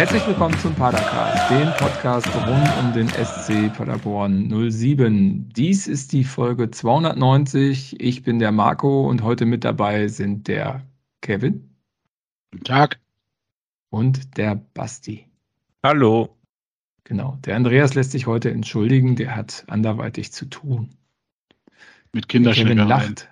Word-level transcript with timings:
Herzlich 0.00 0.26
willkommen 0.26 0.58
zum 0.60 0.74
Padercast, 0.74 1.50
dem 1.50 1.68
Podcast 1.76 2.26
rund 2.34 2.78
um 2.78 2.92
den 2.94 3.06
SC 3.10 3.70
Paderborn 3.76 4.48
07. 4.70 5.50
Dies 5.50 5.86
ist 5.86 6.14
die 6.14 6.24
Folge 6.24 6.70
290. 6.70 8.00
Ich 8.00 8.22
bin 8.22 8.38
der 8.38 8.50
Marco 8.50 9.06
und 9.06 9.22
heute 9.22 9.44
mit 9.44 9.62
dabei 9.62 10.08
sind 10.08 10.48
der 10.48 10.86
Kevin. 11.20 11.76
Guten 12.50 12.64
Tag. 12.64 12.98
Und 13.90 14.38
der 14.38 14.54
Basti. 14.72 15.28
Hallo. 15.82 16.34
Genau, 17.04 17.36
der 17.44 17.56
Andreas 17.56 17.92
lässt 17.92 18.12
sich 18.12 18.26
heute 18.26 18.50
entschuldigen, 18.50 19.16
der 19.16 19.36
hat 19.36 19.64
anderweitig 19.66 20.32
zu 20.32 20.46
tun. 20.46 20.88
Mit 22.14 22.26
Kinderschlägereien. 22.26 22.88
lacht. 22.88 23.28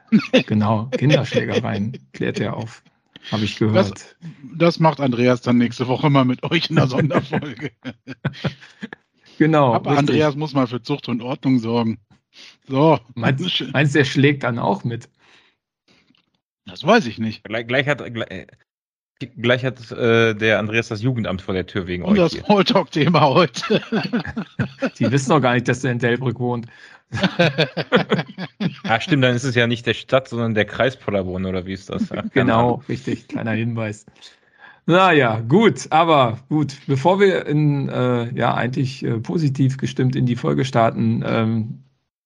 genau, 0.47 0.85
Kinderschlägereien 0.91 1.97
klärt 2.13 2.39
er 2.41 2.59
auf. 2.59 2.83
Habe 3.31 3.45
ich 3.45 3.57
gehört. 3.57 3.91
Das, 3.91 4.17
das, 4.57 4.81
macht 4.81 5.01
Andreas 5.01 5.43
dann 5.43 5.59
nächste 5.59 5.87
Woche 5.87 6.09
mal 6.11 6.25
mit 6.25 6.43
euch 6.45 6.71
in 6.71 6.77
der 6.77 6.87
Sonderfolge. 6.89 7.73
genau. 9.39 9.75
Aber 9.75 9.91
richtig. 9.91 9.99
Andreas 9.99 10.37
muss 10.37 10.55
mal 10.55 10.67
für 10.67 10.83
Zucht 10.83 11.09
und 11.09 11.23
Ordnung 11.23 11.59
sorgen. 11.59 11.99
So. 12.69 12.99
Meinst, 13.15 13.65
meinst 13.73 13.95
du, 13.95 13.99
der 13.99 14.05
schlägt 14.05 14.43
dann 14.45 14.59
auch 14.59 14.85
mit? 14.85 15.09
Das 16.67 16.85
weiß 16.85 17.07
ich 17.07 17.19
nicht. 17.19 17.45
Gleich, 17.45 17.67
gleich 17.67 17.87
hat, 17.87 18.03
gleich, 18.13 18.47
gleich 19.37 19.65
hat 19.65 19.91
äh, 19.91 20.35
der 20.35 20.59
Andreas 20.59 20.89
das 20.89 21.03
Jugendamt 21.03 21.43
vor 21.43 21.55
der 21.55 21.67
Tür 21.67 21.87
wegen 21.87 22.05
und 22.05 22.19
euch. 22.19 22.33
Und 22.33 22.39
das 22.39 22.47
Smalltalk-Thema 22.47 23.23
heute. 23.23 23.83
Die 24.99 25.11
wissen 25.11 25.31
doch 25.31 25.41
gar 25.41 25.55
nicht, 25.55 25.67
dass 25.67 25.81
der 25.81 25.93
in 25.93 25.99
Delbrück 25.99 26.39
wohnt. 26.39 26.67
ah, 28.85 29.01
stimmt, 29.01 29.25
dann 29.25 29.35
ist 29.35 29.45
es 29.45 29.55
ja 29.55 29.67
nicht 29.67 29.87
der 29.87 29.95
Stadt, 29.95 30.29
sondern 30.29 30.55
der 30.55 30.67
Kreis 30.67 30.97
Paderborn, 30.97 31.47
oder 31.47 31.65
wie 31.67 31.73
ist 31.73 31.89
das? 31.89 32.09
Ja, 32.11 32.23
genau, 32.33 32.83
richtig, 32.89 33.29
kleiner 33.29 33.53
Hinweis. 33.53 34.05
Naja, 34.87 35.41
gut, 35.41 35.87
aber 35.91 36.39
gut, 36.49 36.77
bevor 36.87 37.21
wir 37.21 37.47
in, 37.47 37.89
äh, 37.89 38.33
ja, 38.35 38.55
eigentlich 38.55 39.05
äh, 39.05 39.21
positiv 39.21 39.77
gestimmt 39.77 40.17
in 40.17 40.25
die 40.25 40.37
Folge 40.37 40.65
starten, 40.65 41.23
ähm, 41.27 41.83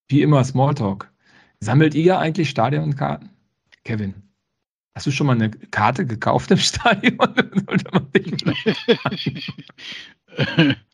wie 0.09 0.23
immer 0.23 0.45
Smalltalk. 0.45 1.11
Sammelt 1.61 1.95
ihr 1.95 2.19
eigentlich 2.19 2.51
Stadionkarten? 2.51 3.31
Kevin, 3.85 4.15
hast 4.95 5.07
du 5.07 5.11
schon 5.11 5.27
mal 5.27 5.35
eine 5.35 5.51
Karte 5.51 6.07
gekauft 6.07 6.53
im 6.53 6.57
Stadion? 6.59 7.19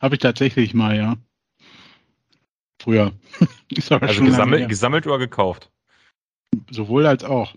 Habe 0.01 0.15
ich 0.15 0.21
tatsächlich 0.21 0.73
mal, 0.73 0.97
ja. 0.97 1.17
Früher. 2.89 3.13
also 4.01 4.25
gesammelt, 4.25 4.67
gesammelt 4.67 5.07
oder 5.07 5.19
gekauft? 5.19 5.71
Sowohl 6.71 7.05
als 7.05 7.23
auch. 7.23 7.55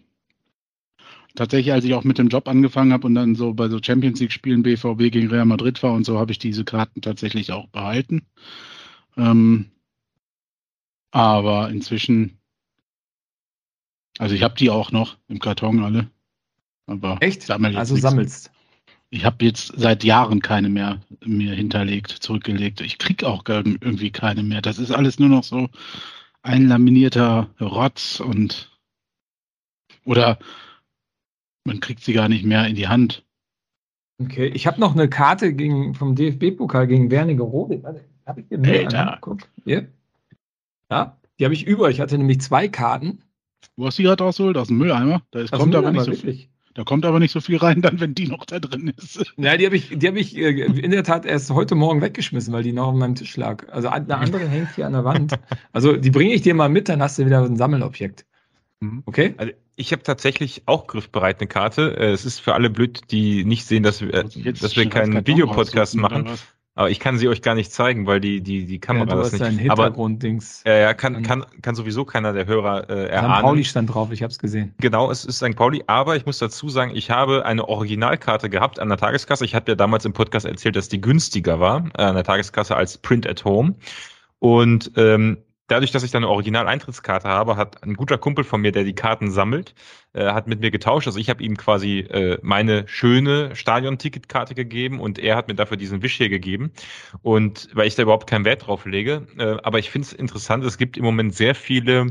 Tatsächlich, 1.36 1.72
als 1.72 1.86
ich 1.86 1.94
auch 1.94 2.04
mit 2.04 2.18
dem 2.18 2.28
Job 2.28 2.50
angefangen 2.50 2.92
habe 2.92 3.08
und 3.08 3.16
dann 3.16 3.36
so 3.36 3.54
bei 3.54 3.70
so 3.70 3.80
Champions 3.82 4.20
League-Spielen 4.20 4.62
BVB 4.62 5.10
gegen 5.10 5.30
Real 5.30 5.46
Madrid 5.46 5.82
war 5.84 5.94
und 5.94 6.04
so, 6.04 6.20
habe 6.20 6.34
ich 6.34 6.40
diese 6.40 6.66
Karten 6.66 7.02
tatsächlich 7.02 7.54
auch 7.54 7.68
behalten. 7.68 8.24
Ähm, 9.16 9.72
aber 11.12 11.70
inzwischen, 11.70 12.38
also 14.18 14.36
ich 14.36 14.44
habe 14.44 14.56
die 14.56 14.70
auch 14.70 14.92
noch 14.92 15.18
im 15.30 15.40
Karton 15.40 15.82
alle. 15.82 16.12
Aber 16.88 17.20
Echt? 17.22 17.50
also 17.50 17.96
sammelst? 17.96 18.51
Ich 19.14 19.26
habe 19.26 19.44
jetzt 19.44 19.74
seit 19.76 20.06
Jahren 20.06 20.42
keine 20.42 20.70
mehr 20.70 21.02
mir 21.24 21.54
hinterlegt, 21.54 22.12
zurückgelegt. 22.12 22.80
Ich 22.80 22.98
krieg 22.98 23.26
auch 23.26 23.44
irgendwie 23.46 24.10
keine 24.10 24.42
mehr. 24.42 24.62
Das 24.62 24.80
ist 24.80 24.92
alles 24.92 25.20
nur 25.20 25.28
noch 25.28 25.44
so 25.44 25.70
ein 26.42 26.68
laminierter 26.68 27.50
Rotz 27.60 28.22
und 28.22 28.72
oder 30.06 30.40
man 31.66 31.82
kriegt 31.82 32.04
sie 32.04 32.14
gar 32.14 32.30
nicht 32.30 32.46
mehr 32.46 32.66
in 32.68 32.76
die 32.76 32.88
Hand. 32.88 33.24
Okay, 34.20 34.48
ich 34.48 34.66
habe 34.66 34.80
noch 34.80 34.94
eine 34.94 35.10
Karte 35.10 35.54
gegen, 35.54 35.94
vom 35.94 36.16
DFB-Pokal 36.16 36.88
gegen 36.88 37.12
Wernigerode. 37.12 37.84
Habe 38.26 38.42
ich 38.42 38.48
dir 38.48 38.60
Alter. 38.60 39.20
Ja. 39.66 39.82
ja, 40.90 41.18
die 41.38 41.44
habe 41.44 41.54
ich 41.54 41.66
über. 41.66 41.90
Ich 41.90 42.00
hatte 42.00 42.18
nämlich 42.18 42.40
zwei 42.40 42.70
Karten. 42.70 43.24
Wo 43.76 43.88
hast 43.88 43.98
du 43.98 44.04
die 44.04 44.08
gerade 44.08 44.24
rausgeholt? 44.24 44.58
Aus 44.58 44.68
dem 44.68 44.78
Mülleimer? 44.78 45.22
Da 45.32 45.42
ist, 45.42 45.52
kommt 45.52 45.76
aber 45.76 45.92
nicht 45.92 46.06
so 46.06 46.14
viel. 46.14 46.48
Da 46.74 46.84
kommt 46.84 47.06
aber 47.06 47.20
nicht 47.20 47.32
so 47.32 47.42
viel 47.42 47.58
rein, 47.58 47.82
dann, 47.82 48.00
wenn 48.00 48.16
die 48.16 48.28
noch 48.28 48.46
da 48.46 48.60
drin 48.60 48.94
ist. 48.98 49.34
Ja, 49.38 49.58
die 49.58 49.66
habe 49.66 49.76
ich, 49.76 49.90
die 49.98 50.08
hab 50.08 50.16
ich 50.16 50.38
äh, 50.38 50.50
in 50.50 50.92
der 50.92 51.04
Tat 51.04 51.26
erst 51.26 51.52
heute 51.52 51.76
Morgen 51.76 52.02
weggeschmissen, 52.02 52.54
weil 52.54 52.64
die 52.64 52.72
noch 52.72 52.88
auf 52.88 52.96
meinem 52.96 53.16
Tisch 53.16 53.36
lag. 53.36 53.68
Also 53.70 53.90
eine 53.90 54.18
andere 54.18 54.48
hängt 54.48 54.76
hier 54.76 54.88
an 54.88 54.94
der 54.94 55.04
Wand. 55.04 55.34
Also 55.74 55.98
die 55.98 56.12
bringe 56.12 56.34
ich 56.34 56.42
dir 56.42 56.54
mal 56.54 56.70
mit, 56.70 56.90
dann 56.90 57.02
hast 57.02 57.20
du 57.20 57.26
wieder 57.26 57.44
ein 57.44 57.58
Sammelobjekt. 57.58 58.26
Mhm. 58.80 59.04
Okay? 59.06 59.34
Also 59.38 59.54
ich 59.76 59.92
habe 59.92 60.04
tatsächlich 60.04 60.64
auch 60.66 60.88
griffbereit 60.88 61.40
eine 61.40 61.48
Karte. 61.48 61.98
Äh, 61.98 62.12
es 62.12 62.26
ist 62.26 62.40
für 62.40 62.54
alle 62.54 62.70
blöd, 62.70 63.02
die 63.12 63.44
nicht 63.46 63.66
sehen, 63.66 63.84
dass 63.84 64.02
wir, 64.02 64.12
dass 64.12 64.76
wir 64.76 64.90
keinen 64.90 65.26
Videopodcast 65.26 65.96
machen. 65.96 66.30
Aber 66.74 66.90
ich 66.90 67.02
kann 67.02 67.18
sie 67.18 67.28
euch 67.28 67.42
gar 67.42 67.54
nicht 67.54 67.74
zeigen, 67.74 68.08
weil 68.08 68.22
die, 68.22 68.42
die, 68.42 68.66
die 68.66 68.80
Kamera 68.80 69.10
ja, 69.10 69.16
das 69.18 69.34
nicht. 69.34 69.60
Hintergrund-Dings. 69.60 70.64
Ja, 70.66 70.78
ja, 70.78 70.94
kann, 70.94 71.22
kann, 71.22 71.46
kann 71.62 71.76
sowieso 71.76 72.06
keiner 72.06 72.32
der 72.32 72.46
Hörer 72.46 72.90
äh, 72.90 73.08
erahnen. 73.08 73.36
St. 73.36 73.42
Pauli 73.42 73.64
stand 73.66 73.94
drauf, 73.94 74.12
ich 74.12 74.24
habe 74.24 74.32
es 74.32 74.40
gesehen. 74.40 74.74
Genau, 74.80 75.12
es 75.12 75.26
ist 75.26 75.38
St. 75.38 75.56
Pauli, 75.58 75.84
aber 75.88 76.16
ich 76.16 76.26
muss 76.26 76.38
dazu 76.38 76.70
sagen, 76.70 76.96
ich 76.96 77.12
habe 77.12 77.46
eine 77.46 77.68
Originalkarte 77.68 78.50
gehabt 78.50 78.80
an 78.80 78.88
der 78.88 78.98
Tageskasse. 78.98 79.44
Ich 79.44 79.54
habe 79.54 79.72
ja 79.72 79.76
damals 79.76 80.06
im 80.06 80.14
Podcast 80.14 80.46
erzählt, 80.46 80.78
dass 80.78 80.88
die 80.88 81.02
günstiger 81.02 81.60
war 81.60 81.90
äh, 81.98 82.04
an 82.04 82.16
der 82.16 82.24
Tageskasse 82.24 82.76
als 82.76 82.98
Print 82.98 83.28
at 83.28 83.44
Home. 83.44 83.76
Und 84.40 84.92
ähm, 84.96 85.40
dadurch, 85.72 85.92
dass 85.92 86.04
ich 86.04 86.12
dann 86.12 86.24
eine 86.24 86.32
Original-Eintrittskarte 86.32 87.28
habe, 87.28 87.56
hat 87.56 87.82
ein 87.84 87.96
guter 87.96 88.18
Kumpel 88.18 88.44
von 88.44 88.62
mir, 88.62 88.72
der 88.72 88.84
die 88.84 88.94
Karten 88.94 89.32
sammelt, 89.32 89.74
äh, 90.14 90.26
hat 90.26 90.48
mit 90.48 90.60
mir 90.60 90.70
getauscht. 90.70 91.08
Also 91.08 91.18
ich 91.18 91.30
habe 91.30 91.42
ihm 91.44 91.56
quasi 91.56 92.00
äh, 92.00 92.38
meine 92.42 92.88
schöne 92.88 93.56
Stadion-Ticketkarte 93.56 94.54
gegeben 94.54 95.00
und 95.00 95.18
er 95.18 95.38
hat 95.38 95.48
mir 95.48 95.56
dafür 95.56 95.78
diesen 95.78 96.04
Wisch 96.04 96.18
hier 96.18 96.30
gegeben. 96.30 96.72
Und 97.22 97.70
weil 97.74 97.88
ich 97.88 97.96
da 97.96 98.04
überhaupt 98.04 98.30
keinen 98.30 98.46
Wert 98.46 98.68
drauf 98.68 98.86
lege. 98.86 99.28
Äh, 99.38 99.58
aber 99.64 99.80
ich 99.80 99.90
finde 99.90 100.08
es 100.08 100.14
interessant, 100.14 100.66
es 100.66 100.78
gibt 100.78 100.98
im 100.98 101.06
Moment 101.06 101.34
sehr 101.34 101.56
viele 101.56 102.08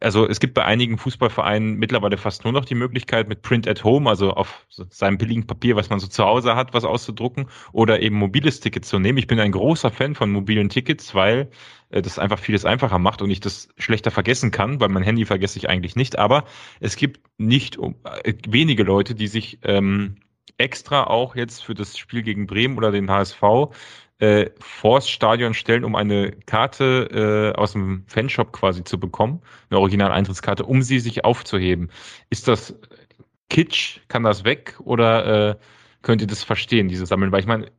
also 0.00 0.26
es 0.28 0.40
gibt 0.40 0.54
bei 0.54 0.64
einigen 0.64 0.98
Fußballvereinen 0.98 1.76
mittlerweile 1.76 2.16
fast 2.16 2.44
nur 2.44 2.52
noch 2.52 2.64
die 2.64 2.74
Möglichkeit 2.74 3.28
mit 3.28 3.42
Print 3.42 3.68
at 3.68 3.84
Home, 3.84 4.08
also 4.08 4.32
auf 4.32 4.66
seinem 4.68 5.18
billigen 5.18 5.46
Papier, 5.46 5.76
was 5.76 5.88
man 5.88 6.00
so 6.00 6.06
zu 6.08 6.24
Hause 6.24 6.56
hat, 6.56 6.74
was 6.74 6.84
auszudrucken 6.84 7.48
oder 7.72 8.00
eben 8.00 8.16
mobiles 8.16 8.60
Ticket 8.60 8.84
zu 8.84 8.98
nehmen. 8.98 9.18
Ich 9.18 9.26
bin 9.26 9.38
ein 9.38 9.52
großer 9.52 9.90
Fan 9.90 10.14
von 10.14 10.30
mobilen 10.32 10.68
Tickets, 10.68 11.14
weil 11.14 11.50
äh, 11.90 12.02
das 12.02 12.18
einfach 12.18 12.38
vieles 12.38 12.64
einfacher 12.64 12.98
macht 12.98 13.22
und 13.22 13.30
ich 13.30 13.40
das 13.40 13.68
schlechter 13.78 14.10
vergessen 14.10 14.50
kann, 14.50 14.80
weil 14.80 14.88
mein 14.88 15.04
Handy 15.04 15.24
vergesse 15.24 15.58
ich 15.58 15.68
eigentlich 15.68 15.96
nicht. 15.96 16.18
Aber 16.18 16.44
es 16.80 16.96
gibt 16.96 17.20
nicht 17.38 17.78
äh, 17.78 18.34
wenige 18.48 18.82
Leute, 18.82 19.14
die 19.14 19.28
sich 19.28 19.60
ähm, 19.62 20.16
extra 20.58 21.04
auch 21.04 21.36
jetzt 21.36 21.64
für 21.64 21.74
das 21.74 21.98
Spiel 21.98 22.22
gegen 22.22 22.46
Bremen 22.46 22.78
oder 22.78 22.90
den 22.90 23.10
HSV 23.10 23.42
äh, 24.18 24.50
vors 24.60 25.08
Stadion 25.08 25.54
stellen, 25.54 25.84
um 25.84 25.94
eine 25.94 26.32
Karte 26.46 27.52
äh, 27.54 27.58
aus 27.58 27.72
dem 27.72 28.04
Fanshop 28.06 28.52
quasi 28.52 28.82
zu 28.84 28.98
bekommen, 28.98 29.42
eine 29.70 29.80
Original-Eintrittskarte, 29.80 30.64
um 30.64 30.82
sie 30.82 31.00
sich 31.00 31.24
aufzuheben. 31.24 31.90
Ist 32.30 32.48
das 32.48 32.74
Kitsch? 33.50 34.00
Kann 34.08 34.22
das 34.22 34.44
weg? 34.44 34.76
Oder 34.80 35.50
äh, 35.50 35.56
könnt 36.02 36.22
ihr 36.22 36.26
das 36.26 36.44
verstehen, 36.44 36.88
diese 36.88 37.06
Sammeln? 37.06 37.32
Weil 37.32 37.40
ich 37.40 37.46
meine, 37.46 37.70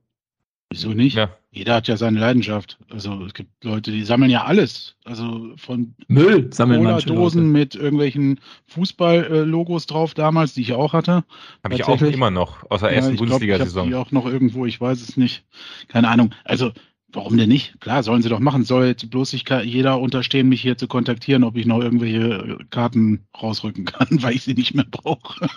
Wieso 0.69 0.89
nicht? 0.89 1.15
Ja. 1.15 1.29
Jeder 1.49 1.75
hat 1.75 1.87
ja 1.87 1.97
seine 1.97 2.19
Leidenschaft. 2.19 2.77
Also 2.89 3.25
es 3.25 3.33
gibt 3.33 3.63
Leute, 3.63 3.91
die 3.91 4.03
sammeln 4.03 4.29
ja 4.29 4.43
alles. 4.43 4.95
Also 5.05 5.53
von 5.55 5.95
Müll 6.07 6.53
sammeln 6.53 6.83
Dosen 7.05 7.51
mit 7.51 7.73
irgendwelchen 7.73 8.39
Fußball-Logos 8.67 9.87
drauf 9.87 10.13
damals, 10.13 10.53
die 10.53 10.61
ich 10.61 10.73
auch 10.73 10.93
hatte. 10.93 11.23
Habe 11.63 11.75
ich 11.75 11.85
auch 11.85 12.01
immer 12.01 12.31
noch, 12.31 12.69
außer 12.69 12.87
der 12.87 12.97
ersten 12.97 13.13
ja, 13.13 13.17
Bundesliga-Saison. 13.17 13.87
Ich 13.87 13.93
habe 13.93 14.05
die 14.05 14.07
auch 14.07 14.11
noch 14.11 14.31
irgendwo, 14.31 14.65
ich 14.65 14.79
weiß 14.79 15.01
es 15.01 15.17
nicht. 15.17 15.45
Keine 15.87 16.09
Ahnung. 16.09 16.35
Also 16.43 16.73
Warum 17.13 17.37
denn 17.37 17.47
nicht? 17.47 17.79
Klar, 17.79 18.03
sollen 18.03 18.21
sie 18.21 18.29
doch 18.29 18.39
machen. 18.39 18.65
Soll 18.65 18.85
jetzt 18.85 19.09
bloß 19.09 19.29
sich 19.29 19.45
jeder 19.63 19.99
unterstehen, 19.99 20.49
mich 20.49 20.61
hier 20.61 20.77
zu 20.77 20.87
kontaktieren, 20.87 21.45
ob 21.45 21.55
ich 21.55 21.65
noch 21.65 21.79
irgendwelche 21.79 22.59
Karten 22.69 23.25
rausrücken 23.41 23.85
kann, 23.85 24.07
weil 24.21 24.35
ich 24.35 24.43
sie 24.43 24.53
nicht 24.53 24.75
mehr 24.75 24.85
brauche. 24.89 25.47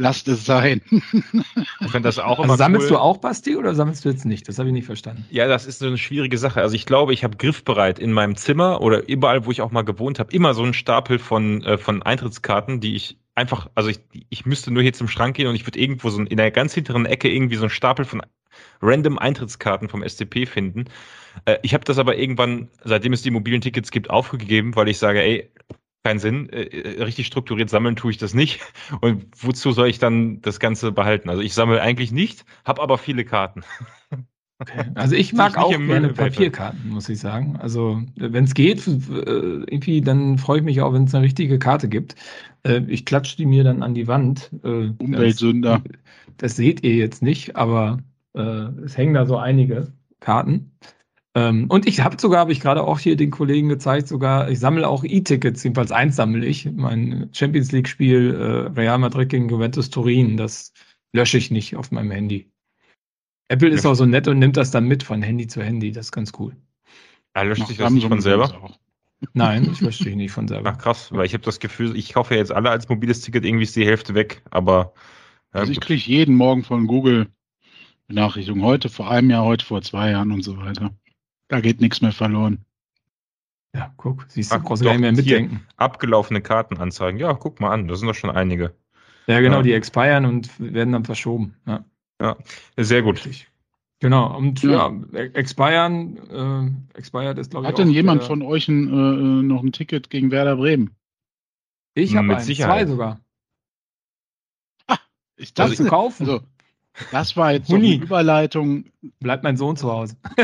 Lasst 0.00 0.28
es 0.28 0.46
sein. 0.46 0.80
ich 0.90 1.90
finde 1.90 2.02
das 2.02 2.20
auch 2.20 2.38
also 2.38 2.44
immer 2.44 2.56
Sammelst 2.56 2.86
cool. 2.86 2.96
du 2.96 2.98
auch, 3.00 3.16
Basti, 3.16 3.56
oder 3.56 3.74
sammelst 3.74 4.04
du 4.04 4.08
jetzt 4.08 4.24
nicht? 4.24 4.48
Das 4.48 4.60
habe 4.60 4.68
ich 4.68 4.72
nicht 4.72 4.86
verstanden. 4.86 5.26
Ja, 5.30 5.48
das 5.48 5.66
ist 5.66 5.80
so 5.80 5.88
eine 5.88 5.98
schwierige 5.98 6.38
Sache. 6.38 6.62
Also 6.62 6.76
ich 6.76 6.86
glaube, 6.86 7.12
ich 7.12 7.24
habe 7.24 7.36
griffbereit 7.36 7.98
in 7.98 8.12
meinem 8.12 8.36
Zimmer 8.36 8.80
oder 8.80 9.08
überall, 9.08 9.44
wo 9.44 9.50
ich 9.50 9.60
auch 9.60 9.72
mal 9.72 9.82
gewohnt 9.82 10.20
habe, 10.20 10.32
immer 10.32 10.54
so 10.54 10.62
einen 10.62 10.72
Stapel 10.72 11.18
von, 11.18 11.64
äh, 11.64 11.78
von 11.78 12.00
Eintrittskarten, 12.04 12.80
die 12.80 12.94
ich 12.94 13.18
einfach, 13.34 13.70
also 13.74 13.88
ich, 13.90 13.98
ich 14.30 14.46
müsste 14.46 14.70
nur 14.70 14.84
hier 14.84 14.92
zum 14.92 15.08
Schrank 15.08 15.36
gehen 15.36 15.48
und 15.48 15.56
ich 15.56 15.66
würde 15.66 15.80
irgendwo 15.80 16.10
so 16.10 16.22
in 16.22 16.36
der 16.36 16.52
ganz 16.52 16.74
hinteren 16.74 17.04
Ecke 17.04 17.28
irgendwie 17.28 17.56
so 17.56 17.62
einen 17.62 17.70
Stapel 17.70 18.04
von 18.04 18.22
random 18.80 19.18
Eintrittskarten 19.18 19.88
vom 19.88 20.08
SCP 20.08 20.46
finden. 20.46 20.84
Äh, 21.44 21.58
ich 21.62 21.74
habe 21.74 21.84
das 21.84 21.98
aber 21.98 22.16
irgendwann, 22.16 22.68
seitdem 22.84 23.12
es 23.12 23.22
die 23.22 23.32
mobilen 23.32 23.60
Tickets 23.60 23.90
gibt, 23.90 24.10
aufgegeben, 24.10 24.76
weil 24.76 24.88
ich 24.88 24.98
sage, 24.98 25.22
ey, 25.22 25.50
keinen 26.04 26.18
Sinn, 26.18 26.48
äh, 26.50 26.62
äh, 26.62 27.02
richtig 27.02 27.26
strukturiert 27.26 27.70
sammeln 27.70 27.96
tue 27.96 28.10
ich 28.10 28.18
das 28.18 28.34
nicht. 28.34 28.60
Und 29.00 29.26
wozu 29.36 29.72
soll 29.72 29.88
ich 29.88 29.98
dann 29.98 30.40
das 30.40 30.60
Ganze 30.60 30.92
behalten? 30.92 31.28
Also 31.28 31.42
ich 31.42 31.54
sammle 31.54 31.80
eigentlich 31.80 32.12
nicht, 32.12 32.44
habe 32.64 32.82
aber 32.82 32.98
viele 32.98 33.24
Karten. 33.24 33.62
Okay. 34.60 34.90
Also 34.96 35.14
ich 35.14 35.32
mag 35.32 35.56
auch 35.56 35.70
gerne 35.70 36.08
Papierkarten, 36.08 36.90
muss 36.90 37.08
ich 37.08 37.20
sagen. 37.20 37.56
Also 37.58 38.02
wenn 38.16 38.42
es 38.42 38.54
geht, 38.54 38.88
äh, 38.88 38.90
irgendwie, 38.90 40.00
dann 40.00 40.36
freue 40.36 40.58
ich 40.58 40.64
mich 40.64 40.80
auch, 40.80 40.92
wenn 40.92 41.04
es 41.04 41.14
eine 41.14 41.24
richtige 41.24 41.60
Karte 41.60 41.88
gibt. 41.88 42.16
Äh, 42.64 42.80
ich 42.88 43.04
klatsche 43.04 43.36
die 43.36 43.46
mir 43.46 43.62
dann 43.62 43.84
an 43.84 43.94
die 43.94 44.08
Wand. 44.08 44.50
Umweltsünder. 44.64 45.80
Das, 45.84 45.96
das 46.38 46.56
seht 46.56 46.82
ihr 46.82 46.96
jetzt 46.96 47.22
nicht, 47.22 47.54
aber 47.54 48.00
Äh, 48.34 48.40
es 48.84 48.96
hängen 48.96 49.14
da 49.14 49.26
so 49.26 49.36
einige 49.36 49.92
Karten. 50.20 50.72
Ähm, 51.34 51.66
und 51.68 51.86
ich 51.86 52.00
habe 52.00 52.16
sogar, 52.20 52.40
habe 52.40 52.52
ich 52.52 52.60
gerade 52.60 52.82
auch 52.82 52.98
hier 52.98 53.16
den 53.16 53.30
Kollegen 53.30 53.68
gezeigt, 53.68 54.08
sogar, 54.08 54.50
ich 54.50 54.58
sammle 54.58 54.88
auch 54.88 55.04
E-Tickets, 55.04 55.62
jedenfalls 55.62 55.92
eins 55.92 56.16
sammle 56.16 56.46
ich. 56.46 56.70
Mein 56.72 57.28
Champions 57.32 57.70
League-Spiel 57.72 58.34
äh, 58.34 58.78
Real 58.78 58.98
Madrid 58.98 59.28
gegen 59.28 59.48
Juventus 59.48 59.90
Turin, 59.90 60.36
das 60.36 60.72
lösche 61.12 61.38
ich 61.38 61.50
nicht 61.50 61.76
auf 61.76 61.90
meinem 61.90 62.10
Handy. 62.10 62.50
Apple 63.48 63.68
ist 63.68 63.86
auch 63.86 63.94
so 63.94 64.04
nett 64.04 64.28
und 64.28 64.38
nimmt 64.38 64.56
das 64.56 64.70
dann 64.70 64.86
mit 64.86 65.02
von 65.02 65.22
Handy 65.22 65.46
zu 65.46 65.62
Handy, 65.62 65.90
das 65.92 66.06
ist 66.06 66.12
ganz 66.12 66.32
cool. 66.38 66.54
Er 67.34 67.44
löscht 67.44 67.66
sich 67.66 67.78
das 67.78 67.92
nicht 67.92 68.06
von 68.06 68.20
selber? 68.20 68.76
Nein, 69.32 69.68
ich 69.70 69.80
lösche 69.80 70.04
dich 70.04 70.16
nicht 70.16 70.32
von 70.32 70.48
selber. 70.48 70.70
Ach 70.74 70.78
krass, 70.78 71.12
weil 71.12 71.26
ich 71.26 71.34
habe 71.34 71.44
das 71.44 71.60
Gefühl, 71.60 71.96
ich 71.96 72.12
kaufe 72.12 72.34
ja 72.34 72.40
jetzt 72.40 72.52
alle 72.52 72.70
als 72.70 72.88
mobiles 72.88 73.20
Ticket, 73.20 73.44
irgendwie 73.44 73.64
ist 73.64 73.76
die 73.76 73.86
Hälfte 73.86 74.14
weg, 74.14 74.42
aber. 74.50 74.92
Ja, 75.54 75.60
also 75.60 75.72
ich 75.72 75.80
kriege 75.80 76.02
jeden 76.02 76.34
Morgen 76.34 76.62
von 76.62 76.86
Google 76.86 77.28
Benachrichtigungen. 78.06 78.64
Heute 78.64 78.88
vor 78.88 79.10
einem 79.10 79.30
Jahr, 79.30 79.44
heute 79.44 79.64
vor 79.64 79.82
zwei 79.82 80.10
Jahren 80.10 80.30
und 80.30 80.42
so 80.42 80.56
weiter. 80.58 80.92
Da 81.48 81.60
geht 81.60 81.80
nichts 81.80 82.00
mehr 82.00 82.12
verloren. 82.12 82.64
Ja, 83.74 83.92
guck, 83.96 84.26
siehst 84.28 84.52
du, 84.52 84.58
nicht 84.58 85.00
mehr 85.00 85.12
mitdenken. 85.12 85.66
Abgelaufene 85.76 86.40
Kartenanzeigen. 86.40 87.20
Ja, 87.20 87.34
guck 87.34 87.60
mal 87.60 87.70
an, 87.70 87.88
das 87.88 88.00
sind 88.00 88.08
doch 88.08 88.14
schon 88.14 88.30
einige. 88.30 88.74
Ja, 89.26 89.40
genau, 89.40 89.58
ja. 89.58 89.62
die 89.62 89.72
expiren 89.72 90.24
und 90.24 90.50
werden 90.58 90.92
dann 90.92 91.04
verschoben. 91.04 91.54
Ja, 91.66 91.84
ja 92.20 92.36
sehr 92.76 93.02
gut. 93.02 93.16
Richtig. 93.16 93.48
Genau, 94.00 94.36
und 94.36 94.62
ja, 94.62 94.92
ja 95.12 95.20
expiren, 95.20 96.16
äh, 96.94 96.98
expired 96.98 97.36
ist, 97.36 97.50
glaube 97.50 97.66
ich. 97.66 97.68
Hat 97.68 97.78
denn 97.78 97.90
jemand 97.90 98.22
von 98.22 98.42
euch 98.42 98.68
ein, 98.68 98.88
äh, 98.88 99.42
noch 99.42 99.62
ein 99.62 99.72
Ticket 99.72 100.08
gegen 100.08 100.30
Werder 100.30 100.56
Bremen? 100.56 100.94
Ich 101.94 102.14
habe 102.14 102.36
ein, 102.36 102.40
zwei 102.42 102.86
sogar. 102.86 103.20
Ah, 104.86 104.98
ich 105.36 105.52
dachte, 105.52 105.70
also, 105.70 105.84
kaufen. 105.86 106.28
Also, 106.28 106.42
das 107.10 107.36
war 107.36 107.52
jetzt 107.52 107.68
so 107.68 107.76
eine 107.76 107.94
Überleitung. 107.94 108.86
Bleibt 109.20 109.44
mein 109.44 109.56
Sohn 109.56 109.76
zu 109.76 109.90
Hause. 109.92 110.16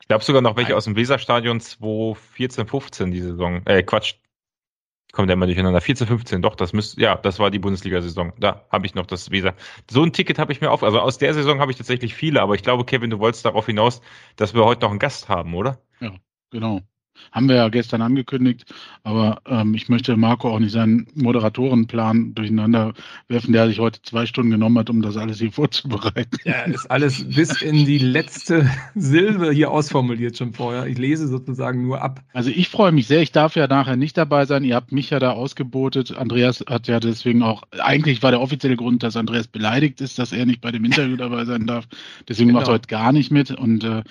ich 0.00 0.08
glaube 0.08 0.24
sogar 0.24 0.42
noch 0.42 0.56
welche 0.56 0.76
aus 0.76 0.84
dem 0.84 0.96
Weserstadion 0.96 1.60
2014, 1.60 2.66
15 2.66 3.10
die 3.10 3.20
Saison. 3.20 3.62
Äh, 3.66 3.82
Quatsch. 3.82 4.14
Kommt 5.12 5.28
ja 5.28 5.34
immer 5.34 5.46
durcheinander. 5.46 5.80
14, 5.80 6.08
15, 6.08 6.42
doch, 6.42 6.56
das 6.56 6.72
müsste, 6.72 7.00
ja, 7.00 7.14
das 7.14 7.38
war 7.38 7.52
die 7.52 7.60
Bundesliga-Saison. 7.60 8.32
Da 8.40 8.66
habe 8.70 8.84
ich 8.84 8.96
noch 8.96 9.06
das 9.06 9.30
Weser. 9.30 9.54
So 9.88 10.02
ein 10.02 10.12
Ticket 10.12 10.40
habe 10.40 10.52
ich 10.52 10.60
mir 10.60 10.72
auf. 10.72 10.82
Also 10.82 10.98
aus 10.98 11.18
der 11.18 11.32
Saison 11.34 11.60
habe 11.60 11.70
ich 11.70 11.78
tatsächlich 11.78 12.14
viele, 12.16 12.42
aber 12.42 12.56
ich 12.56 12.64
glaube, 12.64 12.84
Kevin, 12.84 13.10
du 13.10 13.20
wolltest 13.20 13.44
darauf 13.44 13.66
hinaus, 13.66 14.00
dass 14.34 14.54
wir 14.54 14.64
heute 14.64 14.80
noch 14.82 14.90
einen 14.90 14.98
Gast 14.98 15.28
haben, 15.28 15.54
oder? 15.54 15.78
Ja, 16.00 16.16
genau. 16.50 16.80
Haben 17.32 17.48
wir 17.48 17.56
ja 17.56 17.68
gestern 17.68 18.02
angekündigt, 18.02 18.72
aber 19.02 19.40
ähm, 19.46 19.74
ich 19.74 19.88
möchte 19.88 20.16
Marco 20.16 20.50
auch 20.50 20.58
nicht 20.58 20.72
seinen 20.72 21.06
Moderatorenplan 21.14 22.34
durcheinander 22.34 22.94
werfen, 23.28 23.52
der 23.52 23.68
sich 23.68 23.78
heute 23.78 24.00
zwei 24.02 24.26
Stunden 24.26 24.50
genommen 24.50 24.78
hat, 24.78 24.90
um 24.90 25.02
das 25.02 25.16
alles 25.16 25.38
hier 25.38 25.52
vorzubereiten. 25.52 26.36
Ja, 26.44 26.62
ist 26.62 26.90
alles 26.90 27.24
bis 27.24 27.62
in 27.62 27.84
die 27.84 27.98
letzte 27.98 28.68
Silbe 28.94 29.52
hier 29.52 29.70
ausformuliert 29.70 30.36
schon 30.36 30.52
vorher. 30.52 30.86
Ich 30.86 30.98
lese 30.98 31.28
sozusagen 31.28 31.82
nur 31.86 32.02
ab. 32.02 32.22
Also 32.32 32.50
ich 32.50 32.68
freue 32.68 32.92
mich 32.92 33.06
sehr. 33.06 33.22
Ich 33.22 33.32
darf 33.32 33.56
ja 33.56 33.66
nachher 33.66 33.96
nicht 33.96 34.16
dabei 34.16 34.46
sein. 34.46 34.64
Ihr 34.64 34.74
habt 34.74 34.92
mich 34.92 35.10
ja 35.10 35.18
da 35.18 35.32
ausgebotet. 35.32 36.16
Andreas 36.16 36.64
hat 36.68 36.88
ja 36.88 37.00
deswegen 37.00 37.42
auch, 37.42 37.62
eigentlich 37.78 38.22
war 38.22 38.30
der 38.30 38.40
offizielle 38.40 38.76
Grund, 38.76 39.02
dass 39.02 39.16
Andreas 39.16 39.46
beleidigt 39.46 40.00
ist, 40.00 40.18
dass 40.18 40.32
er 40.32 40.46
nicht 40.46 40.60
bei 40.60 40.70
dem 40.70 40.84
Interview 40.84 41.16
dabei 41.16 41.44
sein 41.44 41.66
darf. 41.66 41.86
Deswegen 42.28 42.48
genau. 42.48 42.60
macht 42.60 42.68
er 42.68 42.74
heute 42.74 42.88
gar 42.88 43.12
nicht 43.12 43.30
mit 43.30 43.50
und 43.50 43.84
äh, 43.84 44.02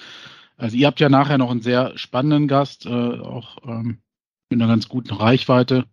also 0.64 0.78
ihr 0.78 0.88
habt 0.88 1.02
ja 1.02 1.10
nachher 1.10 1.38
noch 1.38 1.52
einen 1.52 1.62
sehr 1.62 1.98
spannenden 1.98 2.48
Gast, 2.48 2.86
äh, 2.86 2.90
auch 2.90 3.58
ähm, 3.66 3.98
mit 4.50 4.62
einer 4.62 4.70
ganz 4.70 4.88
guten 4.88 5.14
Reichweite. 5.14 5.84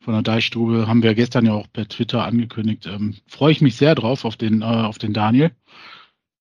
Von 0.00 0.12
der 0.12 0.22
Deichstube 0.22 0.86
haben 0.86 1.02
wir 1.02 1.14
gestern 1.14 1.46
ja 1.46 1.54
auch 1.54 1.66
per 1.72 1.88
Twitter 1.88 2.22
angekündigt. 2.22 2.86
Ähm, 2.86 3.16
Freue 3.26 3.52
ich 3.52 3.62
mich 3.62 3.76
sehr 3.76 3.94
drauf 3.94 4.26
auf 4.26 4.36
den, 4.36 4.60
äh, 4.60 4.66
auf 4.66 4.98
den 4.98 5.14
Daniel. 5.14 5.50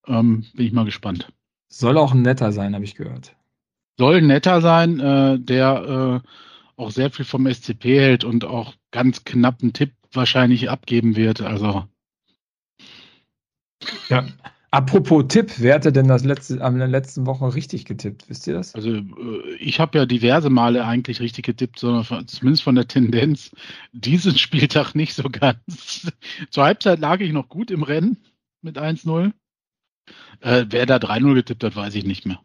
Ähm, 0.05 0.45
bin 0.53 0.65
ich 0.65 0.73
mal 0.73 0.83
gespannt. 0.83 1.31
Soll 1.69 1.97
auch 1.97 2.13
ein 2.13 2.23
netter 2.23 2.51
sein, 2.51 2.75
habe 2.75 2.83
ich 2.83 2.95
gehört. 2.95 3.37
Soll 3.97 4.15
ein 4.17 4.27
netter 4.27 4.59
sein, 4.59 4.99
äh, 4.99 5.39
der 5.39 6.21
äh, 6.25 6.29
auch 6.75 6.91
sehr 6.91 7.09
viel 7.09 7.23
vom 7.23 7.47
SCP 7.47 7.97
hält 7.97 8.25
und 8.25 8.43
auch 8.43 8.73
ganz 8.91 9.23
knappen 9.23 9.71
Tipp 9.71 9.93
wahrscheinlich 10.11 10.69
abgeben 10.69 11.15
wird. 11.15 11.39
Also. 11.39 11.87
Ja, 14.09 14.25
Apropos 14.75 15.23
Tipp, 15.29 15.53
wer 15.59 15.75
hatte 15.75 15.93
denn 15.93 16.09
das 16.09 16.25
letzte, 16.25 16.61
am 16.61 16.75
letzten 16.75 17.25
Woche 17.25 17.55
richtig 17.55 17.85
getippt? 17.85 18.27
Wisst 18.27 18.45
ihr 18.45 18.55
das? 18.55 18.75
Also 18.75 18.95
äh, 18.95 19.55
ich 19.57 19.79
habe 19.79 19.97
ja 19.97 20.05
diverse 20.05 20.49
Male 20.49 20.85
eigentlich 20.85 21.21
richtig 21.21 21.45
getippt, 21.45 21.79
sondern 21.79 22.03
von, 22.03 22.27
zumindest 22.27 22.63
von 22.63 22.75
der 22.75 22.85
Tendenz 22.85 23.51
diesen 23.93 24.37
Spieltag 24.37 24.93
nicht 24.93 25.13
so 25.13 25.29
ganz. 25.29 26.11
Zur 26.49 26.65
Halbzeit 26.65 26.99
lag 26.99 27.21
ich 27.21 27.31
noch 27.31 27.47
gut 27.47 27.71
im 27.71 27.83
Rennen 27.83 28.17
mit 28.61 28.77
1-0. 28.77 29.31
Äh, 30.41 30.65
wer 30.67 30.85
da 30.85 30.97
3-0 30.97 31.33
getippt 31.35 31.63
hat, 31.63 31.77
weiß 31.77 31.95
ich 31.95 32.03
nicht 32.03 32.25
mehr. 32.25 32.41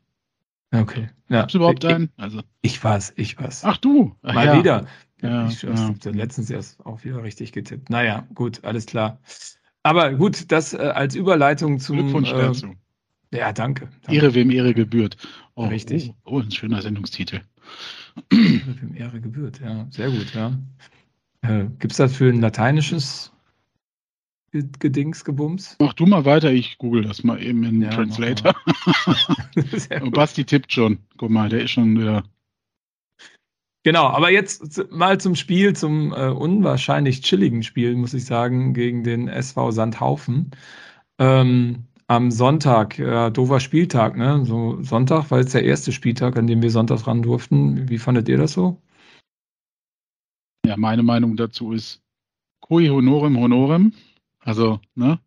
Okay. 0.70 1.10
Ja. 1.30 1.40
Gibt's 1.40 1.54
überhaupt 1.54 1.82
ich, 1.82 1.90
einen? 1.90 2.10
Also. 2.16 2.42
Ich 2.62 2.82
weiß, 2.82 3.14
ich 3.16 3.40
weiß. 3.40 3.64
Ach 3.64 3.76
du. 3.76 4.14
Ach, 4.22 4.34
Mal 4.34 4.46
ja. 4.46 4.56
wieder. 4.56 4.86
Ja, 5.20 5.48
ich 5.48 5.62
ja. 5.62 5.92
letztens 6.04 6.48
erst 6.48 6.86
auch 6.86 7.02
wieder 7.02 7.24
richtig 7.24 7.50
getippt. 7.50 7.90
Naja, 7.90 8.24
gut, 8.34 8.62
alles 8.62 8.86
klar. 8.86 9.18
Aber 9.82 10.12
gut, 10.12 10.50
das 10.52 10.74
äh, 10.74 10.78
als 10.78 11.14
Überleitung 11.14 11.78
zum. 11.78 11.96
Glückwunsch 11.96 12.32
äh, 12.32 12.38
dazu. 12.38 12.74
Ja, 13.32 13.52
danke, 13.52 13.88
danke. 14.02 14.14
Ehre 14.14 14.34
wem 14.34 14.50
Ehre 14.50 14.74
gebührt. 14.74 15.16
Oh, 15.54 15.66
Richtig. 15.66 16.12
Oh, 16.24 16.36
oh, 16.36 16.40
ein 16.40 16.50
schöner 16.50 16.82
Sendungstitel. 16.82 17.42
Ehre 18.30 18.80
wem 18.82 18.96
Ehre 18.96 19.20
gebührt, 19.20 19.60
ja. 19.60 19.86
Sehr 19.90 20.10
gut, 20.10 20.34
ja. 20.34 20.58
Äh, 21.42 21.66
Gibt 21.78 21.92
es 21.92 21.98
dafür 21.98 22.32
ein 22.32 22.40
lateinisches 22.40 23.32
Gedingsgebums? 24.50 25.76
Mach 25.78 25.94
du 25.94 26.06
mal 26.06 26.24
weiter, 26.24 26.50
ich 26.50 26.76
google 26.78 27.04
das 27.04 27.22
mal 27.22 27.40
eben 27.40 27.62
in 27.62 27.80
ja, 27.82 27.90
Translator. 27.90 28.54
Basti 30.10 30.44
tippt 30.44 30.72
schon. 30.72 30.98
Guck 31.16 31.30
mal, 31.30 31.48
der 31.48 31.62
ist 31.62 31.70
schon 31.70 31.98
wieder. 31.98 32.24
Genau, 33.82 34.06
aber 34.08 34.30
jetzt 34.30 34.90
mal 34.90 35.18
zum 35.18 35.34
Spiel, 35.34 35.74
zum 35.74 36.12
äh, 36.12 36.28
unwahrscheinlich 36.28 37.22
chilligen 37.22 37.62
Spiel, 37.62 37.94
muss 37.96 38.12
ich 38.12 38.26
sagen, 38.26 38.74
gegen 38.74 39.04
den 39.04 39.28
SV 39.28 39.70
Sandhaufen. 39.70 40.50
Ähm, 41.18 41.86
am 42.06 42.30
Sonntag, 42.30 42.98
äh, 42.98 43.30
doofer 43.30 43.60
Spieltag, 43.60 44.16
ne? 44.16 44.44
So 44.44 44.82
Sonntag 44.82 45.30
war 45.30 45.38
jetzt 45.38 45.54
der 45.54 45.64
erste 45.64 45.92
Spieltag, 45.92 46.36
an 46.36 46.46
dem 46.46 46.60
wir 46.60 46.70
Sonntag 46.70 47.06
ran 47.06 47.22
durften. 47.22 47.88
Wie 47.88 47.98
fandet 47.98 48.28
ihr 48.28 48.36
das 48.36 48.52
so? 48.52 48.82
Ja, 50.66 50.76
meine 50.76 51.02
Meinung 51.02 51.36
dazu 51.36 51.72
ist 51.72 52.02
Cui 52.60 52.88
honorem 52.88 53.38
honorem. 53.38 53.92
Also, 54.40 54.80
ne? 54.94 55.20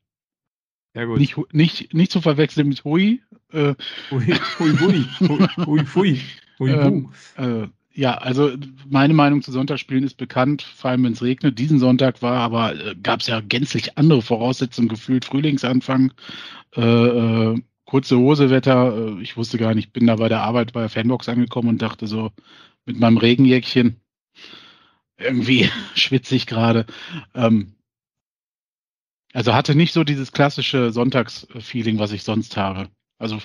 Ja, 0.94 1.06
gut. 1.06 1.20
Nicht, 1.20 1.38
nicht, 1.54 1.94
nicht 1.94 2.12
zu 2.12 2.22
verwechseln 2.22 2.70
mit 2.70 2.84
Hui. 2.84 3.22
Äh, 3.52 3.76
hui, 4.12 4.36
hui, 4.60 4.78
hui, 4.78 5.06
hui, 5.20 5.48
hui, 5.66 5.86
hui, 5.96 6.20
hui, 6.60 6.72
ähm, 6.72 7.10
äh, 7.38 7.68
ja, 7.96 8.16
also 8.16 8.52
meine 8.90 9.14
Meinung 9.14 9.42
zu 9.44 9.52
Sonntagsspielen 9.52 10.04
ist 10.04 10.18
bekannt, 10.18 10.64
vor 10.64 10.90
allem 10.90 11.04
wenn 11.04 11.14
es 11.14 11.22
regnet. 11.22 11.60
Diesen 11.60 11.78
Sonntag 11.78 12.22
war 12.24 12.38
aber, 12.38 12.76
äh, 12.76 12.96
gab 13.02 13.20
es 13.20 13.28
ja 13.28 13.40
gänzlich 13.40 13.98
andere 13.98 14.22
Voraussetzungen, 14.24 14.90
gefühlt 14.90 15.26
Frühlingsanfang, 15.26 16.12
äh, 16.76 16.82
äh, 16.82 17.62
kurze 17.86 18.18
Hosewetter. 18.18 19.18
Äh, 19.18 19.22
ich 19.22 19.38
wusste 19.38 19.60
gar 19.60 19.76
nicht, 19.76 19.94
bin 19.94 20.08
da 20.08 20.16
bei 20.16 20.28
der 20.28 20.42
Arbeit 20.42 20.74
bei 20.74 20.82
der 20.82 20.90
Fanbox 20.90 21.30
angekommen 21.30 21.70
und 21.70 21.82
dachte 21.84 22.08
so, 22.08 22.32
mit 22.86 23.00
meinem 23.00 23.18
Regenjäckchen, 23.18 24.02
irgendwie 25.18 25.70
schwitze 25.96 26.36
ich 26.36 26.48
gerade. 26.48 26.88
Ähm, 27.36 27.76
also 29.34 29.54
hatte 29.54 29.76
nicht 29.76 29.94
so 29.94 30.04
dieses 30.04 30.32
klassische 30.32 30.92
Sonntagsfeeling, 30.92 32.00
was 32.00 32.12
ich 32.12 32.24
sonst 32.24 32.58
habe. 32.58 32.90
Also 33.20 33.40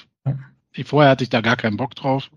vorher 0.85 1.11
hatte 1.11 1.25
ich 1.25 1.31
da 1.31 1.41
gar 1.43 1.57
keinen 1.57 1.77
Bock 1.77 1.95
drauf 1.95 2.31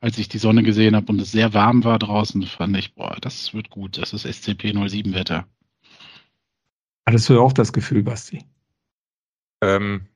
als 0.00 0.18
ich 0.18 0.28
die 0.28 0.38
Sonne 0.38 0.62
gesehen 0.62 0.94
habe 0.94 1.10
und 1.10 1.20
es 1.20 1.32
sehr 1.32 1.54
warm 1.54 1.84
war 1.84 1.98
draußen, 1.98 2.42
fand 2.44 2.76
ich, 2.76 2.94
boah, 2.94 3.16
das 3.20 3.54
wird 3.54 3.70
gut. 3.70 3.98
Das 3.98 4.12
ist 4.12 4.22
SCP 4.26 4.72
07 4.72 5.14
Wetter. 5.14 5.46
Hattest 7.06 7.28
du 7.28 7.40
auch 7.40 7.52
das 7.52 7.72
Gefühl, 7.72 8.02
Basti? 8.02 8.44
Ähm. 9.62 10.06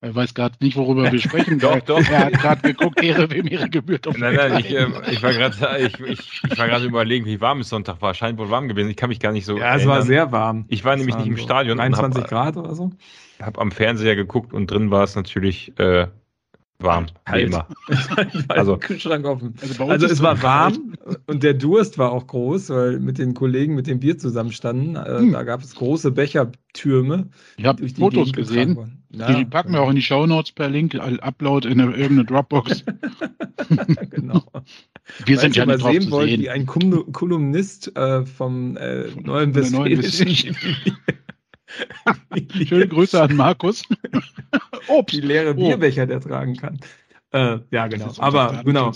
Er 0.00 0.14
weiß 0.14 0.32
gerade 0.34 0.54
nicht, 0.60 0.76
worüber 0.76 1.10
wir 1.10 1.18
sprechen. 1.20 1.58
doch, 1.58 1.80
doch. 1.80 2.08
Er 2.08 2.26
hat 2.26 2.32
gerade 2.34 2.62
geguckt, 2.62 3.02
Ehre, 3.02 3.30
wem 3.30 3.46
Ehre 3.48 3.68
gebührt. 3.68 4.06
nein, 4.16 4.34
nein, 4.34 4.60
ich, 4.60 4.70
äh, 4.70 4.86
ich 5.10 5.22
war 5.22 5.32
gerade 5.32 5.78
ich, 5.78 5.98
ich, 6.00 6.42
ich 6.50 6.58
war 6.58 6.82
überlegen, 6.82 7.26
wie 7.26 7.40
warm 7.40 7.60
es 7.60 7.68
Sonntag 7.68 8.00
war. 8.00 8.14
Scheint 8.14 8.38
wohl 8.38 8.48
warm 8.48 8.68
gewesen. 8.68 8.90
Ich 8.90 8.96
kann 8.96 9.08
mich 9.08 9.20
gar 9.20 9.32
nicht 9.32 9.44
so. 9.44 9.58
Ja, 9.58 9.76
es 9.76 9.86
war 9.86 10.02
sehr 10.02 10.30
warm. 10.32 10.66
Ich 10.68 10.84
war 10.84 10.94
es 10.94 10.98
nämlich 10.98 11.16
nicht 11.16 11.26
im 11.26 11.36
Stadion. 11.36 11.80
21 11.80 12.24
Grad 12.24 12.56
oder 12.56 12.74
so. 12.74 12.92
Ich 13.38 13.44
habe 13.44 13.60
am 13.60 13.70
Fernseher 13.70 14.16
geguckt 14.16 14.52
und 14.52 14.70
drin 14.70 14.90
war 14.90 15.04
es 15.04 15.16
natürlich 15.16 15.78
äh, 15.78 16.06
warm, 16.78 17.06
wie 17.32 17.42
immer. 17.42 17.66
also 18.48 18.76
Kühlschrank 18.76 19.26
offen. 19.26 19.54
Also, 19.60 19.84
also 19.84 20.06
es 20.06 20.22
war 20.22 20.42
warm 20.42 20.94
und 21.26 21.42
der 21.42 21.54
Durst 21.54 21.98
war 21.98 22.12
auch 22.12 22.26
groß, 22.26 22.70
weil 22.70 23.00
mit 23.00 23.18
den 23.18 23.34
Kollegen, 23.34 23.74
mit 23.74 23.86
dem 23.86 24.00
wir 24.02 24.18
zusammenstanden, 24.18 24.96
äh, 24.96 25.18
hm. 25.18 25.32
da 25.32 25.42
gab 25.42 25.62
es 25.62 25.74
große 25.74 26.12
Bechertürme. 26.12 27.28
Ich 27.56 27.64
habe 27.64 27.88
Fotos 27.88 28.32
gesehen. 28.32 29.02
Ja. 29.10 29.32
Die 29.32 29.44
packen 29.44 29.72
wir 29.72 29.80
auch 29.80 29.88
in 29.88 29.96
die 29.96 30.02
Shownotes 30.02 30.52
per 30.52 30.68
Link, 30.68 30.94
Upload 30.94 31.66
in 31.66 31.80
eine, 31.80 31.92
irgendeine 31.92 32.26
Dropbox. 32.26 32.84
genau. 34.10 34.42
Wir 35.24 35.36
Weil 35.36 35.38
sind 35.38 35.56
ja 35.56 35.66
nicht 35.66 35.82
drauf 35.82 35.92
sehen 35.92 36.10
wollt, 36.10 36.38
wie 36.38 36.50
ein 36.50 36.66
Kolumnist 36.66 37.96
äh, 37.96 38.24
vom 38.24 38.76
äh, 38.76 39.06
Neuen 39.22 39.54
Westfälischen 39.54 40.56
Schöne 42.66 42.88
Grüße 42.88 43.20
an 43.20 43.36
Markus. 43.36 43.84
Obst. 44.88 45.16
Die 45.16 45.20
leere 45.20 45.54
Bierbecher, 45.54 46.06
der 46.06 46.20
tragen 46.20 46.56
kann. 46.56 46.80
Äh, 47.32 47.58
ja, 47.70 47.86
genau. 47.88 48.12
Aber 48.18 48.62
genau. 48.64 48.92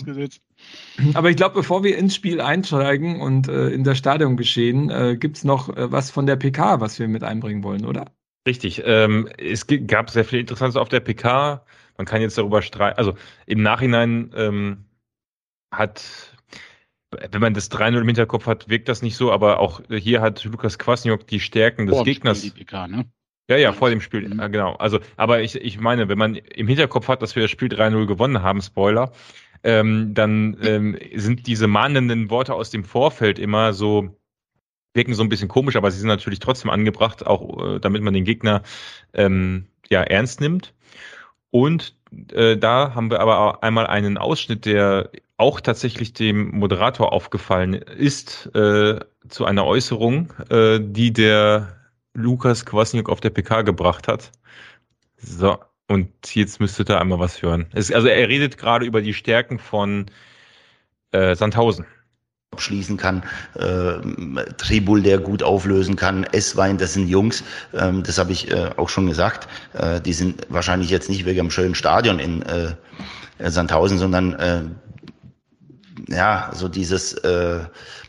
Aber 1.15 1.31
ich 1.31 1.37
glaube, 1.37 1.55
bevor 1.55 1.85
wir 1.85 1.99
ins 1.99 2.15
Spiel 2.15 2.41
einsteigen 2.41 3.21
und 3.21 3.49
äh, 3.49 3.69
in 3.69 3.85
das 3.85 3.99
Stadion 3.99 4.37
geschehen, 4.37 4.91
äh, 4.91 5.17
gibt 5.19 5.37
es 5.37 5.45
noch 5.45 5.69
äh, 5.77 5.93
was 5.93 6.11
von 6.11 6.27
der 6.27 6.37
PK, 6.37 6.81
was 6.81 6.99
wir 6.99 7.09
mit 7.09 7.25
einbringen 7.25 7.63
wollen, 7.63 7.85
oder? 7.85 8.07
Richtig. 8.47 8.83
Ähm, 8.85 9.29
es 9.39 9.67
gab 9.87 10.11
sehr 10.11 10.25
viel 10.25 10.41
Interessantes 10.41 10.77
auf 10.77 10.89
der 10.89 11.01
PK. 11.01 11.65
Man 11.99 12.07
kann 12.07 12.23
jetzt 12.23 12.39
darüber 12.39 12.63
streiten. 12.63 12.99
Also 12.99 13.15
im 13.47 13.63
Nachhinein 13.63 14.33
ähm, 14.35 14.85
hat, 15.71 16.32
wenn 17.31 17.41
man 17.41 17.55
das 17.55 17.71
3-0 17.71 18.01
im 18.01 18.07
Hinterkopf 18.07 18.47
hat, 18.47 18.69
wirkt 18.69 18.89
das 18.89 19.03
nicht 19.03 19.17
so, 19.17 19.33
aber 19.33 19.61
auch 19.61 19.83
hier 19.91 20.21
hat 20.21 20.45
Lukas 20.45 20.79
Kwasniok 20.79 21.27
die 21.27 21.41
Stärken 21.41 21.87
des 21.87 22.03
Gegners. 22.05 22.51
PK, 22.51 22.89
ne? 22.89 23.07
Ja, 23.49 23.57
ja, 23.57 23.73
vor 23.73 23.91
dem 23.91 24.01
Spiel, 24.01 24.29
mhm. 24.29 24.53
genau. 24.53 24.75
Also, 24.75 25.01
aber 25.17 25.43
ich, 25.43 25.57
ich 25.57 25.79
meine, 25.79 26.09
wenn 26.09 26.19
man 26.19 26.37
im 26.37 26.69
Hinterkopf 26.69 27.09
hat, 27.09 27.23
dass 27.23 27.35
wir 27.35 27.43
das 27.43 27.51
Spiel 27.51 27.69
3-0 27.69 28.07
gewonnen 28.07 28.43
haben, 28.43 28.63
Spoiler, 28.63 29.13
ähm, 29.65 30.15
dann 30.15 30.57
ähm, 30.63 30.99
sind 31.15 31.47
diese 31.47 31.67
mahnenden 31.67 32.31
Worte 32.31 32.55
aus 32.55 32.71
dem 32.71 32.85
Vorfeld 32.85 33.39
immer 33.39 33.73
so, 33.73 34.17
wirken 34.95 35.15
so 35.15 35.23
ein 35.23 35.29
bisschen 35.29 35.49
komisch, 35.49 35.77
aber 35.77 35.91
sie 35.91 35.99
sind 35.99 36.09
natürlich 36.09 36.39
trotzdem 36.39 36.71
angebracht, 36.71 37.27
auch 37.27 37.77
äh, 37.77 37.81
damit 37.81 38.03
man 38.03 38.15
den 38.15 38.25
Gegner 38.25 38.63
ähm, 39.13 39.67
ja 39.89 40.03
ernst 40.03 40.41
nimmt. 40.41 40.73
Und 41.51 41.95
äh, 42.33 42.57
da 42.57 42.95
haben 42.95 43.11
wir 43.11 43.21
aber 43.21 43.63
einmal 43.63 43.87
einen 43.87 44.19
Ausschnitt, 44.19 44.65
der 44.65 45.11
auch 45.43 45.61
tatsächlich 45.61 46.13
dem 46.13 46.53
Moderator 46.53 47.13
aufgefallen 47.13 47.75
ist, 47.75 48.47
äh, 48.55 49.01
zu 49.29 49.45
einer 49.45 49.65
Äußerung, 49.67 50.33
äh, 50.51 50.79
die 50.81 51.13
der 51.13 51.77
Lukas 52.15 52.65
Kwasniok 52.65 53.09
auf 53.11 53.21
der 53.21 53.31
PK 53.31 53.63
gebracht 53.63 54.07
hat. 54.07 54.31
So, 55.17 55.59
und 55.89 56.09
jetzt 56.33 56.61
müsstet 56.61 56.91
ihr 56.91 57.01
einmal 57.01 57.19
was 57.19 57.43
hören. 57.43 57.67
Es, 57.73 57.91
also 57.91 58.07
er 58.07 58.29
redet 58.29 58.57
gerade 58.57 58.87
über 58.87 59.03
die 59.03 59.15
Stärken 59.15 59.59
von 59.59 60.07
äh, 61.11 61.35
Sandhausen 61.35 61.87
abschließen 62.53 62.97
kann, 62.97 63.25
äh, 63.55 63.95
Tribul, 64.59 65.03
der 65.03 65.19
gut 65.19 65.43
auflösen 65.43 65.97
kann, 65.97 66.25
Esswein, 66.25 66.79
das 66.79 66.93
sind 66.93 67.09
Jungs, 67.09 67.43
ähm, 67.73 68.03
das 68.05 68.19
habe 68.19 68.31
ich 68.31 68.51
äh, 68.51 68.71
auch 68.77 68.91
schon 68.91 69.07
gesagt, 69.07 69.49
äh, 69.73 70.01
die 70.03 70.13
sind 70.13 70.47
wahrscheinlich 70.51 70.91
jetzt 70.91 71.09
nicht 71.09 71.25
wegen 71.25 71.41
einem 71.41 71.51
schönen 71.51 71.75
Stadion 71.75 72.19
in 72.19 72.43
äh, 72.43 72.75
Sandhausen, 73.51 73.99
sondern 73.99 74.35
äh, 74.35 74.63
ja, 76.09 76.51
so 76.55 76.69
dieses 76.69 77.15
äh, 77.15 77.61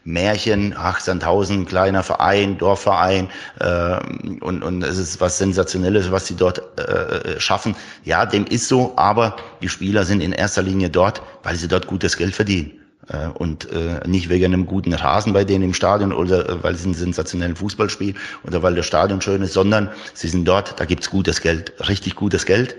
Märchen, 0.05 0.73
ach, 0.77 0.99
Sandhausen, 0.99 1.65
kleiner 1.65 2.03
Verein, 2.03 2.57
Dorfverein, 2.57 3.29
äh, 3.59 3.99
und, 4.41 4.63
und 4.63 4.83
es 4.83 4.97
ist 4.97 5.21
was 5.21 5.37
Sensationelles, 5.37 6.11
was 6.11 6.27
sie 6.27 6.35
dort 6.35 6.61
äh, 6.79 7.39
schaffen. 7.39 7.75
Ja, 8.03 8.25
dem 8.25 8.45
ist 8.45 8.67
so, 8.67 8.93
aber 8.97 9.35
die 9.61 9.69
Spieler 9.69 10.03
sind 10.03 10.21
in 10.21 10.31
erster 10.31 10.61
Linie 10.61 10.89
dort, 10.89 11.21
weil 11.43 11.55
sie 11.55 11.67
dort 11.67 11.87
gutes 11.87 12.17
Geld 12.17 12.35
verdienen. 12.35 12.71
Äh, 13.09 13.27
und 13.27 13.69
äh, 13.71 13.99
nicht 14.07 14.29
wegen 14.29 14.45
einem 14.45 14.65
guten 14.65 14.93
Rasen 14.93 15.33
bei 15.33 15.43
denen 15.43 15.65
im 15.65 15.73
Stadion 15.73 16.13
oder 16.13 16.47
äh, 16.47 16.63
weil 16.63 16.75
sie 16.75 16.85
einen 16.85 16.93
sensationellen 16.93 17.55
Fußball 17.55 17.89
spielen 17.89 18.15
oder 18.45 18.63
weil 18.63 18.75
das 18.75 18.85
Stadion 18.85 19.19
schön 19.21 19.41
ist, 19.41 19.53
sondern 19.53 19.89
sie 20.13 20.29
sind 20.29 20.45
dort, 20.45 20.79
da 20.79 20.85
gibt's 20.85 21.09
gutes 21.09 21.41
Geld, 21.41 21.73
richtig 21.89 22.15
gutes 22.15 22.45
Geld. 22.45 22.77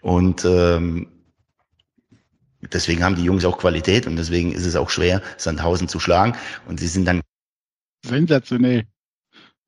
Und 0.00 0.44
ähm, 0.44 1.08
deswegen 2.72 3.02
haben 3.02 3.16
die 3.16 3.24
Jungs 3.24 3.44
auch 3.44 3.58
Qualität 3.58 4.06
und 4.06 4.16
deswegen 4.16 4.52
ist 4.52 4.66
es 4.66 4.76
auch 4.76 4.90
schwer, 4.90 5.22
Sandhausen 5.36 5.88
zu 5.88 6.00
schlagen. 6.00 6.34
Und 6.66 6.80
sie 6.80 6.86
sind 6.86 7.06
dann 7.06 7.20
sensationell. 8.04 8.84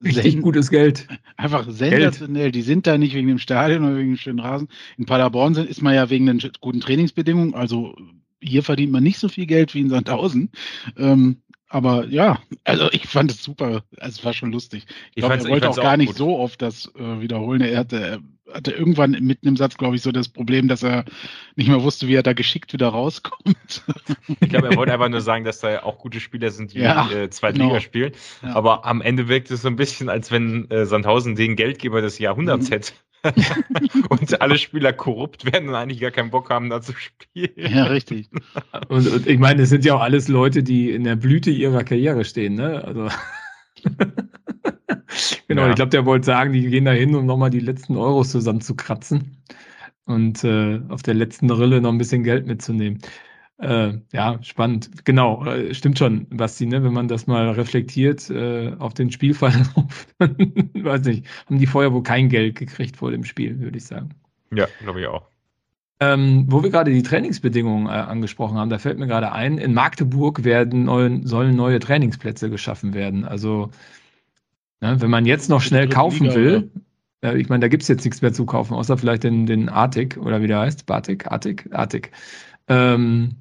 Richtig 0.04 0.32
Sen 0.32 0.42
gutes 0.42 0.70
Geld. 0.70 1.08
Einfach 1.36 1.64
sensationell. 1.70 2.44
Geld. 2.44 2.54
Die 2.54 2.62
sind 2.62 2.86
da 2.86 2.98
nicht 2.98 3.14
wegen 3.14 3.28
dem 3.28 3.38
Stadion 3.38 3.84
oder 3.84 3.96
wegen 3.96 4.10
dem 4.10 4.18
schönen 4.18 4.40
Rasen. 4.40 4.68
In 4.98 5.06
Paderborn 5.06 5.54
sind, 5.54 5.70
ist 5.70 5.80
man 5.80 5.94
ja 5.94 6.10
wegen 6.10 6.26
den 6.26 6.42
guten 6.60 6.80
Trainingsbedingungen, 6.80 7.54
also 7.54 7.96
hier 8.40 8.62
verdient 8.62 8.92
man 8.92 9.02
nicht 9.02 9.18
so 9.18 9.28
viel 9.28 9.46
Geld 9.46 9.74
wie 9.74 9.80
in 9.80 9.90
Sandhausen. 9.90 10.50
Ähm, 10.98 11.42
aber 11.68 12.06
ja, 12.06 12.40
also 12.64 12.90
ich 12.92 13.06
fand 13.08 13.30
es 13.30 13.42
super. 13.42 13.82
Also 13.98 14.18
es 14.18 14.24
war 14.24 14.32
schon 14.32 14.52
lustig. 14.52 14.86
Ich, 14.86 15.16
ich 15.16 15.16
glaube, 15.16 15.34
er 15.34 15.44
wollte 15.44 15.70
auch 15.70 15.76
gar 15.76 15.94
auch 15.94 15.96
nicht 15.96 16.14
so 16.14 16.38
oft 16.38 16.62
das 16.62 16.92
äh, 16.96 17.20
wiederholen. 17.20 17.60
Er 17.62 17.78
hatte, 17.78 18.20
hatte 18.56 18.72
irgendwann 18.72 19.12
mitten 19.12 19.48
im 19.48 19.56
Satz, 19.56 19.76
glaube 19.76 19.96
ich, 19.96 20.02
so 20.02 20.12
das 20.12 20.28
Problem, 20.28 20.68
dass 20.68 20.82
er 20.82 21.04
nicht 21.54 21.68
mehr 21.68 21.82
wusste, 21.82 22.08
wie 22.08 22.14
er 22.14 22.22
da 22.22 22.32
geschickt 22.32 22.72
wieder 22.72 22.88
rauskommt. 22.88 23.84
Ich 24.40 24.48
glaube, 24.48 24.68
er 24.70 24.76
wollte 24.76 24.92
einfach 24.92 25.08
nur 25.08 25.20
sagen, 25.20 25.44
dass 25.44 25.60
da 25.60 25.82
auch 25.82 25.98
gute 25.98 26.20
Spieler 26.20 26.50
sind, 26.50 26.72
die 26.72 26.80
ja, 26.80 27.10
äh, 27.10 27.30
Zweitliga 27.30 27.68
genau. 27.68 27.80
spielen. 27.80 28.12
Ja. 28.42 28.54
Aber 28.54 28.84
am 28.84 29.00
Ende 29.00 29.28
wirkt 29.28 29.50
es 29.50 29.62
so 29.62 29.68
ein 29.68 29.76
bisschen, 29.76 30.08
als 30.08 30.30
wenn 30.30 30.70
äh, 30.70 30.86
Sandhausen 30.86 31.36
den 31.36 31.56
Geldgeber 31.56 32.00
des 32.00 32.18
Jahrhunderts 32.18 32.70
mhm. 32.70 32.74
hätte. 32.74 32.92
und 34.08 34.40
alle 34.40 34.58
Spieler 34.58 34.92
korrupt 34.92 35.50
werden 35.50 35.68
und 35.68 35.74
eigentlich 35.74 36.00
gar 36.00 36.10
keinen 36.10 36.30
Bock 36.30 36.50
haben, 36.50 36.70
da 36.70 36.80
zu 36.80 36.92
spielen. 36.92 37.50
Ja, 37.56 37.84
richtig. 37.84 38.28
Und, 38.88 39.08
und 39.08 39.26
ich 39.26 39.38
meine, 39.38 39.62
es 39.62 39.70
sind 39.70 39.84
ja 39.84 39.94
auch 39.94 40.00
alles 40.00 40.28
Leute, 40.28 40.62
die 40.62 40.90
in 40.90 41.04
der 41.04 41.16
Blüte 41.16 41.50
ihrer 41.50 41.84
Karriere 41.84 42.24
stehen, 42.24 42.54
ne? 42.54 42.84
Also. 42.84 43.08
genau, 45.48 45.62
ja. 45.62 45.70
ich 45.70 45.76
glaube, 45.76 45.90
der 45.90 46.06
wollte 46.06 46.26
sagen, 46.26 46.52
die 46.52 46.68
gehen 46.68 46.84
da 46.84 46.92
hin, 46.92 47.14
um 47.14 47.26
nochmal 47.26 47.50
die 47.50 47.60
letzten 47.60 47.96
Euros 47.96 48.30
zusammenzukratzen 48.30 49.36
und 50.04 50.44
äh, 50.44 50.80
auf 50.88 51.02
der 51.02 51.14
letzten 51.14 51.50
Rille 51.50 51.80
noch 51.80 51.90
ein 51.90 51.98
bisschen 51.98 52.24
Geld 52.24 52.46
mitzunehmen. 52.46 53.00
Äh, 53.58 53.94
ja, 54.12 54.38
spannend. 54.42 55.04
Genau, 55.04 55.44
äh, 55.46 55.72
stimmt 55.72 55.98
schon, 55.98 56.26
Basti, 56.28 56.66
ne? 56.66 56.84
wenn 56.84 56.92
man 56.92 57.08
das 57.08 57.26
mal 57.26 57.48
reflektiert 57.50 58.28
äh, 58.28 58.72
auf 58.78 58.92
den 58.92 59.10
Spielverlauf, 59.10 60.06
weiß 60.18 61.04
nicht, 61.04 61.26
haben 61.46 61.58
die 61.58 61.66
vorher 61.66 61.92
wohl 61.92 62.02
kein 62.02 62.28
Geld 62.28 62.56
gekriegt 62.56 62.96
vor 62.96 63.10
dem 63.10 63.24
Spiel, 63.24 63.58
würde 63.58 63.78
ich 63.78 63.84
sagen. 63.84 64.10
Ja, 64.52 64.66
glaube 64.82 65.00
ich 65.00 65.06
auch. 65.06 65.22
Ähm, 65.98 66.44
wo 66.48 66.62
wir 66.62 66.68
gerade 66.68 66.90
die 66.90 67.02
Trainingsbedingungen 67.02 67.86
äh, 67.86 67.90
angesprochen 67.90 68.58
haben, 68.58 68.68
da 68.68 68.78
fällt 68.78 68.98
mir 68.98 69.06
gerade 69.06 69.32
ein, 69.32 69.56
in 69.56 69.72
Magdeburg 69.72 70.44
werden 70.44 70.84
neuen, 70.84 71.26
sollen 71.26 71.56
neue 71.56 71.78
Trainingsplätze 71.78 72.50
geschaffen 72.50 72.92
werden. 72.92 73.24
Also, 73.24 73.70
ne, 74.80 75.00
wenn 75.00 75.10
man 75.10 75.26
jetzt 75.26 75.48
noch 75.48 75.60
schnell 75.60 75.88
kaufen 75.88 76.24
Liga, 76.24 76.34
will, 76.36 76.70
äh, 77.22 77.38
ich 77.38 77.48
meine, 77.48 77.60
da 77.60 77.68
gibt 77.68 77.82
es 77.82 77.88
jetzt 77.88 78.04
nichts 78.04 78.22
mehr 78.22 78.32
zu 78.32 78.46
kaufen, 78.46 78.74
außer 78.74 78.96
vielleicht 78.96 79.24
den, 79.24 79.46
den 79.46 79.68
Artik 79.68 80.16
oder 80.18 80.42
wie 80.42 80.46
der 80.46 80.60
heißt, 80.60 80.86
Batik, 80.86 81.26
Artik, 81.30 81.68
Artik. 81.72 82.12
Ähm, 82.68 83.36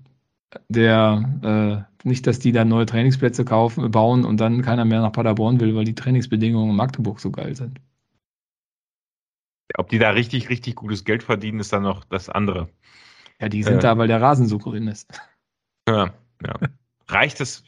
der 0.70 1.88
äh, 2.04 2.08
nicht, 2.08 2.28
dass 2.28 2.40
die 2.40 2.52
da 2.52 2.64
neue 2.66 2.86
Trainingsplätze 2.86 3.46
kaufen, 3.46 3.90
bauen 3.92 4.26
und 4.26 4.40
dann 4.40 4.62
keiner 4.62 4.86
mehr 4.86 5.02
nach 5.02 5.12
Paderborn 5.12 5.60
will, 5.60 5.76
weil 5.76 5.86
die 5.86 5.96
Trainingsbedingungen 5.96 6.70
in 6.70 6.76
Magdeburg 6.76 7.20
so 7.20 7.32
geil 7.32 7.56
sind. 7.56 7.82
Ob 9.78 9.90
die 9.90 9.98
da 9.98 10.12
richtig, 10.12 10.50
richtig 10.50 10.76
gutes 10.76 11.04
Geld 11.04 11.24
verdienen, 11.24 11.60
ist 11.60 11.74
dann 11.74 11.84
noch 11.84 12.06
das 12.06 12.30
andere. 12.30 12.70
Ja, 13.42 13.50
die 13.50 13.64
sind 13.64 13.78
äh, 13.78 13.80
da, 13.80 13.98
weil 13.98 14.08
der 14.08 14.22
Rasen 14.22 14.48
so 14.48 14.58
grün 14.58 14.88
ist. 14.88 15.20
Ja, 15.88 16.14
ja. 16.46 16.54
reicht 17.08 17.40
das 17.40 17.64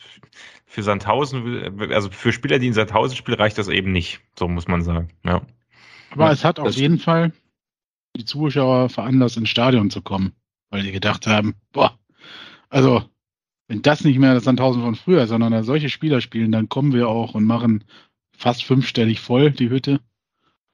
für 0.68 0.84
Sandhausen, 0.84 1.92
also 1.92 2.12
für 2.12 2.34
Spieler, 2.34 2.60
die 2.60 2.68
in 2.68 2.74
Sandhausen 2.74 3.18
spielen, 3.18 3.40
reicht 3.40 3.58
das 3.58 3.70
eben 3.70 3.92
nicht, 3.92 4.20
so 4.38 4.48
muss 4.48 4.68
man 4.68 4.84
sagen. 4.84 5.10
Ja. 5.24 5.42
Aber 6.12 6.26
ja, 6.26 6.34
es 6.34 6.44
hat 6.44 6.60
auf 6.60 6.76
jeden 6.76 7.00
Fall 7.00 7.32
die 8.16 8.26
Zuschauer 8.26 8.90
veranlasst, 8.90 9.38
ins 9.38 9.50
Stadion 9.50 9.90
zu 9.90 10.02
kommen, 10.02 10.34
weil 10.70 10.84
die 10.84 10.92
gedacht 10.92 11.26
haben, 11.26 11.56
boah, 11.72 11.98
also, 12.70 13.04
wenn 13.68 13.82
das 13.82 14.04
nicht 14.04 14.20
mehr 14.20 14.34
das 14.34 14.44
Sandhausen 14.44 14.82
von 14.82 14.96
früher, 14.96 15.26
sondern 15.28 15.54
da 15.54 15.64
solche 15.64 15.88
Spieler 15.90 16.20
spielen, 16.22 16.52
dann 16.52 16.70
kommen 16.70 16.94
wir 16.94 17.08
auch 17.08 17.34
und 17.34 17.46
machen 17.46 17.86
fast 18.32 18.66
fünfstellig 18.66 19.22
voll 19.22 19.52
die 19.52 19.70
Hütte. 19.70 20.02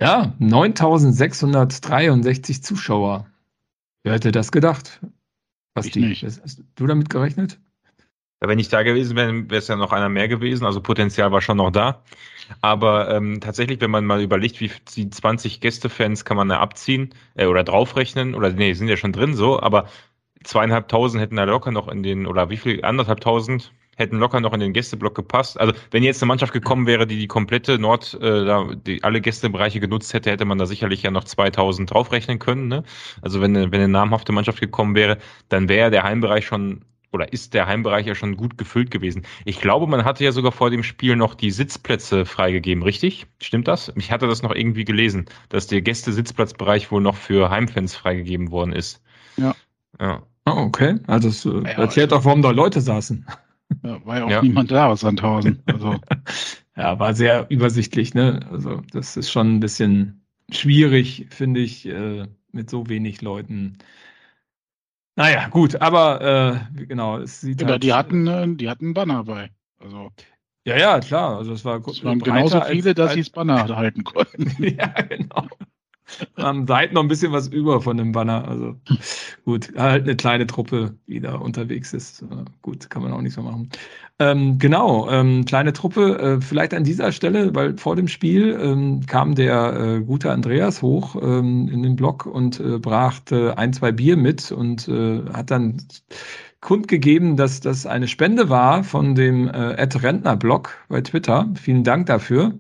Ja, 0.01 0.33
9663 0.39 2.63
Zuschauer. 2.63 3.27
Wer 4.03 4.13
hätte 4.13 4.31
das 4.31 4.51
gedacht? 4.51 5.01
Was 5.75 5.85
ich 5.85 5.95
nicht. 5.95 6.23
Hast 6.23 6.63
du 6.75 6.87
damit 6.87 7.09
gerechnet? 7.09 7.59
Wenn 8.47 8.59
ich 8.59 8.69
da 8.69 8.83
gewesen 8.83 9.15
wäre, 9.15 9.49
wäre 9.49 9.59
es 9.59 9.67
ja 9.67 9.75
noch 9.75 9.91
einer 9.91 10.09
mehr 10.09 10.27
gewesen. 10.27 10.65
Also 10.65 10.81
Potenzial 10.81 11.31
war 11.31 11.41
schon 11.41 11.57
noch 11.57 11.71
da. 11.71 12.03
Aber 12.61 13.09
ähm, 13.09 13.39
tatsächlich, 13.39 13.79
wenn 13.81 13.91
man 13.91 14.05
mal 14.05 14.21
überlegt, 14.21 14.59
wie 14.59 14.71
die 14.95 15.09
20 15.09 15.61
Gästefans 15.61 16.25
kann 16.25 16.37
man 16.37 16.49
da 16.49 16.59
abziehen 16.59 17.13
äh, 17.35 17.45
oder 17.45 17.63
draufrechnen, 17.63 18.35
oder 18.35 18.51
nee, 18.51 18.73
sind 18.73 18.89
ja 18.89 18.97
schon 18.97 19.13
drin 19.13 19.33
so, 19.33 19.61
aber 19.61 19.87
zweieinhalbtausend 20.43 21.21
hätten 21.21 21.37
da 21.37 21.45
locker 21.45 21.71
noch 21.71 21.87
in 21.87 22.03
den, 22.03 22.27
oder 22.27 22.49
wie 22.49 22.57
viel, 22.57 22.83
anderthalbtausend 22.83 23.71
hätten 23.95 24.17
locker 24.17 24.39
noch 24.39 24.53
in 24.53 24.59
den 24.59 24.73
Gästeblock 24.73 25.15
gepasst. 25.15 25.59
Also 25.59 25.73
wenn 25.91 26.03
jetzt 26.03 26.21
eine 26.21 26.27
Mannschaft 26.27 26.53
gekommen 26.53 26.87
wäre, 26.87 27.05
die 27.05 27.19
die 27.19 27.27
komplette 27.27 27.77
Nord, 27.79 28.15
äh, 28.15 28.45
da, 28.45 28.67
die 28.73 29.03
alle 29.03 29.21
Gästebereiche 29.21 29.79
genutzt 29.79 30.13
hätte, 30.13 30.31
hätte 30.31 30.45
man 30.45 30.57
da 30.57 30.65
sicherlich 30.65 31.03
ja 31.03 31.11
noch 31.11 31.23
2000 31.23 31.91
draufrechnen 31.91 32.39
können. 32.39 32.67
Ne? 32.67 32.83
Also 33.21 33.41
wenn, 33.41 33.55
wenn 33.55 33.73
eine 33.73 33.87
namhafte 33.87 34.31
Mannschaft 34.31 34.59
gekommen 34.59 34.95
wäre, 34.95 35.17
dann 35.49 35.69
wäre 35.69 35.91
der 35.91 36.03
Heimbereich 36.03 36.45
schon 36.45 36.85
oder 37.13 37.31
ist 37.31 37.53
der 37.53 37.67
Heimbereich 37.67 38.05
ja 38.05 38.15
schon 38.15 38.35
gut 38.35 38.57
gefüllt 38.57 38.91
gewesen. 38.91 39.23
Ich 39.45 39.61
glaube, 39.61 39.87
man 39.87 40.03
hatte 40.03 40.23
ja 40.23 40.31
sogar 40.31 40.51
vor 40.51 40.69
dem 40.69 40.83
Spiel 40.83 41.15
noch 41.15 41.35
die 41.35 41.51
Sitzplätze 41.51 42.25
freigegeben, 42.25 42.83
richtig? 42.83 43.27
Stimmt 43.41 43.67
das? 43.67 43.93
Ich 43.95 44.11
hatte 44.11 44.27
das 44.27 44.41
noch 44.41 44.53
irgendwie 44.53 44.83
gelesen, 44.83 45.25
dass 45.49 45.67
der 45.67 45.81
Gäste-Sitzplatzbereich 45.81 46.91
wohl 46.91 47.01
noch 47.01 47.15
für 47.15 47.49
Heimfans 47.49 47.95
freigegeben 47.95 48.51
worden 48.51 48.73
ist. 48.73 49.01
Ja. 49.37 49.55
Ja. 49.99 50.23
Oh, 50.45 50.51
okay. 50.51 50.99
Also 51.07 51.29
es 51.29 51.45
äh, 51.45 51.49
ja, 51.49 51.83
erklärt 51.83 52.11
auch, 52.11 52.25
warum 52.25 52.41
da 52.41 52.51
Leute 52.51 52.81
saßen. 52.81 53.25
Ja, 53.83 54.05
war 54.05 54.17
ja 54.17 54.25
auch 54.25 54.29
ja. 54.29 54.41
niemand 54.41 54.71
da 54.71 54.87
aus 54.87 55.01
Sandhausen. 55.01 55.63
Also. 55.65 55.95
ja, 56.75 56.99
war 56.99 57.13
sehr 57.13 57.47
übersichtlich, 57.49 58.13
ne? 58.13 58.41
Also 58.51 58.81
das 58.91 59.17
ist 59.17 59.31
schon 59.31 59.55
ein 59.55 59.59
bisschen 59.59 60.25
schwierig, 60.51 61.27
finde 61.29 61.61
ich, 61.61 61.87
äh, 61.87 62.27
mit 62.51 62.69
so 62.69 62.89
wenig 62.89 63.21
Leuten. 63.21 63.77
Naja, 65.15 65.47
gut, 65.49 65.79
aber 65.79 66.65
äh, 66.75 66.85
genau, 66.85 67.19
es 67.19 67.41
sieht 67.41 67.61
Oder 67.61 67.73
halt, 67.73 67.83
die 67.83 67.93
hatten, 67.93 68.27
äh, 68.27 68.47
die 68.55 68.69
hatten 68.69 68.85
einen 68.85 68.93
Banner 68.93 69.23
bei. 69.23 69.51
Also 69.79 70.11
Ja, 70.65 70.77
ja, 70.77 70.99
klar. 70.99 71.37
Also 71.37 71.53
es 71.53 71.63
war 71.65 71.85
es 71.87 72.03
waren 72.03 72.19
genauso 72.19 72.59
als- 72.59 72.69
viele, 72.71 72.93
dass 72.93 73.09
als- 73.09 73.15
sie 73.15 73.21
das 73.21 73.29
Banner 73.29 73.75
halten 73.75 74.03
konnten. 74.03 74.45
ja, 74.77 74.87
genau. 74.87 75.47
Am 76.35 76.67
Seiten 76.67 76.95
noch 76.95 77.01
ein 77.01 77.07
bisschen 77.07 77.31
was 77.31 77.47
über 77.47 77.81
von 77.81 77.97
dem 77.97 78.11
Banner. 78.11 78.47
Also 78.47 78.75
gut, 79.45 79.71
halt 79.77 80.03
eine 80.03 80.15
kleine 80.15 80.47
Truppe, 80.47 80.95
die 81.07 81.19
da 81.19 81.35
unterwegs 81.35 81.93
ist. 81.93 82.21
Äh, 82.23 82.45
Gut, 82.61 82.89
kann 82.89 83.01
man 83.01 83.13
auch 83.13 83.21
nicht 83.21 83.33
so 83.33 83.41
machen. 83.41 83.69
Ähm, 84.19 84.59
genau, 84.59 85.09
ähm, 85.09 85.45
kleine 85.45 85.73
Truppe. 85.73 86.19
Äh, 86.19 86.41
vielleicht 86.41 86.73
an 86.73 86.83
dieser 86.83 87.11
Stelle, 87.11 87.53
weil 87.55 87.77
vor 87.77 87.95
dem 87.95 88.07
Spiel 88.07 88.57
ähm, 88.61 89.05
kam 89.07 89.35
der 89.35 89.73
äh, 89.73 90.01
gute 90.01 90.31
Andreas 90.31 90.81
hoch 90.81 91.15
ähm, 91.21 91.67
in 91.67 91.83
den 91.83 91.95
Block 91.95 92.25
und 92.25 92.59
äh, 92.59 92.77
brachte 92.79 93.57
ein, 93.57 93.73
zwei 93.73 93.91
Bier 93.91 94.17
mit 94.17 94.51
und 94.51 94.87
äh, 94.87 95.23
hat 95.33 95.51
dann 95.51 95.77
kundgegeben, 96.61 97.35
dass 97.37 97.59
das 97.59 97.85
eine 97.85 98.07
Spende 98.07 98.49
war 98.49 98.83
von 98.83 99.15
dem 99.15 99.47
äh, 99.49 99.73
Ed 99.73 100.01
Rentner 100.01 100.37
Blog 100.37 100.77
bei 100.87 101.01
Twitter. 101.01 101.49
Vielen 101.55 101.83
Dank 101.83 102.05
dafür. 102.07 102.57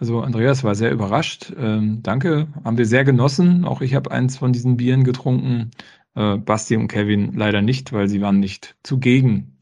Also 0.00 0.22
Andreas 0.22 0.64
war 0.64 0.74
sehr 0.74 0.92
überrascht. 0.92 1.52
Ähm, 1.58 2.02
danke, 2.02 2.48
haben 2.64 2.78
wir 2.78 2.86
sehr 2.86 3.04
genossen. 3.04 3.66
Auch 3.66 3.82
ich 3.82 3.94
habe 3.94 4.10
eins 4.10 4.38
von 4.38 4.52
diesen 4.52 4.78
Bieren 4.78 5.04
getrunken. 5.04 5.72
Äh, 6.14 6.38
Basti 6.38 6.74
und 6.76 6.88
Kevin 6.88 7.34
leider 7.34 7.60
nicht, 7.60 7.92
weil 7.92 8.08
sie 8.08 8.22
waren 8.22 8.40
nicht 8.40 8.76
zugegen. 8.82 9.58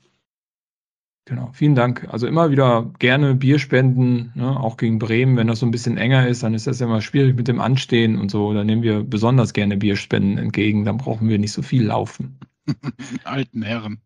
Genau, 1.24 1.50
vielen 1.52 1.74
Dank. 1.74 2.06
Also 2.08 2.28
immer 2.28 2.52
wieder 2.52 2.90
gerne 3.00 3.34
Bier 3.34 3.58
spenden, 3.58 4.32
ne? 4.36 4.58
auch 4.58 4.76
gegen 4.76 5.00
Bremen. 5.00 5.36
Wenn 5.36 5.48
das 5.48 5.58
so 5.58 5.66
ein 5.66 5.72
bisschen 5.72 5.98
enger 5.98 6.28
ist, 6.28 6.44
dann 6.44 6.54
ist 6.54 6.68
das 6.68 6.78
ja 6.78 6.86
immer 6.86 7.02
schwierig 7.02 7.36
mit 7.36 7.48
dem 7.48 7.60
Anstehen 7.60 8.16
und 8.16 8.30
so. 8.30 8.54
Da 8.54 8.62
nehmen 8.62 8.82
wir 8.82 9.02
besonders 9.02 9.52
gerne 9.52 9.76
Bierspenden 9.76 10.38
entgegen. 10.38 10.84
Dann 10.84 10.98
brauchen 10.98 11.28
wir 11.28 11.38
nicht 11.40 11.52
so 11.52 11.62
viel 11.62 11.84
laufen. 11.84 12.38
Alten 13.24 13.62
Herren. 13.62 14.00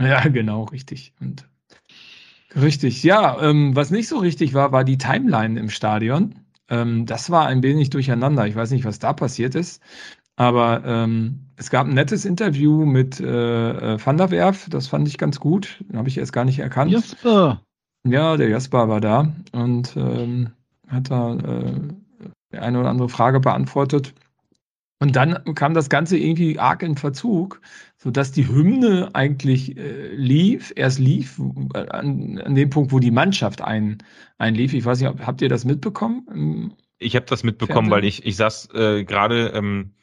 Ja, 0.00 0.26
genau, 0.26 0.64
richtig. 0.64 1.14
Und 1.20 1.48
richtig, 2.54 3.02
ja, 3.02 3.40
ähm, 3.40 3.74
was 3.76 3.90
nicht 3.90 4.08
so 4.08 4.18
richtig 4.18 4.54
war, 4.54 4.72
war 4.72 4.84
die 4.84 4.98
Timeline 4.98 5.58
im 5.58 5.70
Stadion. 5.70 6.34
Ähm, 6.68 7.06
das 7.06 7.30
war 7.30 7.46
ein 7.46 7.62
wenig 7.62 7.90
durcheinander. 7.90 8.46
Ich 8.46 8.56
weiß 8.56 8.70
nicht, 8.70 8.84
was 8.84 8.98
da 8.98 9.12
passiert 9.12 9.54
ist. 9.54 9.82
Aber 10.36 10.84
ähm, 10.84 11.40
es 11.56 11.68
gab 11.70 11.88
ein 11.88 11.94
nettes 11.94 12.24
Interview 12.24 12.84
mit 12.84 13.18
äh, 13.18 13.94
äh, 13.94 13.98
Van 14.04 14.16
der 14.16 14.30
Werf, 14.30 14.68
das 14.70 14.86
fand 14.86 15.08
ich 15.08 15.18
ganz 15.18 15.40
gut. 15.40 15.84
Den 15.88 15.98
habe 15.98 16.08
ich 16.08 16.16
erst 16.16 16.32
gar 16.32 16.44
nicht 16.44 16.60
erkannt. 16.60 16.92
Jasper. 16.92 17.60
Ja, 18.06 18.36
der 18.36 18.48
Jasper 18.48 18.88
war 18.88 19.00
da 19.00 19.32
und 19.50 19.96
ähm, 19.96 20.50
hat 20.86 21.10
da 21.10 21.34
äh, 21.34 21.74
die 22.52 22.58
eine 22.58 22.78
oder 22.78 22.90
andere 22.90 23.08
Frage 23.08 23.40
beantwortet. 23.40 24.14
Und 25.00 25.16
dann 25.16 25.54
kam 25.54 25.74
das 25.74 25.88
Ganze 25.88 26.16
irgendwie 26.16 26.58
arg 26.58 26.82
in 26.82 26.96
Verzug, 26.96 27.60
sodass 27.98 28.30
die 28.30 28.48
Hymne 28.48 29.10
eigentlich 29.14 29.76
äh, 29.76 30.14
lief, 30.14 30.72
erst 30.76 31.00
lief 31.00 31.40
an, 31.74 32.38
an 32.38 32.54
dem 32.54 32.70
Punkt, 32.70 32.92
wo 32.92 33.00
die 33.00 33.10
Mannschaft 33.10 33.60
ein, 33.60 33.98
einlief. 34.38 34.72
Ich 34.72 34.84
weiß 34.84 35.00
nicht, 35.00 35.08
ob- 35.08 35.26
habt 35.26 35.42
ihr 35.42 35.48
das 35.48 35.64
mitbekommen? 35.64 36.74
Ich 36.98 37.16
habe 37.16 37.26
das 37.26 37.42
mitbekommen, 37.42 37.88
Fernsehen? 37.88 37.90
weil 37.90 38.04
ich, 38.04 38.24
ich 38.24 38.36
saß 38.36 38.70
äh, 38.74 39.04
gerade, 39.04 39.48
ähm, 39.48 39.94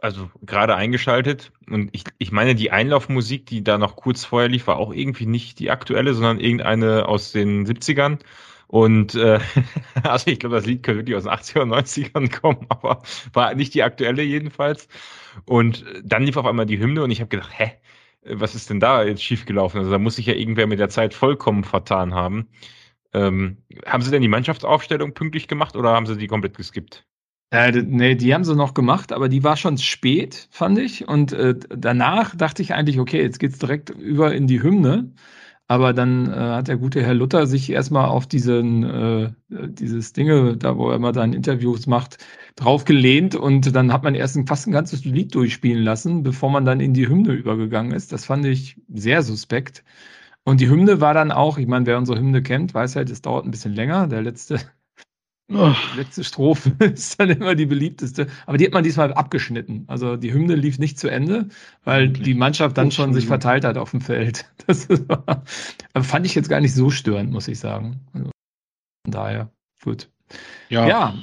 also 0.00 0.30
gerade 0.42 0.76
eingeschaltet 0.76 1.52
und 1.68 1.88
ich, 1.92 2.04
ich 2.18 2.32
meine, 2.32 2.54
die 2.54 2.70
Einlaufmusik, 2.70 3.46
die 3.46 3.64
da 3.64 3.78
noch 3.78 3.96
kurz 3.96 4.24
vorher 4.24 4.48
lief, 4.48 4.66
war 4.66 4.76
auch 4.76 4.92
irgendwie 4.92 5.26
nicht 5.26 5.58
die 5.58 5.70
aktuelle, 5.70 6.14
sondern 6.14 6.38
irgendeine 6.38 7.08
aus 7.08 7.32
den 7.32 7.66
70ern. 7.66 8.18
Und 8.66 9.14
äh, 9.14 9.40
also 10.02 10.30
ich 10.30 10.38
glaube, 10.38 10.56
das 10.56 10.66
Lied 10.66 10.82
könnte 10.82 10.98
wirklich 11.00 11.16
aus 11.16 11.24
den 11.24 11.32
80er 11.32 11.60
und 11.62 11.72
90ern 11.72 12.40
kommen, 12.40 12.66
aber 12.68 13.02
war 13.32 13.54
nicht 13.54 13.74
die 13.74 13.82
aktuelle 13.82 14.22
jedenfalls. 14.22 14.88
Und 15.44 15.86
äh, 15.86 16.02
dann 16.04 16.24
lief 16.24 16.36
auf 16.36 16.46
einmal 16.46 16.66
die 16.66 16.78
Hymne 16.78 17.02
und 17.02 17.10
ich 17.10 17.20
habe 17.20 17.28
gedacht, 17.28 17.52
hä, 17.56 17.72
äh, 18.22 18.34
was 18.40 18.54
ist 18.54 18.70
denn 18.70 18.80
da 18.80 19.04
jetzt 19.04 19.22
schiefgelaufen? 19.22 19.80
Also 19.80 19.90
da 19.90 19.98
muss 19.98 20.16
sich 20.16 20.26
ja 20.26 20.34
irgendwer 20.34 20.66
mit 20.66 20.78
der 20.78 20.88
Zeit 20.88 21.14
vollkommen 21.14 21.64
vertan 21.64 22.14
haben. 22.14 22.48
Ähm, 23.12 23.58
haben 23.86 24.02
Sie 24.02 24.10
denn 24.10 24.22
die 24.22 24.28
Mannschaftsaufstellung 24.28 25.14
pünktlich 25.14 25.48
gemacht 25.48 25.76
oder 25.76 25.90
haben 25.90 26.06
Sie 26.06 26.16
die 26.16 26.26
komplett 26.26 26.56
geskippt? 26.56 27.06
Äh, 27.54 27.70
nee, 27.70 28.16
die 28.16 28.34
haben 28.34 28.42
sie 28.42 28.56
noch 28.56 28.74
gemacht, 28.74 29.12
aber 29.12 29.28
die 29.28 29.44
war 29.44 29.56
schon 29.56 29.78
spät, 29.78 30.48
fand 30.50 30.76
ich. 30.78 31.06
Und 31.06 31.32
äh, 31.32 31.54
danach 31.68 32.34
dachte 32.34 32.62
ich 32.62 32.74
eigentlich, 32.74 32.98
okay, 32.98 33.22
jetzt 33.22 33.38
geht's 33.38 33.58
direkt 33.60 33.90
über 33.90 34.34
in 34.34 34.48
die 34.48 34.60
Hymne. 34.60 35.12
Aber 35.68 35.92
dann 35.92 36.26
äh, 36.30 36.34
hat 36.36 36.68
der 36.68 36.76
gute 36.76 37.02
Herr 37.02 37.14
Luther 37.14 37.46
sich 37.46 37.70
erstmal 37.70 38.06
auf 38.06 38.26
diesen, 38.26 38.82
äh, 38.82 39.32
dieses 39.48 40.12
Dinge, 40.12 40.56
da 40.56 40.76
wo 40.76 40.90
er 40.90 40.96
immer 40.96 41.12
dann 41.12 41.32
Interviews 41.32 41.86
macht, 41.86 42.18
drauf 42.56 42.84
gelehnt 42.84 43.34
und 43.34 43.74
dann 43.74 43.92
hat 43.92 44.02
man 44.04 44.14
erst 44.14 44.38
fast 44.48 44.66
ein 44.66 44.72
ganzes 44.72 45.04
Lied 45.04 45.34
durchspielen 45.34 45.82
lassen, 45.82 46.22
bevor 46.22 46.50
man 46.50 46.64
dann 46.64 46.80
in 46.80 46.94
die 46.94 47.08
Hymne 47.08 47.32
übergegangen 47.32 47.92
ist. 47.92 48.12
Das 48.12 48.24
fand 48.26 48.44
ich 48.46 48.80
sehr 48.92 49.22
suspekt. 49.22 49.84
Und 50.44 50.60
die 50.60 50.68
Hymne 50.68 51.00
war 51.00 51.14
dann 51.14 51.32
auch, 51.32 51.58
ich 51.58 51.66
meine, 51.66 51.86
wer 51.86 51.98
unsere 51.98 52.18
Hymne 52.18 52.42
kennt, 52.42 52.74
weiß 52.74 52.96
halt, 52.96 53.10
es 53.10 53.22
dauert 53.22 53.44
ein 53.46 53.50
bisschen 53.50 53.74
länger. 53.74 54.06
Der 54.08 54.22
letzte 54.22 54.60
Oh, 55.52 55.74
letzte 55.96 56.24
Strophe 56.24 56.70
ist 56.84 57.20
dann 57.20 57.30
immer 57.30 57.54
die 57.54 57.66
beliebteste. 57.66 58.28
Aber 58.46 58.56
die 58.56 58.64
hat 58.64 58.72
man 58.72 58.82
diesmal 58.84 59.12
abgeschnitten. 59.12 59.84
Also 59.88 60.16
die 60.16 60.32
Hymne 60.32 60.54
lief 60.54 60.78
nicht 60.78 60.98
zu 60.98 61.08
Ende, 61.08 61.48
weil 61.84 62.04
Endlich. 62.04 62.24
die 62.24 62.34
Mannschaft 62.34 62.78
dann 62.78 62.88
Oh, 62.88 62.90
schon 62.90 63.12
sich 63.12 63.26
verteilt 63.26 63.64
hat 63.64 63.76
auf 63.76 63.90
dem 63.90 64.00
Feld. 64.00 64.46
Das 64.66 64.88
war, 64.88 65.44
aber 65.92 66.04
fand 66.04 66.24
ich 66.24 66.34
jetzt 66.34 66.48
gar 66.48 66.58
nicht 66.62 66.72
so 66.72 66.88
störend, 66.88 67.30
muss 67.30 67.48
ich 67.48 67.58
sagen. 67.58 68.00
Also 68.14 68.30
von 69.04 69.12
daher, 69.12 69.50
gut. 69.82 70.08
ja. 70.70 70.88
Ja, 70.88 71.14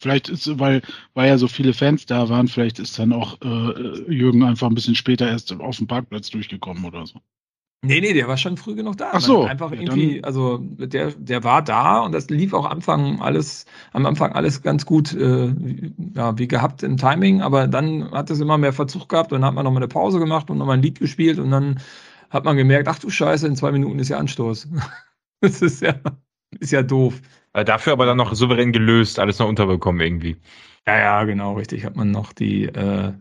Vielleicht 0.00 0.28
ist, 0.28 0.58
weil, 0.58 0.82
weil 1.14 1.28
ja 1.28 1.38
so 1.38 1.46
viele 1.48 1.74
Fans 1.74 2.06
da 2.06 2.28
waren, 2.28 2.48
vielleicht 2.48 2.78
ist 2.78 2.98
dann 2.98 3.12
auch 3.12 3.40
äh, 3.42 4.12
Jürgen 4.12 4.42
einfach 4.42 4.66
ein 4.68 4.74
bisschen 4.74 4.94
später 4.94 5.28
erst 5.28 5.52
auf 5.52 5.76
dem 5.76 5.86
Parkplatz 5.86 6.30
durchgekommen 6.30 6.84
oder 6.84 7.06
so. 7.06 7.20
nee, 7.82 8.00
nee, 8.00 8.12
der 8.12 8.28
war 8.28 8.36
schon 8.36 8.56
früh 8.56 8.74
genug 8.74 8.98
da. 8.98 9.10
Ach 9.12 9.20
so, 9.20 9.44
Einfach 9.46 9.72
ja, 9.72 9.78
irgendwie, 9.80 10.22
also 10.22 10.58
der, 10.58 11.12
der 11.12 11.44
war 11.44 11.62
da 11.62 12.00
und 12.00 12.12
das 12.12 12.28
lief 12.28 12.52
auch 12.52 12.66
am 12.66 12.72
Anfang 12.72 13.20
alles, 13.20 13.64
am 13.92 14.06
Anfang 14.06 14.32
alles 14.32 14.62
ganz 14.62 14.84
gut, 14.86 15.12
äh, 15.14 15.52
wie- 15.56 15.94
ja, 16.14 16.36
wie 16.38 16.46
gehabt 16.48 16.82
im 16.82 16.96
Timing, 16.96 17.40
aber 17.42 17.66
dann 17.68 18.10
hat 18.12 18.30
es 18.30 18.40
immer 18.40 18.58
mehr 18.58 18.72
Verzug 18.72 19.08
gehabt 19.08 19.32
und 19.32 19.40
dann 19.40 19.48
hat 19.48 19.54
man 19.54 19.64
nochmal 19.64 19.82
eine 19.82 19.88
Pause 19.88 20.18
gemacht 20.18 20.50
und 20.50 20.58
nochmal 20.58 20.76
ein 20.76 20.82
Lied 20.82 20.98
gespielt 21.00 21.38
und 21.38 21.50
dann 21.50 21.80
hat 22.28 22.44
man 22.44 22.56
gemerkt, 22.56 22.86
ach 22.88 22.98
du 22.98 23.10
Scheiße, 23.10 23.46
in 23.46 23.56
zwei 23.56 23.72
Minuten 23.72 23.98
ist 23.98 24.08
ja 24.08 24.18
Anstoß. 24.18 24.68
Das 25.42 25.62
ist 25.62 25.80
ja, 25.80 25.94
ist 26.58 26.70
ja 26.72 26.82
doof. 26.82 27.20
Äh, 27.52 27.64
dafür 27.64 27.92
aber 27.94 28.06
dann 28.06 28.16
noch 28.16 28.34
souverän 28.34 28.72
gelöst, 28.72 29.18
alles 29.18 29.38
noch 29.38 29.48
unterbekommen 29.48 30.00
irgendwie. 30.00 30.36
Ja, 30.86 30.98
ja, 30.98 31.24
genau, 31.24 31.54
richtig. 31.54 31.84
Hat 31.84 31.96
man 31.96 32.10
noch 32.10 32.32
die, 32.32 32.64
äh, 32.66 33.12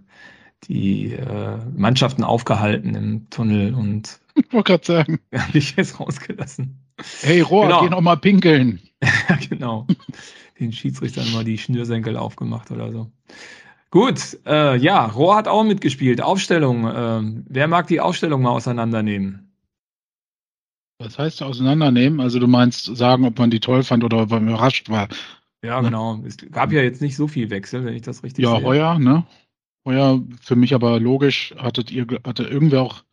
die 0.65 1.13
äh, 1.13 1.57
Mannschaften 1.75 2.23
aufgehalten 2.23 2.95
im 2.95 3.29
Tunnel 3.29 3.73
und 3.73 4.19
Ich 4.35 4.51
wollte 4.53 4.71
gerade 4.73 4.85
sagen, 4.85 5.19
ja, 5.31 5.41
dich 5.53 5.75
jetzt 5.75 5.99
rausgelassen. 5.99 6.79
hey 7.21 7.41
Rohr, 7.41 7.67
Genau. 7.67 7.81
geh 7.83 7.89
noch 7.89 8.01
mal 8.01 8.17
pinkeln. 8.17 8.79
Ja, 9.03 9.35
genau. 9.49 9.87
Den 10.59 10.71
Schiedsrichtern 10.73 11.31
mal 11.31 11.43
die 11.45 11.57
Schnürsenkel 11.57 12.17
aufgemacht 12.17 12.71
oder 12.71 12.91
so. 12.91 13.11
Gut, 13.91 14.37
äh, 14.45 14.75
ja, 14.77 15.05
Rohr 15.07 15.35
hat 15.35 15.47
auch 15.47 15.63
mitgespielt. 15.63 16.21
Aufstellung. 16.21 16.87
ähm, 16.93 17.45
wer 17.49 17.67
mag 17.67 17.87
die 17.87 17.99
Aufstellung 18.01 18.41
mal 18.43 18.51
auseinandernehmen? 18.51 19.48
Was 20.99 21.17
heißt 21.17 21.41
auseinandernehmen? 21.41 22.19
Also 22.19 22.39
du 22.39 22.47
meinst 22.47 22.85
sagen, 22.95 23.23
ob 23.25 23.39
man 23.39 23.49
die 23.49 23.61
toll 23.61 23.83
fand 23.83 24.03
oder 24.03 24.17
ob 24.23 24.29
man 24.31 24.47
überrascht 24.47 24.89
war. 24.89 25.07
Ja, 25.63 25.69
Ja. 25.69 25.81
genau. 25.81 26.21
Es 26.25 26.37
gab 26.51 26.71
ja 26.73 26.81
jetzt 26.81 27.01
nicht 27.01 27.15
so 27.15 27.27
viel 27.27 27.49
Wechsel, 27.49 27.85
wenn 27.85 27.95
ich 27.95 28.01
das 28.01 28.21
richtig 28.23 28.43
Ja, 28.43 28.55
sehe. 28.57 28.63
heuer, 28.65 28.99
ne? 28.99 29.25
Heuer 29.85 30.21
für 30.41 30.57
mich 30.57 30.73
aber 30.75 30.99
logisch, 30.99 31.53
hattet 31.57 31.89
ihr, 31.89 32.05
hatte 32.25 32.43
irgendwer 32.43 32.81
auch 32.81 33.03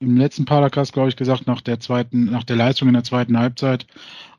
im 0.00 0.16
letzten 0.16 0.44
Paracast, 0.44 0.92
glaube 0.92 1.08
ich, 1.08 1.16
gesagt, 1.16 1.46
nach 1.46 1.60
der 1.60 1.78
zweiten, 1.78 2.24
nach 2.24 2.44
der 2.44 2.56
Leistung 2.56 2.88
in 2.88 2.94
der 2.94 3.04
zweiten 3.04 3.38
Halbzeit 3.38 3.86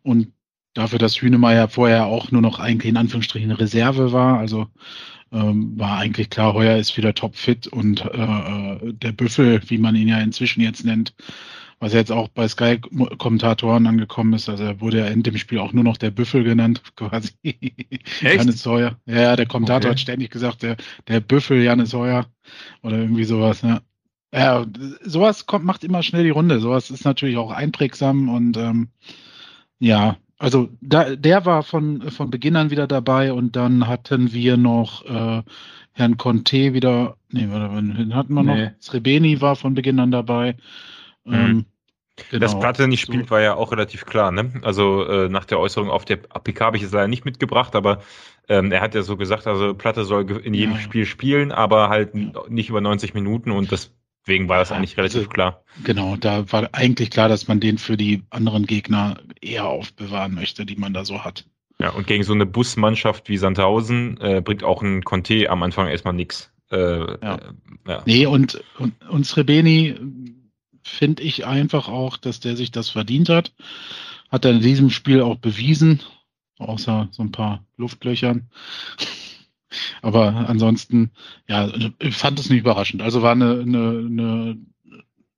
und 0.03 0.33
dafür, 0.73 0.99
dass 0.99 1.21
Hünemeyer 1.21 1.69
vorher 1.69 2.07
auch 2.07 2.31
nur 2.31 2.41
noch 2.41 2.59
eigentlich 2.59 2.89
in 2.89 2.97
Anführungsstrichen 2.97 3.51
Reserve 3.51 4.11
war, 4.11 4.37
also 4.39 4.67
ähm, 5.31 5.79
war 5.79 5.97
eigentlich 5.97 6.29
klar, 6.29 6.53
heuer 6.53 6.77
ist 6.77 6.97
wieder 6.97 7.13
topfit 7.13 7.67
und 7.67 8.01
äh, 8.05 8.07
äh, 8.17 8.93
der 8.93 9.11
Büffel, 9.13 9.61
wie 9.69 9.77
man 9.77 9.95
ihn 9.95 10.07
ja 10.09 10.19
inzwischen 10.19 10.61
jetzt 10.61 10.83
nennt, 10.83 11.13
was 11.81 11.93
jetzt 11.93 12.11
auch 12.11 12.27
bei 12.27 12.47
Sky-Kommentatoren 12.47 13.87
angekommen 13.87 14.33
ist, 14.33 14.47
also 14.47 14.63
er 14.63 14.79
wurde 14.79 14.99
ja 14.99 15.07
in 15.07 15.23
dem 15.23 15.35
Spiel 15.37 15.57
auch 15.57 15.73
nur 15.73 15.83
noch 15.83 15.97
der 15.97 16.11
Büffel 16.11 16.43
genannt, 16.43 16.83
quasi. 16.95 17.31
Janis 18.21 18.65
Heuer. 18.67 18.97
Ja, 19.07 19.21
ja, 19.21 19.35
der 19.35 19.47
Kommentator 19.47 19.81
Okay. 19.81 19.89
hat 19.89 19.99
ständig 19.99 20.29
gesagt, 20.29 20.61
der, 20.61 20.77
der 21.07 21.19
Büffel 21.21 21.63
Janis 21.63 21.93
Heuer 21.93 22.27
oder 22.83 22.99
irgendwie 22.99 23.23
sowas, 23.23 23.63
ne? 23.63 23.81
Ja, 24.31 24.65
sowas 25.03 25.47
kommt, 25.47 25.65
macht 25.65 25.83
immer 25.83 26.03
schnell 26.03 26.23
die 26.23 26.29
Runde. 26.29 26.59
Sowas 26.59 26.91
ist 26.91 27.03
natürlich 27.03 27.35
auch 27.37 27.51
einprägsam 27.51 28.29
und 28.29 28.55
ähm, 28.57 28.89
ja, 29.79 30.17
also 30.37 30.69
da, 30.81 31.15
der 31.15 31.45
war 31.45 31.63
von, 31.63 32.11
von 32.11 32.29
Beginn 32.29 32.55
an 32.55 32.69
wieder 32.69 32.85
dabei 32.85 33.33
und 33.33 33.55
dann 33.55 33.87
hatten 33.87 34.33
wir 34.33 34.55
noch 34.55 35.03
äh, 35.05 35.41
Herrn 35.93 36.17
Conte 36.17 36.73
wieder, 36.75 37.17
nee, 37.31 37.47
warte, 37.49 37.75
wen 37.75 38.13
hatten 38.13 38.35
wir 38.35 38.43
noch? 38.43 38.55
Nee. 38.55 38.71
Srebeni 38.79 39.41
war 39.41 39.55
von 39.55 39.73
Beginn 39.73 39.99
an 39.99 40.11
dabei. 40.11 40.55
Mhm. 41.25 41.33
Ähm, 41.33 41.65
Genau. 42.29 42.41
Dass 42.41 42.59
Platte 42.59 42.87
nicht 42.87 43.01
spielt, 43.01 43.31
war 43.31 43.41
ja 43.41 43.55
auch 43.55 43.71
relativ 43.71 44.05
klar. 44.05 44.31
Ne? 44.31 44.51
Also 44.61 45.05
äh, 45.05 45.29
nach 45.29 45.45
der 45.45 45.59
Äußerung 45.59 45.89
auf 45.89 46.05
der 46.05 46.19
APK 46.29 46.61
habe 46.61 46.77
ich 46.77 46.83
es 46.83 46.91
leider 46.91 47.07
nicht 47.07 47.25
mitgebracht, 47.25 47.75
aber 47.75 48.01
ähm, 48.47 48.71
er 48.71 48.81
hat 48.81 48.95
ja 48.95 49.01
so 49.01 49.17
gesagt, 49.17 49.47
also 49.47 49.73
Platte 49.73 50.03
soll 50.03 50.29
in 50.43 50.53
jedem 50.53 50.75
ja. 50.75 50.79
Spiel 50.81 51.05
spielen, 51.05 51.51
aber 51.51 51.89
halt 51.89 52.13
nicht 52.49 52.69
über 52.69 52.81
90 52.81 53.13
Minuten 53.13 53.51
und 53.51 53.71
deswegen 53.71 54.49
war 54.49 54.59
das 54.59 54.71
eigentlich 54.71 54.97
relativ 54.97 55.19
also, 55.19 55.29
klar. 55.29 55.63
Genau, 55.83 56.15
da 56.15 56.51
war 56.51 56.69
eigentlich 56.73 57.11
klar, 57.11 57.29
dass 57.29 57.47
man 57.47 57.59
den 57.59 57.77
für 57.77 57.97
die 57.97 58.23
anderen 58.29 58.65
Gegner 58.65 59.19
eher 59.41 59.65
aufbewahren 59.65 60.33
möchte, 60.33 60.65
die 60.65 60.75
man 60.75 60.93
da 60.93 61.05
so 61.05 61.23
hat. 61.23 61.45
Ja, 61.79 61.89
und 61.89 62.05
gegen 62.05 62.23
so 62.23 62.33
eine 62.33 62.45
Busmannschaft 62.45 63.27
wie 63.29 63.37
Sandhausen 63.37 64.19
äh, 64.21 64.41
bringt 64.41 64.63
auch 64.63 64.83
ein 64.83 65.03
Conte 65.03 65.49
am 65.49 65.63
Anfang 65.63 65.87
erstmal 65.87 66.13
nichts. 66.13 66.51
Äh, 66.71 66.77
ja. 66.77 67.35
Äh, 67.35 67.39
ja. 67.87 68.03
Nee, 68.05 68.25
und, 68.27 68.63
und, 68.77 68.93
und 69.09 69.25
Srebeni 69.25 69.95
finde 70.83 71.23
ich 71.23 71.45
einfach 71.45 71.87
auch, 71.87 72.17
dass 72.17 72.39
der 72.39 72.55
sich 72.55 72.71
das 72.71 72.89
verdient 72.89 73.29
hat. 73.29 73.53
Hat 74.29 74.45
er 74.45 74.51
in 74.51 74.61
diesem 74.61 74.89
Spiel 74.89 75.21
auch 75.21 75.37
bewiesen, 75.37 76.01
außer 76.57 77.09
so 77.11 77.23
ein 77.23 77.31
paar 77.31 77.65
Luftlöchern. 77.77 78.49
Aber 80.01 80.49
ansonsten, 80.49 81.11
ja, 81.47 81.71
ich 81.99 82.15
fand 82.15 82.39
es 82.39 82.49
nicht 82.49 82.59
überraschend. 82.59 83.01
Also 83.01 83.21
war 83.21 83.31
eine, 83.31 83.61
eine, 83.61 84.05
eine, 84.07 84.57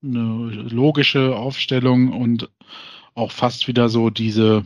eine 0.03 0.51
logische 0.69 1.35
Aufstellung 1.35 2.11
und 2.11 2.49
auch 3.13 3.31
fast 3.31 3.67
wieder 3.67 3.89
so 3.89 4.09
diese 4.09 4.65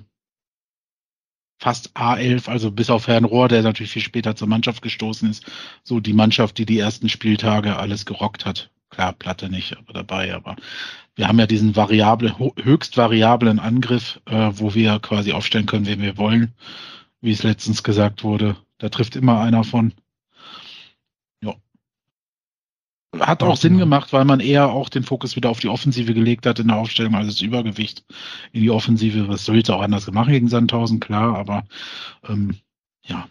fast 1.60 1.98
A11, 1.98 2.50
also 2.50 2.72
bis 2.72 2.90
auf 2.90 3.08
Herrn 3.08 3.26
Rohr, 3.26 3.48
der 3.48 3.64
natürlich 3.64 3.92
viel 3.92 4.02
später 4.02 4.36
zur 4.36 4.48
Mannschaft 4.48 4.82
gestoßen 4.82 5.30
ist, 5.30 5.46
so 5.84 6.00
die 6.00 6.14
Mannschaft, 6.14 6.58
die 6.58 6.66
die 6.66 6.80
ersten 6.80 7.10
Spieltage 7.10 7.78
alles 7.78 8.06
gerockt 8.06 8.46
hat. 8.46 8.70
Klar, 8.90 9.14
Platte 9.14 9.50
nicht 9.50 9.78
aber 9.78 9.94
dabei, 9.94 10.34
aber 10.34 10.56
wir 11.16 11.28
haben 11.28 11.40
ja 11.40 11.48
diesen 11.48 11.76
variable, 11.76 12.36
höchst 12.64 12.96
variablen 12.96 13.60
Angriff, 13.60 14.22
äh, 14.26 14.52
wo 14.54 14.76
wir 14.76 15.00
quasi 15.00 15.34
aufstellen 15.34 15.66
können, 15.66 15.88
wen 15.88 16.02
wir 16.02 16.18
wollen, 16.18 16.54
wie 17.22 17.32
es 17.32 17.44
letztens 17.44 17.84
gesagt 17.84 18.24
wurde. 18.24 18.56
Da 18.78 18.90
trifft 18.90 19.16
immer 19.16 19.42
einer 19.42 19.64
von. 19.64 19.94
Ja. 21.42 21.56
Hat 23.20 23.44
auch 23.44 23.58
Sinn 23.58 23.78
gemacht, 23.78 24.14
weil 24.14 24.26
man 24.26 24.40
eher 24.40 24.70
auch 24.70 24.90
den 24.90 25.04
Fokus 25.04 25.36
wieder 25.36 25.50
auf 25.50 25.60
die 25.60 25.70
Offensive 25.70 26.14
gelegt 26.14 26.46
hat 26.46 26.60
in 26.60 26.68
der 26.68 26.78
Aufstellung, 26.78 27.16
also 27.16 27.32
das 27.32 27.42
Übergewicht 27.42 28.06
in 28.54 28.62
die 28.62 28.72
Offensive. 28.72 29.28
Was 29.28 29.46
sollte 29.46 29.76
auch 29.76 29.82
anders 29.82 30.06
gemacht 30.06 30.30
gegen 30.30 30.48
Sandhausen, 30.48 31.00
klar, 31.00 31.36
aber 31.36 31.66
ähm, 32.30 32.58
ja, 33.04 33.28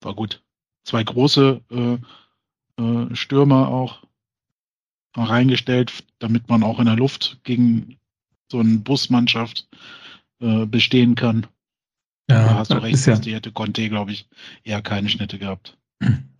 war 0.00 0.14
gut. 0.14 0.42
Zwei 0.84 1.04
große 1.04 1.60
äh, 1.70 2.82
äh, 2.82 3.14
Stürmer 3.14 3.68
auch 3.68 4.07
reingestellt, 5.14 6.04
damit 6.18 6.48
man 6.48 6.62
auch 6.62 6.78
in 6.78 6.86
der 6.86 6.96
Luft 6.96 7.40
gegen 7.44 7.96
so 8.50 8.60
eine 8.60 8.78
Busmannschaft 8.78 9.68
äh, 10.40 10.66
bestehen 10.66 11.14
kann. 11.14 11.46
Ja, 12.30 12.44
da 12.44 12.54
hast 12.56 12.70
du 12.70 12.82
recht, 12.82 13.06
ja. 13.06 13.16
die 13.16 13.34
hätte 13.34 13.52
Conte, 13.52 13.88
glaube 13.88 14.12
ich, 14.12 14.28
eher 14.62 14.82
keine 14.82 15.08
Schnitte 15.08 15.38
gehabt. 15.38 15.78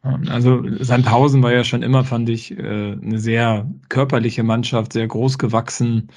Also 0.02 0.62
Sandhausen 0.78 1.42
war 1.42 1.52
ja 1.52 1.64
schon 1.64 1.82
immer, 1.82 2.04
fand 2.04 2.28
ich, 2.28 2.52
äh, 2.52 2.92
eine 2.92 3.18
sehr 3.18 3.68
körperliche 3.88 4.42
Mannschaft, 4.42 4.92
sehr 4.92 5.06
groß 5.06 5.38
gewachsen, 5.38 6.08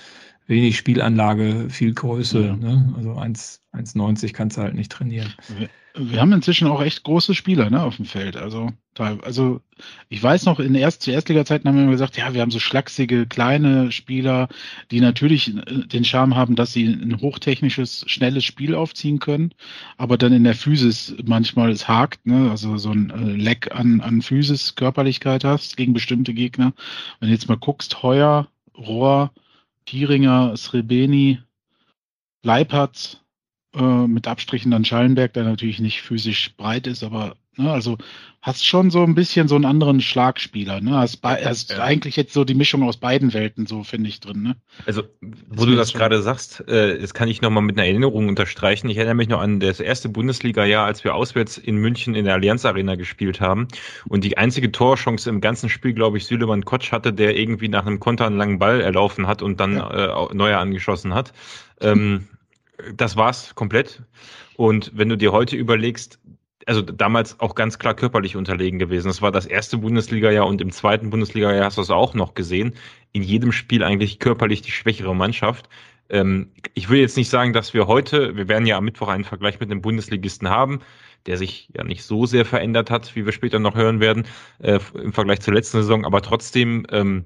wenig 0.48 0.78
Spielanlage, 0.78 1.70
viel 1.70 1.94
Größe. 1.94 2.46
Ja. 2.46 2.56
Ne? 2.56 2.94
Also 2.96 3.14
1,90 3.14 4.34
kannst 4.34 4.58
du 4.58 4.62
halt 4.62 4.76
nicht 4.76 4.92
trainieren. 4.92 5.34
Wir 5.94 6.22
haben 6.22 6.32
inzwischen 6.32 6.68
auch 6.68 6.82
echt 6.82 7.04
große 7.04 7.36
Spieler 7.36 7.70
ne, 7.70 7.84
auf 7.84 7.98
dem 7.98 8.06
Feld. 8.06 8.38
Also, 8.38 8.70
also 8.98 9.62
ich 10.10 10.22
weiß 10.22 10.46
noch, 10.46 10.60
in 10.60 10.74
erst 10.74 11.02
zu 11.02 11.12
Erstliga-Zeiten 11.12 11.68
haben 11.68 11.76
wir 11.76 11.84
immer 11.84 11.92
gesagt, 11.92 12.18
ja, 12.18 12.34
wir 12.34 12.42
haben 12.42 12.52
so 12.52 12.60
schlachsige 12.60 13.26
kleine 13.26 13.92
Spieler, 13.92 14.48
die 14.92 15.02
natürlich 15.02 15.56
äh, 15.56 15.88
den 15.88 16.06
Charme 16.06 16.36
haben, 16.36 16.56
dass 16.56 16.72
sie 16.72 16.86
ein 16.86 17.20
hochtechnisches, 17.20 18.06
schnelles 18.08 18.46
Spiel 18.46 18.74
aufziehen 18.74 19.20
können, 19.20 19.54
aber 19.98 20.18
dann 20.18 20.34
in 20.34 20.46
der 20.46 20.56
Physis 20.56 21.16
manchmal 21.26 21.72
es 21.72 21.88
hakt, 21.88 22.26
ne? 22.26 22.50
also 22.50 22.78
so 22.78 22.92
ein 22.92 23.10
äh, 23.10 23.42
Leck 23.42 23.76
an, 23.76 24.00
an 24.00 24.22
Physis, 24.22 24.76
Körperlichkeit 24.76 25.44
hast 25.44 25.76
gegen 25.76 25.94
bestimmte 25.94 26.34
Gegner. 26.34 26.74
Wenn 27.20 27.30
du 27.30 27.34
jetzt 27.34 27.50
mal 27.50 27.58
guckst, 27.58 28.02
Heuer, 28.02 28.48
Rohr, 28.78 29.32
Gieringer, 29.86 30.56
Srebeni, 30.56 31.40
Leipertz, 32.44 33.22
äh, 33.74 34.08
mit 34.08 34.28
Abstrichen 34.28 34.72
dann 34.72 34.86
Schallenberg, 34.86 35.34
der 35.34 35.44
natürlich 35.44 35.80
nicht 35.80 36.02
physisch 36.02 36.54
breit 36.58 36.88
ist, 36.88 37.04
aber 37.04 37.36
ne, 37.58 37.72
also 37.72 37.98
hast 38.42 38.66
schon 38.66 38.90
so 38.90 39.04
ein 39.04 39.14
bisschen 39.14 39.48
so 39.48 39.56
einen 39.56 39.66
anderen 39.66 40.02
Schlagspieler. 40.02 40.82
Ne? 40.82 40.96
Hast, 40.96 41.20
hast 41.24 41.72
ja. 41.72 41.84
eigentlich 41.84 42.16
jetzt 42.16 42.34
so 42.34 42.44
die 42.44 42.56
Mischung 42.56 42.82
aus 42.84 42.98
beiden 42.98 43.34
Welten, 43.34 43.68
so 43.68 43.84
finde 43.84 44.10
ich 44.10 44.20
drin. 44.20 44.42
Ne? 44.42 44.56
Also, 44.88 45.04
wo 45.22 45.58
das 45.58 45.66
du 45.66 45.76
das 45.76 45.94
gerade 45.94 46.22
sagst, 46.24 46.68
äh, 46.68 47.00
das 47.00 47.14
kann 47.14 47.30
ich 47.30 47.42
nochmal 47.42 47.62
mit 47.62 47.78
einer 47.78 47.88
Erinnerung 47.88 48.28
unterstreichen. 48.30 48.90
Ich 48.90 48.98
erinnere 48.98 49.16
mich 49.16 49.30
noch 49.30 49.42
an 49.42 49.60
das 49.60 49.80
erste 49.80 50.10
Bundesliga-Jahr, 50.10 50.86
als 50.86 51.04
wir 51.04 51.14
auswärts 51.14 51.58
in 51.60 51.76
München 51.76 52.16
in 52.16 52.26
der 52.26 52.34
Allianz 52.34 52.66
Arena 52.66 52.96
gespielt 52.96 53.42
haben 53.42 53.68
und 54.08 54.24
die 54.24 54.38
einzige 54.38 54.72
Torchance 54.72 55.30
im 55.30 55.40
ganzen 55.40 55.70
Spiel, 55.70 55.94
glaube 55.94 56.18
ich, 56.18 56.26
Süleman 56.26 56.66
Kotsch 56.66 56.92
hatte, 56.92 57.14
der 57.14 57.38
irgendwie 57.38 57.68
nach 57.68 57.86
einem 57.86 58.00
Konter 58.00 58.26
einen 58.26 58.38
langen 58.38 58.58
Ball 58.58 58.82
erlaufen 58.82 59.28
hat 59.28 59.44
und 59.44 59.60
dann 59.60 59.76
ja. 59.76 60.30
äh, 60.30 60.34
neuer 60.34 60.60
angeschossen 60.60 61.14
hat. 61.14 61.32
Ähm, 61.80 62.28
das 62.96 63.16
war's 63.16 63.56
komplett. 63.56 64.04
Und 64.58 64.92
wenn 64.94 65.10
du 65.10 65.18
dir 65.18 65.32
heute 65.32 65.56
überlegst, 65.56 66.20
also 66.68 66.82
damals 66.82 67.40
auch 67.40 67.56
ganz 67.56 67.80
klar 67.80 67.94
körperlich 67.94 68.36
unterlegen 68.36 68.80
gewesen. 68.80 69.08
Das 69.08 69.22
war 69.22 69.32
das 69.32 69.46
erste 69.46 69.78
Bundesliga-Jahr 69.78 70.46
und 70.46 70.62
im 70.62 70.72
zweiten 70.72 71.10
Bundesliga-Jahr 71.10 71.66
hast 71.66 71.78
du 71.78 71.82
es 71.82 71.90
auch 71.90 72.14
noch 72.14 72.34
gesehen. 72.34 72.76
In 73.14 73.24
jedem 73.24 73.52
Spiel 73.52 73.84
eigentlich 73.84 74.20
körperlich 74.20 74.62
die 74.62 74.72
schwächere 74.72 75.16
Mannschaft. 75.16 75.70
Ähm, 76.10 76.52
ich 76.74 76.90
will 76.90 77.00
jetzt 77.00 77.18
nicht 77.18 77.30
sagen, 77.30 77.54
dass 77.54 77.74
wir 77.74 77.88
heute, 77.88 78.36
wir 78.36 78.48
werden 78.48 78.66
ja 78.66 78.78
am 78.78 78.86
Mittwoch 78.86 79.08
einen 79.08 79.24
Vergleich 79.24 79.60
mit 79.60 79.72
einem 79.72 79.82
Bundesligisten 79.82 80.50
haben, 80.50 80.82
der 81.26 81.38
sich 81.38 81.70
ja 81.76 81.84
nicht 81.84 82.04
so 82.04 82.26
sehr 82.26 82.46
verändert 82.46 82.92
hat, 82.92 83.16
wie 83.16 83.26
wir 83.26 83.32
später 83.32 83.60
noch 83.60 83.76
hören 83.76 84.00
werden, 84.00 84.26
äh, 84.60 84.80
im 84.96 85.14
Vergleich 85.14 85.42
zur 85.42 85.54
letzten 85.54 85.78
Saison. 85.78 86.06
Aber 86.06 86.22
trotzdem, 86.22 86.86
ähm, 86.92 87.26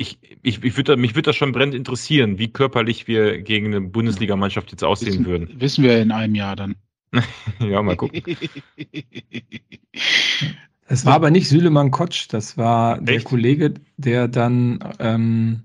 ich, 0.00 0.18
ich, 0.42 0.64
ich 0.64 0.76
würde, 0.76 0.96
mich 0.96 1.14
würde 1.14 1.26
das 1.26 1.36
schon 1.36 1.52
brennend 1.52 1.74
interessieren, 1.74 2.38
wie 2.38 2.48
körperlich 2.48 3.06
wir 3.06 3.42
gegen 3.42 3.66
eine 3.66 3.82
Bundesligamannschaft 3.82 4.70
jetzt 4.70 4.82
aussehen 4.82 5.08
wissen, 5.08 5.26
würden. 5.26 5.60
Wissen 5.60 5.84
wir 5.84 6.00
in 6.00 6.10
einem 6.10 6.34
Jahr 6.34 6.56
dann. 6.56 6.74
ja, 7.60 7.82
mal 7.82 7.96
gucken. 7.96 8.22
Es 10.86 11.04
war 11.04 11.14
aber 11.14 11.30
nicht 11.30 11.48
Süleman 11.48 11.90
Kotsch, 11.90 12.28
das 12.30 12.56
war 12.56 12.98
Echt? 12.98 13.08
der 13.08 13.22
Kollege, 13.22 13.74
der 13.98 14.26
dann 14.26 14.78
ähm, 14.98 15.60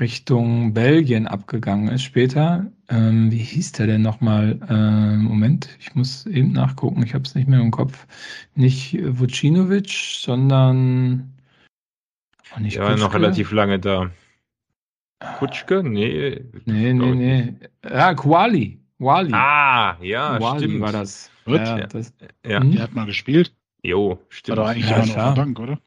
Richtung 0.00 0.72
Belgien 0.72 1.26
abgegangen 1.26 1.88
ist 1.88 2.02
später. 2.02 2.66
Ähm, 2.88 3.30
wie 3.30 3.38
hieß 3.38 3.72
der 3.72 3.88
denn 3.88 4.02
nochmal? 4.02 4.58
Ähm, 4.70 5.24
Moment, 5.24 5.68
ich 5.80 5.94
muss 5.94 6.24
eben 6.26 6.52
nachgucken, 6.52 7.02
ich 7.02 7.12
habe 7.12 7.24
es 7.24 7.34
nicht 7.34 7.48
mehr 7.48 7.60
im 7.60 7.70
Kopf. 7.70 8.06
Nicht 8.54 8.96
Vucinovic, 9.02 9.90
sondern 9.90 11.35
nicht 12.58 12.76
ja, 12.76 12.96
noch 12.96 13.14
relativ 13.14 13.52
lange 13.52 13.78
da. 13.78 14.10
Kutschke? 15.38 15.82
Nee. 15.82 16.44
Nee, 16.64 16.92
nee, 16.92 17.14
nee. 17.14 17.54
Ja, 17.84 18.14
Quali. 18.14 18.80
Wali. 18.98 19.32
Ah, 19.32 19.96
ja, 20.00 20.40
Wali 20.40 20.64
stimmt. 20.64 20.80
war 20.80 20.92
das. 20.92 21.30
Ja, 21.46 21.78
ja. 21.78 21.86
Das, 21.86 22.14
ja. 22.46 22.60
Der 22.60 22.82
hat 22.82 22.94
mal 22.94 23.06
gespielt. 23.06 23.52
Jo, 23.82 24.18
stimmt. 24.28 24.56
War 24.56 24.64
doch 24.64 24.70
eigentlich 24.70 24.90
ja, 24.90 24.96
immer 24.96 25.06
noch 25.06 25.16
auf 25.16 25.34
der 25.34 25.42
Bank, 25.42 25.60
oder? 25.60 25.78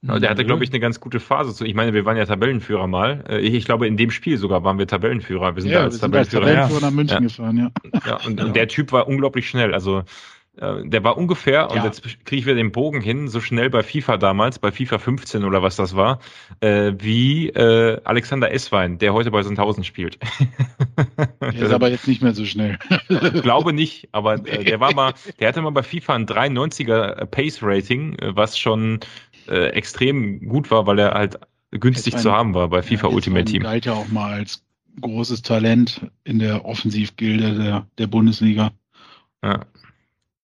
Der 0.00 0.30
hatte, 0.30 0.44
glaube 0.44 0.62
ich, 0.62 0.70
eine 0.70 0.78
ganz 0.78 1.00
gute 1.00 1.18
Phase. 1.18 1.66
Ich 1.66 1.74
meine, 1.74 1.92
wir 1.92 2.04
waren 2.04 2.16
ja 2.16 2.24
Tabellenführer 2.24 2.86
mal. 2.86 3.24
Äh, 3.28 3.40
ich, 3.40 3.64
glaube, 3.64 3.88
in 3.88 3.96
dem 3.96 4.12
Spiel 4.12 4.38
sogar 4.38 4.62
waren 4.62 4.78
wir 4.78 4.86
Tabellenführer. 4.86 5.56
Wir 5.56 5.62
sind 5.62 5.72
ja, 5.72 5.80
da 5.80 5.84
als 5.86 5.94
wir 5.94 6.02
Tabellenführer, 6.02 6.44
als 6.44 6.54
Tabellenführer 6.54 6.80
nach 6.80 6.96
München 6.96 7.22
gefahren, 7.24 7.56
ja. 7.56 7.70
Ja, 8.06 8.16
und, 8.24 8.40
und, 8.40 8.54
der 8.54 8.68
Typ 8.68 8.92
war 8.92 9.08
unglaublich 9.08 9.48
schnell. 9.48 9.74
Also 9.74 10.04
der 10.60 11.04
war 11.04 11.16
ungefähr, 11.16 11.70
und 11.70 11.84
jetzt 11.84 12.02
kriege 12.24 12.40
ich 12.40 12.46
wieder 12.46 12.56
den 12.56 12.72
Bogen 12.72 13.00
hin, 13.00 13.28
so 13.28 13.40
schnell 13.40 13.70
bei 13.70 13.82
FIFA 13.82 14.16
damals, 14.16 14.58
bei 14.58 14.72
FIFA 14.72 14.98
15 14.98 15.44
oder 15.44 15.62
was 15.62 15.76
das 15.76 15.94
war, 15.94 16.18
äh, 16.60 16.92
wie 16.98 17.48
äh, 17.50 18.00
Alexander 18.02 18.50
Esswein, 18.52 18.98
der 18.98 19.14
heute 19.14 19.30
bei 19.30 19.42
Sandhausen 19.42 19.84
spielt. 19.84 20.18
Der 21.40 21.62
ist 21.62 21.72
aber 21.72 21.88
jetzt 21.90 22.06
nicht 22.06 22.22
mehr 22.22 22.34
so 22.34 22.44
schnell. 22.44 22.78
Glaube 23.42 23.72
nicht, 23.72 24.08
aber 24.12 24.34
äh, 24.46 24.64
der 24.64 24.80
war 24.80 24.94
mal, 24.94 25.14
der 25.40 25.48
hatte 25.48 25.62
mal 25.62 25.70
bei 25.70 25.82
FIFA 25.82 26.14
ein 26.14 26.26
93er 26.26 27.24
Pace 27.26 27.60
Rating, 27.62 28.14
äh, 28.18 28.36
was 28.36 28.58
schon 28.58 29.00
äh, 29.48 29.68
extrem 29.70 30.48
gut 30.48 30.70
war, 30.70 30.86
weil 30.86 30.98
er 30.98 31.12
halt 31.12 31.38
günstig 31.70 32.14
Esswein, 32.14 32.22
zu 32.22 32.32
haben 32.32 32.54
war 32.54 32.68
bei 32.68 32.82
FIFA 32.82 33.08
ja, 33.08 33.14
Ultimate 33.14 33.44
Team. 33.44 33.62
galt 33.62 33.86
ja 33.86 33.94
auch 33.94 34.08
mal 34.08 34.34
als 34.34 34.62
großes 35.00 35.42
Talent 35.42 36.06
in 36.24 36.38
der 36.38 36.64
Offensivgilde 36.64 37.54
der, 37.54 37.86
der 37.98 38.06
Bundesliga. 38.06 38.72
Ja. 39.42 39.64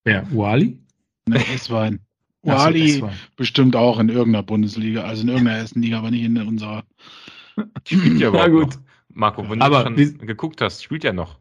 Wer? 0.05 0.27
Wally? 0.31 0.79
Ne, 1.27 1.39
S-Wein. 1.55 2.01
Wally 2.43 3.03
bestimmt 3.37 3.75
auch 3.75 3.99
in 3.99 4.11
irgendeiner 4.11 4.43
Bundesliga, 4.43 5.03
also 5.03 5.23
in 5.23 5.29
irgendeiner 5.29 5.59
ersten 5.59 5.81
Liga, 5.81 5.99
aber 5.99 6.11
nicht 6.11 6.25
in 6.25 6.37
unserer. 6.37 6.85
Spielt 7.87 8.21
ja 8.21 8.29
aber 8.33 8.51
gut. 8.51 8.75
Noch. 8.75 8.81
Marco, 9.09 9.49
wenn 9.49 9.63
aber 9.63 9.85
du 9.91 10.07
schon 10.07 10.27
geguckt 10.27 10.61
hast, 10.61 10.83
spielt 10.83 11.05
er 11.05 11.13
noch. 11.13 11.39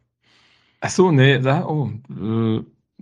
Ach 0.80 0.90
so, 0.90 1.12
nee, 1.12 1.40
da, 1.40 1.66
oh, 1.66 1.92
äh, 2.10 2.62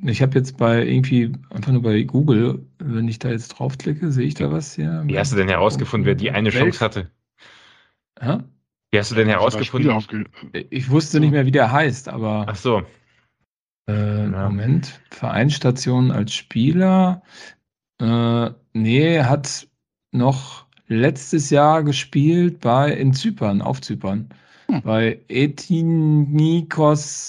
ich 0.09 0.21
habe 0.21 0.37
jetzt 0.37 0.57
bei 0.57 0.85
irgendwie 0.85 1.31
einfach 1.49 1.71
nur 1.71 1.81
bei 1.81 2.01
Google, 2.03 2.65
wenn 2.79 3.07
ich 3.07 3.19
da 3.19 3.29
jetzt 3.29 3.49
draufklicke, 3.49 4.11
sehe 4.11 4.27
ich 4.27 4.33
da 4.33 4.51
was 4.51 4.75
hier. 4.75 5.03
Wie 5.05 5.19
hast 5.19 5.31
du 5.31 5.35
denn 5.35 5.49
herausgefunden, 5.49 6.07
wer 6.07 6.15
die 6.15 6.31
eine 6.31 6.53
Welt? 6.53 6.75
Chance 6.75 6.79
hatte? 6.79 7.11
Ja? 8.19 8.43
Wie 8.91 8.99
hast 8.99 9.11
du 9.11 9.15
denn 9.15 9.27
herausgefunden? 9.27 10.03
Ich 10.69 10.89
wusste 10.89 11.19
nicht 11.19 11.31
mehr, 11.31 11.45
wie 11.45 11.51
der 11.51 11.71
heißt, 11.71 12.09
aber. 12.09 12.45
Ach 12.47 12.55
so. 12.55 12.83
Äh, 13.91 14.31
ja. 14.31 14.49
Moment. 14.49 15.01
Vereinsstation 15.09 16.11
als 16.11 16.33
Spieler. 16.33 17.21
Äh, 17.99 18.49
nee, 18.73 19.21
hat 19.21 19.67
noch 20.11 20.65
letztes 20.87 21.49
Jahr 21.49 21.83
gespielt 21.83 22.59
bei 22.59 22.91
in 22.91 23.13
Zypern, 23.13 23.61
auf 23.61 23.81
Zypern. 23.81 24.29
Hm. 24.67 24.81
Bei 24.83 25.19
Etinikos 25.27 26.83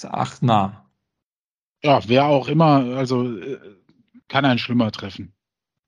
Achna. 0.09 0.85
Ja, 1.83 1.99
wer 2.07 2.25
auch 2.25 2.47
immer, 2.47 2.95
also 2.95 3.37
äh, 3.37 3.57
kann 4.27 4.45
ein 4.45 4.57
schlimmer 4.57 4.91
treffen. 4.91 5.33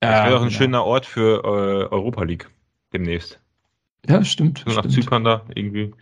Das 0.00 0.24
wäre 0.24 0.30
doch 0.32 0.42
ein 0.42 0.48
genau. 0.48 0.58
schöner 0.58 0.84
Ort 0.84 1.06
für 1.06 1.42
äh, 1.42 1.92
Europa 1.92 2.22
League 2.22 2.50
demnächst. 2.92 3.40
Ja, 4.06 4.22
stimmt. 4.24 4.62
So 4.66 4.74
nach 4.74 4.80
stimmt. 4.80 4.94
Zypern 4.94 5.24
da 5.24 5.42
irgendwie. 5.54 5.92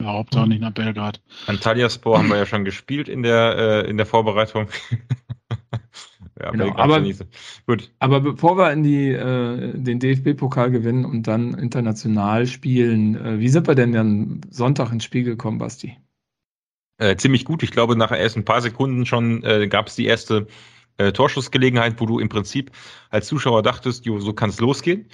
Ja, 0.00 0.06
Hauptsache 0.06 0.48
nicht 0.48 0.62
nach 0.62 0.72
Belgrad. 0.72 1.20
Antalyaspor 1.46 2.18
haben 2.18 2.28
wir 2.28 2.38
ja 2.38 2.46
schon 2.46 2.64
gespielt 2.64 3.08
in 3.08 3.22
der, 3.22 3.84
äh, 3.84 3.90
in 3.90 3.98
der 3.98 4.06
Vorbereitung. 4.06 4.68
ja, 6.40 6.50
genau, 6.50 6.74
aber, 6.76 7.02
gut. 7.66 7.92
aber 7.98 8.20
bevor 8.20 8.56
wir 8.56 8.72
in 8.72 8.82
die, 8.82 9.08
äh, 9.10 9.72
den 9.74 10.00
DFB-Pokal 10.00 10.70
gewinnen 10.70 11.04
und 11.04 11.26
dann 11.28 11.52
international 11.54 12.46
spielen, 12.46 13.14
äh, 13.14 13.38
wie 13.40 13.48
sind 13.48 13.68
wir 13.68 13.74
denn 13.74 13.92
dann 13.92 14.40
Sonntag 14.48 14.90
ins 14.90 15.04
Spiel 15.04 15.24
gekommen, 15.24 15.58
Basti? 15.58 15.98
Äh, 16.96 17.16
ziemlich 17.16 17.44
gut. 17.44 17.62
Ich 17.62 17.70
glaube, 17.70 17.94
nach 17.94 18.10
erst 18.10 18.36
ein 18.36 18.44
paar 18.44 18.62
Sekunden 18.62 19.04
schon 19.04 19.42
äh, 19.44 19.68
gab 19.68 19.88
es 19.88 19.96
die 19.96 20.06
erste 20.06 20.46
äh, 20.96 21.12
Torschussgelegenheit, 21.12 22.00
wo 22.00 22.06
du 22.06 22.18
im 22.18 22.28
Prinzip 22.28 22.70
als 23.10 23.26
Zuschauer 23.26 23.62
dachtest, 23.62 24.06
jo, 24.06 24.18
so 24.18 24.32
kann 24.32 24.50
es 24.50 24.60
losgehen. 24.60 25.08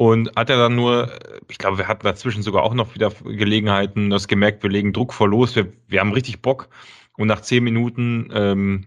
Und 0.00 0.34
hat 0.34 0.48
er 0.48 0.56
dann 0.56 0.76
nur, 0.76 1.12
ich 1.50 1.58
glaube, 1.58 1.76
wir 1.76 1.86
hatten 1.86 2.06
dazwischen 2.06 2.42
sogar 2.42 2.62
auch 2.62 2.72
noch 2.72 2.94
wieder 2.94 3.10
Gelegenheiten, 3.10 4.08
das 4.08 4.28
gemerkt, 4.28 4.62
wir 4.62 4.70
legen 4.70 4.94
Druck 4.94 5.12
vor 5.12 5.28
los, 5.28 5.54
wir, 5.54 5.70
wir 5.88 6.00
haben 6.00 6.14
richtig 6.14 6.40
Bock. 6.40 6.70
Und 7.18 7.28
nach 7.28 7.42
zehn 7.42 7.62
Minuten, 7.62 8.30
ähm, 8.32 8.86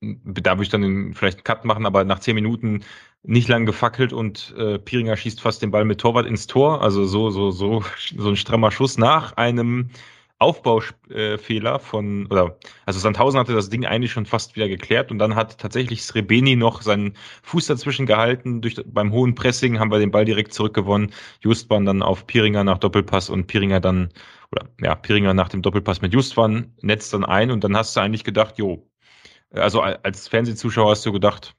da 0.00 0.54
würde 0.54 0.64
ich 0.64 0.68
dann 0.68 1.14
vielleicht 1.14 1.36
einen 1.36 1.44
Cut 1.44 1.64
machen, 1.64 1.86
aber 1.86 2.02
nach 2.02 2.18
zehn 2.18 2.34
Minuten 2.34 2.82
nicht 3.22 3.46
lang 3.46 3.66
gefackelt 3.66 4.12
und 4.12 4.52
äh, 4.58 4.80
Piringer 4.80 5.16
schießt 5.16 5.40
fast 5.40 5.62
den 5.62 5.70
Ball 5.70 5.84
mit 5.84 6.00
Torwart 6.00 6.26
ins 6.26 6.48
Tor. 6.48 6.82
Also 6.82 7.04
so, 7.04 7.30
so, 7.30 7.52
so, 7.52 7.84
so 8.16 8.30
ein 8.30 8.36
strammer 8.36 8.72
Schuss 8.72 8.98
nach 8.98 9.36
einem 9.36 9.90
Aufbaufehler 10.40 11.78
von, 11.78 12.26
oder, 12.26 12.56
also 12.86 12.98
Sandhausen 12.98 13.38
hatte 13.38 13.52
das 13.52 13.68
Ding 13.68 13.84
eigentlich 13.84 14.10
schon 14.10 14.24
fast 14.24 14.56
wieder 14.56 14.68
geklärt 14.68 15.10
und 15.10 15.18
dann 15.18 15.34
hat 15.34 15.58
tatsächlich 15.58 16.02
Srebeni 16.02 16.56
noch 16.56 16.80
seinen 16.80 17.12
Fuß 17.42 17.66
dazwischen 17.66 18.06
gehalten. 18.06 18.62
Durch, 18.62 18.76
beim 18.86 19.12
hohen 19.12 19.34
Pressing 19.34 19.78
haben 19.78 19.90
wir 19.90 19.98
den 19.98 20.10
Ball 20.10 20.24
direkt 20.24 20.54
zurückgewonnen. 20.54 21.12
Justwan 21.40 21.84
dann 21.84 22.02
auf 22.02 22.26
Piringer 22.26 22.64
nach 22.64 22.78
Doppelpass 22.78 23.28
und 23.28 23.48
Piringer 23.48 23.80
dann, 23.80 24.08
oder 24.50 24.66
ja, 24.80 24.94
Piringer 24.94 25.34
nach 25.34 25.50
dem 25.50 25.60
Doppelpass 25.60 26.00
mit 26.00 26.14
Justwan 26.14 26.72
netzt 26.80 27.12
dann 27.12 27.26
ein 27.26 27.50
und 27.50 27.62
dann 27.62 27.76
hast 27.76 27.94
du 27.94 28.00
eigentlich 28.00 28.24
gedacht, 28.24 28.56
jo, 28.56 28.88
also 29.50 29.82
als 29.82 30.26
Fernsehzuschauer 30.26 30.92
hast 30.92 31.04
du 31.04 31.12
gedacht, 31.12 31.54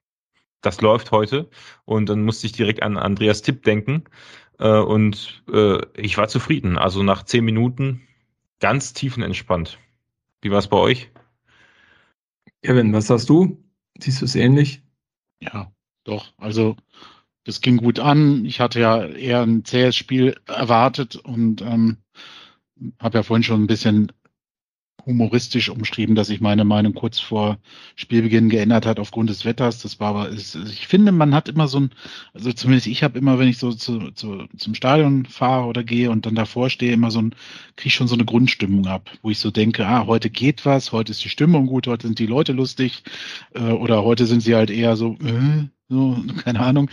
das 0.61 0.81
läuft 0.81 1.11
heute 1.11 1.51
und 1.85 2.09
dann 2.09 2.23
musste 2.23 2.47
ich 2.47 2.53
direkt 2.53 2.81
an 2.81 2.97
Andreas 2.97 3.43
Tipp 3.43 3.61
denken 3.61 4.05
äh, 4.57 4.79
und 4.79 5.43
äh, 5.53 5.79
ich 5.95 6.17
war 6.17 6.27
zufrieden. 6.29 6.79
Also 6.79 7.03
nach 7.03 7.23
zehn 7.23 7.45
Minuten 7.45 8.07
ganz 8.61 8.93
tiefenentspannt. 8.93 9.77
Wie 10.41 10.51
war 10.51 10.59
es 10.59 10.69
bei 10.69 10.77
euch? 10.77 11.11
Kevin, 12.63 12.93
was 12.93 13.09
hast 13.09 13.27
du? 13.29 13.61
Siehst 13.99 14.21
du 14.21 14.25
es 14.25 14.35
ähnlich? 14.35 14.81
Ja, 15.41 15.71
doch. 16.05 16.31
Also 16.37 16.77
das 17.43 17.61
ging 17.61 17.77
gut 17.77 17.99
an. 17.99 18.45
Ich 18.45 18.59
hatte 18.59 18.79
ja 18.79 19.03
eher 19.03 19.41
ein 19.41 19.65
zähes 19.65 19.95
Spiel 19.95 20.39
erwartet 20.45 21.15
und 21.15 21.61
ähm, 21.61 21.97
habe 22.99 23.17
ja 23.17 23.23
vorhin 23.23 23.43
schon 23.43 23.63
ein 23.63 23.67
bisschen 23.67 24.11
humoristisch 25.05 25.69
umschrieben, 25.69 26.15
dass 26.15 26.27
sich 26.27 26.41
meine 26.41 26.65
Meinung 26.65 26.93
kurz 26.93 27.19
vor 27.19 27.57
Spielbeginn 27.95 28.49
geändert 28.49 28.85
hat 28.85 28.99
aufgrund 28.99 29.29
des 29.29 29.45
Wetters. 29.45 29.81
Das 29.81 29.99
war 29.99 30.09
aber, 30.09 30.31
ich 30.31 30.87
finde, 30.87 31.11
man 31.11 31.33
hat 31.33 31.49
immer 31.49 31.67
so 31.67 31.79
ein, 31.79 31.91
also 32.33 32.51
zumindest 32.53 32.87
ich 32.87 33.03
habe 33.03 33.17
immer, 33.17 33.39
wenn 33.39 33.47
ich 33.47 33.57
so 33.57 33.71
zu, 33.71 34.11
zu, 34.11 34.45
zum 34.57 34.75
Stadion 34.75 35.25
fahre 35.25 35.67
oder 35.67 35.83
gehe 35.83 36.11
und 36.11 36.25
dann 36.25 36.35
davor 36.35 36.69
stehe, 36.69 36.93
immer 36.93 37.11
so 37.11 37.21
ein, 37.21 37.35
kriege 37.75 37.87
ich 37.87 37.93
schon 37.93 38.07
so 38.07 38.15
eine 38.15 38.25
Grundstimmung 38.25 38.87
ab, 38.87 39.09
wo 39.21 39.29
ich 39.29 39.39
so 39.39 39.51
denke, 39.51 39.85
ah, 39.85 40.05
heute 40.05 40.29
geht 40.29 40.65
was, 40.65 40.91
heute 40.91 41.11
ist 41.11 41.23
die 41.23 41.29
Stimmung 41.29 41.67
gut, 41.67 41.87
heute 41.87 42.07
sind 42.07 42.19
die 42.19 42.27
Leute 42.27 42.53
lustig 42.53 43.03
äh, 43.53 43.71
oder 43.71 44.03
heute 44.03 44.25
sind 44.25 44.41
sie 44.41 44.55
halt 44.55 44.69
eher 44.69 44.95
so, 44.95 45.17
äh, 45.23 45.67
so, 45.91 46.17
keine 46.43 46.61
Ahnung. 46.61 46.89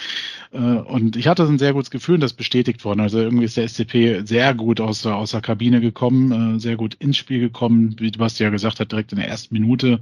Äh, 0.52 0.58
und 0.58 1.16
ich 1.16 1.28
hatte 1.28 1.44
ein 1.44 1.58
sehr 1.58 1.72
gutes 1.72 1.90
Gefühl, 1.90 2.18
das 2.18 2.34
bestätigt 2.34 2.84
worden. 2.84 3.00
Also 3.00 3.18
irgendwie 3.20 3.44
ist 3.44 3.56
der 3.56 3.66
SCP 3.66 4.26
sehr 4.26 4.54
gut 4.54 4.80
aus 4.80 5.02
der, 5.02 5.16
aus 5.16 5.30
der 5.30 5.40
Kabine 5.40 5.80
gekommen, 5.80 6.56
äh, 6.56 6.60
sehr 6.60 6.76
gut 6.76 6.94
ins 6.94 7.16
Spiel 7.16 7.40
gekommen, 7.40 7.96
wie 7.98 8.10
Basti 8.10 8.42
ja 8.42 8.50
gesagt 8.50 8.80
hat, 8.80 8.92
direkt 8.92 9.12
in 9.12 9.18
der 9.18 9.28
ersten 9.28 9.54
Minute, 9.54 10.00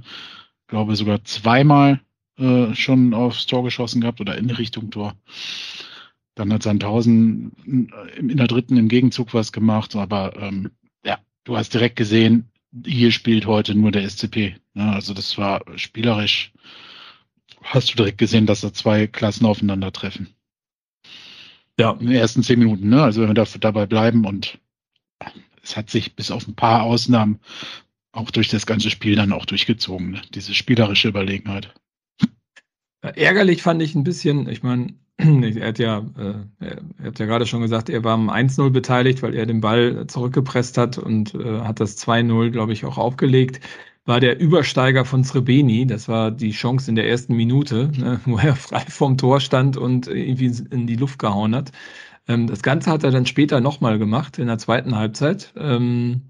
glaube 0.67 0.95
sogar 0.95 1.23
zweimal 1.23 2.01
äh, 2.37 2.73
schon 2.73 3.13
aufs 3.13 3.45
Tor 3.45 3.63
geschossen 3.63 4.01
gehabt 4.01 4.19
oder 4.19 4.37
in 4.37 4.49
Richtung 4.49 4.89
Tor. 4.89 5.13
Dann 6.35 6.51
hat 6.51 6.63
Sandhausen 6.63 7.89
in 8.17 8.37
der 8.37 8.47
dritten 8.47 8.77
im 8.77 8.89
Gegenzug 8.89 9.33
was 9.33 9.51
gemacht, 9.51 9.95
aber 9.95 10.35
ähm, 10.39 10.69
ja, 11.03 11.17
du 11.45 11.57
hast 11.57 11.73
direkt 11.73 11.95
gesehen, 11.95 12.49
hier 12.85 13.11
spielt 13.11 13.47
heute 13.47 13.73
nur 13.73 13.91
der 13.91 14.07
SCP. 14.07 14.55
Also 14.75 15.15
das 15.15 15.37
war 15.39 15.63
spielerisch 15.77 16.51
hast 17.67 17.91
du 17.91 17.95
direkt 17.95 18.17
gesehen, 18.17 18.45
dass 18.45 18.61
da 18.61 18.73
zwei 18.73 19.07
Klassen 19.07 19.45
aufeinandertreffen. 19.45 20.33
Ja. 21.79 21.91
In 21.91 22.07
den 22.07 22.15
ersten 22.15 22.43
zehn 22.43 22.59
Minuten, 22.59 22.89
ne? 22.89 23.03
Also 23.03 23.21
wenn 23.21 23.29
wir 23.29 23.35
dafür 23.35 23.59
dabei 23.59 23.85
bleiben 23.85 24.25
und 24.25 24.59
es 25.61 25.75
hat 25.75 25.89
sich 25.89 26.15
bis 26.15 26.31
auf 26.31 26.47
ein 26.47 26.55
paar 26.55 26.83
Ausnahmen 26.83 27.39
auch 28.13 28.31
durch 28.31 28.47
das 28.47 28.65
ganze 28.65 28.89
Spiel 28.89 29.15
dann 29.15 29.33
auch 29.33 29.45
durchgezogen, 29.45 30.11
ne? 30.11 30.21
diese 30.33 30.53
spielerische 30.53 31.09
Überlegenheit. 31.09 31.73
Ärgerlich 33.01 33.61
fand 33.61 33.81
ich 33.81 33.93
ein 33.93 34.03
bisschen, 34.03 34.49
ich 34.49 34.63
meine, 34.63 34.95
er 35.17 35.67
hat 35.67 35.77
ja, 35.77 35.99
äh, 36.17 36.67
er 36.99 37.07
hat 37.07 37.19
ja 37.19 37.25
gerade 37.25 37.45
schon 37.45 37.61
gesagt, 37.61 37.89
er 37.89 38.03
war 38.03 38.13
am 38.13 38.29
1-0 38.29 38.69
beteiligt, 38.71 39.21
weil 39.21 39.35
er 39.35 39.45
den 39.45 39.61
Ball 39.61 40.07
zurückgepresst 40.07 40.77
hat 40.77 40.97
und 40.97 41.35
äh, 41.35 41.59
hat 41.61 41.79
das 41.79 41.97
2-0, 41.97 42.49
glaube 42.49 42.73
ich, 42.73 42.85
auch 42.85 42.97
aufgelegt 42.97 43.59
war 44.07 44.19
der 44.19 44.39
Übersteiger 44.39 45.05
von 45.05 45.23
Srebeni. 45.23 45.85
Das 45.85 46.07
war 46.07 46.31
die 46.31 46.51
Chance 46.51 46.89
in 46.89 46.95
der 46.95 47.07
ersten 47.07 47.35
Minute, 47.35 47.91
ne, 47.95 48.19
wo 48.25 48.37
er 48.37 48.55
frei 48.55 48.85
vom 48.87 49.17
Tor 49.17 49.39
stand 49.41 49.77
und 49.77 50.07
irgendwie 50.07 50.51
in 50.71 50.87
die 50.87 50.95
Luft 50.95 51.19
gehauen 51.19 51.53
hat. 51.53 51.71
Ähm, 52.27 52.47
das 52.47 52.63
Ganze 52.63 52.89
hat 52.89 53.03
er 53.03 53.11
dann 53.11 53.25
später 53.25 53.59
nochmal 53.59 53.99
gemacht, 53.99 54.39
in 54.39 54.47
der 54.47 54.57
zweiten 54.57 54.95
Halbzeit. 54.95 55.53
Ähm, 55.57 56.21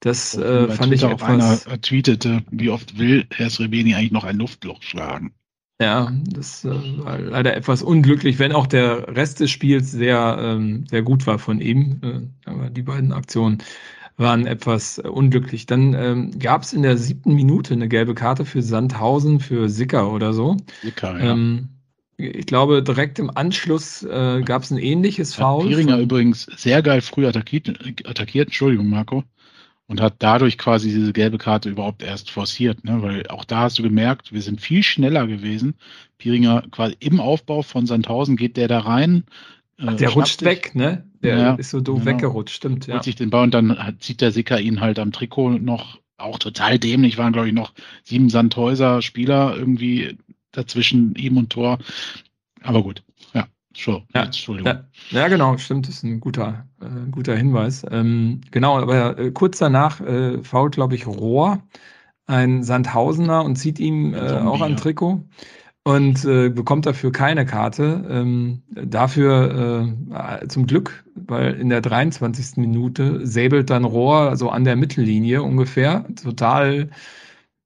das 0.00 0.36
äh, 0.36 0.68
fand 0.68 0.92
ich 0.92 1.04
etwas... 1.04 1.66
Einer 1.66 1.80
tweetete, 1.80 2.42
wie 2.50 2.70
oft 2.70 2.98
will 2.98 3.26
Herr 3.30 3.50
Srebeni 3.50 3.94
eigentlich 3.94 4.12
noch 4.12 4.24
ein 4.24 4.38
Luftloch 4.38 4.82
schlagen? 4.82 5.32
Ja, 5.80 6.12
das 6.30 6.64
äh, 6.64 6.70
war 6.98 7.18
leider 7.18 7.56
etwas 7.56 7.82
unglücklich, 7.82 8.38
wenn 8.38 8.52
auch 8.52 8.66
der 8.66 9.16
Rest 9.16 9.40
des 9.40 9.50
Spiels 9.50 9.90
sehr, 9.90 10.38
ähm, 10.40 10.86
sehr 10.88 11.02
gut 11.02 11.26
war 11.26 11.38
von 11.38 11.60
ihm. 11.60 12.00
Äh, 12.02 12.48
aber 12.48 12.70
die 12.70 12.82
beiden 12.82 13.12
Aktionen 13.12 13.58
waren 14.22 14.46
etwas 14.46 14.98
unglücklich. 14.98 15.66
Dann 15.66 15.94
ähm, 15.94 16.38
gab 16.38 16.62
es 16.62 16.72
in 16.72 16.82
der 16.82 16.96
siebten 16.96 17.34
Minute 17.34 17.74
eine 17.74 17.88
gelbe 17.88 18.14
Karte 18.14 18.44
für 18.44 18.62
Sandhausen, 18.62 19.40
für 19.40 19.68
Sicker 19.68 20.12
oder 20.12 20.32
so. 20.32 20.56
Sicker, 20.82 21.18
ja. 21.18 21.32
Ähm, 21.32 21.68
ich 22.16 22.46
glaube, 22.46 22.82
direkt 22.82 23.18
im 23.18 23.30
Anschluss 23.36 24.02
äh, 24.02 24.42
gab 24.42 24.62
es 24.62 24.70
ein 24.70 24.78
ähnliches 24.78 25.34
Foul. 25.34 25.66
Pieringer 25.66 25.98
übrigens 25.98 26.46
sehr 26.56 26.82
geil 26.82 27.00
früh 27.00 27.26
attackiert, 27.26 27.68
attackiert, 28.04 28.48
Entschuldigung, 28.48 28.88
Marco, 28.88 29.24
und 29.86 30.00
hat 30.00 30.16
dadurch 30.20 30.58
quasi 30.58 30.90
diese 30.90 31.12
gelbe 31.12 31.38
Karte 31.38 31.70
überhaupt 31.70 32.02
erst 32.02 32.30
forciert, 32.30 32.84
ne? 32.84 33.02
weil 33.02 33.26
auch 33.28 33.44
da 33.44 33.62
hast 33.62 33.78
du 33.78 33.82
gemerkt, 33.82 34.32
wir 34.32 34.42
sind 34.42 34.60
viel 34.60 34.82
schneller 34.82 35.26
gewesen. 35.26 35.74
Pieringer 36.18 36.62
quasi 36.70 36.96
im 37.00 37.18
Aufbau 37.18 37.62
von 37.62 37.86
Sandhausen 37.86 38.36
geht 38.36 38.56
der 38.56 38.68
da 38.68 38.80
rein, 38.80 39.24
Ach, 39.78 39.96
der 39.96 40.10
rutscht 40.10 40.40
sich. 40.40 40.46
weg, 40.46 40.74
ne? 40.74 41.04
Der 41.22 41.38
ja, 41.38 41.54
ist 41.54 41.70
so 41.70 41.80
doof 41.80 42.00
genau. 42.00 42.10
weggerutscht, 42.10 42.56
stimmt. 42.56 42.86
Ja. 42.86 42.94
Holt 42.94 43.04
sich 43.04 43.16
den 43.16 43.30
Ball 43.30 43.44
und 43.44 43.54
dann 43.54 43.96
zieht 44.00 44.20
der 44.20 44.32
Sicker 44.32 44.60
ihn 44.60 44.80
halt 44.80 44.98
am 44.98 45.12
Trikot 45.12 45.50
noch, 45.58 45.98
auch 46.16 46.38
total 46.38 46.78
dämlich, 46.78 47.18
waren 47.18 47.32
glaube 47.32 47.48
ich 47.48 47.54
noch 47.54 47.72
sieben 48.02 48.28
Sandhäuser 48.28 49.02
Spieler 49.02 49.56
irgendwie 49.56 50.18
dazwischen 50.50 51.14
ihm 51.14 51.36
und 51.36 51.50
Tor. 51.50 51.78
Aber 52.62 52.82
gut, 52.82 53.02
ja, 53.34 53.46
schon. 53.74 54.02
Ja, 54.14 54.24
Entschuldigung. 54.24 54.72
Ja, 54.72 54.84
ja, 55.10 55.28
genau, 55.28 55.56
stimmt, 55.58 55.88
das 55.88 55.96
ist 55.96 56.02
ein 56.04 56.20
guter, 56.20 56.66
äh, 56.80 57.10
guter 57.10 57.36
Hinweis. 57.36 57.84
Ähm, 57.90 58.40
genau, 58.50 58.78
aber 58.78 59.18
äh, 59.18 59.30
kurz 59.30 59.58
danach 59.58 60.00
äh, 60.00 60.42
fault, 60.42 60.74
glaube 60.74 60.94
ich, 60.94 61.06
Rohr, 61.06 61.62
ein 62.26 62.62
Sandhausener 62.62 63.44
und 63.44 63.56
zieht 63.56 63.78
ihm 63.80 64.14
äh, 64.14 64.38
auch 64.38 64.60
ein 64.60 64.76
Trikot 64.76 65.24
und 65.84 66.24
äh, 66.24 66.48
bekommt 66.48 66.86
dafür 66.86 67.10
keine 67.12 67.44
Karte. 67.44 68.04
Ähm, 68.08 68.62
dafür 68.70 69.88
äh, 70.12 70.48
zum 70.48 70.66
Glück, 70.66 71.04
weil 71.14 71.54
in 71.54 71.68
der 71.68 71.80
23. 71.80 72.56
Minute 72.56 73.26
säbelt 73.26 73.70
dann 73.70 73.84
Rohr 73.84 74.36
so 74.36 74.50
an 74.50 74.64
der 74.64 74.76
Mittellinie 74.76 75.42
ungefähr, 75.42 76.04
total 76.22 76.90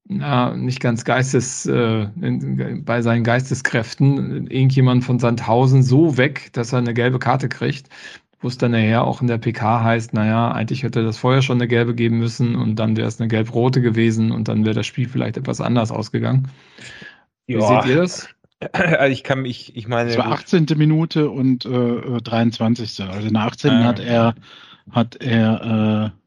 na, 0.09 0.55
nicht 0.55 0.79
ganz 0.79 1.03
geistes, 1.03 1.65
äh, 1.65 2.07
in, 2.21 2.83
bei 2.85 3.01
seinen 3.01 3.23
Geisteskräften, 3.23 4.47
irgendjemand 4.47 5.03
von 5.03 5.19
Sandhausen 5.19 5.83
so 5.83 6.17
weg, 6.17 6.49
dass 6.53 6.71
er 6.73 6.79
eine 6.79 6.93
gelbe 6.93 7.19
Karte 7.19 7.49
kriegt. 7.49 7.89
wo 8.39 8.47
es 8.47 8.57
dann 8.57 8.71
nachher 8.71 9.03
auch 9.03 9.21
in 9.21 9.27
der 9.27 9.39
PK 9.39 9.83
heißt, 9.83 10.13
naja, 10.13 10.51
eigentlich 10.51 10.83
hätte 10.83 11.03
das 11.03 11.17
vorher 11.17 11.41
schon 11.41 11.57
eine 11.57 11.67
gelbe 11.67 11.95
geben 11.95 12.19
müssen 12.19 12.55
und 12.55 12.75
dann 12.77 12.95
wäre 12.95 13.07
es 13.07 13.19
eine 13.19 13.27
gelb-rote 13.27 13.81
gewesen 13.81 14.31
und 14.31 14.47
dann 14.47 14.63
wäre 14.65 14.75
das 14.75 14.85
Spiel 14.87 15.09
vielleicht 15.09 15.37
etwas 15.37 15.59
anders 15.61 15.91
ausgegangen. 15.91 16.47
Wie 17.47 17.53
ja. 17.53 17.81
seht 17.81 17.89
ihr 17.89 18.01
das? 18.01 18.29
Also 18.73 19.13
ich 19.13 19.23
kann 19.23 19.43
mich, 19.43 19.75
ich 19.75 19.87
meine. 19.87 20.09
Es 20.09 20.17
war 20.17 20.31
18. 20.31 20.65
Minute 20.77 21.29
und 21.29 21.63
äh, 21.65 22.21
23. 22.21 23.03
Also 23.03 23.27
in 23.27 23.35
der 23.35 23.43
18. 23.43 23.69
Ah, 23.69 23.83
hat 23.83 23.99
er, 23.99 24.33
hat 24.89 25.15
er 25.17 26.11
äh, 26.11 26.17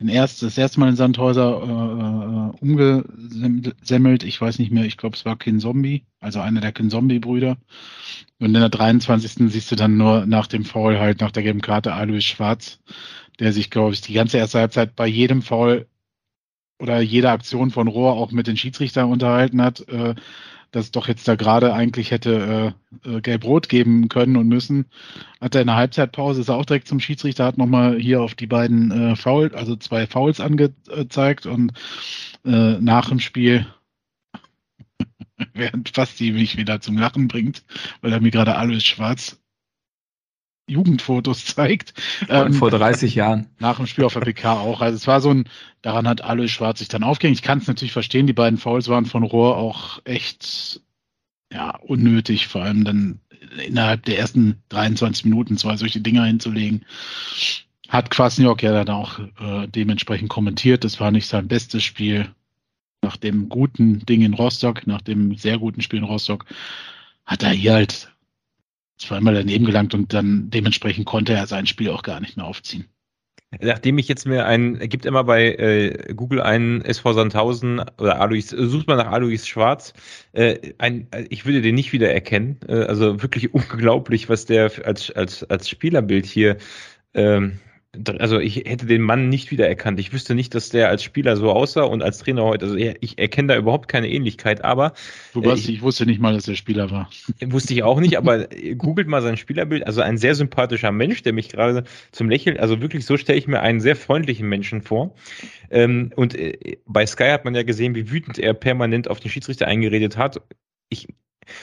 den 0.00 0.08
erst, 0.08 0.42
das 0.42 0.58
erste 0.58 0.80
Mal 0.80 0.88
in 0.88 0.96
Sandhäuser 0.96 1.62
äh, 1.62 2.56
äh 2.56 2.60
umgesemmelt. 2.60 4.24
Ich 4.24 4.40
weiß 4.40 4.58
nicht 4.58 4.72
mehr, 4.72 4.84
ich 4.84 4.96
glaube, 4.96 5.14
es 5.14 5.24
war 5.24 5.38
Kin 5.38 5.60
Zombie, 5.60 6.04
also 6.18 6.40
einer 6.40 6.60
der 6.60 6.72
Kin 6.72 6.90
Zombie-Brüder. 6.90 7.56
Und 8.40 8.46
in 8.46 8.54
der 8.54 8.68
23. 8.68 9.52
siehst 9.52 9.70
du 9.70 9.76
dann 9.76 9.98
nur 9.98 10.26
nach 10.26 10.48
dem 10.48 10.64
Foul 10.64 10.98
halt, 10.98 11.20
nach 11.20 11.30
der 11.30 11.42
gelben 11.42 11.60
Karte, 11.60 11.92
Alois 11.92 12.22
Schwarz, 12.22 12.80
der 13.38 13.52
sich, 13.52 13.70
glaube 13.70 13.92
ich, 13.92 14.00
die 14.00 14.14
ganze 14.14 14.38
erste 14.38 14.58
Halbzeit 14.58 14.96
bei 14.96 15.06
jedem 15.06 15.42
Foul 15.42 15.86
oder 16.80 17.00
jeder 17.00 17.32
Aktion 17.32 17.70
von 17.70 17.88
Rohr 17.88 18.14
auch 18.14 18.32
mit 18.32 18.46
den 18.46 18.56
Schiedsrichtern 18.56 19.10
unterhalten 19.10 19.62
hat. 19.62 19.86
Äh, 19.88 20.14
dass 20.70 20.90
doch 20.90 21.08
jetzt 21.08 21.26
da 21.26 21.34
gerade 21.34 21.74
eigentlich 21.74 22.10
hätte 22.10 22.74
äh, 23.04 23.16
äh, 23.16 23.20
gelb-rot 23.20 23.68
geben 23.68 24.08
können 24.08 24.36
und 24.36 24.48
müssen. 24.48 24.86
Hat 25.40 25.54
er 25.54 25.62
in 25.62 25.66
der 25.66 25.76
Halbzeitpause, 25.76 26.40
ist 26.40 26.48
er 26.48 26.56
auch 26.56 26.64
direkt 26.64 26.88
zum 26.88 27.00
Schiedsrichter, 27.00 27.44
hat 27.44 27.58
nochmal 27.58 27.98
hier 27.98 28.22
auf 28.22 28.34
die 28.34 28.46
beiden 28.46 28.90
äh, 28.90 29.16
Foul, 29.16 29.52
also 29.54 29.76
zwei 29.76 30.06
Fouls 30.06 30.40
angezeigt 30.40 31.46
und 31.46 31.72
äh, 32.44 32.78
nach 32.80 33.08
dem 33.08 33.20
Spiel 33.20 33.66
während 35.54 35.88
Fasti 35.88 36.32
mich 36.32 36.56
wieder 36.56 36.80
zum 36.80 36.96
Lachen 36.98 37.28
bringt, 37.28 37.64
weil 38.00 38.12
er 38.12 38.20
mir 38.20 38.30
gerade 38.30 38.56
alles 38.56 38.84
schwarz 38.84 39.39
Jugendfotos 40.70 41.44
zeigt. 41.44 41.94
Ähm, 42.28 42.54
vor 42.54 42.70
30 42.70 43.14
Jahren. 43.14 43.46
Nach 43.58 43.76
dem 43.76 43.86
Spiel 43.86 44.04
auf 44.04 44.14
der 44.14 44.20
PK 44.20 44.60
auch. 44.60 44.80
Also 44.80 44.96
es 44.96 45.06
war 45.06 45.20
so 45.20 45.30
ein, 45.30 45.44
daran 45.82 46.08
hat 46.08 46.22
alles 46.22 46.50
Schwarz 46.50 46.78
sich 46.78 46.88
dann 46.88 47.02
aufgehängt. 47.02 47.38
Ich 47.38 47.42
kann 47.42 47.58
es 47.58 47.66
natürlich 47.66 47.92
verstehen, 47.92 48.26
die 48.26 48.32
beiden 48.32 48.58
Fouls 48.58 48.88
waren 48.88 49.06
von 49.06 49.22
Rohr 49.22 49.56
auch 49.56 50.00
echt 50.04 50.80
ja, 51.52 51.76
unnötig, 51.78 52.46
vor 52.46 52.62
allem 52.62 52.84
dann 52.84 53.20
innerhalb 53.66 54.04
der 54.04 54.18
ersten 54.18 54.62
23 54.68 55.24
Minuten 55.24 55.56
zwei 55.56 55.76
solche 55.76 56.00
Dinger 56.00 56.24
hinzulegen. 56.24 56.84
Hat 57.88 58.10
Kwasniok 58.10 58.62
ja 58.62 58.72
dann 58.72 58.94
auch 58.94 59.18
äh, 59.18 59.66
dementsprechend 59.66 60.28
kommentiert. 60.28 60.84
Das 60.84 61.00
war 61.00 61.10
nicht 61.10 61.26
sein 61.26 61.48
bestes 61.48 61.82
Spiel. 61.82 62.28
Nach 63.02 63.16
dem 63.16 63.48
guten 63.48 64.04
Ding 64.06 64.22
in 64.22 64.34
Rostock, 64.34 64.86
nach 64.86 65.00
dem 65.00 65.34
sehr 65.34 65.58
guten 65.58 65.80
Spiel 65.80 66.00
in 66.00 66.04
Rostock, 66.04 66.44
hat 67.24 67.42
er 67.42 67.50
hier 67.50 67.72
halt 67.72 68.12
zweimal 69.00 69.34
daneben 69.34 69.64
gelangt 69.64 69.94
und 69.94 70.12
dann 70.12 70.50
dementsprechend 70.50 71.06
konnte 71.06 71.32
er 71.32 71.46
sein 71.46 71.66
Spiel 71.66 71.90
auch 71.90 72.02
gar 72.02 72.20
nicht 72.20 72.36
mehr 72.36 72.46
aufziehen. 72.46 72.86
Nachdem 73.58 73.98
ich 73.98 74.06
jetzt 74.06 74.26
mir 74.26 74.46
ein, 74.46 74.78
gibt 74.78 75.04
immer 75.04 75.24
bei 75.24 75.54
äh, 75.54 76.14
Google 76.14 76.40
einen 76.40 76.82
SV 76.82 77.14
Sandhausen 77.14 77.80
oder 77.98 78.20
Alois, 78.20 78.46
sucht 78.46 78.86
mal 78.86 78.94
nach 78.94 79.10
Alois 79.10 79.44
Schwarz. 79.44 79.92
Äh, 80.32 80.74
ein, 80.78 81.08
ich 81.30 81.44
würde 81.46 81.60
den 81.60 81.74
nicht 81.74 81.92
wieder 81.92 82.12
erkennen. 82.12 82.60
Äh, 82.68 82.84
also 82.84 83.22
wirklich 83.22 83.52
unglaublich, 83.54 84.28
was 84.28 84.44
der 84.46 84.70
als, 84.84 85.10
als, 85.10 85.42
als 85.42 85.68
Spielerbild 85.68 86.26
hier 86.26 86.58
ähm, 87.14 87.58
also 88.18 88.38
ich 88.38 88.56
hätte 88.56 88.86
den 88.86 89.02
Mann 89.02 89.28
nicht 89.28 89.50
wiedererkannt. 89.50 89.98
Ich 89.98 90.12
wüsste 90.12 90.36
nicht, 90.36 90.54
dass 90.54 90.68
der 90.68 90.88
als 90.88 91.02
Spieler 91.02 91.36
so 91.36 91.50
aussah 91.50 91.82
und 91.82 92.02
als 92.02 92.18
Trainer 92.18 92.44
heute, 92.44 92.66
also 92.66 92.76
ich 92.76 93.18
erkenne 93.18 93.48
da 93.48 93.58
überhaupt 93.58 93.88
keine 93.88 94.08
Ähnlichkeit, 94.08 94.62
aber. 94.62 94.92
Du 95.34 95.44
weißt, 95.44 95.66
äh, 95.66 95.70
ich, 95.70 95.76
ich, 95.76 95.82
wusste 95.82 96.06
nicht 96.06 96.20
mal, 96.20 96.32
dass 96.32 96.46
er 96.46 96.54
Spieler 96.54 96.90
war. 96.90 97.10
Wusste 97.46 97.74
ich 97.74 97.82
auch 97.82 97.98
nicht, 97.98 98.16
aber 98.16 98.46
googelt 98.76 99.08
mal 99.08 99.22
sein 99.22 99.36
Spielerbild. 99.36 99.86
Also 99.86 100.02
ein 100.02 100.18
sehr 100.18 100.36
sympathischer 100.36 100.92
Mensch, 100.92 101.22
der 101.22 101.32
mich 101.32 101.48
gerade 101.48 101.84
zum 102.12 102.30
Lächeln, 102.30 102.58
also 102.58 102.80
wirklich 102.80 103.04
so 103.04 103.16
stelle 103.16 103.38
ich 103.38 103.48
mir 103.48 103.60
einen 103.60 103.80
sehr 103.80 103.96
freundlichen 103.96 104.48
Menschen 104.48 104.82
vor. 104.82 105.14
Ähm, 105.70 106.12
und 106.14 106.36
äh, 106.36 106.78
bei 106.86 107.04
Sky 107.06 107.30
hat 107.30 107.44
man 107.44 107.56
ja 107.56 107.64
gesehen, 107.64 107.96
wie 107.96 108.10
wütend 108.10 108.38
er 108.38 108.54
permanent 108.54 109.08
auf 109.08 109.18
den 109.18 109.30
Schiedsrichter 109.30 109.66
eingeredet 109.66 110.16
hat. 110.16 110.40
Ich 110.90 111.08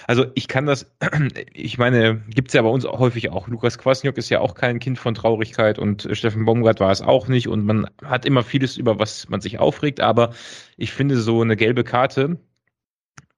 also 0.08 0.26
ich 0.36 0.48
kann 0.48 0.66
das, 0.66 0.92
ich 1.54 1.78
meine, 1.78 2.22
gibt 2.30 2.50
es 2.50 2.54
ja 2.54 2.62
bei 2.62 2.70
uns 2.70 2.86
auch 2.86 3.00
häufig 3.00 3.30
auch. 3.32 3.48
Lukas 3.48 3.78
Kwasniok 3.78 4.18
ist 4.18 4.30
ja 4.30 4.40
auch 4.40 4.56
kein 4.56 4.80
Kind 4.80 5.00
von 5.00 5.16
Traurigkeit 5.16 5.80
und 5.80 6.08
Steffen 6.12 6.46
Baumgart 6.46 6.80
war 6.80 6.92
es 6.92 7.02
auch 7.02 7.28
nicht. 7.28 7.48
Und 7.48 7.66
man 7.66 7.90
hat 8.04 8.26
immer 8.26 8.44
vieles, 8.44 8.78
über 8.78 9.00
was 9.00 9.30
man 9.30 9.42
sich 9.42 9.60
aufregt. 9.60 10.00
Aber 10.00 10.34
ich 10.78 10.92
finde 10.92 11.18
so 11.18 11.42
eine 11.42 11.56
gelbe 11.56 11.84
Karte, 11.84 12.38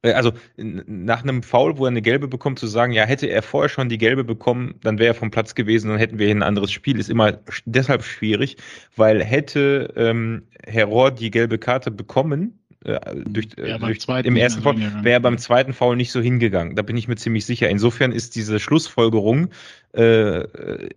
äh, 0.02 0.14
also 0.14 0.32
nach 0.58 1.24
einem 1.24 1.44
Foul, 1.44 1.78
wo 1.78 1.86
er 1.86 1.90
eine 1.90 2.02
gelbe 2.02 2.28
bekommt, 2.28 2.60
zu 2.60 2.68
sagen, 2.68 2.94
ja, 2.94 3.06
hätte 3.06 3.28
er 3.28 3.42
vorher 3.42 3.70
schon 3.70 3.90
die 3.90 3.98
gelbe 3.98 4.24
bekommen, 4.24 4.76
dann 4.82 5.00
wäre 5.00 5.10
er 5.12 5.16
vom 5.16 5.32
Platz 5.32 5.56
gewesen, 5.56 5.90
dann 5.90 5.98
hätten 5.98 6.20
wir 6.20 6.28
hier 6.28 6.36
ein 6.36 6.44
anderes 6.44 6.72
Spiel, 6.72 7.00
ist 7.00 7.10
immer 7.10 7.40
deshalb 7.66 8.04
schwierig, 8.04 8.58
weil 8.96 9.24
hätte 9.24 9.94
ähm, 9.96 10.44
Herr 10.66 10.86
Rohr 10.86 11.12
die 11.12 11.32
gelbe 11.32 11.58
Karte 11.58 11.92
bekommen, 11.92 12.59
äh, 12.86 13.00
durch, 13.26 13.50
äh, 13.58 13.78
durch 13.78 14.08
im 14.24 14.38
ersten 14.38 14.62
Foul, 14.62 14.76
wäre 15.04 15.20
beim 15.20 15.38
zweiten 15.38 15.74
Foul 15.74 15.98
nicht 15.98 16.12
so 16.12 16.22
hingegangen. 16.22 16.76
Da 16.76 16.82
bin 16.82 16.96
ich 16.96 17.08
mir 17.08 17.18
ziemlich 17.18 17.46
sicher. 17.46 17.70
Insofern 17.70 18.12
ist 18.12 18.36
diese 18.36 18.60
Schlussfolgerung 18.60 19.50
äh, 19.93 20.45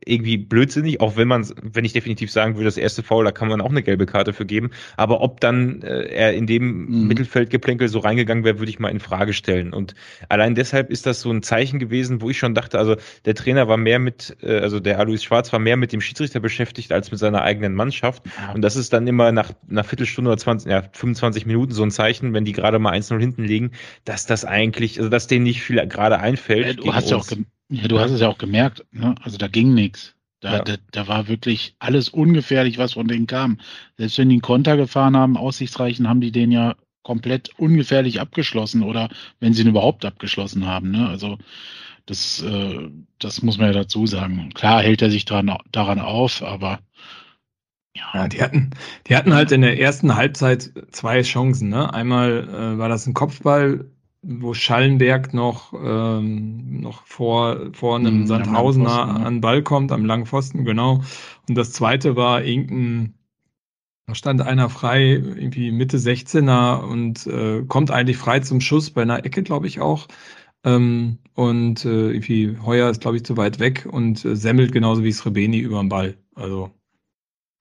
irgendwie 0.05 0.37
blödsinnig, 0.37 1.01
auch 1.01 1.17
wenn 1.17 1.29
man, 1.29 1.47
wenn 1.63 1.85
ich 1.85 1.93
definitiv 1.93 2.31
sagen 2.31 2.55
würde, 2.55 2.67
das 2.67 2.77
erste 2.77 3.03
Foul, 3.03 3.25
da 3.25 3.33
kann 3.33 3.49
man 3.49 3.61
auch 3.61 3.71
eine 3.71 3.83
gelbe 3.83 4.07
Karte 4.07 4.33
für 4.33 4.45
geben. 4.45 4.71
Aber 4.97 5.23
ob 5.23 5.41
dann 5.41 5.83
äh, 5.83 6.05
er 6.09 6.35
in 6.35 6.47
dem 6.47 6.87
mhm. 6.87 7.07
Mittelfeldgeplänkel 7.09 7.89
so 7.89 8.01
reingegangen 8.01 8.45
wäre, 8.45 8.59
würde 8.59 8.71
ich 8.71 8.79
mal 8.79 8.91
in 8.91 9.01
Frage 9.01 9.33
stellen. 9.33 9.73
Und 9.73 9.95
allein 10.29 10.55
deshalb 10.55 10.91
ist 10.91 11.07
das 11.07 11.21
so 11.21 11.31
ein 11.31 11.43
Zeichen 11.43 11.79
gewesen, 11.79 12.21
wo 12.21 12.29
ich 12.29 12.39
schon 12.39 12.55
dachte, 12.55 12.79
also 12.79 12.97
der 13.25 13.35
Trainer 13.35 13.67
war 13.67 13.79
mehr 13.79 13.99
mit, 13.99 14.37
äh, 14.43 14.59
also 14.59 14.79
der 14.79 14.99
Alois 14.99 15.23
Schwarz 15.23 15.53
war 15.53 15.59
mehr 15.59 15.77
mit 15.77 15.93
dem 15.93 16.01
Schiedsrichter 16.01 16.41
beschäftigt 16.41 16.93
als 16.93 17.11
mit 17.11 17.19
seiner 17.19 17.43
eigenen 17.43 17.75
Mannschaft. 17.75 18.23
Und 18.55 18.63
das 18.63 18.77
ist 18.77 18.93
dann 18.93 19.07
immer 19.07 19.33
nach 19.33 19.53
einer 19.71 19.85
Viertelstunde 19.85 20.31
oder 20.31 20.39
20, 20.39 20.71
ja, 20.71 20.83
25 20.93 21.47
Minuten 21.47 21.73
so 21.73 21.83
ein 21.83 21.91
Zeichen, 21.91 22.35
wenn 22.35 22.45
die 22.45 22.53
gerade 22.53 22.79
mal 22.79 22.93
1-0 22.93 23.19
hinten 23.19 23.45
liegen, 23.45 23.71
dass 24.05 24.27
das 24.27 24.45
eigentlich, 24.45 24.99
also 24.99 25.09
dass 25.09 25.27
denen 25.27 25.45
nicht 25.45 25.63
viel 25.63 25.85
gerade 25.87 26.19
einfällt. 26.19 26.67
Ja, 26.67 26.73
du 26.75 26.95
hast 26.95 27.11
ja 27.11 27.17
auch 27.17 27.27
ja, 27.73 27.89
du 27.89 27.99
hast 27.99 28.11
es 28.11 28.21
ja 28.21 28.29
auch 28.29 28.39
gemerkt, 28.39 28.85
ne? 28.93 29.15
also 29.23 29.39
da 29.39 29.49
ging 29.49 29.75
nichts. 29.75 30.15
Da, 30.41 30.57
ja. 30.57 30.63
da, 30.63 30.77
da, 30.91 31.09
war 31.09 31.29
wirklich 31.29 31.77
alles 31.79 32.09
ungefährlich, 32.09 32.77
was 32.77 32.95
von 32.95 33.07
denen 33.07 33.29
kam. 33.29 33.59
Selbst 33.97 34.19
wenn 34.19 34.29
die 34.29 34.35
einen 34.35 34.43
Konter 34.43 34.77
gefahren 34.77 35.17
haben, 35.17 35.37
aussichtsreichen, 35.37 36.09
haben 36.09 36.21
die 36.21 36.33
den 36.33 36.51
ja 36.51 36.75
komplett 37.03 37.51
ungefährlich 37.59 38.21
abgeschlossen 38.21 38.83
oder 38.83 39.09
wenn 39.41 39.55
sie 39.55 39.63
ihn 39.63 39.69
überhaupt 39.69 40.05
abgeschlossen 40.05 40.67
haben. 40.67 40.91
Ne? 40.91 41.09
Also 41.09 41.39
das, 42.07 42.43
äh, 42.43 42.91
das 43.19 43.43
muss 43.43 43.59
man 43.59 43.69
ja 43.69 43.73
dazu 43.73 44.07
sagen. 44.07 44.51
Klar 44.55 44.83
hält 44.83 45.01
er 45.01 45.11
sich 45.11 45.25
dran, 45.25 45.57
daran 45.71 46.01
auf, 46.01 46.43
aber 46.43 46.81
ja. 47.95 48.05
ja, 48.15 48.29
die 48.29 48.43
hatten, 48.43 48.71
die 49.07 49.17
hatten 49.17 49.35
halt 49.35 49.53
in 49.53 49.63
der 49.63 49.79
ersten 49.79 50.17
Halbzeit 50.17 50.73
zwei 50.91 51.23
Chancen. 51.23 51.69
Ne? 51.69 51.93
Einmal 51.95 52.49
äh, 52.49 52.79
war 52.79 52.89
das 52.89 53.07
ein 53.07 53.15
Kopfball 53.15 53.91
wo 54.23 54.55
Schallenberg 54.55 55.35
noch, 55.35 55.73
ähm, 55.73 56.81
noch 56.81 57.05
vor, 57.05 57.73
vor 57.73 57.97
einem 57.97 58.21
mhm, 58.21 58.27
Sandhausener 58.27 58.89
ja. 58.89 59.05
an 59.05 59.35
den 59.35 59.41
Ball 59.41 59.63
kommt, 59.63 59.91
am 59.91 60.05
langen 60.05 60.27
Pfosten, 60.27 60.65
genau. 60.65 61.03
Und 61.49 61.59
das 61.59 61.73
zweite 61.73 62.15
war 62.15 62.43
irgendein, 62.45 63.15
da 64.07 64.15
stand 64.15 64.41
einer 64.41 64.69
frei, 64.69 65.11
irgendwie 65.11 65.73
Mitte 65.73 65.99
16er 65.99 66.85
und 66.85 67.27
äh, 67.27 67.65
kommt 67.67 67.91
eigentlich 67.91 68.17
frei 68.17 68.41
zum 68.41 68.61
Schuss 68.61 68.91
bei 68.91 69.03
einer 69.03 69.25
Ecke, 69.25 69.43
glaube 69.43 69.67
ich 69.67 69.81
auch. 69.81 70.07
Ähm, 70.65 71.19
und 71.35 71.85
äh, 71.85 72.13
irgendwie 72.13 72.57
Heuer 72.65 72.91
ist, 72.91 73.01
glaube 73.01 73.17
ich, 73.17 73.25
zu 73.25 73.37
weit 73.37 73.59
weg 73.59 73.89
und 73.91 74.25
äh, 74.25 74.37
semmelt 74.37 74.71
genauso 74.71 75.03
wie 75.03 75.11
Srebeni 75.11 75.59
über 75.59 75.81
den 75.81 75.89
Ball. 75.89 76.17
Also 76.37 76.71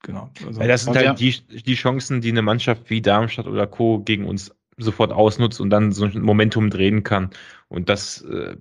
genau. 0.03 0.29
Also, 0.45 0.59
Weil 0.59 0.67
das 0.67 0.83
sind 0.83 0.95
halt 0.95 1.19
die, 1.19 1.33
die 1.63 1.73
Chancen, 1.73 2.21
die 2.21 2.29
eine 2.29 2.43
Mannschaft 2.43 2.91
wie 2.91 3.01
Darmstadt 3.01 3.47
oder 3.47 3.65
Co. 3.65 3.99
gegen 3.99 4.25
uns 4.25 4.53
sofort 4.83 5.11
ausnutzt 5.11 5.61
und 5.61 5.69
dann 5.69 5.91
so 5.91 6.05
ein 6.05 6.21
Momentum 6.21 6.69
drehen 6.69 7.03
kann. 7.03 7.29
Und 7.69 7.87
das 7.87 8.21
äh, 8.23 8.57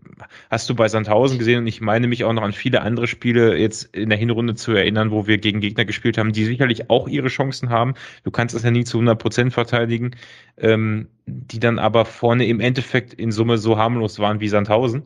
hast 0.50 0.70
du 0.70 0.74
bei 0.76 0.88
Sandhausen 0.88 1.38
gesehen 1.38 1.58
und 1.58 1.66
ich 1.66 1.80
meine 1.80 2.06
mich 2.06 2.22
auch 2.24 2.32
noch 2.32 2.42
an 2.42 2.52
viele 2.52 2.82
andere 2.82 3.08
Spiele 3.08 3.56
jetzt 3.56 3.94
in 3.96 4.08
der 4.08 4.18
Hinrunde 4.18 4.54
zu 4.54 4.72
erinnern, 4.72 5.10
wo 5.10 5.26
wir 5.26 5.38
gegen 5.38 5.60
Gegner 5.60 5.84
gespielt 5.84 6.16
haben, 6.16 6.32
die 6.32 6.44
sicherlich 6.44 6.90
auch 6.90 7.08
ihre 7.08 7.28
Chancen 7.28 7.70
haben. 7.70 7.94
Du 8.22 8.30
kannst 8.30 8.54
es 8.54 8.62
ja 8.62 8.70
nie 8.70 8.84
zu 8.84 8.98
100 8.98 9.18
Prozent 9.20 9.52
verteidigen, 9.52 10.12
ähm, 10.56 11.08
die 11.26 11.58
dann 11.58 11.80
aber 11.80 12.04
vorne 12.04 12.46
im 12.46 12.60
Endeffekt 12.60 13.12
in 13.12 13.32
Summe 13.32 13.58
so 13.58 13.76
harmlos 13.76 14.20
waren 14.20 14.40
wie 14.40 14.48
Sandhausen, 14.48 15.02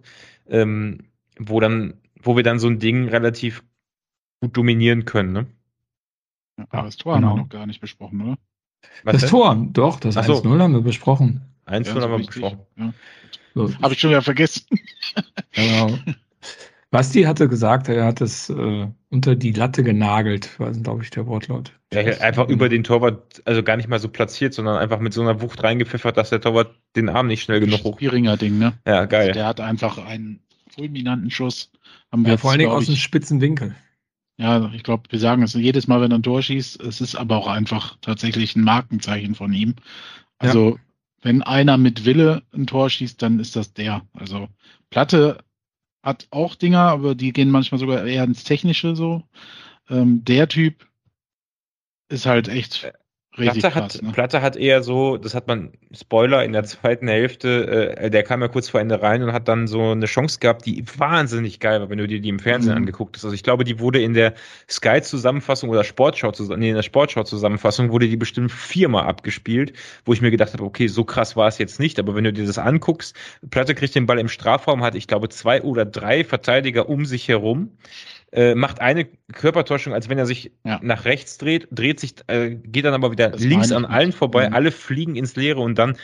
ähm, 0.48 1.04
wo 1.38 1.60
dann, 1.60 1.94
wo 2.20 2.36
wir 2.36 2.42
dann 2.42 2.58
so 2.58 2.68
ein 2.68 2.78
Ding 2.78 3.08
relativ 3.08 3.64
gut 4.42 4.56
dominieren 4.56 5.06
können. 5.06 5.32
Ne? 5.32 5.46
Ja, 6.58 6.66
aber 6.68 6.82
das 6.82 6.96
Tor 6.98 7.14
genau. 7.14 7.28
haben 7.28 7.36
wir 7.36 7.42
noch 7.42 7.48
gar 7.48 7.66
nicht 7.66 7.80
besprochen, 7.80 8.20
oder? 8.20 8.38
Was 9.04 9.12
das 9.12 9.22
denn? 9.22 9.30
Tor, 9.30 9.66
doch, 9.72 10.00
das 10.00 10.16
1-0 10.16 10.58
haben 10.58 10.72
wir 10.74 10.80
besprochen. 10.80 11.42
1-0 11.66 11.86
ja, 11.86 12.02
haben 12.02 12.10
wir 12.12 12.26
besprochen. 12.26 12.60
Ja. 12.76 12.92
So. 13.54 13.72
Habe 13.82 13.94
ich 13.94 14.00
schon 14.00 14.10
wieder 14.10 14.22
vergessen. 14.22 14.66
genau. 15.52 15.98
Basti 16.90 17.22
hatte 17.22 17.48
gesagt, 17.48 17.88
er 17.88 18.04
hat 18.04 18.20
es 18.20 18.50
äh, 18.50 18.86
unter 19.10 19.34
die 19.34 19.50
Latte 19.50 19.82
genagelt, 19.82 20.60
war, 20.60 20.70
glaube 20.70 21.02
ich, 21.02 21.10
der 21.10 21.26
Wortlaut. 21.26 21.72
Ja, 21.92 22.02
einfach 22.20 22.48
über 22.48 22.68
den 22.68 22.84
Torwart, 22.84 23.42
also 23.44 23.64
gar 23.64 23.76
nicht 23.76 23.88
mal 23.88 23.98
so 23.98 24.08
platziert, 24.08 24.54
sondern 24.54 24.76
einfach 24.76 25.00
mit 25.00 25.12
so 25.12 25.20
einer 25.20 25.40
Wucht 25.40 25.62
reingepfeffert, 25.64 26.16
dass 26.16 26.30
der 26.30 26.40
Torwart 26.40 26.74
den 26.94 27.08
Arm 27.08 27.26
nicht 27.26 27.42
schnell 27.42 27.58
genug 27.58 27.82
hoch. 27.82 27.98
Ding, 27.98 28.58
ne? 28.58 28.74
Ja, 28.86 29.06
geil. 29.06 29.22
Also 29.22 29.32
der 29.32 29.46
hat 29.46 29.60
einfach 29.60 29.98
einen 29.98 30.40
fulminanten 30.72 31.30
Schuss 31.30 31.72
Haben 32.12 32.22
wir 32.22 32.28
Ja, 32.28 32.34
jetzt, 32.34 32.42
vor 32.42 32.50
allen 32.50 32.60
Dingen 32.60 32.70
aus 32.70 32.86
dem 32.86 32.94
spitzen 32.94 33.40
Winkel. 33.40 33.74
Ja, 34.36 34.70
ich 34.72 34.82
glaube, 34.82 35.04
wir 35.10 35.18
sagen 35.18 35.42
es 35.42 35.54
jedes 35.54 35.86
Mal, 35.86 36.00
wenn 36.00 36.10
er 36.10 36.18
ein 36.18 36.22
Tor 36.24 36.42
schießt. 36.42 36.80
Es 36.82 37.00
ist 37.00 37.14
aber 37.14 37.36
auch 37.36 37.46
einfach 37.46 37.96
tatsächlich 38.00 38.56
ein 38.56 38.64
Markenzeichen 38.64 39.34
von 39.34 39.52
ihm. 39.52 39.74
Also, 40.38 40.78
wenn 41.22 41.42
einer 41.42 41.78
mit 41.78 42.04
Wille 42.04 42.42
ein 42.52 42.66
Tor 42.66 42.90
schießt, 42.90 43.22
dann 43.22 43.38
ist 43.38 43.54
das 43.56 43.72
der. 43.72 44.02
Also, 44.12 44.48
Platte 44.90 45.38
hat 46.02 46.26
auch 46.30 46.54
Dinger, 46.54 46.80
aber 46.80 47.14
die 47.14 47.32
gehen 47.32 47.50
manchmal 47.50 47.78
sogar 47.78 48.04
eher 48.04 48.24
ins 48.24 48.44
Technische 48.44 48.96
so. 48.96 49.22
Ähm, 49.88 50.24
der 50.24 50.48
Typ 50.48 50.86
ist 52.08 52.26
halt 52.26 52.48
echt 52.48 52.92
richtig 53.38 53.62
Platte 53.62 53.74
krass. 53.80 53.94
hat, 53.96 54.02
Ne? 54.02 54.12
Platte 54.12 54.42
hat 54.42 54.56
eher 54.56 54.82
so, 54.82 55.16
das 55.16 55.34
hat 55.34 55.46
man, 55.48 55.72
Spoiler, 55.92 56.44
in 56.44 56.52
der 56.52 56.64
zweiten 56.64 57.08
Hälfte, 57.08 57.96
äh, 57.96 58.10
der 58.10 58.22
kam 58.22 58.40
ja 58.42 58.48
kurz 58.48 58.68
vor 58.68 58.80
Ende 58.80 59.02
rein 59.02 59.22
und 59.22 59.32
hat 59.32 59.48
dann 59.48 59.66
so 59.66 59.90
eine 59.90 60.06
Chance 60.06 60.38
gehabt, 60.40 60.66
die 60.66 60.84
wahnsinnig 60.98 61.60
geil 61.60 61.80
war, 61.80 61.90
wenn 61.90 61.98
du 61.98 62.06
dir 62.06 62.20
die 62.20 62.28
im 62.28 62.38
Fernsehen 62.38 62.72
Mhm. 62.72 62.78
angeguckt 62.78 63.16
hast. 63.16 63.24
Also 63.24 63.34
ich 63.34 63.42
glaube, 63.42 63.64
die 63.64 63.80
wurde 63.80 64.00
in 64.02 64.14
der 64.14 64.34
Sky-Zusammenfassung 64.70 65.70
oder 65.70 65.84
Sportschau, 65.84 66.32
nee, 66.56 66.68
in 66.70 66.74
der 66.76 66.82
Sportschau-Zusammenfassung 66.82 67.90
wurde 67.90 68.08
die 68.08 68.16
bestimmt 68.16 68.52
viermal 68.52 69.04
abgespielt, 69.06 69.72
wo 70.04 70.12
ich 70.12 70.20
mir 70.20 70.30
gedacht 70.30 70.52
habe, 70.52 70.64
okay, 70.64 70.86
so 70.86 71.04
krass 71.04 71.36
war 71.36 71.48
es 71.48 71.58
jetzt 71.58 71.80
nicht, 71.80 71.98
aber 71.98 72.14
wenn 72.14 72.24
du 72.24 72.32
dir 72.32 72.46
das 72.46 72.58
anguckst, 72.58 73.16
Platte 73.50 73.74
kriegt 73.74 73.94
den 73.94 74.06
Ball 74.06 74.18
im 74.18 74.28
Strafraum, 74.28 74.82
hat, 74.82 74.94
ich 74.94 75.06
glaube, 75.08 75.28
zwei 75.28 75.62
oder 75.62 75.84
drei 75.84 76.24
Verteidiger 76.24 76.88
um 76.88 77.04
sich 77.04 77.28
herum, 77.28 77.70
äh, 78.34 78.54
macht 78.54 78.80
eine 78.80 79.06
Körpertäuschung, 79.32 79.94
als 79.94 80.08
wenn 80.08 80.18
er 80.18 80.26
sich 80.26 80.50
Ja. 80.64 80.80
nach 80.82 81.04
rechts 81.04 81.38
dreht, 81.38 81.68
dreht 81.70 82.00
sich, 82.00 82.14
äh, 82.26 82.50
geht 82.56 82.84
dann 82.84 82.94
aber 82.94 83.10
wieder 83.12 83.30
Das 83.30 83.40
links 83.42 83.72
an 83.72 83.84
allen 83.84 84.08
nicht. 84.08 84.18
vorbei, 84.18 84.48
Mhm. 84.48 84.54
alle 84.54 84.70
fliegen 84.72 85.14
ins 85.16 85.36
Leere 85.36 85.60
und 85.60 85.78
dann 85.78 85.96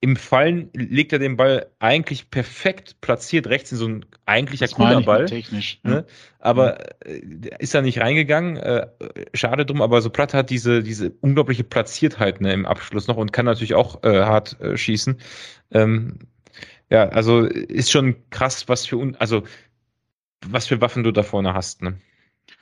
im 0.00 0.16
Fallen 0.16 0.68
legt 0.74 1.14
er 1.14 1.18
den 1.18 1.36
Ball 1.38 1.66
eigentlich 1.78 2.28
perfekt 2.30 3.00
platziert 3.00 3.46
rechts 3.46 3.72
in 3.72 3.78
so 3.78 3.88
ein 3.88 4.04
eigentlicher 4.26 4.68
cooler 4.68 5.00
Ball. 5.00 5.24
technisch. 5.24 5.80
Ne? 5.82 6.04
Aber 6.40 6.78
äh, 7.06 7.20
ist 7.58 7.74
er 7.74 7.80
nicht 7.80 8.00
reingegangen. 8.00 8.58
Äh, 8.58 8.86
schade 9.32 9.64
drum, 9.64 9.80
aber 9.80 10.02
so 10.02 10.10
Platte 10.10 10.36
hat 10.36 10.50
diese, 10.50 10.82
diese 10.82 11.10
unglaubliche 11.22 11.64
Platziertheit 11.64 12.42
ne, 12.42 12.52
im 12.52 12.66
Abschluss 12.66 13.06
noch 13.08 13.16
und 13.16 13.32
kann 13.32 13.46
natürlich 13.46 13.74
auch 13.74 14.02
äh, 14.04 14.20
hart 14.20 14.60
äh, 14.60 14.76
schießen. 14.76 15.16
Ähm, 15.72 16.18
ja, 16.90 17.08
also 17.08 17.40
ist 17.46 17.90
schon 17.90 18.14
krass, 18.28 18.68
was 18.68 18.84
für 18.86 18.98
un 18.98 19.16
also 19.16 19.42
was 20.50 20.66
für 20.66 20.80
Waffen 20.80 21.04
du 21.04 21.12
da 21.12 21.22
vorne 21.22 21.54
hast. 21.54 21.82
Ne? 21.82 21.94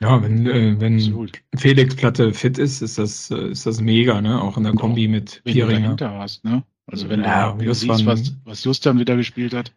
Ja, 0.00 0.22
wenn, 0.22 0.46
äh, 0.46 0.80
wenn 0.80 0.96
Absolut. 0.96 1.40
Felix 1.56 1.94
Platte 1.96 2.32
fit 2.34 2.58
ist, 2.58 2.82
ist 2.82 2.98
das, 2.98 3.30
äh, 3.30 3.48
ist 3.50 3.66
das 3.66 3.80
mega, 3.80 4.20
ne? 4.20 4.40
Auch 4.40 4.56
in 4.56 4.64
der 4.64 4.72
Und 4.72 4.78
Kombi 4.78 5.08
mit 5.08 5.40
Wenn 5.44 5.54
du 5.54 5.60
Pieringer. 5.60 5.80
dahinter 5.80 6.18
hast, 6.18 6.44
ne? 6.44 6.62
Also 6.86 7.08
wenn 7.08 7.22
Ja, 7.22 7.52
du, 7.52 7.58
wenn 7.58 7.66
Just 7.66 7.80
siehst, 7.82 8.06
war- 8.06 8.12
was, 8.18 8.34
was 8.44 8.64
Justan 8.64 8.98
wieder 8.98 9.16
gespielt 9.16 9.54
hat. 9.54 9.72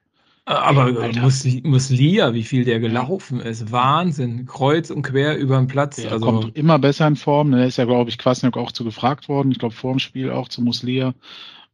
Aber 0.47 0.89
Ey, 0.89 0.97
Alter. 0.97 1.21
muss, 1.21 1.43
Muslia, 1.63 2.33
wie 2.35 2.43
viel 2.43 2.65
der 2.65 2.79
gelaufen 2.79 3.39
ist, 3.39 3.71
Wahnsinn. 3.71 4.45
Kreuz 4.45 4.91
und 4.91 5.01
quer 5.01 5.37
über 5.37 5.57
den 5.57 5.65
Platz. 5.65 5.95
Der 5.95 6.11
also, 6.11 6.25
kommt 6.25 6.55
immer 6.55 6.77
besser 6.77 7.07
in 7.07 7.15
Form. 7.15 7.51
Da 7.51 7.63
ist 7.63 7.77
ja, 7.77 7.85
glaube 7.85 8.11
ich, 8.11 8.19
Kwasniok 8.19 8.55
auch 8.57 8.71
zu 8.71 8.83
gefragt 8.83 9.27
worden. 9.27 9.51
Ich 9.51 9.57
glaube, 9.57 9.73
vor 9.73 9.93
dem 9.93 9.99
Spiel 9.99 10.29
auch 10.31 10.47
zu 10.47 10.61
Muslia. 10.61 11.15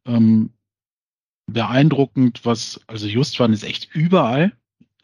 Ähm, 0.05 0.51
beeindruckend, 1.47 2.45
was, 2.45 2.79
also 2.88 3.07
Justwan 3.07 3.51
ist 3.53 3.63
echt 3.63 3.93
überall. 3.93 4.53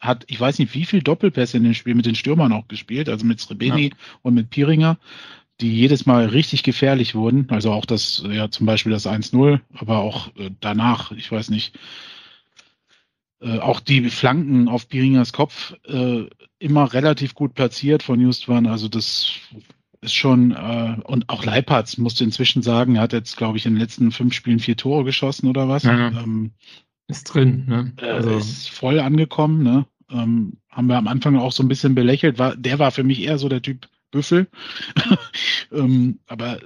Hat, 0.00 0.24
ich 0.28 0.40
weiß 0.40 0.58
nicht, 0.58 0.74
wie 0.74 0.84
viel 0.84 1.02
Doppelpässe 1.02 1.56
in 1.56 1.64
dem 1.64 1.74
Spiel 1.74 1.94
mit 1.94 2.06
den 2.06 2.14
Stürmern 2.14 2.52
auch 2.52 2.68
gespielt, 2.68 3.08
also 3.08 3.26
mit 3.26 3.40
Srebeni 3.40 3.92
und 4.22 4.34
mit 4.34 4.50
Piringer, 4.50 4.98
die 5.60 5.74
jedes 5.74 6.06
Mal 6.06 6.26
richtig 6.26 6.62
gefährlich 6.62 7.14
wurden. 7.14 7.46
Also 7.50 7.72
auch 7.72 7.84
das, 7.84 8.22
ja, 8.30 8.50
zum 8.50 8.66
Beispiel 8.66 8.92
das 8.92 9.06
1-0, 9.06 9.60
aber 9.74 9.98
auch 9.98 10.28
äh, 10.36 10.50
danach, 10.60 11.10
ich 11.12 11.30
weiß 11.30 11.50
nicht, 11.50 11.78
äh, 13.40 13.58
auch 13.58 13.80
die 13.80 14.08
Flanken 14.10 14.68
auf 14.68 14.88
Piringers 14.88 15.32
Kopf 15.32 15.74
äh, 15.86 16.26
immer 16.58 16.92
relativ 16.92 17.34
gut 17.34 17.54
platziert 17.54 18.02
von 18.02 18.20
Justwan. 18.20 18.66
Also 18.66 18.88
das 18.88 19.32
ist 20.00 20.14
schon, 20.14 20.52
äh, 20.52 20.96
und 21.04 21.28
auch 21.28 21.44
Leipertz 21.44 21.98
musste 21.98 22.24
inzwischen 22.24 22.62
sagen, 22.62 22.96
er 22.96 23.02
hat 23.02 23.12
jetzt, 23.12 23.36
glaube 23.36 23.58
ich, 23.58 23.66
in 23.66 23.74
den 23.74 23.80
letzten 23.80 24.12
fünf 24.12 24.34
Spielen 24.34 24.58
vier 24.58 24.76
Tore 24.76 25.04
geschossen 25.04 25.48
oder 25.48 25.68
was. 25.68 25.84
Ja. 25.84 26.08
Ähm, 26.08 26.52
ist 27.08 27.24
drin, 27.24 27.64
ne? 27.66 27.92
äh, 28.00 28.10
Also, 28.10 28.36
ist 28.36 28.70
voll 28.70 29.00
angekommen, 29.00 29.62
ne? 29.62 29.86
Ähm, 30.10 30.58
haben 30.70 30.86
wir 30.86 30.96
am 30.96 31.08
Anfang 31.08 31.36
auch 31.36 31.52
so 31.52 31.62
ein 31.62 31.68
bisschen 31.68 31.94
belächelt. 31.94 32.38
War, 32.38 32.56
der 32.56 32.78
war 32.78 32.92
für 32.92 33.02
mich 33.02 33.22
eher 33.22 33.38
so 33.38 33.48
der 33.48 33.62
Typ 33.62 33.88
Büffel. 34.10 34.48
ähm, 35.72 36.20
aber 36.26 36.58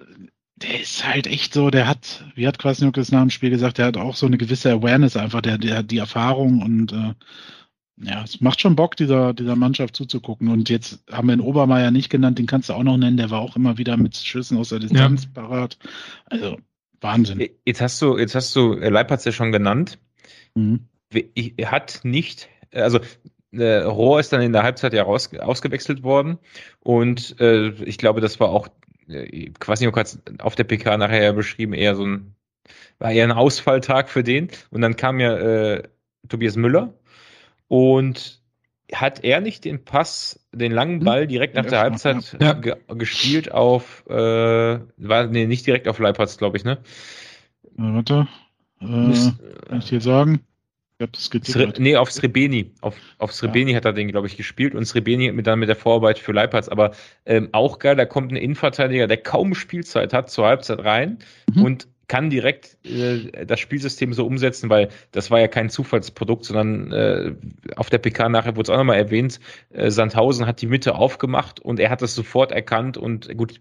der 0.56 0.80
ist 0.80 1.06
halt 1.06 1.26
echt 1.26 1.54
so, 1.54 1.70
der 1.70 1.88
hat, 1.88 2.24
wie 2.34 2.46
hat 2.46 2.58
Kwasniok 2.58 2.94
das 2.94 3.10
nach 3.10 3.20
dem 3.20 3.30
Spiel 3.30 3.50
gesagt, 3.50 3.78
der 3.78 3.86
hat 3.86 3.96
auch 3.96 4.14
so 4.14 4.26
eine 4.26 4.38
gewisse 4.38 4.70
Awareness 4.70 5.16
einfach, 5.16 5.40
der, 5.40 5.58
der 5.58 5.78
hat 5.78 5.90
die 5.90 5.98
Erfahrung 5.98 6.62
und 6.62 6.92
äh, 6.92 7.14
ja, 8.04 8.22
es 8.22 8.40
macht 8.40 8.60
schon 8.60 8.76
Bock, 8.76 8.96
dieser, 8.96 9.32
dieser 9.32 9.56
Mannschaft 9.56 9.94
zuzugucken. 9.94 10.48
Und 10.48 10.68
jetzt 10.68 11.04
haben 11.10 11.28
wir 11.28 11.36
den 11.36 11.40
Obermeier 11.40 11.90
nicht 11.90 12.10
genannt, 12.10 12.38
den 12.38 12.46
kannst 12.46 12.68
du 12.68 12.74
auch 12.74 12.82
noch 12.82 12.96
nennen, 12.96 13.16
der 13.16 13.30
war 13.30 13.40
auch 13.40 13.56
immer 13.56 13.78
wieder 13.78 13.96
mit 13.96 14.16
Schüssen 14.16 14.58
aus 14.58 14.70
der 14.70 14.78
Distanz 14.80 15.26
parat. 15.26 15.78
Also 16.26 16.58
Wahnsinn. 17.00 17.48
Jetzt 17.64 17.80
hast 17.80 18.00
du, 18.00 18.18
jetzt 18.18 18.34
hast 18.34 18.54
du 18.56 18.74
äh, 18.74 18.88
Leipertz 18.88 19.24
ja 19.24 19.32
schon 19.32 19.52
genannt. 19.52 19.98
Mhm. 20.54 20.88
Hat 21.64 22.00
nicht, 22.04 22.48
also 22.72 23.00
äh, 23.52 23.82
Rohr 23.82 24.20
ist 24.20 24.32
dann 24.32 24.40
in 24.40 24.52
der 24.52 24.62
Halbzeit 24.62 24.94
ja 24.94 25.02
raus, 25.02 25.30
ausgewechselt 25.38 26.02
worden 26.02 26.38
und 26.80 27.38
äh, 27.40 27.68
ich 27.84 27.98
glaube, 27.98 28.20
das 28.20 28.40
war 28.40 28.48
auch, 28.48 28.68
äh, 29.08 29.50
hat 29.94 30.18
auf 30.38 30.54
der 30.54 30.64
PK 30.64 30.96
nachher 30.96 31.22
ja 31.22 31.32
beschrieben, 31.32 31.74
eher 31.74 31.94
so 31.94 32.06
ein, 32.06 32.34
war 32.98 33.12
eher 33.12 33.24
ein 33.24 33.32
Ausfalltag 33.32 34.08
für 34.08 34.22
den 34.22 34.48
und 34.70 34.80
dann 34.80 34.96
kam 34.96 35.20
ja 35.20 35.36
äh, 35.36 35.82
Tobias 36.28 36.56
Müller 36.56 36.94
und 37.68 38.40
hat 38.92 39.24
er 39.24 39.40
nicht 39.40 39.64
den 39.64 39.84
Pass, 39.84 40.46
den 40.52 40.72
langen 40.72 40.98
Hm? 40.98 41.04
Ball 41.04 41.26
direkt 41.26 41.54
nach 41.54 41.64
der. 41.66 41.80
Halbzeit 41.80 42.36
Ja. 42.40 42.52
ge 42.52 42.76
gespielt 42.88 43.50
auf, 43.52 44.04
äh, 44.08 44.12
war, 44.14 45.26
nee, 45.26 45.46
nicht 45.46 45.66
direkt 45.66 45.88
auf 45.88 45.98
Leipertz, 45.98 46.36
glaube 46.36 46.56
ich, 46.56 46.64
ne? 46.64 46.78
Äh, 47.78 47.82
warte. 47.94 48.28
Äh, 48.82 48.86
Müs- 48.86 49.32
kann 49.68 49.78
ich 49.78 49.86
dir 49.88 50.00
sagen? 50.00 50.40
Ich 50.98 51.02
habe 51.02 51.12
das 51.12 51.30
getippt. 51.30 51.80
nee, 51.80 51.96
auf 51.96 52.12
Srebeni. 52.12 52.70
Auf, 52.80 52.96
auf 53.18 53.32
Srebeni 53.32 53.72
hat 53.72 53.84
er 53.84 53.92
den, 53.92 54.08
glaube 54.08 54.26
ich, 54.28 54.36
gespielt 54.36 54.74
und 54.74 54.84
Srebeni 54.84 55.32
mit, 55.32 55.46
dann 55.46 55.58
mit 55.58 55.68
der 55.68 55.76
Vorarbeit 55.76 56.18
für 56.18 56.32
Leipertz. 56.32 56.68
Aber 56.68 56.92
ähm, 57.26 57.48
auch 57.52 57.78
geil, 57.80 57.96
da 57.96 58.04
kommt 58.04 58.30
ein 58.32 58.36
Innenverteidiger, 58.36 59.06
der 59.08 59.16
kaum 59.16 59.54
Spielzeit 59.54 60.12
hat, 60.12 60.30
zur 60.30 60.46
Halbzeit 60.46 60.78
rein 60.84 61.18
Mhm. 61.52 61.62
und 61.62 61.88
kann 62.08 62.28
direkt 62.30 62.76
äh, 62.84 63.46
das 63.46 63.58
Spielsystem 63.58 64.12
so 64.12 64.26
umsetzen, 64.26 64.68
weil 64.70 64.90
das 65.12 65.30
war 65.30 65.40
ja 65.40 65.48
kein 65.48 65.70
Zufallsprodukt, 65.70 66.44
sondern 66.44 66.92
äh, 66.92 67.34
auf 67.76 67.88
der 67.90 67.98
PK 67.98 68.28
nachher 68.28 68.54
wurde 68.54 68.66
es 68.66 68.70
auch 68.70 68.76
nochmal 68.76 68.98
erwähnt, 68.98 69.40
äh, 69.70 69.90
Sandhausen 69.90 70.46
hat 70.46 70.60
die 70.60 70.66
Mitte 70.66 70.94
aufgemacht 70.94 71.58
und 71.60 71.80
er 71.80 71.90
hat 71.90 72.02
das 72.02 72.14
sofort 72.14 72.52
erkannt 72.52 72.96
und 72.98 73.34
gut, 73.36 73.60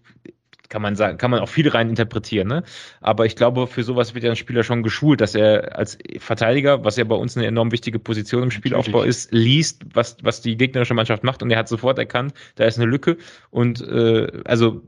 kann 0.72 0.80
man 0.80 0.96
sagen, 0.96 1.18
kann 1.18 1.30
man 1.30 1.40
auch 1.40 1.50
viel 1.50 1.68
rein 1.68 1.90
interpretieren, 1.90 2.48
ne? 2.48 2.62
Aber 3.02 3.26
ich 3.26 3.36
glaube, 3.36 3.66
für 3.66 3.82
sowas 3.82 4.14
wird 4.14 4.24
ja 4.24 4.30
ein 4.30 4.36
Spieler 4.36 4.64
schon 4.64 4.82
geschult, 4.82 5.20
dass 5.20 5.34
er 5.34 5.76
als 5.76 5.98
Verteidiger, 6.18 6.82
was 6.82 6.96
ja 6.96 7.04
bei 7.04 7.14
uns 7.14 7.36
eine 7.36 7.46
enorm 7.46 7.72
wichtige 7.72 7.98
Position 7.98 8.44
im 8.44 8.50
Spielaufbau 8.50 9.00
Natürlich. 9.00 9.16
ist, 9.16 9.32
liest, 9.32 9.82
was, 9.92 10.16
was 10.22 10.40
die 10.40 10.56
gegnerische 10.56 10.94
Mannschaft 10.94 11.24
macht 11.24 11.42
und 11.42 11.50
er 11.50 11.58
hat 11.58 11.68
sofort 11.68 11.98
erkannt, 11.98 12.32
da 12.54 12.64
ist 12.64 12.78
eine 12.78 12.90
Lücke 12.90 13.18
und 13.50 13.86
äh, 13.86 14.28
also 14.46 14.80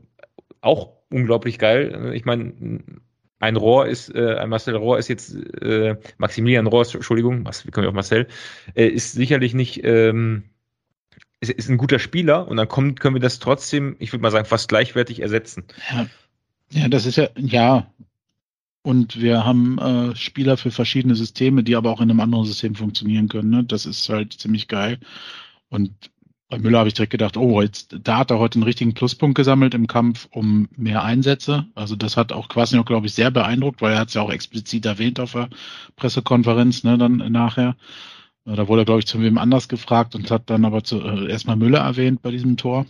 auch 0.61 0.93
unglaublich 1.11 1.59
geil. 1.59 2.13
Ich 2.15 2.25
meine, 2.25 2.81
ein 3.39 3.55
Rohr 3.55 3.85
ist, 3.85 4.09
äh, 4.15 4.37
ein 4.37 4.49
Marcel 4.49 4.75
Rohr 4.75 4.97
ist 4.97 5.07
jetzt, 5.07 5.35
äh, 5.61 5.97
Maximilian 6.17 6.65
Rohr, 6.65 6.83
Entschuldigung, 6.91 7.45
was, 7.45 7.67
wie 7.67 7.69
kommen 7.69 7.85
wir 7.85 7.89
auf 7.89 7.95
Marcel, 7.95 8.25
äh, 8.73 8.87
ist 8.87 9.11
sicherlich 9.11 9.53
nicht, 9.53 9.81
ähm, 9.83 10.45
ist, 11.49 11.57
ist 11.57 11.69
ein 11.69 11.77
guter 11.77 11.99
Spieler 11.99 12.47
und 12.47 12.57
dann 12.57 12.67
kommt, 12.67 12.99
können 12.99 13.15
wir 13.15 13.21
das 13.21 13.39
trotzdem, 13.39 13.95
ich 13.99 14.11
würde 14.11 14.21
mal 14.21 14.31
sagen, 14.31 14.45
fast 14.45 14.69
gleichwertig 14.69 15.21
ersetzen. 15.21 15.63
Ja. 15.91 16.07
ja, 16.71 16.87
das 16.87 17.05
ist 17.05 17.17
ja, 17.17 17.29
ja. 17.37 17.87
Und 18.81 19.19
wir 19.19 19.45
haben 19.45 19.79
äh, 19.79 20.15
Spieler 20.15 20.57
für 20.57 20.69
verschiedene 20.69 21.15
Systeme, 21.15 21.63
die 21.63 21.75
aber 21.75 21.89
auch 21.89 22.01
in 22.01 22.11
einem 22.11 22.19
anderen 22.19 22.45
System 22.45 22.75
funktionieren 22.75 23.29
können. 23.29 23.49
Ne? 23.49 23.63
Das 23.63 23.87
ist 23.87 24.07
halt 24.09 24.33
ziemlich 24.33 24.67
geil. 24.67 24.99
Und 25.69 26.11
bei 26.49 26.59
Müller 26.59 26.79
habe 26.79 26.87
ich 26.87 26.93
direkt 26.93 27.11
gedacht, 27.11 27.37
oh, 27.37 27.61
jetzt, 27.61 27.97
da 28.03 28.19
hat 28.19 28.29
er 28.29 28.37
heute 28.37 28.57
einen 28.57 28.63
richtigen 28.63 28.93
Pluspunkt 28.93 29.35
gesammelt 29.35 29.73
im 29.73 29.87
Kampf 29.87 30.27
um 30.31 30.69
mehr 30.75 31.03
Einsätze. 31.03 31.65
Also 31.73 31.95
das 31.95 32.15
hat 32.15 32.31
auch 32.31 32.47
Kwasniok, 32.47 32.85
glaube 32.85 33.07
ich, 33.07 33.13
sehr 33.13 33.31
beeindruckt, 33.31 33.81
weil 33.81 33.93
er 33.93 33.99
hat 33.99 34.09
es 34.09 34.13
ja 34.13 34.21
auch 34.21 34.31
explizit 34.31 34.85
erwähnt 34.85 35.19
auf 35.19 35.31
der 35.31 35.49
Pressekonferenz, 35.95 36.83
ne, 36.83 36.99
dann 36.99 37.17
nachher. 37.31 37.75
Äh, 38.45 38.55
Da 38.55 38.67
wurde 38.67 38.83
er, 38.83 38.85
glaube 38.85 38.99
ich, 38.99 39.07
zu 39.07 39.21
wem 39.21 39.37
anders 39.37 39.67
gefragt 39.67 40.15
und 40.15 40.29
hat 40.31 40.49
dann 40.49 40.65
aber 40.65 40.83
zu, 40.83 41.01
äh, 41.01 41.29
erstmal 41.29 41.55
Müller 41.55 41.79
erwähnt 41.79 42.21
bei 42.21 42.31
diesem 42.31 42.57
Tor. 42.57 42.85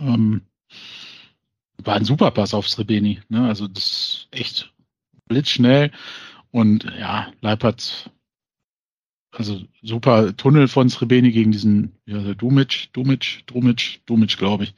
Ähm, 0.00 0.42
war 1.84 1.94
ein 1.96 2.04
super 2.04 2.30
Pass 2.30 2.54
auf 2.54 2.68
Srebeni. 2.68 3.20
Ne? 3.28 3.46
Also 3.48 3.66
das 3.68 3.84
ist 3.84 4.28
echt 4.30 4.72
blitzschnell. 5.26 5.90
Und 6.50 6.84
ja, 6.98 7.32
Leipert, 7.40 8.10
also 9.32 9.62
super 9.82 10.36
Tunnel 10.36 10.68
von 10.68 10.88
Srebeni 10.88 11.30
gegen 11.30 11.52
diesen 11.52 11.92
ja, 12.06 12.34
Dumic, 12.34 12.88
Dumic, 12.92 13.44
Dumic, 13.46 14.00
Dumic, 14.06 14.36
glaube 14.36 14.64
ich. 14.64 14.74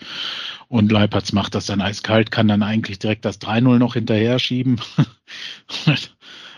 Und 0.69 0.93
Leipertz 0.93 1.33
macht 1.33 1.55
das 1.55 1.67
dann 1.67 1.81
eiskalt, 1.81 2.31
kann 2.31 2.49
dann 2.49 2.63
eigentlich 2.63 2.99
direkt 2.99 3.25
das 3.25 3.41
3-0 3.41 3.79
noch 3.79 3.95
hinterher 3.95 4.39
schieben. 4.39 4.81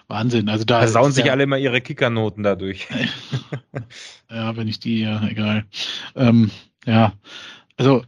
Wahnsinn. 0.09 0.49
Also 0.49 0.65
da 0.65 0.81
versauen 0.81 1.13
sich 1.13 1.27
ja, 1.27 1.33
alle 1.33 1.45
immer 1.45 1.59
ihre 1.59 1.81
Kickernoten 1.81 2.43
dadurch. 2.43 2.89
ja, 4.31 4.57
wenn 4.57 4.69
ich 4.69 4.81
die, 4.81 5.01
ja, 5.01 5.27
egal. 5.27 5.65
Ähm, 6.15 6.51
ja, 6.85 7.15
also 7.77 8.05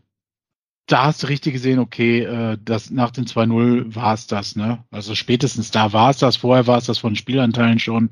da 0.86 1.04
hast 1.04 1.22
du 1.22 1.26
richtig 1.26 1.54
gesehen, 1.54 1.78
okay, 1.78 2.20
äh, 2.20 2.58
das, 2.62 2.90
nach 2.90 3.10
dem 3.10 3.24
2-0 3.24 3.94
war 3.94 4.14
es 4.14 4.26
das, 4.26 4.56
ne? 4.56 4.84
Also 4.90 5.14
spätestens 5.14 5.70
da 5.70 5.92
war 5.92 6.10
es 6.10 6.18
das, 6.18 6.36
vorher 6.36 6.66
war 6.66 6.78
es 6.78 6.86
das 6.86 6.98
von 6.98 7.16
Spielanteilen 7.16 7.78
schon. 7.78 8.10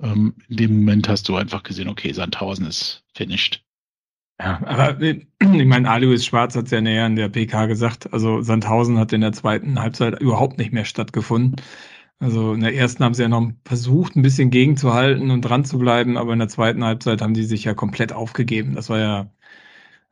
Ähm, 0.00 0.34
in 0.48 0.56
dem 0.56 0.80
Moment 0.80 1.08
hast 1.08 1.28
du 1.28 1.36
einfach 1.36 1.62
gesehen, 1.62 1.88
okay, 1.88 2.12
Sandhausen 2.12 2.66
ist 2.66 3.04
finished. 3.14 3.64
Ja, 4.38 4.60
aber 4.66 5.00
äh, 5.00 5.24
ich 5.40 5.66
meine, 5.66 5.88
Alois 5.88 6.24
Schwarz 6.24 6.56
hat 6.56 6.66
es 6.66 6.70
ja 6.70 6.80
näher 6.80 7.06
in 7.06 7.16
der 7.16 7.28
PK 7.28 7.66
gesagt. 7.66 8.12
Also 8.12 8.42
Sandhausen 8.42 8.98
hat 8.98 9.12
in 9.12 9.20
der 9.20 9.32
zweiten 9.32 9.80
Halbzeit 9.80 10.20
überhaupt 10.20 10.58
nicht 10.58 10.72
mehr 10.72 10.84
stattgefunden. 10.84 11.56
Also 12.22 12.54
in 12.54 12.60
der 12.60 12.72
ersten 12.76 13.02
haben 13.02 13.14
sie 13.14 13.22
ja 13.22 13.28
noch 13.28 13.50
versucht, 13.64 14.14
ein 14.14 14.22
bisschen 14.22 14.50
gegenzuhalten 14.50 15.32
und 15.32 15.40
dran 15.40 15.64
zu 15.64 15.76
bleiben, 15.76 16.16
aber 16.16 16.32
in 16.32 16.38
der 16.38 16.46
zweiten 16.46 16.84
Halbzeit 16.84 17.20
haben 17.20 17.34
die 17.34 17.42
sich 17.42 17.64
ja 17.64 17.74
komplett 17.74 18.12
aufgegeben. 18.12 18.76
Das 18.76 18.88
war 18.90 19.00
ja, 19.00 19.20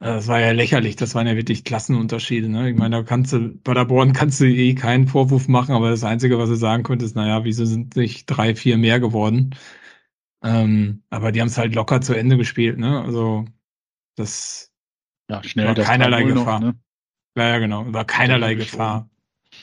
äh, 0.01 0.07
das 0.07 0.27
war 0.27 0.41
ja 0.41 0.51
lächerlich. 0.51 0.97
Das 0.97 1.15
waren 1.15 1.29
ja 1.29 1.37
wirklich 1.37 1.63
Klassenunterschiede. 1.63 2.49
Ne? 2.49 2.69
Ich 2.69 2.77
meine, 2.77 2.97
da 2.97 3.03
kannst 3.05 3.33
du, 3.33 3.57
bei 3.63 3.75
der 3.75 3.85
Born 3.85 4.13
kannst 4.13 4.41
du 4.41 4.47
eh 4.47 4.75
keinen 4.75 5.07
Vorwurf 5.07 5.47
machen, 5.47 5.73
aber 5.73 5.91
das 5.91 6.03
Einzige, 6.03 6.37
was 6.37 6.49
du 6.49 6.57
sagen 6.57 6.83
könntest, 6.83 7.15
naja, 7.15 7.45
wieso 7.45 7.65
sind 7.65 7.95
sich 7.95 8.27
drei, 8.27 8.57
vier 8.57 8.77
mehr 8.77 8.99
geworden? 8.99 9.55
Ähm, 10.43 11.05
aber 11.11 11.31
die 11.31 11.41
haben 11.41 11.47
es 11.47 11.59
halt 11.59 11.77
locker 11.77 12.01
zu 12.01 12.15
Ende 12.15 12.37
gespielt. 12.37 12.77
Ne? 12.77 13.01
Also 13.01 13.45
das 14.17 14.73
ja, 15.31 15.45
schnell 15.45 15.69
war 15.69 15.75
keinerlei 15.77 16.25
Gefahr. 16.25 16.59
Noch, 16.59 16.73
ne? 16.73 16.81
Ja, 17.37 17.49
ja, 17.51 17.59
genau. 17.61 17.93
War 17.93 18.05
keinerlei 18.05 18.55
Gefahr. 18.55 19.09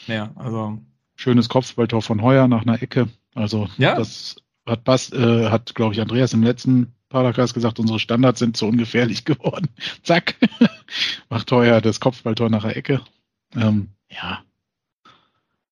Ja, 0.07 0.31
also. 0.35 0.81
Schönes 1.17 1.49
Kopfballtor 1.49 2.03
von 2.03 2.21
Heuer 2.21 2.47
nach 2.47 2.61
einer 2.61 2.81
Ecke. 2.81 3.09
Also 3.33 3.67
ja. 3.77 3.95
das 3.95 4.35
hat 4.67 4.83
Bass, 4.83 5.11
äh, 5.11 5.49
hat, 5.49 5.73
glaube 5.73 5.95
ich, 5.95 5.99
Andreas 5.99 6.31
im 6.33 6.43
letzten 6.43 6.93
Podcast 7.09 7.55
gesagt, 7.55 7.79
unsere 7.79 7.99
Standards 7.99 8.37
sind 8.37 8.55
zu 8.55 8.67
ungefährlich 8.67 9.25
geworden. 9.25 9.67
Zack. 10.03 10.35
Macht 11.29 11.51
Heuer 11.51 11.81
das 11.81 11.99
Kopfballtor 11.99 12.51
nach 12.51 12.61
der 12.61 12.77
Ecke. 12.77 13.01
Ähm, 13.55 13.89
ja. 14.09 14.43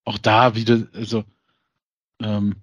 Auch 0.04 0.18
da 0.18 0.56
wieder, 0.56 0.88
also 0.94 1.24
ähm, 2.20 2.56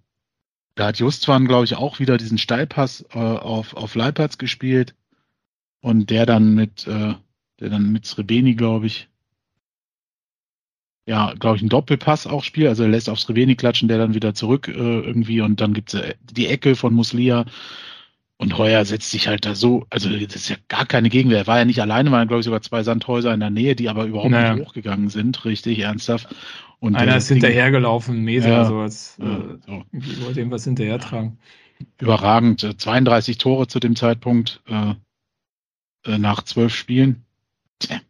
da 0.74 0.86
hat 0.88 0.98
Justwan, 0.98 1.46
glaube 1.46 1.66
ich, 1.66 1.76
auch 1.76 2.00
wieder 2.00 2.16
diesen 2.16 2.38
Steilpass 2.38 3.04
äh, 3.12 3.18
auf, 3.18 3.74
auf 3.74 3.94
Leipertz 3.94 4.38
gespielt. 4.38 4.96
Und 5.80 6.10
der 6.10 6.26
dann 6.26 6.54
mit, 6.54 6.86
äh, 6.88 7.14
der 7.60 7.70
dann 7.70 7.92
mit 7.92 8.06
Srebeni, 8.06 8.54
glaube 8.56 8.86
ich, 8.86 9.08
ja, 11.12 11.34
glaube 11.38 11.56
ich, 11.56 11.62
einen 11.62 11.68
Doppelpass 11.68 12.26
auch 12.26 12.42
spielt. 12.42 12.68
Also 12.68 12.84
er 12.84 12.88
lässt 12.88 13.10
auf 13.10 13.20
Srebeni 13.20 13.54
klatschen, 13.54 13.86
der 13.86 13.98
dann 13.98 14.14
wieder 14.14 14.32
zurück 14.32 14.66
äh, 14.66 14.72
irgendwie 14.72 15.42
und 15.42 15.60
dann 15.60 15.74
gibt 15.74 15.92
es 15.92 16.00
äh, 16.00 16.14
die 16.22 16.46
Ecke 16.46 16.74
von 16.74 16.94
Muslia. 16.94 17.44
Und 18.38 18.56
Heuer 18.56 18.82
setzt 18.86 19.10
sich 19.10 19.28
halt 19.28 19.44
da 19.44 19.54
so, 19.54 19.84
also 19.90 20.08
das 20.08 20.34
ist 20.34 20.48
ja 20.48 20.56
gar 20.68 20.86
keine 20.86 21.10
Gegenwehr. 21.10 21.40
Er 21.40 21.46
war 21.46 21.58
ja 21.58 21.66
nicht 21.66 21.82
alleine, 21.82 22.10
waren 22.10 22.28
glaube 22.28 22.40
ich 22.40 22.46
sogar 22.46 22.62
zwei 22.62 22.82
Sandhäuser 22.82 23.34
in 23.34 23.40
der 23.40 23.50
Nähe, 23.50 23.76
die 23.76 23.90
aber 23.90 24.06
überhaupt 24.06 24.30
naja. 24.30 24.54
nicht 24.54 24.66
hochgegangen 24.66 25.10
sind, 25.10 25.44
richtig 25.44 25.80
ernsthaft. 25.80 26.34
Und 26.80 26.96
Einer 26.96 27.18
ist 27.18 27.28
hinterhergelaufen, 27.28 28.22
Mesa, 28.24 28.48
ja, 28.48 28.64
so 28.64 28.78
als 28.78 29.18
äh, 29.18 29.58
so. 29.66 29.84
wollte 30.24 30.40
ihm 30.40 30.50
was 30.50 30.64
hinterher 30.64 30.98
tragen. 30.98 31.38
Überragend. 32.00 32.66
32 32.78 33.36
Tore 33.36 33.66
zu 33.66 33.80
dem 33.80 33.96
Zeitpunkt. 33.96 34.62
Äh, 34.66 34.94
äh, 36.04 36.18
nach 36.18 36.42
zwölf 36.42 36.74
Spielen. 36.74 37.24
Tja. 37.78 38.00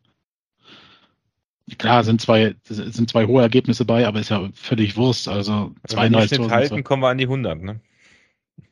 Klar, 1.78 2.04
sind 2.04 2.20
zwei, 2.20 2.54
sind 2.64 3.10
zwei 3.10 3.26
hohe 3.26 3.42
Ergebnisse 3.42 3.84
bei, 3.84 4.06
aber 4.06 4.20
ist 4.20 4.30
ja 4.30 4.48
völlig 4.54 4.96
Wurst. 4.96 5.28
Also 5.28 5.72
32 5.86 6.38
Wenn 6.38 6.44
wir 6.44 6.50
halten, 6.50 6.84
kommen 6.84 7.02
wir 7.02 7.08
an 7.08 7.18
die 7.18 7.24
100, 7.24 7.62
ne? 7.62 7.80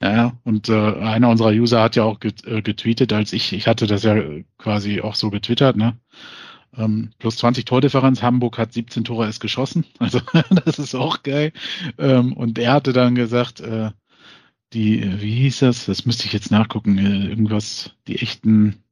Ja, 0.03 0.39
und 0.45 0.69
äh, 0.69 0.95
einer 0.99 1.29
unserer 1.29 1.51
User 1.51 1.83
hat 1.83 1.97
ja 1.97 2.05
auch 2.05 2.19
äh, 2.23 2.63
getweetet, 2.63 3.13
als 3.13 3.33
ich, 3.33 3.53
ich 3.53 3.67
hatte 3.67 3.87
das 3.87 4.03
ja 4.03 4.17
quasi 4.59 5.01
auch 5.01 5.15
so 5.15 5.31
getwittert, 5.31 5.77
ne? 5.77 5.99
Ähm, 6.77 7.11
plus 7.19 7.37
20 7.37 7.65
Tordifferenz, 7.65 8.23
Hamburg 8.23 8.57
hat 8.57 8.73
17 8.73 9.05
Tore 9.05 9.27
erst 9.27 9.41
geschossen, 9.41 9.85
also 9.99 10.21
das 10.65 10.79
ist 10.79 10.95
auch 10.95 11.23
geil. 11.23 11.53
Ähm, 11.99 12.33
und 12.33 12.59
er 12.59 12.73
hatte 12.73 12.93
dann 12.93 13.15
gesagt, 13.15 13.61
äh, 13.61 13.91
die, 14.73 15.21
wie 15.21 15.35
hieß 15.35 15.61
das? 15.61 15.87
Das 15.87 16.07
müsste 16.07 16.27
ich 16.27 16.33
jetzt 16.33 16.51
nachgucken, 16.51 16.97
äh, 16.99 17.27
irgendwas, 17.29 17.93
die 18.07 18.21
echten 18.21 18.83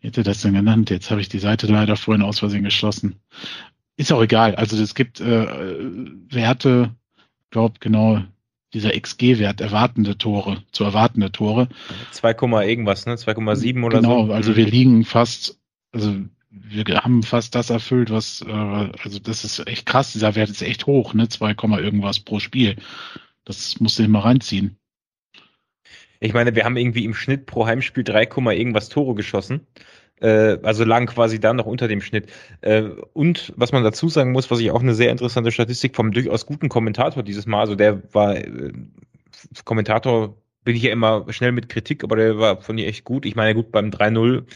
wie 0.00 0.08
hätte 0.08 0.22
das 0.22 0.42
denn 0.42 0.54
genannt? 0.54 0.90
Jetzt 0.90 1.10
habe 1.10 1.20
ich 1.20 1.28
die 1.28 1.38
Seite 1.38 1.66
leider 1.66 1.96
vorhin 1.96 2.22
aus 2.22 2.38
Versehen 2.38 2.64
geschlossen. 2.64 3.16
Ist 3.96 4.12
auch 4.12 4.22
egal. 4.22 4.54
Also 4.54 4.80
es 4.80 4.94
gibt 4.94 5.20
äh, 5.20 5.46
Werte, 6.30 6.94
glaube 7.50 7.76
genau, 7.80 8.22
dieser 8.74 8.90
XG-Wert, 8.90 9.60
erwartende 9.60 10.18
Tore, 10.18 10.62
zu 10.70 10.84
erwartende 10.84 11.32
Tore. 11.32 11.68
2, 12.10 12.32
irgendwas, 12.66 13.06
ne? 13.06 13.14
2,7 13.14 13.82
oder 13.82 14.00
genau, 14.00 14.16
so. 14.16 14.22
Genau, 14.24 14.34
also 14.34 14.56
wir 14.56 14.66
liegen 14.66 15.04
fast, 15.04 15.58
also 15.92 16.14
wir 16.50 16.84
haben 17.02 17.22
fast 17.22 17.54
das 17.54 17.70
erfüllt, 17.70 18.10
was, 18.10 18.42
äh, 18.42 18.50
also 18.52 19.18
das 19.18 19.44
ist 19.44 19.66
echt 19.66 19.86
krass, 19.86 20.12
dieser 20.12 20.34
Wert 20.34 20.50
ist 20.50 20.62
echt 20.62 20.86
hoch, 20.86 21.14
ne? 21.14 21.28
2, 21.28 21.54
irgendwas 21.78 22.20
pro 22.20 22.38
Spiel. 22.38 22.76
Das 23.44 23.80
musst 23.80 23.98
du 23.98 24.02
immer 24.02 24.24
reinziehen. 24.24 24.76
Ich 26.26 26.34
meine, 26.34 26.56
wir 26.56 26.64
haben 26.64 26.76
irgendwie 26.76 27.04
im 27.04 27.14
Schnitt 27.14 27.46
pro 27.46 27.66
Heimspiel 27.66 28.02
3, 28.02 28.24
irgendwas 28.24 28.88
Tore 28.88 29.14
geschossen. 29.14 29.66
Äh, 30.20 30.58
also 30.62 30.84
lagen 30.84 31.06
quasi 31.06 31.38
da 31.38 31.52
noch 31.52 31.66
unter 31.66 31.86
dem 31.86 32.00
Schnitt. 32.00 32.28
Äh, 32.62 32.82
und 33.12 33.52
was 33.56 33.70
man 33.70 33.84
dazu 33.84 34.08
sagen 34.08 34.32
muss, 34.32 34.50
was 34.50 34.58
ich 34.58 34.72
auch 34.72 34.82
eine 34.82 34.94
sehr 34.94 35.12
interessante 35.12 35.52
Statistik 35.52 35.94
vom 35.94 36.10
durchaus 36.10 36.44
guten 36.44 36.68
Kommentator 36.68 37.22
dieses 37.22 37.46
Mal, 37.46 37.60
also 37.60 37.76
der 37.76 38.02
war 38.12 38.36
äh, 38.36 38.72
Kommentator, 39.64 40.36
bin 40.64 40.74
ich 40.74 40.82
ja 40.82 40.90
immer 40.90 41.26
schnell 41.32 41.52
mit 41.52 41.68
Kritik, 41.68 42.02
aber 42.02 42.16
der 42.16 42.38
war 42.38 42.60
von 42.60 42.76
ihr 42.76 42.88
echt 42.88 43.04
gut. 43.04 43.24
Ich 43.24 43.36
meine, 43.36 43.54
gut, 43.54 43.70
beim 43.70 43.90
3-0 43.90 44.46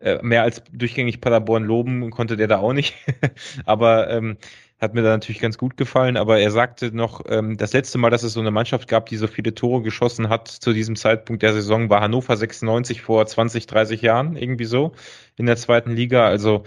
äh, 0.00 0.22
mehr 0.22 0.44
als 0.44 0.62
durchgängig 0.72 1.20
Paderborn 1.20 1.64
loben 1.64 2.10
konnte 2.10 2.38
der 2.38 2.48
da 2.48 2.58
auch 2.58 2.72
nicht. 2.72 2.94
aber 3.66 4.08
ähm, 4.10 4.38
hat 4.80 4.94
mir 4.94 5.02
da 5.02 5.10
natürlich 5.10 5.40
ganz 5.40 5.58
gut 5.58 5.76
gefallen, 5.76 6.16
aber 6.16 6.38
er 6.38 6.50
sagte 6.50 6.94
noch, 6.94 7.24
ähm, 7.28 7.56
das 7.56 7.72
letzte 7.72 7.98
Mal, 7.98 8.10
dass 8.10 8.22
es 8.22 8.32
so 8.32 8.40
eine 8.40 8.52
Mannschaft 8.52 8.88
gab, 8.88 9.06
die 9.06 9.16
so 9.16 9.26
viele 9.26 9.54
Tore 9.54 9.82
geschossen 9.82 10.28
hat 10.28 10.48
zu 10.48 10.72
diesem 10.72 10.94
Zeitpunkt 10.94 11.42
der 11.42 11.52
Saison, 11.52 11.90
war 11.90 12.00
Hannover 12.00 12.36
96 12.36 13.02
vor 13.02 13.26
20, 13.26 13.66
30 13.66 14.02
Jahren, 14.02 14.36
irgendwie 14.36 14.66
so, 14.66 14.92
in 15.36 15.46
der 15.46 15.56
zweiten 15.56 15.92
Liga. 15.92 16.26
Also, 16.28 16.64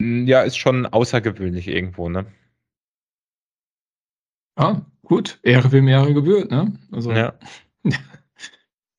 mh, 0.00 0.28
ja, 0.28 0.42
ist 0.42 0.58
schon 0.58 0.86
außergewöhnlich 0.86 1.68
irgendwo, 1.68 2.08
ne? 2.08 2.26
Ah, 4.56 4.82
gut. 5.04 5.38
Ehre 5.42 5.70
wem 5.72 5.88
Ehre 5.88 6.12
gebührt, 6.12 6.50
ne? 6.50 6.72
Also, 6.90 7.12
ja. 7.12 7.34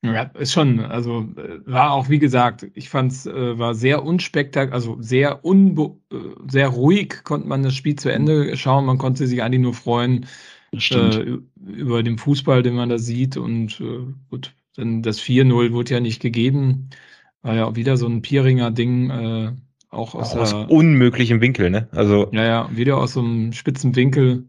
Ja, 0.04 0.22
ist 0.34 0.52
schon, 0.52 0.80
also 0.80 1.28
äh, 1.36 1.60
war 1.64 1.92
auch, 1.92 2.08
wie 2.08 2.18
gesagt, 2.18 2.66
ich 2.74 2.90
fand 2.90 3.12
es 3.12 3.24
äh, 3.24 3.58
war 3.58 3.74
sehr 3.74 4.04
unspektakulär, 4.04 4.74
also 4.74 4.96
sehr 5.00 5.44
unbe 5.44 5.96
äh, 6.10 6.16
sehr 6.48 6.68
ruhig 6.68 7.22
konnte 7.22 7.46
man 7.46 7.62
das 7.62 7.76
Spiel 7.76 7.94
zu 7.94 8.08
Ende 8.08 8.56
schauen. 8.56 8.84
Man 8.84 8.98
konnte 8.98 9.28
sich 9.28 9.44
eigentlich 9.44 9.60
nur 9.60 9.74
freuen 9.74 10.26
äh, 10.72 11.38
über 11.64 12.02
den 12.02 12.18
Fußball, 12.18 12.64
den 12.64 12.74
man 12.74 12.88
da 12.88 12.98
sieht. 12.98 13.36
Und 13.36 13.80
äh, 13.80 14.00
gut, 14.28 14.54
dann 14.74 15.02
das 15.02 15.20
4-0 15.20 15.72
wurde 15.72 15.94
ja 15.94 16.00
nicht 16.00 16.20
gegeben. 16.20 16.90
War 17.42 17.54
ja 17.54 17.66
auch 17.66 17.76
wieder 17.76 17.96
so 17.96 18.08
ein 18.08 18.22
Pieringer 18.22 18.72
Ding, 18.72 19.10
äh, 19.10 19.52
auch 19.90 20.16
aus, 20.16 20.34
aus 20.34 20.52
unmöglichem 20.52 21.40
Winkel, 21.40 21.70
ne? 21.70 21.88
Also 21.92 22.28
ja, 22.32 22.44
ja, 22.44 22.70
wieder 22.76 22.98
aus 22.98 23.12
so 23.12 23.20
einem 23.20 23.52
spitzen 23.52 23.94
Winkel. 23.94 24.48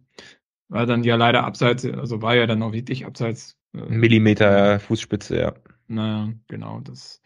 War 0.69 0.87
dann 0.87 1.03
ja 1.03 1.15
leider 1.15 1.43
abseits, 1.43 1.85
also 1.85 2.23
war 2.23 2.35
ja 2.35 2.47
dann 2.47 2.63
auch 2.63 2.71
wirklich 2.71 3.05
abseits 3.05 3.57
Millimeter 3.73 4.79
Fußspitze, 4.79 5.39
ja. 5.39 5.53
Naja, 5.87 6.33
genau, 6.47 6.79
das 6.79 7.21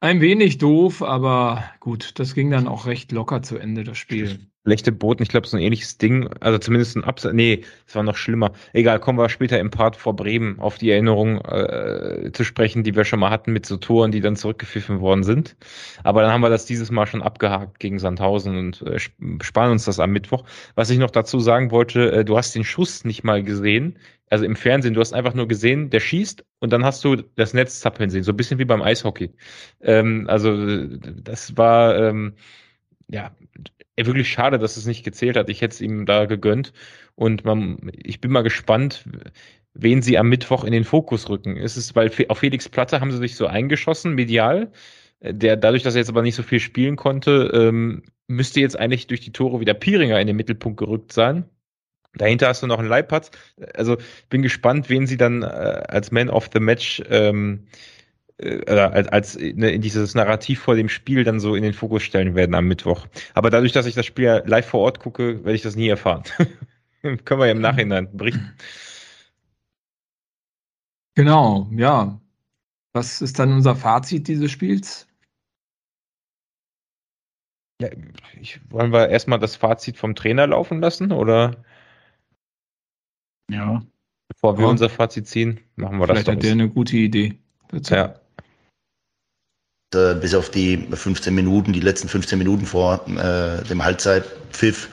ein 0.00 0.20
wenig 0.20 0.58
doof, 0.58 1.02
aber 1.02 1.64
gut, 1.80 2.18
das 2.18 2.34
ging 2.34 2.50
dann 2.50 2.68
auch 2.68 2.84
recht 2.84 3.10
locker 3.10 3.42
zu 3.42 3.56
Ende, 3.56 3.84
das 3.84 3.96
Spiel. 3.96 4.50
Schlechte 4.66 4.92
Boten, 4.92 5.22
ich 5.22 5.28
glaube, 5.28 5.46
so 5.46 5.58
ein 5.58 5.62
ähnliches 5.62 5.98
Ding, 5.98 6.26
also 6.40 6.56
zumindest 6.58 6.96
ein 6.96 7.04
Absatz, 7.04 7.34
nee, 7.34 7.64
es 7.86 7.94
war 7.94 8.02
noch 8.02 8.16
schlimmer. 8.16 8.52
Egal, 8.72 8.98
kommen 8.98 9.18
wir 9.18 9.28
später 9.28 9.60
im 9.60 9.70
Part 9.70 9.94
vor 9.94 10.16
Bremen 10.16 10.58
auf 10.58 10.78
die 10.78 10.90
Erinnerung 10.90 11.38
äh, 11.42 12.30
zu 12.32 12.44
sprechen, 12.44 12.82
die 12.82 12.96
wir 12.96 13.04
schon 13.04 13.20
mal 13.20 13.28
hatten 13.28 13.52
mit 13.52 13.66
so 13.66 13.76
Toren, 13.76 14.10
die 14.10 14.22
dann 14.22 14.36
zurückgepfiffen 14.36 15.00
worden 15.00 15.22
sind. 15.22 15.56
Aber 16.02 16.22
dann 16.22 16.32
haben 16.32 16.40
wir 16.40 16.48
das 16.48 16.64
dieses 16.64 16.90
Mal 16.90 17.06
schon 17.06 17.20
abgehakt 17.20 17.78
gegen 17.78 17.98
Sandhausen 17.98 18.56
und 18.56 18.82
äh, 18.82 18.98
sparen 19.42 19.72
uns 19.72 19.84
das 19.84 20.00
am 20.00 20.12
Mittwoch. 20.12 20.44
Was 20.76 20.88
ich 20.88 20.98
noch 20.98 21.10
dazu 21.10 21.40
sagen 21.40 21.70
wollte, 21.70 22.10
äh, 22.12 22.24
du 22.24 22.38
hast 22.38 22.54
den 22.54 22.64
Schuss 22.64 23.04
nicht 23.04 23.22
mal 23.22 23.42
gesehen 23.42 23.98
also 24.30 24.46
im 24.46 24.56
Fernsehen, 24.56 24.94
du 24.94 25.00
hast 25.00 25.12
einfach 25.12 25.34
nur 25.34 25.46
gesehen, 25.46 25.90
der 25.90 26.00
schießt 26.00 26.44
und 26.58 26.72
dann 26.72 26.84
hast 26.84 27.04
du 27.04 27.16
das 27.16 27.54
Netz 27.54 27.80
zappeln 27.80 28.10
sehen, 28.10 28.24
so 28.24 28.32
ein 28.32 28.36
bisschen 28.36 28.58
wie 28.58 28.64
beim 28.64 28.82
Eishockey. 28.82 29.30
Ähm, 29.80 30.26
also 30.28 30.86
das 30.86 31.56
war 31.56 31.96
ähm, 31.96 32.34
ja 33.08 33.34
wirklich 33.96 34.28
schade, 34.28 34.58
dass 34.58 34.76
es 34.76 34.86
nicht 34.86 35.04
gezählt 35.04 35.36
hat. 35.36 35.48
Ich 35.48 35.60
hätte 35.60 35.74
es 35.74 35.80
ihm 35.80 36.06
da 36.06 36.24
gegönnt 36.26 36.72
und 37.14 37.44
man, 37.44 37.90
ich 37.94 38.20
bin 38.20 38.30
mal 38.30 38.42
gespannt, 38.42 39.04
wen 39.74 40.02
sie 40.02 40.18
am 40.18 40.28
Mittwoch 40.28 40.64
in 40.64 40.72
den 40.72 40.84
Fokus 40.84 41.28
rücken. 41.28 41.56
Ist 41.56 41.76
es, 41.76 41.94
weil 41.94 42.10
auf 42.28 42.38
Felix 42.38 42.68
Platte 42.68 43.00
haben 43.00 43.12
sie 43.12 43.18
sich 43.18 43.36
so 43.36 43.46
eingeschossen, 43.46 44.14
medial. 44.14 44.72
Der, 45.20 45.56
dadurch, 45.56 45.82
dass 45.82 45.94
er 45.94 46.00
jetzt 46.00 46.10
aber 46.10 46.22
nicht 46.22 46.34
so 46.34 46.42
viel 46.42 46.60
spielen 46.60 46.96
konnte, 46.96 47.50
ähm, 47.54 48.02
müsste 48.26 48.60
jetzt 48.60 48.78
eigentlich 48.78 49.06
durch 49.06 49.20
die 49.20 49.32
Tore 49.32 49.60
wieder 49.60 49.74
Piringer 49.74 50.20
in 50.20 50.26
den 50.26 50.36
Mittelpunkt 50.36 50.78
gerückt 50.78 51.12
sein. 51.12 51.44
Dahinter 52.16 52.48
hast 52.48 52.62
du 52.62 52.66
noch 52.66 52.78
einen 52.78 52.88
Leipatz. 52.88 53.30
Also 53.74 53.96
bin 54.28 54.42
gespannt, 54.42 54.88
wen 54.88 55.06
sie 55.06 55.16
dann 55.16 55.42
äh, 55.42 55.46
als 55.46 56.12
Man 56.12 56.30
of 56.30 56.50
the 56.52 56.60
Match 56.60 57.02
ähm, 57.10 57.66
äh, 57.66 57.70
als, 58.40 59.08
als 59.08 59.36
ne, 59.36 59.70
in 59.70 59.80
dieses 59.80 60.14
Narrativ 60.14 60.60
vor 60.60 60.74
dem 60.74 60.88
Spiel 60.88 61.24
dann 61.24 61.38
so 61.38 61.54
in 61.54 61.62
den 61.62 61.72
Fokus 61.72 62.02
stellen 62.02 62.34
werden 62.34 62.54
am 62.54 62.66
Mittwoch. 62.66 63.06
Aber 63.34 63.50
dadurch, 63.50 63.72
dass 63.72 63.86
ich 63.86 63.94
das 63.94 64.06
Spiel 64.06 64.24
ja 64.24 64.38
live 64.44 64.66
vor 64.66 64.80
Ort 64.80 64.98
gucke, 64.98 65.44
werde 65.44 65.54
ich 65.54 65.62
das 65.62 65.76
nie 65.76 65.88
erfahren. 65.88 66.24
Können 67.02 67.40
wir 67.40 67.46
ja 67.46 67.52
im 67.52 67.60
Nachhinein 67.60 68.08
berichten. 68.16 68.54
Genau, 71.14 71.68
ja. 71.72 72.20
Was 72.92 73.20
ist 73.20 73.38
dann 73.38 73.52
unser 73.52 73.76
Fazit 73.76 74.26
dieses 74.26 74.50
Spiels? 74.50 75.06
Ja, 77.80 77.88
ich, 78.40 78.60
wollen 78.70 78.92
wir 78.92 79.08
erstmal 79.08 79.38
das 79.38 79.56
Fazit 79.56 79.96
vom 79.96 80.14
Trainer 80.14 80.46
laufen 80.46 80.80
lassen 80.80 81.12
oder? 81.12 81.64
Ja. 83.50 83.84
Bevor 84.28 84.56
wir 84.58 84.64
ja. 84.64 84.70
unser 84.70 84.88
Fazit 84.88 85.28
ziehen, 85.28 85.60
machen 85.76 85.98
wir 85.98 86.06
Vielleicht 86.06 86.26
das. 86.28 86.34
Vielleicht 86.34 86.36
hat 86.36 86.42
der 86.42 86.52
eine 86.52 86.68
gute 86.70 86.96
Idee. 86.96 87.38
Dazu. 87.68 87.94
Ja. 87.94 88.23
Äh, 89.94 90.14
bis 90.14 90.34
auf 90.34 90.50
die 90.50 90.86
15 90.92 91.34
Minuten, 91.34 91.72
die 91.72 91.80
letzten 91.80 92.08
15 92.08 92.38
Minuten 92.38 92.66
vor 92.66 93.04
äh, 93.08 93.62
dem 93.64 93.84
Halbzeitpfiff, 93.84 94.88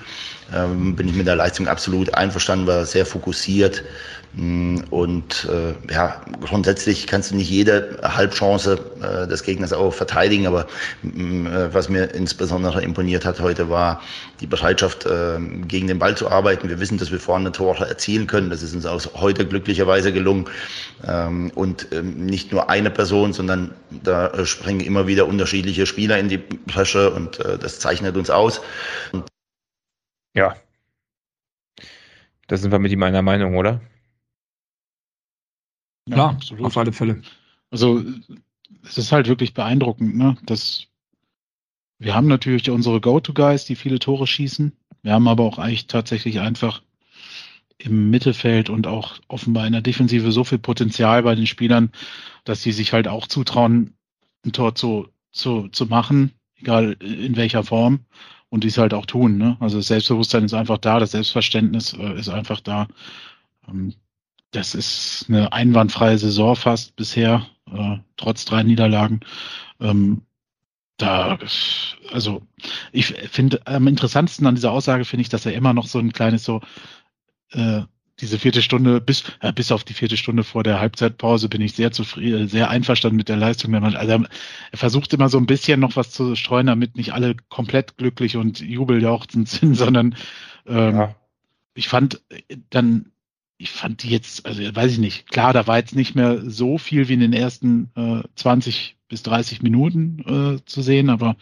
ähm, 0.53 0.95
bin 0.95 1.07
ich 1.07 1.15
mit 1.15 1.27
der 1.27 1.35
Leistung 1.35 1.67
absolut 1.67 2.13
einverstanden, 2.13 2.67
war 2.67 2.85
sehr 2.85 3.05
fokussiert, 3.05 3.83
und 4.33 5.49
äh, 5.51 5.73
ja, 5.93 6.21
grundsätzlich 6.39 7.05
kannst 7.05 7.31
du 7.31 7.35
nicht 7.35 7.49
jede 7.49 7.99
Halbchance 8.01 8.79
äh, 9.01 9.27
des 9.27 9.43
Gegners 9.43 9.73
auch 9.73 9.93
verteidigen, 9.93 10.47
aber 10.47 10.67
mm, 11.01 11.47
äh, 11.47 11.73
was 11.73 11.89
mir 11.89 12.05
insbesondere 12.13 12.81
imponiert 12.81 13.25
hat 13.25 13.41
heute 13.41 13.69
war 13.69 14.01
die 14.39 14.47
Bereitschaft, 14.47 15.05
äh, 15.05 15.37
gegen 15.67 15.87
den 15.87 15.99
Ball 15.99 16.15
zu 16.15 16.29
arbeiten. 16.29 16.69
Wir 16.69 16.79
wissen, 16.79 16.97
dass 16.97 17.11
wir 17.11 17.19
vorne 17.19 17.51
Tore 17.51 17.85
erzielen 17.85 18.25
können. 18.25 18.49
Das 18.49 18.63
ist 18.63 18.73
uns 18.73 18.85
auch 18.85 19.01
heute 19.15 19.45
glücklicherweise 19.45 20.13
gelungen. 20.13 20.45
Ähm, 21.05 21.51
und 21.53 21.87
ähm, 21.91 22.25
nicht 22.25 22.53
nur 22.53 22.69
eine 22.69 22.89
Person, 22.89 23.33
sondern 23.33 23.73
da 23.89 24.45
springen 24.45 24.79
immer 24.79 25.07
wieder 25.07 25.27
unterschiedliche 25.27 25.85
Spieler 25.85 26.17
in 26.17 26.29
die 26.29 26.37
Bresche 26.37 27.11
und 27.11 27.39
äh, 27.41 27.57
das 27.57 27.79
zeichnet 27.79 28.15
uns 28.15 28.29
aus. 28.29 28.61
Und 29.11 29.25
ja. 30.33 30.55
Da 32.47 32.57
sind 32.57 32.71
wir 32.71 32.79
mit 32.79 32.93
ihm 32.93 33.03
einer 33.03 33.21
Meinung, 33.21 33.57
oder? 33.57 33.81
Ja, 36.07 36.15
Klar, 36.15 36.29
absolut. 36.31 36.65
auf 36.65 36.77
alle 36.77 36.93
Fälle. 36.93 37.21
Also 37.69 38.03
es 38.83 38.97
ist 38.97 39.11
halt 39.11 39.27
wirklich 39.27 39.53
beeindruckend, 39.53 40.15
ne? 40.15 40.37
dass 40.45 40.87
wir 41.99 42.15
haben 42.15 42.27
natürlich 42.27 42.69
unsere 42.69 42.99
Go-To-Guys, 42.99 43.65
die 43.65 43.75
viele 43.75 43.99
Tore 43.99 44.25
schießen. 44.25 44.71
Wir 45.03 45.13
haben 45.13 45.27
aber 45.27 45.43
auch 45.43 45.59
eigentlich 45.59 45.87
tatsächlich 45.87 46.39
einfach 46.39 46.81
im 47.77 48.09
Mittelfeld 48.09 48.69
und 48.69 48.87
auch 48.87 49.19
offenbar 49.27 49.65
in 49.67 49.73
der 49.73 49.81
Defensive 49.81 50.31
so 50.31 50.43
viel 50.43 50.57
Potenzial 50.59 51.23
bei 51.23 51.35
den 51.35 51.47
Spielern, 51.47 51.91
dass 52.43 52.61
sie 52.61 52.71
sich 52.71 52.93
halt 52.93 53.07
auch 53.07 53.27
zutrauen, 53.27 53.93
ein 54.45 54.51
Tor 54.51 54.75
zu, 54.75 55.09
zu, 55.31 55.67
zu 55.69 55.85
machen, 55.85 56.31
egal 56.55 56.93
in 56.99 57.35
welcher 57.35 57.63
Form, 57.63 58.01
und 58.49 58.63
dies 58.63 58.77
halt 58.77 58.93
auch 58.93 59.05
tun. 59.05 59.37
Ne? 59.37 59.57
Also 59.59 59.77
das 59.77 59.87
Selbstbewusstsein 59.87 60.45
ist 60.45 60.53
einfach 60.53 60.77
da, 60.77 60.99
das 60.99 61.11
Selbstverständnis 61.11 61.93
äh, 61.93 62.19
ist 62.19 62.29
einfach 62.29 62.59
da. 62.59 62.87
Ähm, 63.67 63.93
das 64.51 64.75
ist 64.75 65.25
eine 65.29 65.53
einwandfreie 65.53 66.17
Saison 66.17 66.55
fast 66.55 66.95
bisher, 66.95 67.47
äh, 67.71 67.97
trotz 68.17 68.45
drei 68.45 68.63
Niederlagen. 68.63 69.21
Ähm, 69.79 70.21
da, 70.97 71.39
also 72.11 72.43
ich 72.91 73.07
finde 73.07 73.65
am 73.65 73.87
interessantesten 73.87 74.45
an 74.45 74.55
dieser 74.55 74.71
Aussage 74.71 75.05
finde 75.05 75.21
ich, 75.21 75.29
dass 75.29 75.45
er 75.45 75.53
immer 75.53 75.73
noch 75.73 75.87
so 75.87 75.99
ein 75.99 76.13
kleines 76.13 76.43
so 76.43 76.61
äh, 77.51 77.81
diese 78.19 78.37
vierte 78.37 78.61
Stunde 78.61 79.01
bis 79.01 79.23
äh, 79.39 79.51
bis 79.51 79.71
auf 79.71 79.83
die 79.83 79.95
vierte 79.95 80.15
Stunde 80.15 80.43
vor 80.43 80.61
der 80.63 80.79
Halbzeitpause 80.79 81.49
bin 81.49 81.61
ich 81.61 81.73
sehr 81.73 81.91
zufrieden, 81.91 82.47
sehr 82.47 82.69
einverstanden 82.69 83.17
mit 83.17 83.29
der 83.29 83.37
Leistung 83.37 83.71
der 83.71 83.81
Mannschaft. 83.81 84.01
Also 84.03 84.25
er 84.71 84.77
versucht 84.77 85.11
immer 85.13 85.29
so 85.29 85.39
ein 85.39 85.47
bisschen 85.47 85.79
noch 85.79 85.95
was 85.95 86.11
zu 86.11 86.35
streuen, 86.35 86.67
damit 86.67 86.97
nicht 86.97 87.13
alle 87.13 87.35
komplett 87.49 87.97
glücklich 87.97 88.37
und 88.37 88.59
jubeljauchzend 88.59 89.49
sind, 89.49 89.73
sondern 89.75 90.15
ähm, 90.67 90.95
ja. 90.95 91.15
ich 91.73 91.87
fand 91.87 92.21
dann 92.69 93.11
ich 93.61 93.69
fand 93.69 94.01
die 94.01 94.09
jetzt, 94.09 94.45
also 94.45 94.63
weiß 94.63 94.93
ich 94.93 94.97
nicht, 94.97 95.29
klar, 95.29 95.53
da 95.53 95.67
war 95.67 95.77
jetzt 95.77 95.95
nicht 95.95 96.15
mehr 96.15 96.41
so 96.49 96.79
viel 96.79 97.07
wie 97.07 97.13
in 97.13 97.19
den 97.19 97.33
ersten 97.33 97.91
äh, 97.95 98.23
20 98.35 98.95
bis 99.07 99.21
30 99.23 99.61
Minuten 99.61 100.57
äh, 100.57 100.65
zu 100.65 100.81
sehen, 100.81 101.09
aber 101.09 101.35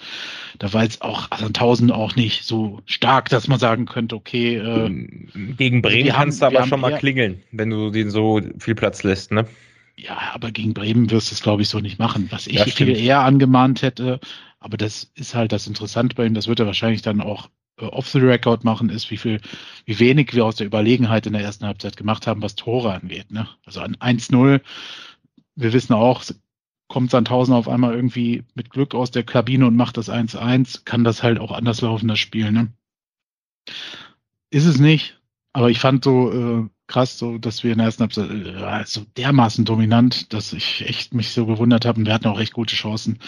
da 0.58 0.74
war 0.74 0.84
jetzt 0.84 1.02
auch 1.02 1.32
also 1.32 1.46
1000 1.46 1.92
auch 1.94 2.16
nicht 2.16 2.44
so 2.44 2.82
stark, 2.86 3.30
dass 3.30 3.48
man 3.48 3.60
sagen 3.60 3.86
könnte, 3.86 4.16
okay. 4.16 4.58
Äh, 4.58 5.08
gegen 5.56 5.82
Bremen 5.82 6.10
kannst 6.10 6.42
haben, 6.42 6.54
du 6.54 6.60
aber 6.60 6.68
schon 6.68 6.82
mal 6.82 6.98
klingeln, 6.98 7.42
wenn 7.52 7.70
du 7.70 7.90
den 7.90 8.10
so 8.10 8.42
viel 8.58 8.76
Platz 8.76 9.04
lässt, 9.04 9.32
ne? 9.32 9.46
Ja, 9.96 10.18
aber 10.34 10.52
gegen 10.52 10.74
Bremen 10.74 11.12
wirst 11.12 11.32
du 11.32 11.36
es, 11.36 11.42
glaube 11.42 11.62
ich, 11.62 11.70
so 11.70 11.80
nicht 11.80 12.00
machen. 12.00 12.28
Was 12.32 12.48
ich 12.48 12.56
ja, 12.56 12.66
viel 12.66 12.90
eher 12.90 13.22
angemahnt 13.22 13.82
hätte, 13.82 14.20
aber 14.60 14.76
das 14.76 15.12
ist 15.16 15.36
halt 15.36 15.54
das 15.54 15.68
Interessante 15.68 16.16
bei 16.16 16.26
ihm, 16.26 16.34
das 16.34 16.48
wird 16.48 16.60
er 16.60 16.66
wahrscheinlich 16.66 17.02
dann 17.02 17.22
auch 17.22 17.50
off 17.86 18.10
the 18.10 18.20
record 18.20 18.64
machen, 18.64 18.90
ist, 18.90 19.10
wie 19.12 19.18
viel, 19.18 19.42
wie 19.86 20.00
wenig 20.00 20.34
wir 20.34 20.46
aus 20.46 20.56
der 20.56 20.68
Überlegenheit 20.68 21.26
in 21.26 21.34
der 21.34 21.42
ersten 21.42 21.66
Halbzeit 21.66 21.98
gemacht 21.98 22.28
haben, 22.28 22.42
was 22.42 22.56
Tore 22.56 22.94
angeht. 22.94 23.32
Ne? 23.32 23.48
Also 23.66 23.82
an 23.82 23.96
1-0, 23.96 24.62
wir 25.56 25.74
wissen 25.74 25.94
auch, 25.94 26.24
kommt 26.88 27.12
Sandhausen 27.12 27.54
auf 27.54 27.68
einmal 27.68 27.94
irgendwie 27.94 28.44
mit 28.56 28.70
Glück 28.72 28.96
aus 28.96 29.12
der 29.12 29.24
Kabine 29.24 29.68
und 29.68 29.76
macht 29.76 29.98
das 29.98 30.10
1-1, 30.10 30.86
kann 30.86 31.04
das 31.04 31.24
halt 31.24 31.40
auch 31.40 31.52
anders 31.52 31.82
laufen, 31.82 32.08
das 32.08 32.20
Spiel. 32.20 32.52
Ne? 32.52 32.74
Ist 34.50 34.66
es 34.66 34.80
nicht, 34.80 35.22
aber 35.54 35.70
ich 35.70 35.80
fand 35.80 36.04
so, 36.04 36.32
äh, 36.32 36.70
krass, 36.90 37.18
so 37.18 37.38
dass 37.38 37.64
wir 37.64 37.72
in 37.72 37.78
der 37.78 37.86
ersten 37.86 38.04
Halbzeit 38.04 38.30
äh, 38.30 38.84
so 38.86 39.06
dermaßen 39.16 39.64
dominant, 39.64 40.34
dass 40.34 40.52
ich 40.52 40.86
echt 40.88 41.14
mich 41.14 41.30
so 41.30 41.46
gewundert 41.46 41.86
habe 41.86 42.00
und 42.00 42.06
wir 42.06 42.14
hatten 42.14 42.28
auch 42.28 42.40
echt 42.40 42.54
gute 42.54 42.76
Chancen. 42.76 43.20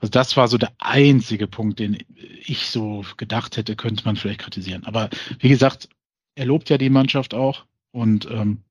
Also 0.00 0.10
das 0.10 0.36
war 0.36 0.48
so 0.48 0.58
der 0.58 0.72
einzige 0.78 1.46
Punkt, 1.46 1.78
den 1.78 1.98
ich 2.44 2.66
so 2.66 3.04
gedacht 3.16 3.56
hätte, 3.56 3.76
könnte 3.76 4.04
man 4.04 4.16
vielleicht 4.16 4.40
kritisieren. 4.40 4.84
Aber 4.84 5.10
wie 5.38 5.50
gesagt, 5.50 5.88
er 6.34 6.46
lobt 6.46 6.70
ja 6.70 6.78
die 6.78 6.90
Mannschaft 6.90 7.34
auch 7.34 7.66
und 7.92 8.28
ähm, 8.30 8.62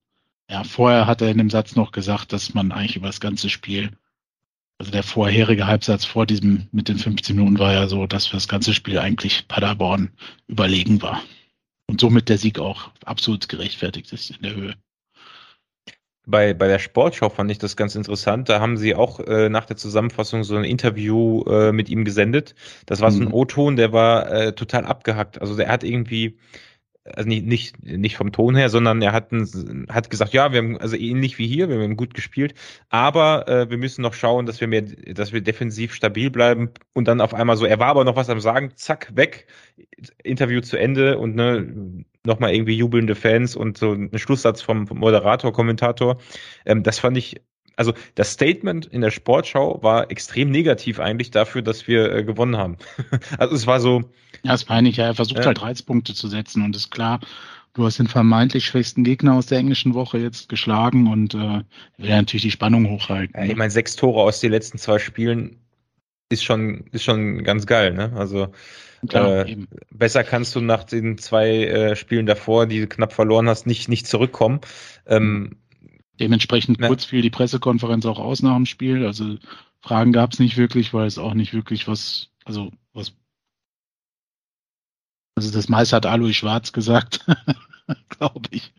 ja, 0.50 0.66
vorher 0.66 1.08
hat 1.08 1.22
er 1.22 1.30
in 1.30 1.38
dem 1.38 1.50
Satz 1.50 1.76
noch 1.76 1.94
gesagt, 1.94 2.34
dass 2.34 2.54
man 2.54 2.74
eigentlich 2.74 2.98
über 2.98 3.08
das 3.08 3.22
ganze 3.22 3.50
Spiel, 3.50 3.92
also 4.80 4.92
der 4.92 5.04
vorherige 5.04 5.68
Halbsatz 5.68 6.04
vor 6.04 6.26
diesem 6.26 6.68
mit 6.72 6.90
den 6.90 6.98
15 6.98 7.36
Minuten 7.36 7.60
war 7.60 7.72
ja 7.72 7.88
so, 7.88 8.08
dass 8.08 8.26
für 8.26 8.36
das 8.36 8.48
ganze 8.48 8.74
Spiel 8.74 8.98
eigentlich 8.98 9.48
Paderborn 9.48 10.10
überlegen 10.48 11.02
war. 11.02 11.22
Und 11.92 12.00
somit 12.00 12.30
der 12.30 12.38
Sieg 12.38 12.58
auch 12.58 12.90
absolut 13.04 13.50
gerechtfertigt 13.50 14.14
ist 14.14 14.30
in 14.30 14.42
der 14.44 14.56
Höhe. 14.56 14.76
Bei, 16.26 16.54
bei 16.54 16.70
der 16.70 16.80
Sportschau 16.80 17.28
fand 17.28 17.52
ich 17.52 17.58
das 17.58 17.76
ganz 17.76 17.96
interessant. 17.96 18.48
Da 18.48 18.62
haben 18.62 18.78
sie 18.78 18.96
auch 18.96 19.20
äh, 19.20 19.50
nach 19.50 19.66
der 19.66 19.76
Zusammenfassung 19.76 20.46
so 20.46 20.56
ein 20.56 20.64
Interview 20.64 21.44
äh, 21.50 21.74
mit 21.74 21.90
ihm 21.90 22.06
gesendet. 22.06 22.56
Das 22.86 23.02
war 23.02 23.12
so 23.12 23.20
ein 23.20 23.26
mhm. 23.26 23.34
O-Ton, 23.34 23.76
der 23.76 23.92
war 23.92 24.32
äh, 24.32 24.54
total 24.54 24.86
abgehackt. 24.86 25.42
Also 25.42 25.58
der 25.58 25.68
hat 25.68 25.84
irgendwie 25.84 26.38
also 27.04 27.28
nicht, 27.28 27.46
nicht, 27.46 27.84
nicht 27.84 28.16
vom 28.16 28.32
Ton 28.32 28.56
her, 28.56 28.70
sondern 28.70 29.02
er 29.02 29.12
hat, 29.12 29.32
ein, 29.32 29.88
hat 29.90 30.10
gesagt, 30.10 30.34
ja, 30.34 30.52
wir 30.52 30.60
haben 30.60 30.78
also 30.78 30.96
ähnlich 30.96 31.38
wie 31.38 31.48
hier, 31.48 31.68
wir 31.70 31.80
haben 31.80 31.98
gut 31.98 32.14
gespielt, 32.14 32.54
aber 32.90 33.48
äh, 33.48 33.70
wir 33.70 33.78
müssen 33.78 34.02
noch 34.02 34.14
schauen, 34.14 34.46
dass 34.46 34.62
wir 34.62 34.68
mehr, 34.68 34.84
dass 34.84 35.34
wir 35.34 35.42
defensiv 35.42 35.94
stabil 35.94 36.30
bleiben 36.30 36.70
und 36.94 37.08
dann 37.08 37.22
auf 37.22 37.34
einmal 37.34 37.58
so, 37.58 37.66
er 37.66 37.80
war 37.80 37.88
aber 37.88 38.04
noch 38.04 38.16
was 38.16 38.30
am 38.30 38.40
sagen, 38.40 38.72
zack, 38.76 39.12
weg, 39.16 39.48
Interview 40.24 40.62
zu 40.62 40.78
Ende 40.78 41.18
und 41.18 41.36
ne, 41.36 42.06
nochmal 42.24 42.54
irgendwie 42.54 42.78
jubelnde 42.78 43.16
Fans 43.16 43.56
und 43.56 43.78
so 43.78 43.94
ein 43.94 44.18
Schlusssatz 44.18 44.62
vom, 44.62 44.86
vom 44.88 45.00
Moderator, 45.00 45.52
Kommentator. 45.54 46.18
Ähm, 46.66 46.84
das 46.84 47.00
fand 47.00 47.18
ich 47.18 47.42
also 47.76 47.94
das 48.16 48.32
Statement 48.32 48.86
in 48.86 49.02
der 49.02 49.12
Sportschau 49.12 49.82
war 49.82 50.12
extrem 50.12 50.52
negativ 50.52 51.00
eigentlich 51.00 51.32
dafür, 51.32 51.62
dass 51.62 51.88
wir 51.88 52.12
äh, 52.12 52.24
gewonnen 52.24 52.58
haben. 52.58 52.78
also 53.38 53.56
es 53.56 53.68
war 53.68 53.80
so. 53.80 54.02
Ja, 54.44 54.52
das 54.52 54.68
meine 54.70 54.90
ich 54.90 54.98
ja. 54.98 55.06
Er 55.06 55.16
versucht 55.16 55.40
äh, 55.40 55.46
halt 55.46 55.62
Reizpunkte 55.62 56.14
zu 56.14 56.28
setzen 56.28 56.64
und 56.64 56.76
ist 56.76 56.92
klar, 56.92 57.20
du 57.74 57.86
hast 57.86 58.00
den 58.00 58.08
vermeintlich 58.08 58.66
schwächsten 58.66 59.04
Gegner 59.04 59.34
aus 59.34 59.48
der 59.48 59.60
englischen 59.60 59.94
Woche 59.94 60.18
jetzt 60.18 60.50
geschlagen 60.50 61.08
und 61.08 61.34
äh, 61.34 61.64
will 61.98 62.10
natürlich 62.10 62.44
die 62.44 62.52
Spannung 62.52 62.90
hochhalten. 62.90 63.36
Ja, 63.38 63.50
ich 63.50 63.56
meine, 63.56 63.72
sechs 63.72 63.96
Tore 63.96 64.22
aus 64.22 64.40
den 64.40 64.52
letzten 64.52 64.78
zwei 64.78 65.00
Spielen 65.00 65.58
ist 66.30 66.44
schon, 66.44 66.86
ist 66.92 67.04
schon 67.04 67.44
ganz 67.44 67.66
geil, 67.66 67.94
ne? 67.94 68.14
Also 68.16 68.52
Klar, 69.08 69.48
äh, 69.48 69.58
besser 69.90 70.24
kannst 70.24 70.56
du 70.56 70.62
nach 70.62 70.84
den 70.84 71.18
zwei 71.18 71.66
äh, 71.66 71.96
Spielen 71.96 72.26
davor, 72.26 72.68
die 72.68 72.82
du 72.82 72.88
knapp 72.88 73.14
verloren 73.14 73.50
hast, 73.50 73.66
nicht, 73.66 73.90
nicht 73.90 74.06
zurückkommen. 74.06 74.62
Ähm, 75.08 75.58
Dementsprechend 76.22 76.80
ja. 76.80 76.88
kurz 76.88 77.04
fiel 77.04 77.24
die 77.24 77.32
Pressekonferenz 77.32 78.06
auch 78.06 78.20
aus 78.20 78.44
nach 78.44 78.56
dem 78.56 78.68
Spiel. 78.68 79.08
Also 79.08 79.38
Fragen 79.80 80.14
gab 80.14 80.34
es 80.34 80.40
nicht 80.40 80.56
wirklich, 80.56 80.94
weil 80.94 81.08
es 81.08 81.18
auch 81.18 81.34
nicht 81.34 81.52
wirklich 81.52 81.88
was, 81.88 82.30
also 82.46 82.72
was. 82.94 83.14
Also 85.36 85.52
das 85.52 85.68
meiste 85.68 85.96
hat 85.96 86.06
Alois 86.06 86.34
Schwarz 86.34 86.74
gesagt, 86.74 87.26
glaube 88.10 88.48
ich. 88.52 88.72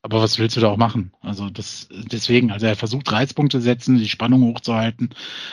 Aber 0.00 0.22
was 0.22 0.38
willst 0.38 0.56
du 0.56 0.62
da 0.62 0.68
auch 0.68 0.78
machen? 0.78 1.12
Also 1.20 1.50
das 1.50 1.88
deswegen, 1.90 2.50
also 2.50 2.64
er 2.64 2.74
versucht 2.74 3.12
Reizpunkte 3.12 3.60
setzen, 3.60 3.98
die 3.98 4.08
Spannung 4.08 4.42
hochzuhalten. 4.44 5.10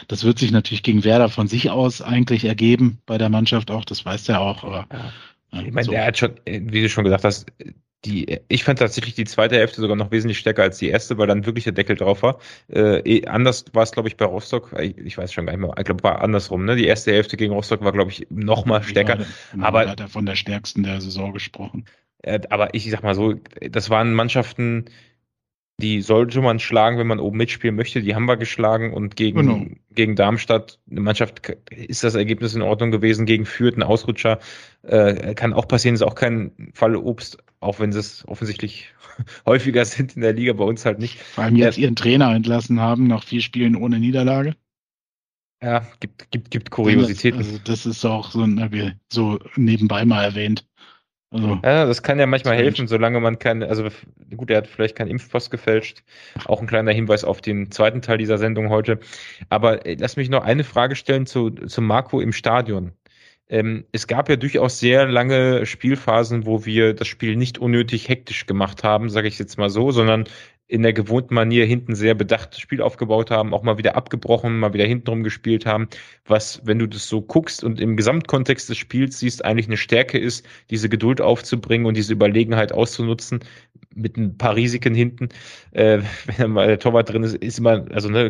Das 0.07 0.23
wird 0.23 0.39
sich 0.39 0.51
natürlich 0.51 0.83
gegen 0.83 1.03
Werder 1.03 1.27
von 1.27 1.49
sich 1.49 1.69
aus 1.69 2.01
eigentlich 2.01 2.45
ergeben 2.45 3.01
bei 3.05 3.17
der 3.17 3.29
Mannschaft 3.29 3.71
auch, 3.71 3.83
das 3.83 4.05
weiß 4.05 4.29
er 4.29 4.39
auch, 4.39 4.63
aber 4.63 4.87
ja 4.89 5.11
Ich 5.51 5.71
meine, 5.71 5.85
so. 5.85 5.91
er 5.91 6.05
hat 6.05 6.17
schon, 6.17 6.39
wie 6.45 6.81
du 6.81 6.89
schon 6.89 7.03
gesagt 7.03 7.23
hast, 7.23 7.47
die, 8.05 8.39
ich 8.47 8.63
fand 8.63 8.79
tatsächlich 8.79 9.15
die 9.15 9.25
zweite 9.25 9.57
Hälfte 9.57 9.81
sogar 9.81 9.97
noch 9.97 10.11
wesentlich 10.11 10.39
stärker 10.39 10.63
als 10.63 10.77
die 10.77 10.87
erste, 10.87 11.17
weil 11.17 11.27
dann 11.27 11.45
wirklich 11.45 11.65
der 11.65 11.73
Deckel 11.73 11.97
drauf 11.97 12.23
war. 12.23 12.39
Äh, 12.71 12.99
eh, 12.99 13.27
anders 13.27 13.65
war 13.73 13.83
es, 13.83 13.91
glaube 13.91 14.07
ich, 14.07 14.15
bei 14.15 14.25
Rostock. 14.25 14.73
Ich, 14.79 14.97
ich, 14.97 15.17
weiß 15.17 15.33
schon 15.33 15.45
gar 15.45 15.53
nicht 15.53 15.61
mehr. 15.61 15.73
Ich 15.77 15.83
glaube, 15.83 16.03
war 16.03 16.21
andersrum. 16.21 16.63
Ne? 16.63 16.77
Die 16.77 16.85
erste 16.85 17.11
Hälfte 17.11 17.35
gegen 17.35 17.53
Rostock 17.53 17.83
war, 17.83 17.91
glaube 17.91 18.11
ich, 18.11 18.27
noch 18.29 18.65
mal 18.65 18.83
stärker. 18.83 19.17
Genau, 19.51 19.65
aber 19.65 19.89
hat 19.89 19.99
er 19.99 20.07
von 20.07 20.25
der 20.25 20.35
stärksten 20.35 20.83
der 20.83 21.01
Saison 21.01 21.33
gesprochen. 21.33 21.85
Äh, 22.21 22.39
aber 22.49 22.73
ich 22.73 22.89
sag 22.89 23.03
mal 23.03 23.15
so, 23.15 23.33
das 23.69 23.89
waren 23.89 24.13
Mannschaften, 24.13 24.85
die 25.79 26.01
sollte 26.01 26.41
man 26.41 26.59
schlagen, 26.59 26.97
wenn 26.97 27.07
man 27.07 27.19
oben 27.19 27.37
mitspielen 27.37 27.75
möchte. 27.75 28.01
Die 28.01 28.15
haben 28.15 28.25
wir 28.25 28.37
geschlagen 28.37 28.93
und 28.93 29.15
gegen, 29.15 29.39
genau. 29.39 29.65
gegen 29.91 30.15
Darmstadt, 30.15 30.79
eine 30.89 30.99
Mannschaft, 30.99 31.49
ist 31.71 32.03
das 32.03 32.15
Ergebnis 32.15 32.53
in 32.53 32.61
Ordnung 32.61 32.91
gewesen. 32.91 33.25
Gegen 33.25 33.45
Fürth, 33.45 33.77
ein 33.77 33.83
Ausrutscher, 33.83 34.39
äh, 34.83 35.33
kann 35.35 35.53
auch 35.53 35.67
passieren, 35.67 35.95
ist 35.95 36.01
auch 36.01 36.15
kein 36.15 36.71
Fall 36.73 36.95
Obst, 36.95 37.37
auch 37.59 37.79
wenn 37.79 37.91
sie 37.91 37.99
es 37.99 38.27
offensichtlich 38.27 38.93
häufiger 39.45 39.85
sind 39.85 40.15
in 40.15 40.21
der 40.21 40.33
Liga, 40.33 40.53
bei 40.53 40.65
uns 40.65 40.85
halt 40.85 40.99
nicht. 40.99 41.19
Vor 41.19 41.45
allem 41.45 41.55
jetzt 41.55 41.77
ja. 41.77 41.83
ihren 41.83 41.95
Trainer 41.95 42.33
entlassen 42.33 42.79
haben 42.79 43.07
nach 43.07 43.23
vier 43.23 43.41
Spielen 43.41 43.75
ohne 43.75 43.99
Niederlage. 43.99 44.55
Ja, 45.61 45.85
gibt, 45.99 46.31
gibt, 46.31 46.51
gibt 46.51 46.71
Kuriositäten. 46.71 47.39
Das, 47.39 47.47
also 47.49 47.59
das 47.63 47.85
ist 47.85 48.05
auch 48.05 48.31
so, 48.31 48.47
so 49.11 49.39
nebenbei 49.55 50.05
mal 50.05 50.23
erwähnt. 50.23 50.65
Also, 51.31 51.59
ja, 51.63 51.85
das 51.85 52.01
kann 52.01 52.19
ja 52.19 52.25
manchmal 52.25 52.57
helfen, 52.57 52.87
solange 52.87 53.19
man 53.19 53.37
keine, 53.37 53.67
also 53.67 53.87
gut, 54.35 54.49
er 54.49 54.57
hat 54.57 54.67
vielleicht 54.67 54.95
keinen 54.95 55.11
Impfpost 55.11 55.51
gefälscht. 55.51 56.03
Auch 56.45 56.59
ein 56.59 56.67
kleiner 56.67 56.91
Hinweis 56.91 57.23
auf 57.23 57.41
den 57.41 57.69
zweiten 57.69 58.01
Teil 58.01 58.17
dieser 58.17 58.39
Sendung 58.39 58.69
heute. 58.69 58.99
Aber 59.49 59.85
äh, 59.85 59.95
lass 59.99 60.17
mich 60.17 60.29
noch 60.29 60.43
eine 60.43 60.63
Frage 60.63 60.95
stellen 60.95 61.27
zu, 61.27 61.51
zu 61.51 61.81
Marco 61.81 62.19
im 62.19 62.33
Stadion. 62.33 62.93
Ähm, 63.47 63.85
es 63.91 64.07
gab 64.07 64.29
ja 64.29 64.35
durchaus 64.35 64.79
sehr 64.79 65.07
lange 65.07 65.65
Spielphasen, 65.65 66.45
wo 66.45 66.65
wir 66.65 66.93
das 66.93 67.07
Spiel 67.07 67.35
nicht 67.35 67.57
unnötig 67.57 68.09
hektisch 68.09 68.45
gemacht 68.45 68.83
haben, 68.83 69.09
sage 69.09 69.27
ich 69.27 69.39
jetzt 69.39 69.57
mal 69.57 69.69
so, 69.69 69.91
sondern 69.91 70.25
in 70.69 70.83
der 70.83 70.93
gewohnten 70.93 71.33
Manier 71.33 71.65
hinten 71.65 71.95
sehr 71.95 72.13
bedacht 72.13 72.51
das 72.51 72.59
Spiel 72.59 72.79
aufgebaut 72.79 73.31
haben, 73.31 73.55
auch 73.55 73.63
mal 73.63 73.79
wieder 73.79 73.95
abgebrochen, 73.95 74.59
mal 74.59 74.71
wieder 74.71 74.85
hintenrum 74.85 75.23
gespielt 75.23 75.65
haben, 75.65 75.89
was, 76.27 76.61
wenn 76.63 76.77
du 76.77 76.85
das 76.85 77.09
so 77.09 77.21
guckst 77.23 77.63
und 77.63 77.81
im 77.81 77.97
Gesamtkontext 77.97 78.69
des 78.69 78.77
Spiels 78.77 79.17
siehst, 79.19 79.43
eigentlich 79.43 79.65
eine 79.65 79.77
Stärke 79.77 80.19
ist, 80.19 80.45
diese 80.69 80.87
Geduld 80.87 81.21
aufzubringen 81.21 81.87
und 81.87 81.97
diese 81.97 82.13
Überlegenheit 82.13 82.71
auszunutzen, 82.71 83.39
mit 83.95 84.15
ein 84.15 84.37
paar 84.37 84.55
Risiken 84.55 84.93
hinten. 84.93 85.29
Äh, 85.71 86.01
wenn 86.25 86.35
dann 86.37 86.51
mal 86.51 86.67
der 86.67 86.77
Torwart 86.77 87.11
drin 87.11 87.23
ist, 87.23 87.35
ist 87.37 87.57
immer, 87.57 87.85
also 87.91 88.07
ne, 88.07 88.29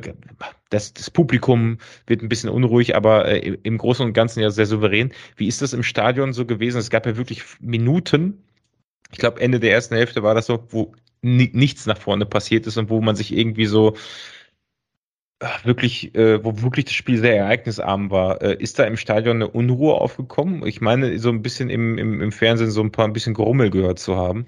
das, 0.70 0.94
das 0.94 1.12
Publikum 1.12 1.78
wird 2.08 2.22
ein 2.22 2.30
bisschen 2.30 2.50
unruhig, 2.50 2.96
aber 2.96 3.28
äh, 3.28 3.58
im 3.64 3.78
Großen 3.78 4.06
und 4.06 4.14
Ganzen 4.14 4.40
ja 4.40 4.50
sehr 4.50 4.66
souverän. 4.66 5.12
Wie 5.36 5.48
ist 5.48 5.62
das 5.62 5.74
im 5.74 5.84
Stadion 5.84 6.32
so 6.32 6.46
gewesen? 6.46 6.78
Es 6.78 6.90
gab 6.90 7.06
ja 7.06 7.18
wirklich 7.18 7.44
Minuten, 7.60 8.46
ich 9.12 9.18
glaube, 9.18 9.42
Ende 9.42 9.60
der 9.60 9.72
ersten 9.72 9.96
Hälfte 9.96 10.24
war 10.24 10.36
das 10.36 10.46
so, 10.46 10.64
wo 10.70 10.94
nichts 11.22 11.86
nach 11.86 11.98
vorne 11.98 12.26
passiert 12.26 12.68
ist 12.68 12.78
und 12.78 12.90
wo 12.90 13.02
man 13.02 13.16
sich 13.16 13.36
irgendwie 13.36 13.66
so 13.66 13.96
äh, 15.40 15.48
wirklich, 15.64 16.16
äh, 16.16 16.44
wo 16.44 16.62
wirklich 16.62 16.86
das 16.86 16.94
Spiel 16.94 17.18
sehr 17.18 17.38
ereignisarm 17.38 18.10
war. 18.12 18.42
Äh, 18.42 18.62
ist 18.62 18.80
da 18.80 18.86
im 18.86 18.98
Stadion 18.98 19.38
eine 19.38 19.50
Unruhe 19.50 19.96
aufgekommen? 19.96 20.66
Ich 20.66 20.82
meine, 20.82 21.18
so 21.20 21.30
ein 21.30 21.42
bisschen 21.42 21.70
im, 21.70 21.98
im, 21.98 22.22
im 22.22 22.32
Fernsehen 22.32 22.72
so 22.72 22.82
ein 22.82 22.92
paar 22.92 23.06
ein 23.06 23.14
bisschen 23.14 23.34
Gerummel 23.34 23.70
gehört 23.70 24.00
zu 24.00 24.16
haben. 24.16 24.46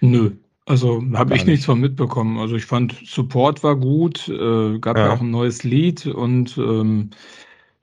Nö, 0.00 0.32
also 0.66 1.02
habe 1.14 1.34
ich 1.34 1.42
nicht. 1.42 1.46
nichts 1.46 1.66
von 1.66 1.80
mitbekommen. 1.80 2.38
Also 2.38 2.56
ich 2.56 2.66
fand 2.66 2.94
Support 3.06 3.62
war 3.62 3.76
gut, 3.76 4.28
äh, 4.28 4.78
gab 4.78 4.96
ja. 4.96 5.06
ja. 5.06 5.12
auch 5.12 5.20
ein 5.20 5.30
neues 5.30 5.62
Lied 5.62 6.06
und 6.06 6.58
ähm, 6.58 7.10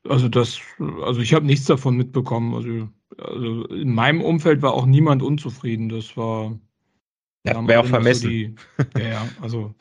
also 0.08 0.28
das, 0.28 0.60
also 1.04 1.22
ich 1.22 1.34
habe 1.34 1.46
nichts 1.46 1.66
davon 1.66 1.96
mitbekommen. 1.96 2.56
Also, 2.56 2.90
also 3.18 3.66
in 3.68 3.94
meinem 3.94 4.22
Umfeld 4.22 4.62
war 4.62 4.74
auch 4.74 4.86
niemand 4.86 5.22
unzufrieden. 5.22 5.90
Das 5.90 6.16
war 6.18 6.58
ja, 7.46 7.68
wäre 7.68 7.82
auch 7.82 7.86
vermessen. 7.86 8.22
So 8.22 8.30
die, 8.30 8.56
ja, 8.98 9.08
ja, 9.10 9.28
also 9.42 9.74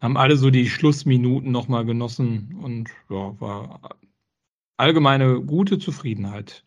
haben 0.00 0.16
alle 0.16 0.36
so 0.36 0.50
die 0.50 0.68
Schlussminuten 0.68 1.50
nochmal 1.50 1.84
genossen 1.84 2.58
und 2.62 2.88
ja, 3.10 3.40
war 3.40 3.98
allgemeine 4.76 5.40
gute 5.40 5.78
Zufriedenheit. 5.78 6.64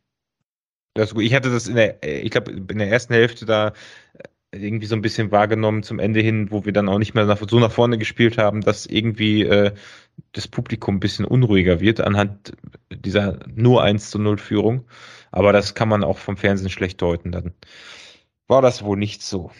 Das 0.93 1.09
ist 1.09 1.15
gut. 1.15 1.23
Ich 1.23 1.33
hatte 1.33 1.49
das 1.49 1.67
in 1.67 1.75
der, 1.75 2.03
ich 2.03 2.31
glaube, 2.31 2.51
in 2.51 2.77
der 2.77 2.89
ersten 2.89 3.13
Hälfte 3.13 3.45
da 3.45 3.73
irgendwie 4.53 4.85
so 4.85 4.95
ein 4.95 5.01
bisschen 5.01 5.31
wahrgenommen 5.31 5.81
zum 5.83 5.99
Ende 5.99 6.19
hin, 6.19 6.51
wo 6.51 6.65
wir 6.65 6.73
dann 6.73 6.89
auch 6.89 6.99
nicht 6.99 7.13
mehr 7.13 7.25
nach, 7.25 7.41
so 7.47 7.59
nach 7.59 7.71
vorne 7.71 7.97
gespielt 7.97 8.37
haben, 8.37 8.59
dass 8.59 8.85
irgendwie 8.85 9.43
äh, 9.43 9.71
das 10.33 10.49
Publikum 10.49 10.95
ein 10.95 10.99
bisschen 10.99 11.23
unruhiger 11.23 11.79
wird 11.79 12.01
anhand 12.01 12.51
dieser 12.91 13.39
nur 13.47 13.81
1 13.81 14.09
zu 14.09 14.19
0 14.19 14.37
Führung. 14.37 14.85
Aber 15.31 15.53
das 15.53 15.73
kann 15.73 15.89
man 15.89 16.03
auch 16.03 16.17
vom 16.17 16.37
Fernsehen 16.37 16.69
schlecht 16.69 17.01
deuten. 17.01 17.31
Dann 17.31 17.53
war 18.47 18.61
das 18.61 18.83
wohl 18.83 18.97
nicht 18.97 19.23
so. 19.23 19.51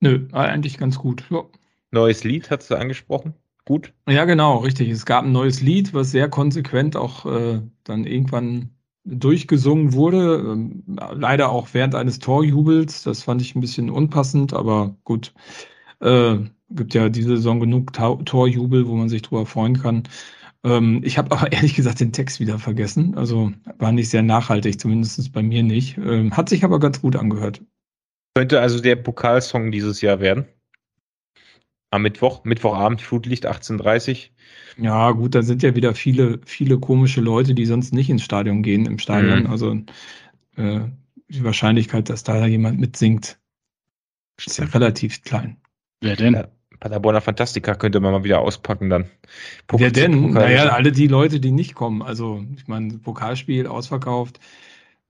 Nö, 0.00 0.28
eigentlich 0.32 0.78
ganz 0.78 0.98
gut. 0.98 1.24
Ja. 1.30 1.44
Neues 1.90 2.24
Lied 2.24 2.50
hast 2.50 2.70
du 2.70 2.76
angesprochen? 2.76 3.34
Gut? 3.64 3.92
Ja, 4.08 4.24
genau, 4.24 4.58
richtig. 4.58 4.88
Es 4.90 5.04
gab 5.04 5.24
ein 5.24 5.32
neues 5.32 5.60
Lied, 5.60 5.92
was 5.92 6.10
sehr 6.10 6.28
konsequent 6.28 6.96
auch 6.96 7.26
äh, 7.26 7.60
dann 7.84 8.04
irgendwann 8.04 8.70
durchgesungen 9.04 9.92
wurde. 9.92 10.36
Ähm, 10.36 10.84
leider 10.86 11.50
auch 11.50 11.68
während 11.72 11.94
eines 11.94 12.18
Torjubels. 12.18 13.02
Das 13.02 13.22
fand 13.22 13.42
ich 13.42 13.54
ein 13.54 13.60
bisschen 13.60 13.90
unpassend, 13.90 14.54
aber 14.54 14.96
gut. 15.04 15.34
Äh, 16.00 16.38
gibt 16.70 16.94
ja 16.94 17.08
diese 17.08 17.36
Saison 17.36 17.60
genug 17.60 17.92
Ta 17.92 18.14
Torjubel, 18.16 18.86
wo 18.86 18.94
man 18.94 19.08
sich 19.08 19.22
drüber 19.22 19.46
freuen 19.46 19.80
kann. 19.80 20.04
Ähm, 20.64 21.00
ich 21.04 21.18
habe 21.18 21.30
aber 21.36 21.52
ehrlich 21.52 21.74
gesagt 21.74 22.00
den 22.00 22.12
Text 22.12 22.40
wieder 22.40 22.58
vergessen. 22.58 23.16
Also 23.16 23.52
war 23.78 23.92
nicht 23.92 24.10
sehr 24.10 24.22
nachhaltig, 24.22 24.80
zumindest 24.80 25.32
bei 25.32 25.42
mir 25.42 25.62
nicht. 25.62 25.98
Ähm, 25.98 26.36
hat 26.36 26.48
sich 26.48 26.64
aber 26.64 26.80
ganz 26.80 27.00
gut 27.00 27.16
angehört. 27.16 27.62
Könnte 28.34 28.60
also 28.60 28.80
der 28.80 28.96
Pokalsong 28.96 29.72
dieses 29.72 30.00
Jahr 30.00 30.20
werden. 30.20 30.46
Am 31.90 32.02
Mittwoch, 32.02 32.44
Mittwochabend, 32.44 33.00
Flutlicht 33.00 33.46
18.30 33.46 34.30
Ja, 34.76 35.10
gut, 35.12 35.34
da 35.34 35.42
sind 35.42 35.62
ja 35.62 35.74
wieder 35.74 35.94
viele, 35.94 36.38
viele 36.44 36.78
komische 36.78 37.22
Leute, 37.22 37.54
die 37.54 37.64
sonst 37.64 37.94
nicht 37.94 38.10
ins 38.10 38.22
Stadion 38.22 38.62
gehen, 38.62 38.84
im 38.84 38.98
Stadion. 38.98 39.44
Mhm. 39.44 39.46
Also 39.46 39.72
äh, 40.56 40.80
die 41.28 41.44
Wahrscheinlichkeit, 41.44 42.10
dass 42.10 42.24
da 42.24 42.46
jemand 42.46 42.78
mitsingt, 42.78 43.38
ist 44.46 44.58
ja 44.58 44.66
relativ 44.66 45.22
klein. 45.22 45.56
Wer 46.00 46.16
denn? 46.16 46.34
Ja, 46.34 46.48
Paderborner 46.80 47.20
Fantastika 47.20 47.74
könnte 47.74 48.00
man 48.00 48.12
mal 48.12 48.24
wieder 48.24 48.40
auspacken 48.40 48.90
dann. 48.90 49.06
Pokal 49.66 49.86
Wer 49.86 49.90
denn? 49.92 50.32
Naja, 50.32 50.68
alle 50.68 50.92
die 50.92 51.06
Leute, 51.06 51.40
die 51.40 51.50
nicht 51.50 51.74
kommen. 51.74 52.02
Also, 52.02 52.44
ich 52.56 52.68
meine, 52.68 52.98
Pokalspiel 52.98 53.66
ausverkauft. 53.66 54.40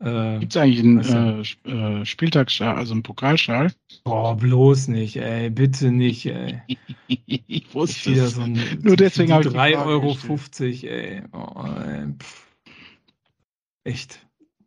Äh, 0.00 0.38
Gibt 0.38 0.54
es 0.54 0.62
eigentlich 0.62 0.80
einen 0.80 1.44
äh, 1.64 2.00
äh, 2.00 2.04
Spieltagsschal, 2.04 2.76
also 2.76 2.92
einen 2.92 3.02
Pokalschal? 3.02 3.72
Boah, 4.04 4.36
bloß 4.36 4.88
nicht, 4.88 5.16
ey, 5.16 5.50
bitte 5.50 5.90
nicht, 5.90 6.26
ey. 6.26 6.62
ich 7.26 7.74
wusste 7.74 8.12
es. 8.12 8.34
So 8.34 8.42
ein, 8.42 8.60
Nur 8.82 8.96
deswegen 8.96 9.32
habe 9.32 9.42
ich 9.42 9.54
3,50 9.54 9.86
Euro, 9.86 10.14
50, 10.14 10.88
ey. 10.88 11.22
Oh, 11.32 11.64
ey. 11.84 12.14
Echt. 13.82 14.20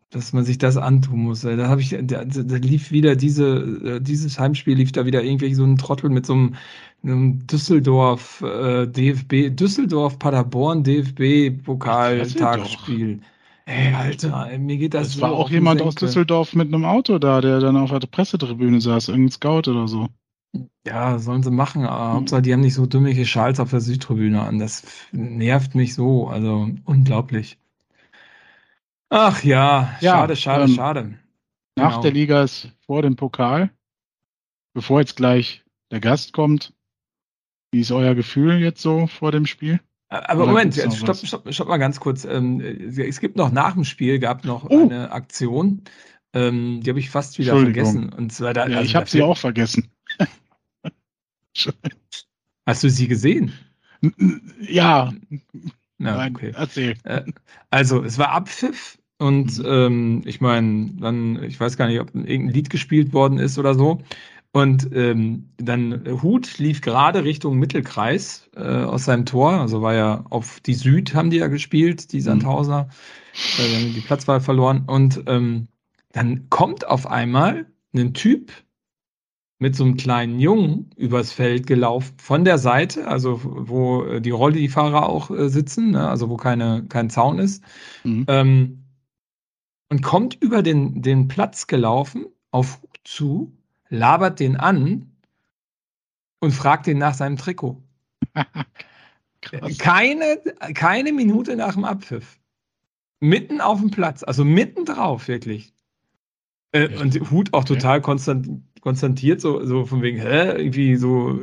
Dass 0.09 0.33
man 0.33 0.43
sich 0.43 0.57
das 0.57 0.75
antun 0.75 1.19
muss. 1.19 1.41
Da 1.41 1.69
habe 1.69 1.79
ich, 1.79 1.95
da, 2.01 2.25
da, 2.25 2.57
lief 2.57 2.91
wieder 2.91 3.15
diese, 3.15 3.47
äh, 3.85 4.01
dieses 4.01 4.37
Heimspiel 4.37 4.75
lief 4.75 4.91
da 4.91 5.05
wieder 5.05 5.23
irgendwie 5.23 5.53
so 5.53 5.63
ein 5.63 5.77
Trottel 5.77 6.09
mit 6.09 6.25
so 6.25 6.33
einem 6.33 6.55
Düsseldorf 7.03 8.41
äh, 8.41 8.85
DFB, 8.85 9.55
Düsseldorf 9.55 10.19
Paderborn 10.19 10.83
DFB 10.83 11.63
Pokal-Tagsspiel. 11.63 13.21
Ey, 13.65 13.93
Alter, 13.93 14.57
mir 14.57 14.77
geht 14.77 14.93
das. 14.93 15.07
Es 15.07 15.13
so 15.15 15.21
war 15.21 15.31
auch 15.31 15.49
jemand 15.49 15.81
aus 15.81 15.95
Düsseldorf 15.95 16.53
mit 16.53 16.67
einem 16.67 16.85
Auto 16.85 17.19
da, 17.19 17.41
der 17.41 17.59
dann 17.59 17.77
auf 17.77 17.89
der 17.89 18.07
Pressetribüne 18.07 18.81
saß, 18.81 19.09
irgendein 19.09 19.31
Scout 19.31 19.69
oder 19.69 19.87
so. 19.87 20.09
Ja, 20.85 21.19
sollen 21.19 21.43
sie 21.43 21.51
machen, 21.51 21.85
aber 21.85 22.15
Hauptsache, 22.15 22.41
die 22.41 22.53
haben 22.53 22.61
nicht 22.61 22.73
so 22.73 22.85
dümmliche 22.85 23.25
Schals 23.25 23.59
auf 23.59 23.69
der 23.69 23.81
Südtribüne 23.81 24.41
an. 24.41 24.59
Das 24.59 24.83
nervt 25.11 25.75
mich 25.75 25.93
so, 25.93 26.27
also 26.27 26.69
unglaublich. 26.85 27.57
Ach 29.09 29.43
ja, 29.43 29.95
ja 30.01 30.11
schade, 30.11 30.35
schade, 30.35 30.63
ähm, 30.63 30.75
schade. 30.75 31.13
Nach 31.75 31.91
genau. 31.91 32.01
der 32.01 32.11
Liga 32.11 32.43
ist 32.43 32.71
vor 32.85 33.01
dem 33.01 33.15
Pokal, 33.15 33.71
bevor 34.73 34.99
jetzt 34.99 35.15
gleich 35.15 35.63
der 35.91 35.99
Gast 35.99 36.33
kommt. 36.33 36.73
Wie 37.71 37.81
ist 37.81 37.91
euer 37.91 38.15
Gefühl 38.15 38.59
jetzt 38.59 38.81
so 38.81 39.07
vor 39.07 39.31
dem 39.31 39.45
Spiel? 39.45 39.79
Aber 40.09 40.43
Oder 40.43 40.51
Moment, 40.51 40.75
jetzt 40.75 40.97
stopp, 40.97 41.15
stopp, 41.15 41.53
stopp 41.53 41.69
mal 41.69 41.77
ganz 41.77 42.01
kurz. 42.01 42.25
Ähm, 42.25 42.59
es 42.59 43.21
gibt 43.21 43.37
noch 43.37 43.51
nach 43.51 43.73
dem 43.73 43.85
Spiel, 43.85 44.19
gab 44.19 44.43
noch 44.43 44.69
uh. 44.69 44.83
eine 44.83 45.11
Aktion, 45.11 45.83
ähm, 46.33 46.81
die 46.83 46.89
habe 46.89 46.99
ich 46.99 47.09
fast 47.09 47.39
wieder 47.39 47.57
vergessen. 47.57 48.09
Und 48.09 48.33
zwar 48.33 48.53
da, 48.53 48.67
ja, 48.67 48.77
also 48.77 48.89
ich 48.89 48.95
habe 48.95 49.09
sie 49.09 49.21
auch 49.21 49.37
vergessen. 49.37 49.89
Hast 52.65 52.83
du 52.83 52.89
sie 52.89 53.07
gesehen? 53.07 53.53
Ja. 54.61 55.13
Na, 55.97 56.17
Nein, 56.17 56.35
okay. 56.35 56.51
Erzähl. 56.55 56.95
Äh, 57.03 57.23
also, 57.69 58.03
es 58.03 58.17
war 58.17 58.31
Abpfiff 58.31 58.97
und 59.17 59.59
mhm. 59.59 59.65
ähm, 59.65 60.21
ich 60.25 60.41
meine, 60.41 60.91
dann, 60.99 61.43
ich 61.43 61.59
weiß 61.59 61.77
gar 61.77 61.87
nicht, 61.87 61.99
ob 61.99 62.13
irgendein 62.15 62.49
Lied 62.49 62.69
gespielt 62.69 63.13
worden 63.13 63.37
ist 63.37 63.57
oder 63.57 63.75
so. 63.75 64.01
Und 64.53 64.89
ähm, 64.93 65.49
dann 65.57 66.21
Hut 66.21 66.57
lief 66.57 66.81
gerade 66.81 67.23
Richtung 67.23 67.57
Mittelkreis 67.57 68.49
äh, 68.55 68.61
aus 68.61 69.05
seinem 69.05 69.25
Tor. 69.25 69.53
Also 69.53 69.81
war 69.81 69.93
ja 69.93 70.25
auf 70.29 70.59
die 70.59 70.73
Süd 70.73 71.15
haben 71.15 71.29
die 71.29 71.37
ja 71.37 71.47
gespielt, 71.47 72.11
die 72.11 72.17
mhm. 72.17 72.23
Sandhauser. 72.23 72.89
Mhm. 73.57 73.63
Äh, 73.63 73.93
die 73.93 74.01
Platzwahl 74.01 74.41
verloren. 74.41 74.83
Und 74.87 75.23
ähm, 75.27 75.67
dann 76.11 76.49
kommt 76.49 76.85
auf 76.85 77.07
einmal 77.07 77.65
ein 77.93 78.13
Typ 78.13 78.51
mit 79.61 79.75
so 79.75 79.83
einem 79.83 79.95
kleinen 79.95 80.39
Jungen 80.39 80.89
übers 80.95 81.31
Feld 81.31 81.67
gelaufen, 81.67 82.15
von 82.17 82.43
der 82.43 82.57
Seite, 82.57 83.07
also 83.07 83.39
wo 83.43 84.03
äh, 84.03 84.19
die 84.19 84.31
Rollifahrer 84.31 85.07
auch 85.07 85.29
äh, 85.29 85.49
sitzen, 85.49 85.91
ne, 85.91 86.09
also 86.09 86.29
wo 86.29 86.35
keine, 86.37 86.85
kein 86.89 87.11
Zaun 87.11 87.37
ist, 87.37 87.63
mhm. 88.03 88.25
ähm, 88.27 88.85
und 89.89 90.01
kommt 90.01 90.35
über 90.41 90.63
den, 90.63 91.03
den 91.03 91.27
Platz 91.27 91.67
gelaufen, 91.67 92.25
auf 92.49 92.81
zu, 93.03 93.55
labert 93.91 94.39
den 94.39 94.55
an 94.57 95.11
und 96.39 96.51
fragt 96.51 96.87
ihn 96.87 96.97
nach 96.97 97.13
seinem 97.13 97.37
Trikot. 97.37 97.77
keine, 99.77 100.41
keine 100.73 101.11
Minute 101.13 101.55
nach 101.55 101.73
dem 101.73 101.85
Abpfiff. 101.85 102.39
Mitten 103.19 103.61
auf 103.61 103.79
dem 103.79 103.91
Platz, 103.91 104.23
also 104.23 104.43
mitten 104.43 104.85
drauf, 104.85 105.27
wirklich. 105.27 105.73
Äh, 106.71 106.97
und 106.97 107.13
Hut 107.29 107.53
auch 107.53 107.65
total 107.65 108.01
konstant, 108.01 108.63
konstantiert, 108.81 109.41
so, 109.41 109.63
so 109.65 109.85
von 109.85 110.01
wegen, 110.01 110.19
hä, 110.19 110.53
irgendwie 110.57 110.95
so 110.95 111.41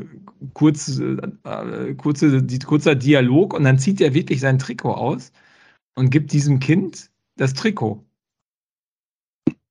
kurz, 0.55 0.99
äh, 0.99 1.95
kurze, 1.95 2.43
die, 2.43 2.59
kurzer 2.59 2.95
Dialog 2.95 3.55
und 3.55 3.65
dann 3.65 3.79
zieht 3.79 4.01
er 4.01 4.15
wirklich 4.15 4.41
sein 4.41 4.59
Trikot 4.59 4.95
aus 4.95 5.33
und 5.95 6.11
gibt 6.11 6.33
diesem 6.33 6.59
Kind 6.59 7.11
das 7.37 7.55
Trikot. 7.55 8.05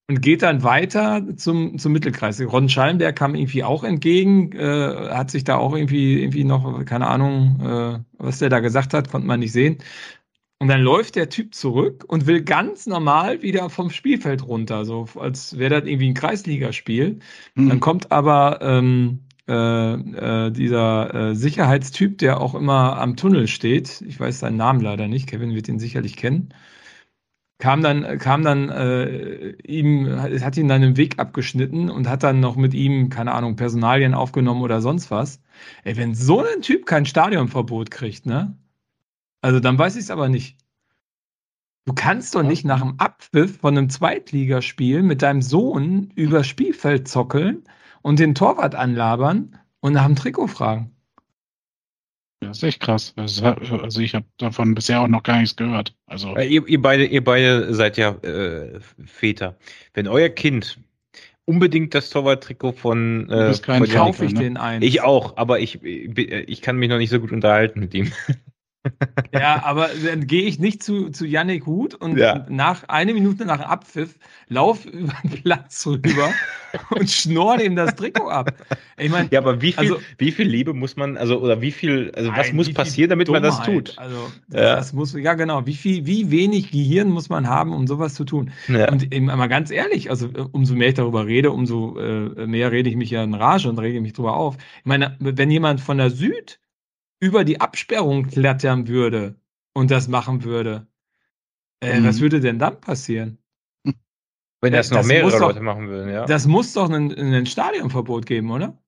Und 0.10 0.22
geht 0.22 0.42
dann 0.42 0.64
weiter 0.64 1.22
zum, 1.36 1.78
zum 1.78 1.92
Mittelkreis. 1.92 2.42
Ron 2.42 2.70
Schallenberg 2.70 3.14
kam 3.16 3.36
irgendwie 3.36 3.66
auch 3.66 3.84
entgegen, 3.84 4.54
äh, 4.54 5.10
hat 5.10 5.32
sich 5.32 5.44
da 5.44 5.58
auch 5.58 5.76
irgendwie, 5.76 6.22
irgendwie 6.22 6.46
noch, 6.46 6.86
keine 6.86 7.08
Ahnung, 7.08 7.60
äh, 7.62 8.00
was 8.18 8.40
der 8.40 8.48
da 8.50 8.62
gesagt 8.62 8.94
hat, 8.94 9.12
konnte 9.12 9.28
man 9.28 9.42
nicht 9.42 9.52
sehen. 9.52 9.80
Und 10.60 10.70
dann 10.70 10.82
läuft 10.82 11.16
der 11.16 11.30
Typ 11.30 11.54
zurück 11.54 12.06
und 12.08 12.26
will 12.26 12.42
ganz 12.42 12.88
normal 12.88 13.42
wieder 13.42 13.70
vom 13.70 13.92
Spielfeld 13.92 14.48
runter, 14.48 14.86
so 14.86 15.08
als 15.20 15.58
wäre 15.60 15.82
das 15.82 15.90
irgendwie 15.90 16.10
ein 16.10 16.16
Kreisligaspiel. 16.16 17.20
Mhm. 17.56 17.70
Dann 17.70 17.80
kommt 17.80 18.12
aber 18.12 18.60
ähm, 18.62 19.20
äh, 19.48 19.94
äh, 19.94 20.52
dieser 20.52 21.14
äh, 21.14 21.36
Sicherheitstyp, 21.36 22.18
der 22.18 22.42
auch 22.42 22.56
immer 22.56 22.98
am 22.98 23.16
Tunnel 23.16 23.48
steht. 23.48 24.04
Ich 24.08 24.20
weiß 24.20 24.40
seinen 24.40 24.58
Namen 24.58 24.82
leider 24.82 25.08
nicht. 25.08 25.28
Kevin 25.28 25.54
wird 25.54 25.68
ihn 25.70 25.80
sicherlich 25.80 26.18
kennen. 26.18 26.54
Kam 27.60 27.82
dann, 27.82 28.20
kam 28.20 28.44
dann 28.44 28.70
äh, 28.70 29.50
ihm, 29.64 30.22
hat 30.22 30.58
ihn 30.58 30.68
dann 30.68 30.82
den 30.82 30.98
Weg 30.98 31.18
abgeschnitten 31.18 31.90
und 31.90 32.08
hat 32.08 32.22
dann 32.22 32.40
noch 32.40 32.56
mit 32.56 32.76
ihm, 32.76 33.10
keine 33.10 33.32
Ahnung, 33.34 33.56
Personalien 33.56 34.14
aufgenommen 34.14 34.62
oder 34.62 34.80
sonst 34.80 35.10
was. 35.10 35.42
Ey, 35.84 35.98
wenn 35.98 36.14
so 36.14 36.42
ein 36.42 36.62
Typ 36.62 36.86
kein 36.86 37.06
Stadionverbot 37.08 37.90
kriegt, 37.90 38.28
ne? 38.28 38.56
Also 39.42 39.60
dann 39.60 39.78
weiß 39.78 39.96
ich 39.96 40.04
es 40.04 40.12
aber 40.12 40.30
nicht. 40.30 40.58
Du 41.86 41.94
kannst 41.94 42.36
doch 42.36 42.44
nicht 42.44 42.66
nach 42.66 42.82
dem 42.82 43.00
Abpfiff 43.00 43.60
von 43.60 43.78
einem 43.78 43.90
Zweitligaspiel 43.90 45.02
mit 45.04 45.22
deinem 45.22 45.42
Sohn 45.42 46.12
über 46.16 46.44
Spielfeld 46.44 47.08
zockeln 47.08 47.64
und 48.02 48.20
den 48.20 48.36
Torwart 48.36 48.76
anlabern 48.76 49.58
und 49.80 49.94
nach 49.94 50.06
dem 50.06 50.16
Trikot 50.16 50.48
fragen. 50.48 50.97
Das 52.40 52.58
ist 52.58 52.64
echt 52.64 52.80
krass. 52.82 53.14
also 53.16 54.00
ich 54.00 54.14
habe 54.14 54.26
davon 54.38 54.76
bisher 54.76 55.02
auch 55.02 55.08
noch 55.08 55.24
gar 55.24 55.40
nichts 55.40 55.56
gehört. 55.56 55.96
Also 56.06 56.36
äh, 56.36 56.48
ihr, 56.48 56.68
ihr, 56.68 56.82
beide, 56.82 57.06
ihr 57.06 57.24
beide 57.24 57.74
seid 57.74 57.98
ja 57.98 58.12
äh, 58.22 58.80
Väter. 59.06 59.58
Wenn 59.94 60.08
euer 60.08 60.30
Kind 60.30 60.80
unbedingt 61.46 61.96
das 61.96 62.10
Torwarttrikot 62.10 62.74
von, 62.74 63.30
äh, 63.30 63.54
von 63.54 63.88
kaufe 63.88 64.26
ich 64.26 64.34
ne? 64.34 64.40
den 64.42 64.58
ein. 64.58 64.82
Ich 64.82 65.02
auch, 65.02 65.38
aber 65.38 65.60
ich, 65.60 65.84
ich 65.84 66.62
kann 66.62 66.78
mich 66.78 66.90
noch 66.90 66.98
nicht 66.98 67.10
so 67.10 67.20
gut 67.20 67.32
unterhalten 67.32 67.80
mit 67.80 67.94
ihm. 67.94 68.12
Ja, 69.34 69.64
aber 69.64 69.90
dann 70.06 70.28
gehe 70.28 70.44
ich 70.44 70.60
nicht 70.60 70.82
zu, 70.82 71.10
zu 71.10 71.26
Yannick 71.26 71.66
Huth 71.66 71.96
und 71.96 72.18
ja. 72.18 72.46
nach 72.50 72.84
eine 72.88 73.14
Minute 73.14 73.46
nach 73.46 73.60
Abpfiff 73.60 74.18
lauf 74.48 74.86
über 74.86 75.14
den 75.24 75.32
Platz 75.44 75.86
rüber 75.86 76.32
und 76.92 77.10
schnorre 77.10 77.64
ihm 77.64 77.76
das 77.76 77.96
Trikot 77.96 78.30
ab. 78.30 78.54
Ich 78.98 79.10
mein, 79.10 79.28
ja, 79.32 79.40
aber 79.40 79.62
wie 79.62 79.74
viel, 79.74 79.80
also, 79.80 80.00
wie 80.18 80.32
viel 80.32 80.48
Liebe 80.48 80.74
muss 80.74 80.96
man, 80.96 81.18
also 81.18 81.40
oder 81.40 81.62
wie 81.62 81.72
viel, 81.72 82.12
also 82.16 82.32
nein, 82.32 82.40
was 82.40 82.54
muss 82.54 82.74
passieren, 82.74 83.10
damit 83.10 83.28
Dummheit, 83.28 83.44
man 83.44 83.52
das 83.52 83.64
tut? 83.64 83.98
Also 83.98 84.32
ja. 84.52 84.76
das 84.76 84.94
muss, 84.94 85.14
ja 85.14 85.34
genau, 85.34 85.66
wie 85.66 85.76
viel, 85.76 86.06
wie 86.06 86.32
wenig 86.32 86.72
Gehirn 86.72 87.10
muss 87.10 87.30
man 87.30 87.48
haben, 87.48 87.74
um 87.74 87.88
sowas 87.88 88.14
zu 88.14 88.24
tun? 88.24 88.52
Ja. 88.68 88.92
Und 88.92 89.14
eben 89.14 89.26
mal 89.26 89.48
ganz 89.48 89.72
ehrlich, 89.72 90.10
also 90.10 90.30
umso 90.52 90.76
mehr 90.76 90.90
ich 90.90 90.96
darüber 90.96 91.26
rede, 91.26 91.52
umso 91.52 92.00
äh, 92.00 92.48
mehr 92.48 92.72
rede 92.72 92.90
ich 92.90 92.96
mich 92.96 93.12
ja 93.12 93.24
in 93.24 93.34
Rage 93.34 93.70
und 93.70 93.80
rege 93.80 94.02
mich 94.02 94.14
drüber 94.14 94.36
auf. 94.36 94.58
Ich 94.58 94.86
meine, 94.86 95.16
wenn 95.20 95.52
jemand 95.52 95.82
von 95.82 95.98
der 95.98 96.10
Süd 96.10 96.60
über 97.20 97.44
die 97.44 97.62
Absperrung 97.62 98.28
klettern 98.28 98.88
würde 98.88 99.36
und 99.74 99.92
das 99.92 100.08
machen 100.08 100.44
würde, 100.44 100.88
äh, 101.82 102.00
mhm. 102.00 102.06
was 102.06 102.20
würde 102.20 102.40
denn 102.40 102.60
dann 102.60 102.80
passieren? 102.80 103.38
Wenn 104.62 104.74
das, 104.74 104.90
das 104.90 104.98
noch 104.98 105.08
mehrere 105.08 105.38
Leute 105.38 105.62
machen 105.62 105.88
würden, 105.88 106.12
ja. 106.12 106.26
Das 106.26 106.48
muss 106.48 106.74
doch 106.74 106.90
ein, 106.90 107.12
ein 107.14 107.46
Stadionverbot 107.46 108.26
geben, 108.26 108.50
oder? 108.52 108.82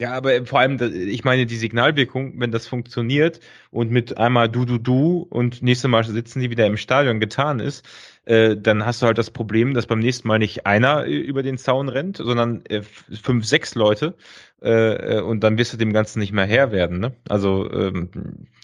Ja, 0.00 0.12
aber 0.12 0.44
vor 0.44 0.58
allem, 0.58 0.80
ich 0.92 1.22
meine, 1.22 1.46
die 1.46 1.56
Signalwirkung, 1.56 2.40
wenn 2.40 2.50
das 2.50 2.66
funktioniert 2.66 3.38
und 3.70 3.92
mit 3.92 4.18
einmal 4.18 4.48
du, 4.48 4.64
du, 4.64 4.78
du 4.78 5.26
und 5.30 5.62
nächste 5.62 5.86
Mal 5.86 6.04
sitzen 6.04 6.40
die 6.40 6.50
wieder 6.50 6.66
im 6.66 6.76
Stadion 6.76 7.20
getan 7.20 7.60
ist, 7.60 7.86
äh, 8.26 8.56
dann 8.56 8.86
hast 8.86 9.02
du 9.02 9.06
halt 9.06 9.18
das 9.18 9.30
Problem, 9.30 9.74
dass 9.74 9.86
beim 9.86 9.98
nächsten 9.98 10.28
Mal 10.28 10.38
nicht 10.38 10.66
einer 10.66 11.06
äh, 11.06 11.16
über 11.16 11.42
den 11.42 11.58
Zaun 11.58 11.88
rennt, 11.88 12.18
sondern 12.18 12.64
äh, 12.66 12.82
fünf, 13.22 13.44
sechs 13.44 13.74
Leute 13.74 14.14
äh, 14.62 15.16
äh, 15.18 15.20
und 15.20 15.40
dann 15.40 15.58
wirst 15.58 15.72
du 15.72 15.76
dem 15.76 15.92
Ganzen 15.92 16.20
nicht 16.20 16.32
mehr 16.32 16.46
Herr 16.46 16.72
werden. 16.72 16.98
Ne? 17.00 17.12
Also 17.28 17.70
ähm, 17.70 18.08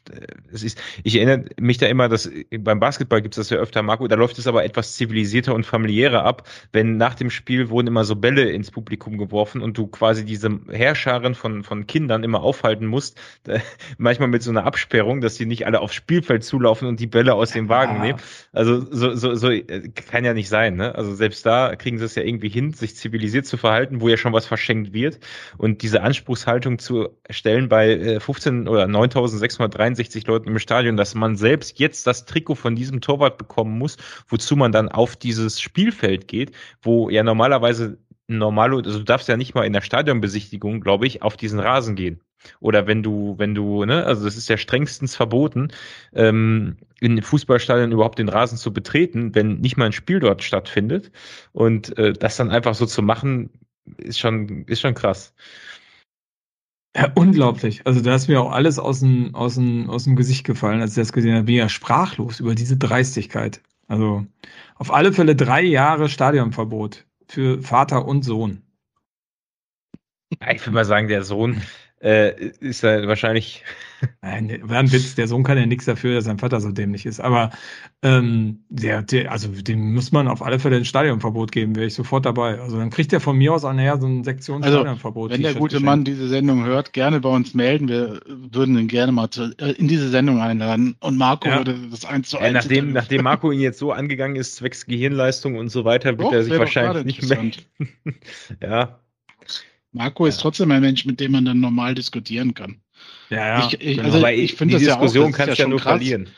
äh, 0.08 0.26
es 0.52 0.62
ist, 0.62 0.80
ich 1.04 1.16
erinnere 1.16 1.44
mich 1.58 1.78
da 1.78 1.86
immer, 1.86 2.08
dass 2.08 2.26
äh, 2.26 2.58
beim 2.58 2.80
Basketball 2.80 3.22
gibt 3.22 3.36
es 3.36 3.48
das 3.48 3.50
ja 3.50 3.58
öfter, 3.58 3.82
Marco, 3.82 4.08
da 4.08 4.16
läuft 4.16 4.38
es 4.38 4.46
aber 4.46 4.64
etwas 4.64 4.96
zivilisierter 4.96 5.54
und 5.54 5.66
familiärer 5.66 6.24
ab, 6.24 6.48
wenn 6.72 6.96
nach 6.96 7.14
dem 7.14 7.30
Spiel 7.30 7.70
wurden 7.70 7.88
immer 7.88 8.04
so 8.04 8.16
Bälle 8.16 8.50
ins 8.50 8.70
Publikum 8.70 9.18
geworfen 9.18 9.60
und 9.62 9.76
du 9.76 9.86
quasi 9.86 10.24
diese 10.24 10.60
Herrscharen 10.70 11.34
von, 11.34 11.64
von 11.64 11.86
Kindern 11.86 12.24
immer 12.24 12.42
aufhalten 12.42 12.86
musst, 12.86 13.20
manchmal 13.98 14.28
mit 14.28 14.42
so 14.42 14.50
einer 14.50 14.64
Absperrung, 14.64 15.20
dass 15.20 15.36
sie 15.36 15.46
nicht 15.46 15.66
alle 15.66 15.80
aufs 15.80 15.94
Spielfeld 15.94 16.44
zulaufen 16.44 16.88
und 16.88 17.00
die 17.00 17.06
Bälle 17.06 17.34
aus 17.34 17.50
dem 17.50 17.68
Wagen 17.68 17.96
ja. 17.96 18.02
nehmen. 18.02 18.18
Also 18.52 18.80
so, 18.90 19.14
so, 19.14 19.34
so 19.34 19.50
äh, 19.50 19.90
kann 19.90 20.24
ja 20.24 20.34
nicht 20.34 20.48
sein, 20.48 20.76
ne? 20.76 20.94
Also 20.94 21.14
selbst 21.14 21.44
da 21.46 21.76
kriegen 21.76 21.98
sie 21.98 22.04
es 22.04 22.14
ja 22.14 22.22
irgendwie 22.22 22.48
hin, 22.48 22.72
sich 22.72 22.96
zivilisiert 22.96 23.46
zu 23.46 23.56
verhalten, 23.56 24.00
wo 24.00 24.08
ja 24.08 24.16
schon 24.16 24.32
was 24.32 24.46
verschenkt 24.46 24.92
wird 24.92 25.20
und 25.58 25.82
diese 25.82 26.02
Anspruchshaltung 26.02 26.78
zu 26.78 27.10
stellen 27.28 27.68
bei 27.68 28.20
15 28.20 28.68
oder 28.68 28.84
9.633 28.84 29.89
63 29.94 30.26
Leuten 30.26 30.48
im 30.48 30.58
Stadion, 30.58 30.96
dass 30.96 31.14
man 31.14 31.36
selbst 31.36 31.78
jetzt 31.78 32.06
das 32.06 32.24
Trikot 32.24 32.54
von 32.54 32.76
diesem 32.76 33.00
Torwart 33.00 33.38
bekommen 33.38 33.78
muss, 33.78 33.96
wozu 34.28 34.56
man 34.56 34.72
dann 34.72 34.88
auf 34.88 35.16
dieses 35.16 35.60
Spielfeld 35.60 36.28
geht, 36.28 36.52
wo 36.82 37.10
ja 37.10 37.22
normalerweise 37.22 37.98
normalo, 38.28 38.78
also 38.78 38.98
du 38.98 39.04
darfst 39.04 39.28
ja 39.28 39.36
nicht 39.36 39.54
mal 39.54 39.64
in 39.64 39.72
der 39.72 39.80
Stadionbesichtigung, 39.80 40.80
glaube 40.80 41.06
ich, 41.06 41.22
auf 41.22 41.36
diesen 41.36 41.58
Rasen 41.58 41.96
gehen. 41.96 42.20
Oder 42.60 42.86
wenn 42.86 43.02
du, 43.02 43.34
wenn 43.38 43.54
du, 43.54 43.84
ne, 43.84 44.04
also 44.06 44.24
das 44.24 44.36
ist 44.36 44.48
ja 44.48 44.56
strengstens 44.56 45.14
verboten, 45.14 45.68
ähm, 46.14 46.76
in 47.00 47.20
Fußballstadien 47.20 47.92
überhaupt 47.92 48.18
den 48.18 48.30
Rasen 48.30 48.56
zu 48.56 48.72
betreten, 48.72 49.34
wenn 49.34 49.60
nicht 49.60 49.76
mal 49.76 49.86
ein 49.86 49.92
Spiel 49.92 50.20
dort 50.20 50.42
stattfindet. 50.42 51.10
Und 51.52 51.98
äh, 51.98 52.12
das 52.12 52.36
dann 52.36 52.50
einfach 52.50 52.74
so 52.74 52.86
zu 52.86 53.02
machen, 53.02 53.50
ist 53.98 54.18
schon, 54.18 54.64
ist 54.66 54.80
schon 54.80 54.94
krass. 54.94 55.34
Ja, 56.96 57.12
unglaublich. 57.14 57.86
Also 57.86 58.00
da 58.00 58.16
ist 58.16 58.28
mir 58.28 58.40
auch 58.40 58.50
alles 58.50 58.78
aus 58.78 59.00
dem, 59.00 59.34
aus 59.34 59.54
dem, 59.54 59.88
aus 59.88 60.04
dem 60.04 60.16
Gesicht 60.16 60.44
gefallen, 60.44 60.80
als 60.80 60.92
ich 60.92 60.96
das 60.96 61.12
gesehen 61.12 61.34
habe. 61.34 61.44
Bin 61.44 61.54
ja 61.54 61.68
sprachlos 61.68 62.40
über 62.40 62.54
diese 62.54 62.76
Dreistigkeit. 62.76 63.62
Also 63.86 64.26
auf 64.74 64.92
alle 64.92 65.12
Fälle 65.12 65.36
drei 65.36 65.62
Jahre 65.62 66.08
Stadionverbot 66.08 67.06
für 67.28 67.62
Vater 67.62 68.06
und 68.06 68.24
Sohn. 68.24 68.62
Ich 70.30 70.60
würde 70.62 70.72
mal 70.72 70.84
sagen, 70.84 71.08
der 71.08 71.22
Sohn 71.22 71.60
äh, 72.02 72.50
ist 72.60 72.82
er 72.82 73.06
wahrscheinlich. 73.06 73.62
Nein, 74.22 74.60
war 74.62 74.78
ein 74.78 74.90
Witz. 74.90 75.14
Der 75.14 75.28
Sohn 75.28 75.42
kann 75.42 75.58
ja 75.58 75.66
nichts 75.66 75.84
dafür, 75.84 76.14
dass 76.14 76.24
sein 76.24 76.38
Vater 76.38 76.60
so 76.60 76.70
dämlich 76.70 77.04
ist. 77.04 77.20
Aber 77.20 77.50
ähm, 78.02 78.60
der, 78.70 79.02
der, 79.02 79.30
also 79.30 79.48
dem 79.48 79.92
muss 79.92 80.10
man 80.10 80.26
auf 80.26 80.40
alle 80.40 80.58
Fälle 80.58 80.76
ein 80.76 80.86
Stadionverbot 80.86 81.52
geben, 81.52 81.76
wäre 81.76 81.86
ich 81.86 81.94
sofort 81.94 82.24
dabei. 82.24 82.58
Also 82.58 82.78
dann 82.78 82.88
kriegt 82.88 83.12
er 83.12 83.20
von 83.20 83.36
mir 83.36 83.52
aus 83.52 83.62
nachher 83.62 84.00
so 84.00 84.06
ein 84.06 84.24
Sektionsstadionverbot. 84.24 85.32
Also, 85.32 85.42
wenn 85.42 85.42
der 85.42 85.54
gute 85.54 85.74
geschenkt. 85.74 85.84
Mann 85.84 86.04
diese 86.04 86.28
Sendung 86.28 86.64
hört, 86.64 86.94
gerne 86.94 87.20
bei 87.20 87.28
uns 87.28 87.52
melden. 87.52 87.88
Wir 87.88 88.20
würden 88.26 88.78
ihn 88.78 88.88
gerne 88.88 89.12
mal 89.12 89.28
zu, 89.28 89.54
äh, 89.58 89.72
in 89.72 89.86
diese 89.86 90.08
Sendung 90.08 90.40
einladen. 90.40 90.96
Und 91.00 91.18
Marco 91.18 91.48
ja. 91.48 91.58
würde 91.58 91.76
das 91.90 92.06
eins 92.06 92.30
zu 92.30 92.38
eins. 92.38 92.46
Ja, 92.46 92.52
nachdem, 92.52 92.92
nachdem 92.92 93.22
Marco 93.24 93.52
ihn 93.52 93.60
jetzt 93.60 93.78
so 93.78 93.92
angegangen 93.92 94.36
ist, 94.36 94.56
zwecks 94.56 94.86
Gehirnleistung 94.86 95.56
und 95.56 95.68
so 95.68 95.84
weiter, 95.84 96.16
wird 96.16 96.28
oh, 96.28 96.32
er 96.32 96.42
sich 96.42 96.58
wahrscheinlich 96.58 97.04
nicht 97.04 97.28
mehr. 97.28 97.50
ja, 98.62 99.00
Marco 99.92 100.26
ist 100.26 100.40
trotzdem 100.40 100.70
ein 100.70 100.80
Mensch, 100.80 101.04
mit 101.04 101.20
dem 101.20 101.32
man 101.32 101.44
dann 101.44 101.60
normal 101.60 101.94
diskutieren 101.94 102.54
kann. 102.54 102.80
Ja, 103.28 103.58
ja. 103.58 103.66
Ich, 103.66 103.80
ich, 103.80 103.96
genau. 103.96 104.02
also 104.04 104.26
ich 104.26 104.54
finde 104.54 104.74
das 104.74 104.82
Diskussion 104.82 105.24
ja 105.24 105.28
auch, 105.28 105.36
das 105.36 105.46
kannst 105.46 105.58
ja, 105.58 105.68
nur 105.68 105.78
krass. 105.78 105.92
verlieren. 105.92 106.28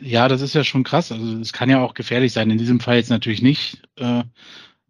Ja, 0.00 0.28
das 0.28 0.42
ist 0.42 0.54
ja 0.54 0.64
schon 0.64 0.84
krass. 0.84 1.10
Also 1.10 1.38
es 1.38 1.52
kann 1.52 1.70
ja 1.70 1.80
auch 1.80 1.94
gefährlich 1.94 2.32
sein. 2.32 2.50
In 2.50 2.58
diesem 2.58 2.80
Fall 2.80 2.96
jetzt 2.96 3.10
natürlich 3.10 3.42
nicht. 3.42 3.82
Äh, 3.96 4.24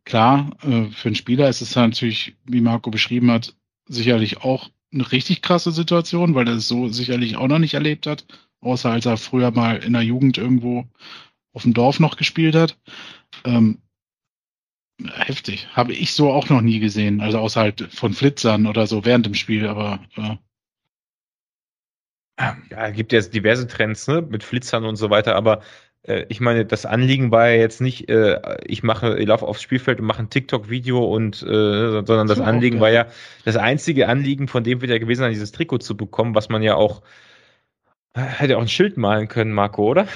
klar, 0.04 0.50
äh, 0.62 0.90
für 0.90 1.08
einen 1.08 1.14
Spieler 1.14 1.48
ist 1.48 1.60
es 1.60 1.74
natürlich, 1.74 2.34
wie 2.44 2.60
Marco 2.60 2.90
beschrieben 2.90 3.30
hat, 3.30 3.54
sicherlich 3.86 4.42
auch 4.42 4.70
eine 4.92 5.10
richtig 5.10 5.42
krasse 5.42 5.72
Situation, 5.72 6.34
weil 6.34 6.48
er 6.48 6.54
es 6.54 6.68
so 6.68 6.88
sicherlich 6.88 7.36
auch 7.36 7.48
noch 7.48 7.58
nicht 7.58 7.74
erlebt 7.74 8.06
hat, 8.06 8.26
außer 8.60 8.90
als 8.90 9.06
er 9.06 9.16
früher 9.16 9.50
mal 9.50 9.76
in 9.76 9.92
der 9.92 10.02
Jugend 10.02 10.38
irgendwo 10.38 10.86
auf 11.52 11.62
dem 11.62 11.74
Dorf 11.74 12.00
noch 12.00 12.16
gespielt 12.16 12.54
hat. 12.54 12.78
Ähm, 13.44 13.78
heftig. 15.06 15.68
Habe 15.74 15.92
ich 15.92 16.12
so 16.12 16.32
auch 16.32 16.48
noch 16.48 16.60
nie 16.60 16.80
gesehen. 16.80 17.20
Also 17.20 17.38
außer 17.38 17.60
halt 17.60 17.88
von 17.92 18.12
Flitzern 18.12 18.66
oder 18.66 18.86
so 18.86 19.04
während 19.04 19.26
dem 19.26 19.34
Spiel, 19.34 19.66
aber 19.66 20.00
äh, 20.16 20.36
ja, 22.70 22.90
gibt 22.90 23.12
ja 23.12 23.20
diverse 23.20 23.66
Trends, 23.66 24.06
ne, 24.06 24.22
mit 24.22 24.44
Flitzern 24.44 24.84
und 24.84 24.96
so 24.96 25.10
weiter, 25.10 25.34
aber 25.34 25.62
äh, 26.02 26.24
ich 26.28 26.40
meine, 26.40 26.64
das 26.64 26.86
Anliegen 26.86 27.32
war 27.32 27.48
ja 27.48 27.56
jetzt 27.56 27.80
nicht, 27.80 28.08
äh, 28.08 28.58
ich 28.64 28.82
mache, 28.82 29.18
ich 29.18 29.26
laufe 29.26 29.46
aufs 29.46 29.62
Spielfeld 29.62 30.00
und 30.00 30.06
mache 30.06 30.20
ein 30.20 30.30
TikTok-Video 30.30 31.04
und, 31.04 31.42
äh, 31.42 32.04
sondern 32.04 32.28
das 32.28 32.40
Anliegen 32.40 32.80
war 32.80 32.90
ja, 32.90 33.06
das 33.44 33.56
einzige 33.56 34.08
Anliegen 34.08 34.46
von 34.46 34.62
dem 34.62 34.80
wird 34.80 34.90
ja 34.90 34.98
gewesen 34.98 35.20
sein, 35.22 35.32
dieses 35.32 35.52
Trikot 35.52 35.78
zu 35.78 35.96
bekommen, 35.96 36.34
was 36.34 36.48
man 36.48 36.62
ja 36.62 36.76
auch 36.76 37.02
Hätte 38.14 38.56
auch 38.56 38.62
ein 38.62 38.68
Schild 38.68 38.96
malen 38.96 39.28
können, 39.28 39.52
Marco, 39.52 39.84
oder? 39.84 40.08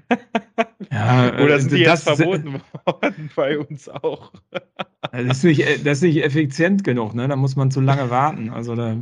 Ja, 0.90 1.38
oder 1.38 1.60
sind 1.60 1.72
die 1.72 1.84
das, 1.84 2.04
jetzt 2.04 2.16
verboten 2.18 2.60
worden 2.84 3.30
bei 3.36 3.58
uns 3.58 3.88
auch? 3.88 4.32
Das 5.12 5.38
ist 5.38 5.44
nicht, 5.44 5.86
das 5.86 5.98
ist 5.98 6.02
nicht 6.02 6.24
effizient 6.24 6.84
genug, 6.84 7.14
ne? 7.14 7.28
Da 7.28 7.36
muss 7.36 7.56
man 7.56 7.70
zu 7.70 7.80
lange 7.80 8.10
warten. 8.10 8.50
Also 8.50 8.74
da 8.74 8.96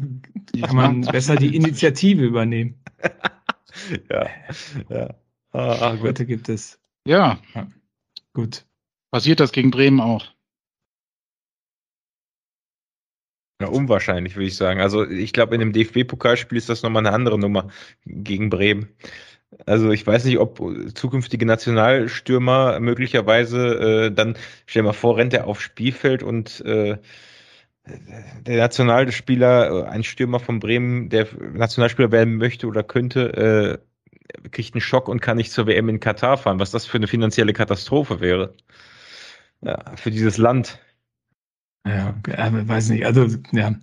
kann 0.62 0.76
man 0.76 1.01
besser 1.03 1.37
die 1.37 1.55
Initiative 1.55 2.24
übernehmen. 2.24 2.83
ja, 4.11 4.26
ja. 4.89 5.14
Ah, 5.53 5.97
Heute 6.01 6.26
gibt 6.26 6.49
es. 6.49 6.78
Ja. 7.07 7.39
ja. 7.55 7.66
Gut. 8.35 8.64
Passiert 9.11 9.41
das 9.41 9.53
gegen 9.53 9.70
Bremen 9.70 10.01
auch? 10.01 10.24
Ja, 13.61 13.68
unwahrscheinlich, 13.68 14.37
würde 14.37 14.47
ich 14.47 14.57
sagen. 14.57 14.81
Also 14.81 15.07
ich 15.07 15.33
glaube, 15.35 15.55
in 15.55 15.61
dem 15.61 15.72
DFB-Pokalspiel 15.72 16.57
ist 16.57 16.70
das 16.70 16.83
nochmal 16.83 17.07
eine 17.07 17.14
andere 17.14 17.39
Nummer 17.39 17.68
gegen 18.07 18.49
Bremen. 18.49 18.89
Also 19.67 19.91
ich 19.91 20.07
weiß 20.07 20.25
nicht, 20.25 20.39
ob 20.39 20.61
zukünftige 20.95 21.45
Nationalstürmer 21.45 22.79
möglicherweise 22.81 24.07
äh, 24.07 24.13
dann, 24.13 24.37
stell 24.67 24.83
dir 24.83 24.89
mal 24.89 24.93
vor, 24.93 25.17
rennt 25.17 25.35
er 25.35 25.47
aufs 25.47 25.63
Spielfeld 25.63 26.23
und 26.23 26.61
äh, 26.65 26.99
der 28.47 28.57
Nationalspieler, 28.57 29.87
äh, 29.87 29.89
ein 29.89 30.05
Stürmer 30.05 30.39
von 30.39 30.61
Bremen, 30.61 31.09
der 31.09 31.27
Nationalspieler 31.53 32.13
werden 32.13 32.37
möchte 32.37 32.67
oder 32.67 32.83
könnte, 32.83 33.81
äh, 34.45 34.49
kriegt 34.51 34.75
einen 34.75 34.81
Schock 34.81 35.09
und 35.09 35.21
kann 35.21 35.37
nicht 35.37 35.51
zur 35.51 35.67
WM 35.67 35.89
in 35.89 36.01
Katar 36.01 36.37
fahren, 36.37 36.61
was 36.61 36.71
das 36.71 36.87
für 36.87 36.99
eine 36.99 37.09
finanzielle 37.09 37.53
Katastrophe 37.53 38.21
wäre. 38.21 38.55
Ja, 39.63 39.97
für 39.97 40.11
dieses 40.11 40.39
Land. 40.39 40.79
Ja, 41.87 42.15
äh, 42.29 42.69
weiß 42.69 42.91
nicht. 42.91 43.05
Also, 43.05 43.27
ja. 43.53 43.75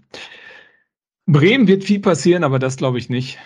Bremen 1.26 1.68
wird 1.68 1.84
viel 1.84 2.00
passieren, 2.00 2.44
aber 2.44 2.58
das 2.58 2.78
glaube 2.78 2.98
ich 3.00 3.10
nicht. 3.10 3.38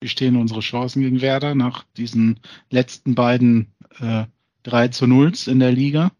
Wie 0.00 0.08
stehen 0.08 0.36
unsere 0.36 0.60
Chancen 0.60 1.02
gegen 1.02 1.20
Werder 1.20 1.54
nach 1.54 1.84
diesen 1.96 2.40
letzten 2.70 3.14
beiden 3.14 3.72
äh, 4.00 4.24
3 4.62 4.88
zu 4.88 5.06
0 5.06 5.32
in 5.46 5.58
der 5.58 5.72
Liga? 5.72 6.12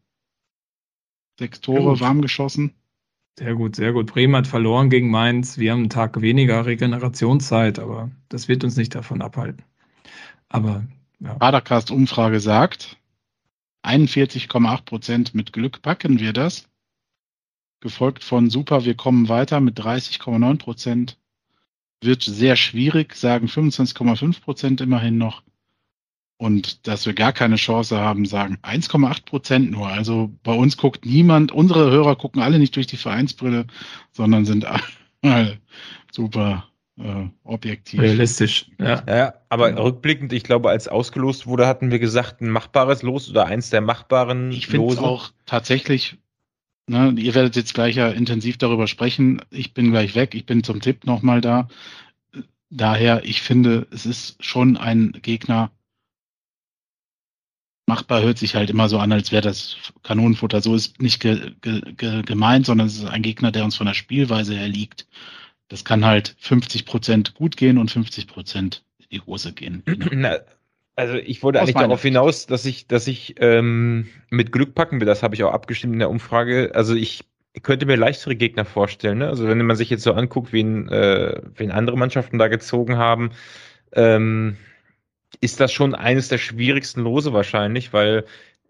Sechs 1.39 1.61
Tore 1.61 2.01
warm 2.01 2.21
geschossen. 2.21 2.75
Sehr 3.39 3.55
gut, 3.55 3.77
sehr 3.77 3.93
gut. 3.93 4.07
Bremen 4.09 4.35
hat 4.35 4.49
verloren 4.49 4.91
gegen 4.91 5.11
Mainz. 5.11 5.59
Wir 5.59 5.71
haben 5.71 5.81
einen 5.81 5.91
Tag 5.91 6.21
weniger 6.21 6.67
Regenerationszeit, 6.67 7.79
aber 7.79 8.11
das 8.29 8.49
wird 8.49 8.65
uns 8.65 8.77
nicht 8.77 8.97
davon 8.97 9.23
abhalten. 9.23 9.63
Aber 10.49 10.85
ja. 11.21 11.35
Padercast-Umfrage 11.35 12.41
sagt, 12.41 12.97
41,8 13.85 14.85
Prozent 14.85 15.35
mit 15.35 15.53
Glück 15.53 15.83
packen 15.83 16.19
wir 16.19 16.33
das. 16.33 16.69
Gefolgt 17.81 18.25
von 18.25 18.51
Super, 18.51 18.85
wir 18.85 18.97
kommen 18.97 19.29
weiter 19.29 19.61
mit 19.61 19.79
30,9 19.79 20.59
Prozent. 20.59 21.17
Wird 22.01 22.23
sehr 22.23 22.57
schwierig, 22.57 23.15
sagen 23.15 23.49
25,5 23.49 24.41
Prozent 24.41 24.81
immerhin 24.81 25.19
noch. 25.19 25.43
Und 26.37 26.87
dass 26.87 27.05
wir 27.05 27.15
gar 27.15 27.33
keine 27.33 27.57
Chance 27.57 27.99
haben, 27.99 28.25
sagen 28.25 28.59
1,8 28.63 29.25
Prozent 29.25 29.71
nur. 29.73 29.89
Also 29.89 30.31
bei 30.45 30.53
uns 30.53 30.77
guckt 30.77 31.05
niemand, 31.05 31.51
unsere 31.51 31.91
Hörer 31.91 32.15
gucken 32.15 32.41
alle 32.41 32.61
nicht 32.61 32.77
durch 32.77 32.87
die 32.87 32.97
Vereinsbrille, 32.97 33.67
sondern 34.13 34.45
sind 34.45 34.65
alle 35.23 35.59
super 36.13 36.69
äh, 36.97 37.27
objektiv. 37.43 38.01
Realistisch, 38.01 38.71
ja. 38.79 39.03
ja. 39.09 39.35
Aber 39.49 39.77
rückblickend, 39.77 40.33
ich 40.33 40.45
glaube, 40.45 40.71
als 40.71 40.89
ausgelost 40.89 41.47
wurde, 41.47 41.67
hatten 41.67 41.91
wir 41.91 41.99
gesagt, 41.99 42.41
ein 42.41 42.51
machbares 42.51 43.03
Los 43.03 43.29
oder 43.31 43.47
eins 43.47 43.71
der 43.71 43.81
machbaren 43.81 44.53
Ich 44.53 44.69
finde 44.69 44.93
es 44.93 44.99
auch 44.99 45.31
tatsächlich, 45.47 46.19
ne, 46.89 47.15
ihr 47.17 47.35
werdet 47.35 47.57
jetzt 47.57 47.75
gleich 47.75 47.97
ja 47.97 48.09
intensiv 48.09 48.59
darüber 48.59 48.87
sprechen. 48.87 49.43
Ich 49.51 49.75
bin 49.75 49.91
gleich 49.91 50.15
weg, 50.15 50.35
ich 50.35 50.47
bin 50.47 50.65
zum 50.65 50.81
Tipp 50.81 51.05
nochmal 51.05 51.41
da. 51.41 51.69
Daher, 52.71 53.25
ich 53.25 53.41
finde, 53.41 53.87
es 53.91 54.05
ist 54.07 54.45
schon 54.45 54.77
ein 54.77 55.13
Gegner, 55.23 55.71
machbar 57.89 58.23
hört 58.23 58.39
sich 58.39 58.55
halt 58.55 58.71
immer 58.71 58.89
so 58.89 58.99
an, 58.99 59.11
als 59.11 59.33
wäre 59.33 59.43
das 59.43 59.77
Kanonenfutter. 60.03 60.61
So 60.61 60.75
ist 60.75 61.01
nicht 61.03 61.21
ge 61.21 61.53
ge 61.63 61.81
ge 61.97 62.23
gemeint, 62.23 62.67
sondern 62.67 62.87
es 62.87 62.99
ist 62.99 63.07
ein 63.07 63.23
Gegner, 63.23 63.51
der 63.51 63.65
uns 63.65 63.77
von 63.77 63.87
der 63.87 63.95
Spielweise 63.95 64.55
her 64.55 64.69
liegt. 64.69 65.09
Das 65.69 65.85
kann 65.85 66.05
halt 66.05 66.37
50 66.39 66.85
Prozent 66.85 67.35
gut 67.35 67.57
gehen 67.57 67.79
und 67.79 67.91
50 67.91 68.27
Prozent 68.27 68.85
in 68.99 69.07
die 69.11 69.21
Hose 69.23 69.53
gehen. 69.53 69.83
Na, 70.13 70.39
also 70.99 71.15
ich 71.15 71.45
wollte 71.45 71.61
eigentlich 71.61 71.77
darauf 71.77 72.03
hinaus, 72.03 72.47
dass 72.47 72.65
ich, 72.65 72.89
dass 72.89 73.07
ich 73.07 73.37
ähm, 73.39 74.09
mit 74.31 74.51
Glück 74.51 74.75
packen 74.75 75.01
will. 75.01 75.07
Das 75.07 75.23
habe 75.23 75.37
ich 75.37 75.45
auch 75.45 75.53
abgestimmt 75.53 75.93
in 75.93 76.01
der 76.01 76.11
Umfrage. 76.11 76.73
Also 76.75 76.97
ich 76.97 77.25
könnte 77.63 77.87
mir 77.87 77.97
leichtere 77.97 78.35
Gegner 78.35 78.65
vorstellen. 78.65 79.19
Ne? 79.19 79.29
Also 79.29 79.47
wenn 79.47 79.65
man 79.65 79.77
sich 79.77 79.91
jetzt 79.91 80.03
so 80.03 80.13
anguckt, 80.13 80.53
wen, 80.53 80.89
äh, 80.89 81.41
wen 81.55 81.71
andere 81.71 81.97
Mannschaften 81.97 82.39
da 82.39 82.49
gezogen 82.49 82.97
haben, 82.97 83.31
ähm, 83.93 84.57
ist 85.41 85.61
das 85.61 85.73
schon 85.73 85.95
eines 85.95 86.29
der 86.29 86.39
schwierigsten 86.39 87.03
Lose 87.03 87.33
wahrscheinlich, 87.33 87.93
weil 87.93 88.25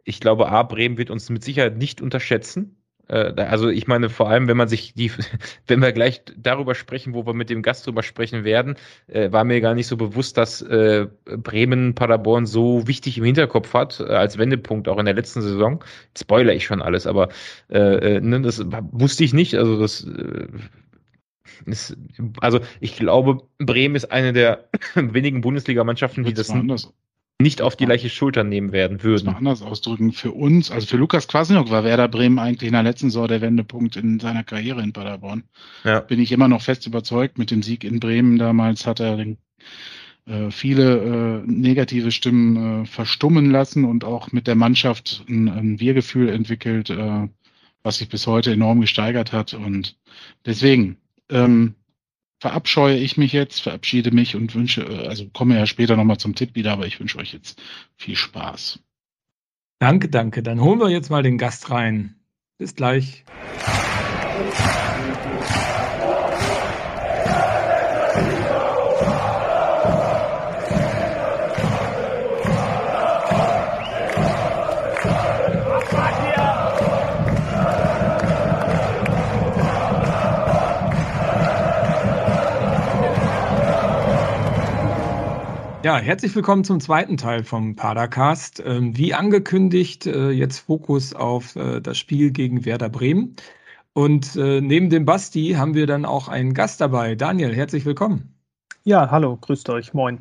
ich 0.04 0.20
glaube, 0.20 0.50
A, 0.50 0.64
Bremen 0.64 0.98
wird 0.98 1.08
uns 1.08 1.30
mit 1.30 1.42
Sicherheit 1.42 1.78
nicht 1.78 2.02
unterschätzen. 2.02 2.77
Äh, 3.08 3.32
also 3.36 3.68
ich 3.68 3.86
meine, 3.86 4.08
vor 4.10 4.28
allem, 4.28 4.48
wenn 4.48 4.56
man 4.56 4.68
sich 4.68 4.94
die, 4.94 5.10
wenn 5.66 5.80
wir 5.80 5.92
gleich 5.92 6.22
darüber 6.36 6.74
sprechen, 6.74 7.14
wo 7.14 7.26
wir 7.26 7.34
mit 7.34 7.50
dem 7.50 7.62
Gast 7.62 7.86
drüber 7.86 8.02
sprechen 8.02 8.44
werden, 8.44 8.76
äh, 9.08 9.32
war 9.32 9.44
mir 9.44 9.60
gar 9.60 9.74
nicht 9.74 9.86
so 9.86 9.96
bewusst, 9.96 10.36
dass 10.36 10.62
äh, 10.62 11.06
Bremen 11.24 11.94
Paderborn 11.94 12.46
so 12.46 12.86
wichtig 12.86 13.18
im 13.18 13.24
Hinterkopf 13.24 13.74
hat, 13.74 14.00
als 14.00 14.38
Wendepunkt 14.38 14.88
auch 14.88 14.98
in 14.98 15.06
der 15.06 15.14
letzten 15.14 15.42
Saison. 15.42 15.84
Spoiler 16.16 16.54
ich 16.54 16.64
schon 16.64 16.82
alles, 16.82 17.06
aber 17.06 17.28
äh, 17.68 18.20
ne, 18.20 18.40
das 18.40 18.64
wusste 18.92 19.24
ich 19.24 19.32
nicht. 19.32 19.54
Also 19.54 19.80
das 19.80 20.06
ist, 21.66 21.96
also 22.40 22.60
ich 22.80 22.96
glaube, 22.96 23.42
Bremen 23.58 23.94
ist 23.94 24.10
eine 24.12 24.32
der 24.32 24.68
wenigen 24.94 25.40
Bundesligamannschaften, 25.40 26.24
die 26.24 26.34
das 26.34 26.48
nicht 27.40 27.62
auf 27.62 27.76
die 27.76 27.86
gleiche 27.86 28.10
Schulter 28.10 28.42
nehmen 28.42 28.72
werden 28.72 29.02
würden. 29.02 29.26
Mal 29.26 29.36
anders 29.36 29.62
ausdrücken. 29.62 30.12
Für 30.12 30.32
uns, 30.32 30.70
also 30.72 30.86
für 30.86 30.96
Lukas 30.96 31.28
Kwasniok 31.28 31.70
war 31.70 31.84
Werder 31.84 32.08
Bremen 32.08 32.38
eigentlich 32.38 32.66
in 32.66 32.72
der 32.72 32.82
letzten 32.82 33.10
Saison 33.10 33.28
der 33.28 33.40
Wendepunkt 33.40 33.96
in 33.96 34.18
seiner 34.18 34.42
Karriere 34.42 34.82
in 34.82 34.92
Paderborn. 34.92 35.44
Ja. 35.84 36.00
Bin 36.00 36.20
ich 36.20 36.32
immer 36.32 36.48
noch 36.48 36.62
fest 36.62 36.86
überzeugt. 36.86 37.38
Mit 37.38 37.52
dem 37.52 37.62
Sieg 37.62 37.84
in 37.84 38.00
Bremen 38.00 38.38
damals 38.38 38.86
hat 38.86 38.98
er 38.98 39.16
den, 39.16 39.38
äh, 40.26 40.50
viele 40.50 41.42
äh, 41.44 41.46
negative 41.46 42.10
Stimmen 42.10 42.82
äh, 42.82 42.86
verstummen 42.86 43.52
lassen 43.52 43.84
und 43.84 44.02
auch 44.02 44.32
mit 44.32 44.48
der 44.48 44.56
Mannschaft 44.56 45.24
ein, 45.28 45.48
ein 45.48 45.80
Wir-Gefühl 45.80 46.30
entwickelt, 46.30 46.90
äh, 46.90 47.28
was 47.84 47.98
sich 47.98 48.08
bis 48.08 48.26
heute 48.26 48.52
enorm 48.52 48.80
gesteigert 48.80 49.32
hat. 49.32 49.54
Und 49.54 49.96
deswegen, 50.44 50.96
ähm, 51.30 51.74
verabscheue 52.40 52.96
ich 52.96 53.16
mich 53.16 53.32
jetzt, 53.32 53.60
verabschiede 53.60 54.10
mich 54.10 54.36
und 54.36 54.54
wünsche, 54.54 54.82
äh, 54.82 55.08
also 55.08 55.28
komme 55.28 55.56
ja 55.56 55.66
später 55.66 55.96
nochmal 55.96 56.18
zum 56.18 56.34
Tipp 56.34 56.54
wieder, 56.54 56.72
aber 56.72 56.86
ich 56.86 57.00
wünsche 57.00 57.18
euch 57.18 57.32
jetzt 57.32 57.60
viel 57.96 58.16
Spaß. 58.16 58.80
Danke, 59.80 60.08
danke. 60.08 60.42
Dann 60.42 60.60
holen 60.60 60.80
wir 60.80 60.88
jetzt 60.88 61.10
mal 61.10 61.22
den 61.22 61.38
Gast 61.38 61.70
rein. 61.70 62.16
Bis 62.58 62.74
gleich. 62.74 63.24
Ja, 85.88 85.96
herzlich 85.96 86.36
willkommen 86.36 86.64
zum 86.64 86.80
zweiten 86.80 87.16
Teil 87.16 87.44
vom 87.44 87.74
Padercast. 87.74 88.62
Ähm, 88.62 88.94
wie 88.98 89.14
angekündigt, 89.14 90.04
äh, 90.04 90.28
jetzt 90.28 90.58
Fokus 90.58 91.14
auf 91.14 91.56
äh, 91.56 91.80
das 91.80 91.96
Spiel 91.96 92.30
gegen 92.30 92.66
Werder 92.66 92.90
Bremen. 92.90 93.36
Und 93.94 94.36
äh, 94.36 94.60
neben 94.60 94.90
dem 94.90 95.06
Basti 95.06 95.54
haben 95.56 95.72
wir 95.72 95.86
dann 95.86 96.04
auch 96.04 96.28
einen 96.28 96.52
Gast 96.52 96.82
dabei. 96.82 97.14
Daniel, 97.14 97.54
herzlich 97.54 97.86
willkommen. 97.86 98.34
Ja, 98.84 99.10
hallo, 99.10 99.38
grüßt 99.40 99.70
euch, 99.70 99.94
moin. 99.94 100.18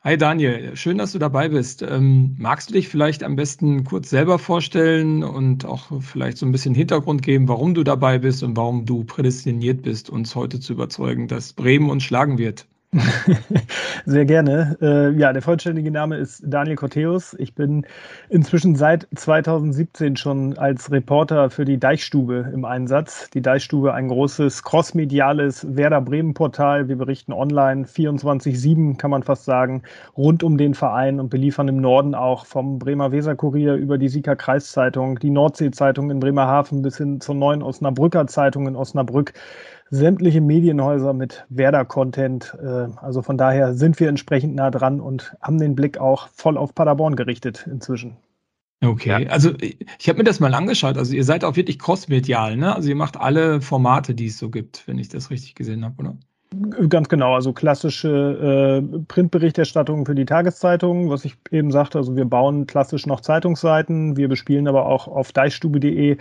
Hi 0.00 0.18
Daniel, 0.18 0.74
schön, 0.74 0.98
dass 0.98 1.12
du 1.12 1.20
dabei 1.20 1.50
bist. 1.50 1.82
Ähm, 1.82 2.34
magst 2.36 2.70
du 2.70 2.74
dich 2.74 2.88
vielleicht 2.88 3.22
am 3.22 3.36
besten 3.36 3.84
kurz 3.84 4.10
selber 4.10 4.40
vorstellen 4.40 5.22
und 5.22 5.66
auch 5.66 6.02
vielleicht 6.02 6.36
so 6.36 6.46
ein 6.46 6.50
bisschen 6.50 6.74
Hintergrund 6.74 7.22
geben, 7.22 7.46
warum 7.46 7.74
du 7.74 7.84
dabei 7.84 8.18
bist 8.18 8.42
und 8.42 8.56
warum 8.56 8.86
du 8.86 9.04
prädestiniert 9.04 9.82
bist, 9.82 10.10
uns 10.10 10.34
heute 10.34 10.58
zu 10.58 10.72
überzeugen, 10.72 11.28
dass 11.28 11.52
Bremen 11.52 11.90
uns 11.90 12.02
schlagen 12.02 12.38
wird? 12.38 12.66
Sehr 14.06 14.24
gerne. 14.24 14.78
Äh, 14.80 15.10
ja, 15.18 15.34
der 15.34 15.42
vollständige 15.42 15.90
Name 15.90 16.16
ist 16.16 16.42
Daniel 16.46 16.76
Corteus. 16.76 17.34
Ich 17.38 17.54
bin 17.54 17.86
inzwischen 18.30 18.76
seit 18.76 19.06
2017 19.14 20.16
schon 20.16 20.56
als 20.56 20.90
Reporter 20.90 21.50
für 21.50 21.66
die 21.66 21.78
Deichstube 21.78 22.50
im 22.54 22.64
Einsatz. 22.64 23.28
Die 23.30 23.42
Deichstube, 23.42 23.92
ein 23.92 24.08
großes 24.08 24.62
crossmediales 24.62 25.76
Werder 25.76 26.00
Bremen 26.00 26.32
Portal. 26.32 26.88
Wir 26.88 26.96
berichten 26.96 27.34
online 27.34 27.84
24-7, 27.84 28.96
kann 28.96 29.10
man 29.10 29.22
fast 29.22 29.44
sagen, 29.44 29.82
rund 30.16 30.42
um 30.42 30.56
den 30.56 30.72
Verein 30.72 31.20
und 31.20 31.28
beliefern 31.28 31.68
im 31.68 31.82
Norden 31.82 32.14
auch 32.14 32.46
vom 32.46 32.78
Bremer 32.78 33.12
Weserkurier 33.12 33.74
über 33.74 33.98
die 33.98 34.08
Sieger 34.08 34.34
Kreiszeitung, 34.34 35.18
die 35.18 35.30
Nordsee-Zeitung 35.30 36.10
in 36.10 36.20
Bremerhaven 36.20 36.80
bis 36.80 36.96
hin 36.96 37.20
zur 37.20 37.34
neuen 37.34 37.62
Osnabrücker 37.62 38.26
Zeitung 38.28 38.66
in 38.66 38.76
Osnabrück 38.76 39.34
sämtliche 39.90 40.40
Medienhäuser 40.40 41.12
mit 41.12 41.46
Werder-Content. 41.48 42.56
Äh, 42.60 42.88
also 42.96 43.22
von 43.22 43.38
daher 43.38 43.74
sind 43.74 43.98
wir 44.00 44.08
entsprechend 44.08 44.54
nah 44.54 44.70
dran 44.70 45.00
und 45.00 45.36
haben 45.40 45.58
den 45.58 45.74
Blick 45.74 45.98
auch 45.98 46.28
voll 46.32 46.56
auf 46.56 46.74
Paderborn 46.74 47.16
gerichtet 47.16 47.66
inzwischen. 47.70 48.16
Okay, 48.80 49.24
ja. 49.24 49.30
also 49.30 49.54
ich 49.60 50.08
habe 50.08 50.18
mir 50.18 50.24
das 50.24 50.38
mal 50.38 50.54
angeschaut. 50.54 50.96
Also 50.96 51.14
ihr 51.14 51.24
seid 51.24 51.44
auch 51.44 51.56
wirklich 51.56 51.78
crossmedial, 51.78 52.56
ne? 52.56 52.74
Also 52.74 52.88
ihr 52.88 52.94
macht 52.94 53.16
alle 53.16 53.60
Formate, 53.60 54.14
die 54.14 54.26
es 54.26 54.38
so 54.38 54.50
gibt, 54.50 54.86
wenn 54.86 54.98
ich 54.98 55.08
das 55.08 55.30
richtig 55.30 55.56
gesehen 55.56 55.84
habe, 55.84 55.96
oder? 55.98 56.16
Ganz 56.88 57.10
genau, 57.10 57.34
also 57.34 57.52
klassische 57.52 58.80
äh, 58.82 58.98
Printberichterstattung 59.06 60.06
für 60.06 60.14
die 60.14 60.24
Tageszeitungen, 60.24 61.10
was 61.10 61.26
ich 61.26 61.36
eben 61.50 61.70
sagte. 61.70 61.98
Also 61.98 62.16
wir 62.16 62.24
bauen 62.24 62.66
klassisch 62.66 63.04
noch 63.04 63.20
Zeitungsseiten, 63.20 64.16
wir 64.16 64.28
bespielen 64.28 64.66
aber 64.66 64.86
auch 64.86 65.08
auf 65.08 65.30
deichstube.de 65.32 66.16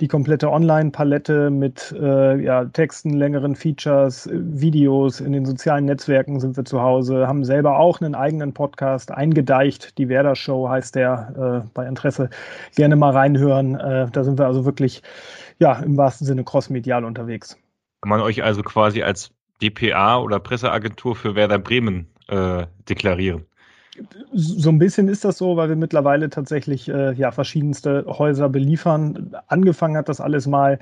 die 0.00 0.08
komplette 0.08 0.50
Online-Palette 0.50 1.50
mit 1.50 1.94
äh, 1.96 2.42
ja, 2.42 2.64
Texten, 2.64 3.10
längeren 3.10 3.54
Features, 3.54 4.28
Videos. 4.32 5.20
In 5.20 5.32
den 5.32 5.46
sozialen 5.46 5.84
Netzwerken 5.84 6.40
sind 6.40 6.56
wir 6.56 6.64
zu 6.64 6.82
Hause, 6.82 7.28
haben 7.28 7.44
selber 7.44 7.78
auch 7.78 8.00
einen 8.00 8.16
eigenen 8.16 8.54
Podcast 8.54 9.12
eingedeicht. 9.12 9.96
Die 9.96 10.08
Werder 10.08 10.34
Show 10.34 10.68
heißt 10.68 10.96
der, 10.96 11.62
äh, 11.64 11.68
bei 11.74 11.86
Interesse 11.86 12.30
gerne 12.74 12.96
mal 12.96 13.12
reinhören. 13.12 13.76
Äh, 13.76 14.08
da 14.10 14.24
sind 14.24 14.40
wir 14.40 14.46
also 14.46 14.64
wirklich 14.64 15.02
ja 15.60 15.74
im 15.78 15.96
wahrsten 15.96 16.26
Sinne 16.26 16.42
crossmedial 16.42 17.04
unterwegs. 17.04 17.56
Kann 18.02 18.10
man 18.10 18.20
euch 18.20 18.42
also 18.42 18.62
quasi 18.62 19.02
als 19.02 19.30
DPA 19.62 20.20
oder 20.20 20.38
Presseagentur 20.38 21.16
für 21.16 21.34
Werder 21.34 21.58
Bremen 21.58 22.06
äh, 22.28 22.66
deklarieren. 22.88 23.44
So 24.32 24.70
ein 24.70 24.78
bisschen 24.78 25.08
ist 25.08 25.24
das 25.24 25.38
so, 25.38 25.56
weil 25.56 25.70
wir 25.70 25.76
mittlerweile 25.76 26.30
tatsächlich 26.30 26.88
äh, 26.88 27.14
ja, 27.14 27.32
verschiedenste 27.32 28.04
Häuser 28.06 28.48
beliefern. 28.48 29.34
Angefangen 29.48 29.96
hat 29.96 30.08
das 30.08 30.20
alles 30.20 30.46
mal 30.46 30.78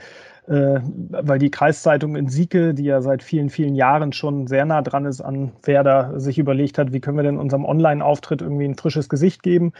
äh, 0.48 0.80
weil 1.10 1.38
die 1.38 1.50
Kreiszeitung 1.50 2.16
in 2.16 2.28
Sieke, 2.28 2.74
die 2.74 2.84
ja 2.84 3.00
seit 3.02 3.22
vielen, 3.22 3.50
vielen 3.50 3.74
Jahren 3.74 4.12
schon 4.12 4.46
sehr 4.46 4.64
nah 4.64 4.82
dran 4.82 5.04
ist 5.04 5.20
an 5.20 5.52
Werder, 5.62 6.20
sich 6.20 6.38
überlegt 6.38 6.78
hat, 6.78 6.92
wie 6.92 7.00
können 7.00 7.16
wir 7.16 7.24
denn 7.24 7.38
unserem 7.38 7.64
Online-Auftritt 7.64 8.42
irgendwie 8.42 8.64
ein 8.64 8.76
frisches 8.76 9.08
Gesicht 9.08 9.42
geben. 9.42 9.72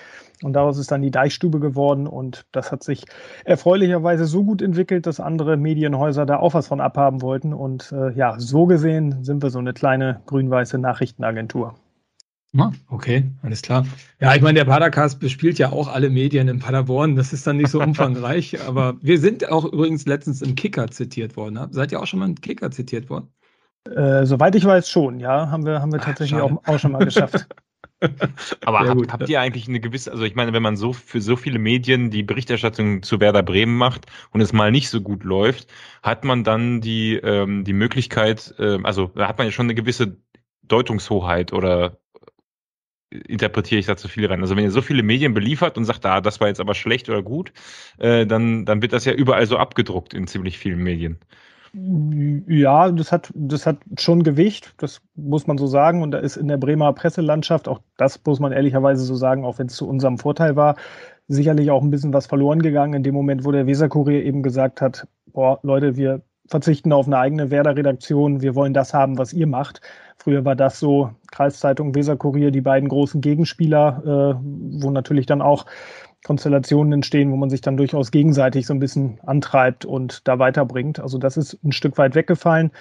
Und 0.43 0.55
daraus 0.55 0.79
ist 0.79 0.91
dann 0.91 1.03
die 1.03 1.11
Deichstube 1.11 1.61
geworden 1.61 2.07
und 2.07 2.47
das 2.53 2.73
hat 2.73 2.83
sich 2.83 3.05
erfreulicherweise 3.45 4.27
so 4.27 4.45
gut 4.45 4.61
entwickelt, 4.61 5.07
dass 5.07 5.21
andere 5.21 5.57
Medienhäuser 5.57 6.27
da 6.27 6.39
auch 6.39 6.55
was 6.55 6.67
von 6.67 6.81
abhaben 6.81 7.23
wollten. 7.23 7.53
Und 7.53 7.93
äh, 7.93 8.11
ja, 8.13 8.35
so 8.39 8.67
gesehen 8.67 9.25
sind 9.25 9.43
wir 9.43 9.51
so 9.51 9.59
eine 9.59 9.73
kleine 9.73 10.21
grün-weiße 10.27 10.79
Nachrichtenagentur. 10.79 11.75
Okay, 12.89 13.25
alles 13.43 13.63
klar. 13.63 13.87
Ja, 14.21 14.35
ich 14.35 14.43
meine, 14.43 14.59
der 14.59 14.65
Padercast 14.65 15.21
bespielt 15.21 15.59
ja 15.59 15.71
auch 15.73 15.89
alle 15.89 16.11
Medien 16.11 16.49
in 16.49 16.59
Paderborn. 16.59 17.17
Das 17.17 17.33
ist 17.33 17.47
dann 17.47 17.57
nicht 17.57 17.71
so 17.71 17.81
umfangreich, 17.83 18.61
aber 18.67 18.97
wir 19.01 19.19
sind 19.19 19.51
auch 19.51 19.65
übrigens 19.65 20.07
letztens 20.07 20.43
im 20.43 20.55
Kicker 20.55 20.89
zitiert 20.91 21.37
worden. 21.37 21.59
Seid 21.73 21.93
ihr 21.93 22.01
auch 22.01 22.07
schon 22.07 22.21
mal 22.21 22.29
im 22.29 22.41
Kicker 22.41 22.71
zitiert 22.71 23.11
worden? 23.11 23.29
Äh, 23.95 24.27
soweit 24.27 24.55
ich 24.55 24.65
weiß 24.65 24.91
schon, 24.91 25.21
ja, 25.21 25.51
haben 25.51 25.65
wir, 25.65 25.81
haben 25.81 25.93
wir 25.93 26.01
tatsächlich 26.01 26.41
auch, 26.41 26.53
auch, 26.67 26.79
schon 26.79 26.93
mal 26.93 27.05
geschafft. 27.05 27.47
aber 28.65 28.81
hab, 28.81 28.97
gut, 28.97 29.13
habt 29.13 29.29
ihr 29.29 29.41
eigentlich 29.41 29.69
eine 29.69 29.81
gewisse, 29.81 30.11
also 30.11 30.25
ich 30.25 30.35
meine, 30.35 30.53
wenn 30.53 30.63
man 30.63 30.77
so 30.77 30.93
für 30.93 31.21
so 31.21 31.37
viele 31.37 31.59
Medien 31.59 32.11
die 32.11 32.23
Berichterstattung 32.23 33.03
zu 33.03 33.21
Werder 33.21 33.43
Bremen 33.43 33.77
macht 33.77 34.07
und 34.33 34.41
es 34.41 34.53
mal 34.53 34.71
nicht 34.71 34.91
so 34.91 35.01
gut 35.01 35.25
läuft, 35.25 35.69
hat 36.03 36.25
man 36.25 36.45
dann 36.45 36.81
die, 36.81 37.15
ähm, 37.15 37.65
die 37.65 37.73
Möglichkeit, 37.73 38.55
äh, 38.59 38.79
also 38.83 39.13
da 39.15 39.29
hat 39.29 39.39
man 39.39 39.47
ja 39.47 39.53
schon 39.53 39.67
eine 39.67 39.75
gewisse 39.75 40.17
Deutungshoheit 40.63 41.53
oder 41.53 41.99
interpretiere 43.11 43.79
ich 43.79 43.87
da 43.87 43.97
zu 43.97 44.09
viel 44.09 44.27
rein. 44.27 44.41
Also 44.41 44.57
wenn 44.57 44.65
ihr 44.65 44.71
so 44.71 44.83
viele 44.83 45.03
Medien 45.03 45.35
beliefert 45.35 45.77
und 45.77 45.85
sagt, 45.85 46.05
ah, 46.07 46.21
das 46.21 46.41
war 46.41 46.49
jetzt 46.49 46.61
aber 46.61 46.75
schlecht 46.75 47.09
oder 47.09 47.23
gut, 47.23 47.53
äh, 47.99 48.27
dann, 48.27 48.65
dann 48.65 48.83
wird 48.83 48.93
das 48.93 49.05
ja 49.05 49.13
überall 49.13 49.47
so 49.47 49.57
abgedruckt 49.59 50.15
in 50.15 50.27
ziemlich 50.27 50.59
vielen 50.59 50.83
Medien. 50.83 51.19
Ja, 52.49 52.91
das 52.91 53.13
hat, 53.13 53.31
das 53.35 53.67
hat 53.67 53.79
schon 53.99 54.23
Gewicht, 54.23 54.73
das 54.79 55.03
muss 55.15 55.47
man 55.47 55.59
so 55.59 55.67
sagen. 55.67 56.03
Und 56.03 56.13
da 56.13 56.19
ist 56.19 56.37
in 56.37 56.49
der 56.49 56.57
Bremer 56.57 56.93
Presselandschaft, 56.95 57.69
auch 57.69 57.81
das 57.97 58.21
muss 58.25 58.41
man 58.41 58.53
ehrlicherweise 58.53 59.05
so 59.05 59.15
sagen, 59.15 59.45
auch 59.45 59.59
wenn 59.59 59.67
es 59.67 59.77
zu 59.77 59.87
unserem 59.87 60.17
Vorteil 60.19 60.57
war, 60.57 60.77
sicherlich 61.29 61.71
auch 61.71 61.83
ein 61.83 61.91
bisschen 61.91 62.13
was 62.13 62.27
verloren 62.27 62.63
gegangen 62.63 62.95
in 62.95 63.03
dem 63.03 63.15
Moment, 63.15 63.45
wo 63.45 63.53
der 63.53 63.67
Weserkurier 63.67 64.25
eben 64.25 64.43
gesagt 64.43 64.81
hat, 64.81 65.07
boah, 65.27 65.59
Leute, 65.63 65.97
wir 65.97 66.23
verzichten 66.49 66.93
auf 66.93 67.07
eine 67.07 67.19
eigene 67.19 67.51
Werder-Redaktion, 67.51 68.41
wir 68.41 68.55
wollen 68.55 68.75
das 68.75 68.95
haben, 68.95 69.19
was 69.19 69.33
ihr 69.33 69.47
macht. 69.47 69.81
Früher 70.19 70.45
war 70.45 70.57
das 70.57 70.79
so, 70.79 71.11
Kreiszeitung, 71.31 71.95
Weserkurier, 71.95 72.51
die 72.51 72.61
beiden 72.61 72.89
großen 72.89 73.21
Gegenspieler, 73.21 74.03
äh, 74.05 74.41
wo 74.83 74.91
natürlich 74.91 75.27
dann 75.27 75.43
auch 75.43 75.67
Konstellationen 76.25 76.93
entstehen, 76.93 77.31
wo 77.31 77.37
man 77.37 77.51
sich 77.51 77.61
dann 77.61 77.77
durchaus 77.77 78.11
gegenseitig 78.11 78.67
so 78.67 78.75
ein 78.75 78.81
bisschen 78.81 79.21
antreibt 79.27 79.85
und 79.85 80.27
da 80.27 80.39
weiterbringt. 80.41 80.99
Also 80.99 81.19
das 81.19 81.37
ist 81.37 81.59
ein 81.65 81.73
Stück 81.73 81.99
weit 81.99 82.17
weggefallen. 82.17 82.73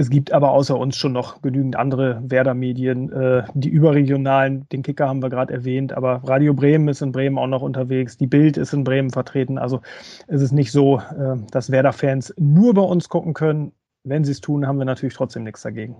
Es 0.00 0.08
gibt 0.08 0.32
aber 0.32 0.52
außer 0.52 0.78
uns 0.78 0.96
schon 0.96 1.12
noch 1.12 1.42
genügend 1.42 1.76
andere 1.76 2.22
Werder-Medien, 2.24 3.12
äh, 3.12 3.42
die 3.52 3.68
überregionalen, 3.68 4.66
den 4.70 4.82
Kicker 4.82 5.06
haben 5.06 5.22
wir 5.22 5.28
gerade 5.28 5.52
erwähnt, 5.52 5.92
aber 5.92 6.22
Radio 6.24 6.54
Bremen 6.54 6.88
ist 6.88 7.02
in 7.02 7.12
Bremen 7.12 7.36
auch 7.36 7.46
noch 7.46 7.60
unterwegs, 7.60 8.16
die 8.16 8.26
Bild 8.26 8.56
ist 8.56 8.72
in 8.72 8.82
Bremen 8.82 9.10
vertreten. 9.10 9.58
Also 9.58 9.82
es 10.26 10.40
ist 10.40 10.52
nicht 10.52 10.72
so, 10.72 11.00
äh, 11.00 11.36
dass 11.50 11.70
Werder-Fans 11.70 12.32
nur 12.38 12.72
bei 12.72 12.80
uns 12.80 13.10
gucken 13.10 13.34
können. 13.34 13.72
Wenn 14.02 14.24
sie 14.24 14.32
es 14.32 14.40
tun, 14.40 14.66
haben 14.66 14.78
wir 14.78 14.86
natürlich 14.86 15.16
trotzdem 15.16 15.44
nichts 15.44 15.60
dagegen. 15.60 15.96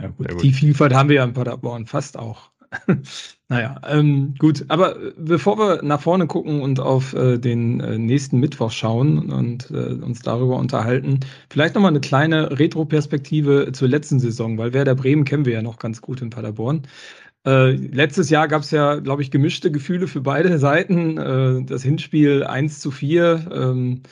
Ja, 0.00 0.06
gut. 0.10 0.28
gut. 0.28 0.44
Die 0.44 0.52
Vielfalt 0.52 0.94
haben 0.94 1.08
wir 1.08 1.16
ja 1.16 1.24
in 1.24 1.32
Paderborn 1.32 1.86
fast 1.86 2.16
auch. 2.16 2.52
naja, 3.48 3.78
ähm, 3.86 4.34
gut. 4.38 4.64
Aber 4.68 4.96
äh, 4.96 5.12
bevor 5.18 5.58
wir 5.58 5.82
nach 5.82 6.00
vorne 6.00 6.26
gucken 6.26 6.62
und 6.62 6.80
auf 6.80 7.12
äh, 7.12 7.38
den 7.38 7.80
äh, 7.80 7.98
nächsten 7.98 8.40
Mittwoch 8.40 8.70
schauen 8.70 9.30
und 9.30 9.70
äh, 9.70 9.92
uns 10.02 10.22
darüber 10.22 10.56
unterhalten, 10.56 11.20
vielleicht 11.50 11.74
nochmal 11.74 11.90
eine 11.90 12.00
kleine 12.00 12.58
Retro-Perspektive 12.58 13.70
zur 13.72 13.88
letzten 13.88 14.18
Saison, 14.18 14.56
weil 14.56 14.72
Werder 14.72 14.94
Bremen 14.94 15.24
kennen 15.24 15.44
wir 15.44 15.52
ja 15.52 15.62
noch 15.62 15.78
ganz 15.78 16.00
gut 16.00 16.22
in 16.22 16.30
Paderborn. 16.30 16.82
Äh, 17.46 17.72
letztes 17.72 18.30
Jahr 18.30 18.48
gab 18.48 18.62
es 18.62 18.70
ja, 18.70 18.96
glaube 18.96 19.20
ich, 19.20 19.30
gemischte 19.30 19.70
Gefühle 19.70 20.06
für 20.08 20.22
beide 20.22 20.58
Seiten. 20.58 21.18
Äh, 21.18 21.64
das 21.64 21.82
Hinspiel 21.82 22.44
1 22.44 22.80
zu 22.80 22.90
4. 22.90 23.50
Ähm, 23.52 24.02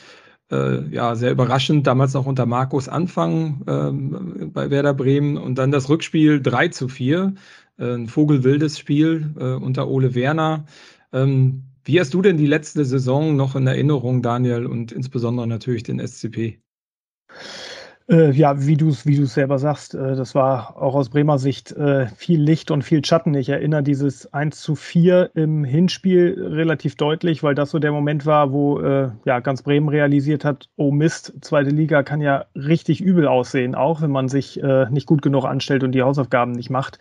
äh, 0.53 0.87
ja, 0.95 1.15
sehr 1.15 1.33
überraschend, 1.33 1.87
damals 1.87 2.13
noch 2.13 2.27
unter 2.27 2.45
Markus 2.47 2.89
Anfang 2.89 3.63
ähm, 3.67 4.51
bei 4.53 4.71
Werder 4.71 4.93
Bremen 4.93 5.39
und 5.39 5.57
dann 5.57 5.71
das 5.71 5.89
Rückspiel 5.89 6.43
3 6.43 6.69
zu 6.69 6.89
4, 6.89 7.33
äh, 7.33 7.37
ein 7.83 8.07
vogelwildes 8.07 8.79
Spiel 8.79 9.35
äh, 9.39 9.55
unter 9.55 9.89
Ole 9.89 10.15
Werner. 10.15 10.65
Ähm, 11.13 11.65
wie 11.85 11.99
hast 11.99 12.15
du 12.15 12.23
denn 12.23 12.37
die 12.37 12.47
letzte 12.47 12.85
Saison 12.85 13.35
noch 13.37 13.57
in 13.57 13.67
Erinnerung, 13.67 14.23
Daniel, 14.23 14.67
und 14.67 14.93
insbesondere 14.93 15.47
natürlich 15.47 15.83
den 15.83 15.99
SCP? 15.99 16.61
Äh, 18.09 18.33
ja, 18.33 18.67
wie 18.67 18.77
du 18.77 18.89
es 18.89 19.07
wie 19.07 19.25
selber 19.25 19.59
sagst, 19.59 19.95
äh, 19.95 20.17
das 20.17 20.35
war 20.35 20.77
auch 20.77 20.95
aus 20.95 21.09
Bremer 21.09 21.39
Sicht 21.39 21.73
äh, 21.73 22.07
viel 22.09 22.41
Licht 22.43 22.71
und 22.71 22.83
viel 22.83 23.05
Schatten. 23.05 23.35
Ich 23.35 23.49
erinnere 23.49 23.83
dieses 23.83 24.33
1 24.33 24.61
zu 24.61 24.75
4 24.75 25.31
im 25.35 25.65
Hinspiel 25.65 26.37
relativ 26.39 26.97
deutlich, 26.97 27.43
weil 27.43 27.55
das 27.55 27.71
so 27.71 27.79
der 27.79 27.93
Moment 27.93 28.27
war, 28.27 28.53
wo 28.53 28.81
äh, 28.81 29.11
ja, 29.25 29.41
ganz 29.41 29.63
Bremen 29.63 29.89
realisiert 29.89 30.45
hat, 30.45 30.69
oh 30.77 30.91
Mist, 30.91 31.33
zweite 31.43 31.71
Liga 31.71 32.03
kann 32.03 32.21
ja 32.21 32.45
richtig 32.57 33.01
übel 33.01 33.29
aussehen, 33.29 33.75
auch 33.75 34.03
wenn 34.03 34.11
man 34.11 34.29
sich 34.29 34.61
äh, 34.63 34.91
nicht 34.91 35.07
gut 35.07 35.23
genug 35.23 35.45
anstellt 35.45 35.85
und 35.85 35.93
die 35.93 36.03
Hausaufgaben 36.03 36.53
nicht 36.53 36.71
macht. 36.71 36.99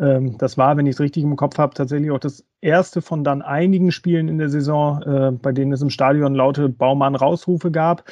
Ähm, 0.00 0.38
das 0.38 0.56
war, 0.56 0.76
wenn 0.76 0.86
ich 0.86 0.96
es 0.96 1.00
richtig 1.00 1.22
im 1.22 1.36
Kopf 1.36 1.58
habe, 1.58 1.74
tatsächlich 1.74 2.10
auch 2.10 2.18
das 2.18 2.44
erste 2.60 3.02
von 3.02 3.22
dann 3.22 3.42
einigen 3.42 3.92
Spielen 3.92 4.28
in 4.28 4.38
der 4.38 4.48
Saison, 4.48 5.02
äh, 5.02 5.32
bei 5.32 5.52
denen 5.52 5.72
es 5.72 5.82
im 5.82 5.90
Stadion 5.90 6.34
laute 6.34 6.68
Baumann-Rausrufe 6.68 7.70
gab. 7.70 8.04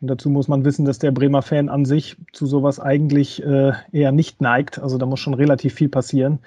Und 0.00 0.08
dazu 0.08 0.30
muss 0.30 0.48
man 0.48 0.64
wissen, 0.64 0.84
dass 0.84 0.98
der 0.98 1.12
Bremer 1.12 1.42
Fan 1.42 1.68
an 1.68 1.84
sich 1.84 2.16
zu 2.32 2.46
sowas 2.46 2.80
eigentlich 2.80 3.42
äh, 3.44 3.72
eher 3.92 4.12
nicht 4.12 4.40
neigt. 4.40 4.80
Also 4.80 4.98
da 4.98 5.06
muss 5.06 5.20
schon 5.20 5.34
relativ 5.34 5.74
viel 5.74 5.88
passieren. 5.88 6.40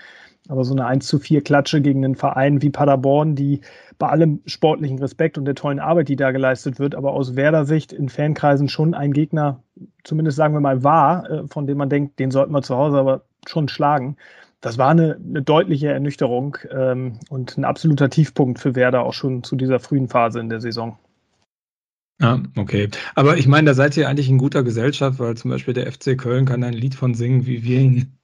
Aber 0.48 0.64
so 0.64 0.74
eine 0.74 0.86
1 0.86 1.08
zu 1.08 1.20
4 1.20 1.42
Klatsche 1.42 1.82
gegen 1.82 2.06
einen 2.06 2.16
Verein 2.16 2.62
wie 2.62 2.70
Paderborn, 2.70 3.36
die 3.36 3.62
bei 3.98 4.08
allem 4.08 4.42
sportlichen 4.46 5.00
Respekt 5.00 5.38
und 5.38 5.46
der 5.46 5.56
tollen 5.56 5.80
Arbeit, 5.80 6.10
die 6.10 6.18
da 6.18 6.32
geleistet 6.32 6.80
wird, 6.80 6.94
aber 6.94 7.14
aus 7.14 7.36
Werder-Sicht 7.36 7.94
in 7.94 8.10
Fankreisen 8.10 8.70
schon 8.70 8.94
ein 8.94 9.12
Gegner, 9.12 9.64
zumindest 10.04 10.38
sagen 10.38 10.54
wir 10.54 10.60
mal, 10.60 10.84
war, 10.84 11.30
äh, 11.30 11.48
von 11.48 11.66
dem 11.66 11.78
man 11.78 11.90
denkt, 11.90 12.20
den 12.20 12.32
sollten 12.32 12.52
wir 12.52 12.62
zu 12.62 12.76
Hause 12.76 12.98
aber 12.98 13.22
schon 13.48 13.70
schlagen. 13.70 14.18
Das 14.66 14.80
war 14.80 14.90
eine, 14.90 15.20
eine 15.24 15.44
deutliche 15.44 15.90
Ernüchterung 15.90 16.58
ähm, 16.72 17.20
und 17.30 17.56
ein 17.56 17.66
absoluter 17.66 18.10
Tiefpunkt 18.10 18.58
für 18.58 18.74
Werder 18.74 19.04
auch 19.04 19.14
schon 19.14 19.44
zu 19.44 19.56
dieser 19.56 19.80
frühen 19.80 20.08
Phase 20.08 20.40
in 20.40 20.50
der 20.50 20.60
Saison. 20.60 20.98
Ja, 22.20 22.42
okay. 22.58 22.90
Aber 23.14 23.38
ich 23.38 23.46
meine, 23.46 23.68
da 23.68 23.74
seid 23.76 23.96
ihr 23.96 24.10
eigentlich 24.10 24.28
in 24.28 24.40
guter 24.40 24.64
Gesellschaft, 24.64 25.20
weil 25.20 25.38
zum 25.38 25.52
Beispiel 25.52 25.76
der 25.76 25.92
FC 25.92 26.18
Köln 26.18 26.46
kann 26.48 26.64
ein 26.64 26.74
Lied 26.74 26.96
von 26.96 27.14
singen, 27.14 27.46
wie 27.46 27.64
wir 27.64 27.80
ihn 27.80 28.18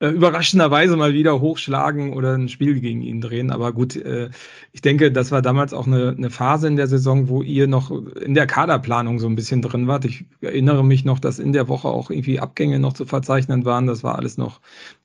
äh, 0.00 0.08
überraschenderweise 0.08 0.96
mal 0.96 1.12
wieder 1.12 1.40
hochschlagen 1.40 2.12
oder 2.12 2.34
ein 2.34 2.48
Spiel 2.48 2.80
gegen 2.80 3.02
ihn 3.02 3.20
drehen. 3.20 3.50
Aber 3.50 3.72
gut, 3.72 3.96
äh, 3.96 4.30
ich 4.72 4.80
denke, 4.80 5.10
das 5.12 5.32
war 5.32 5.42
damals 5.42 5.72
auch 5.72 5.86
eine, 5.86 6.14
eine 6.16 6.30
Phase 6.30 6.68
in 6.68 6.76
der 6.76 6.86
Saison, 6.86 7.28
wo 7.28 7.42
ihr 7.42 7.66
noch 7.66 7.90
in 7.90 8.34
der 8.34 8.46
Kaderplanung 8.46 9.18
so 9.18 9.26
ein 9.26 9.36
bisschen 9.36 9.62
drin 9.62 9.88
wart. 9.88 10.04
Ich 10.04 10.24
erinnere 10.40 10.84
mich 10.84 11.04
noch, 11.04 11.18
dass 11.18 11.38
in 11.38 11.52
der 11.52 11.68
Woche 11.68 11.88
auch 11.88 12.10
irgendwie 12.10 12.40
Abgänge 12.40 12.78
noch 12.78 12.92
zu 12.92 13.06
verzeichnen 13.06 13.64
waren. 13.64 13.86
Das 13.86 14.04
war 14.04 14.16
alles 14.16 14.38
noch 14.38 14.60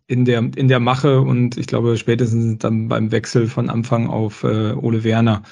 in 0.08 0.26
der, 0.26 0.40
in 0.56 0.68
der 0.68 0.80
Mache 0.80 1.22
und 1.22 1.58
ich 1.58 1.68
glaube, 1.68 1.98
spätestens 1.98 2.60
dann 2.60 2.88
beim 2.88 3.12
Wechsel 3.12 3.48
von 3.48 3.70
Anfang 3.70 4.08
auf 4.08 4.44
äh, 4.44 4.74
Ole 4.74 5.04
Werner 5.04 5.44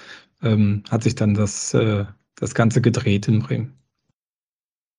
ähm, 0.44 0.84
hat 0.90 1.04
sich 1.04 1.16
dann 1.16 1.34
das, 1.34 1.74
äh, 1.74 2.06
das 2.36 2.54
Ganze 2.56 2.82
gedreht 2.82 3.28
in 3.28 3.40
Bremen. 3.40 3.81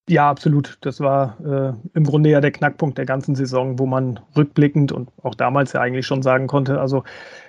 Ja, 0.08 0.28
absolut. 0.28 0.78
Das 0.80 0.98
war 0.98 1.38
äh, 1.44 1.72
im 1.94 2.02
Grunde 2.04 2.28
ja 2.28 2.40
der 2.40 2.50
Knackpunkt 2.50 2.98
der 2.98 3.06
ganzen 3.06 3.36
Saison, 3.36 3.78
wo 3.78 3.86
man 3.86 4.18
rückblickend 4.36 4.90
und 4.90 5.10
auch 5.22 5.36
damals 5.36 5.72
ja 5.74 5.80
eigentlich 5.80 6.06
schon 6.06 6.22
sagen 6.22 6.48
konnte, 6.48 6.80
also 6.80 7.04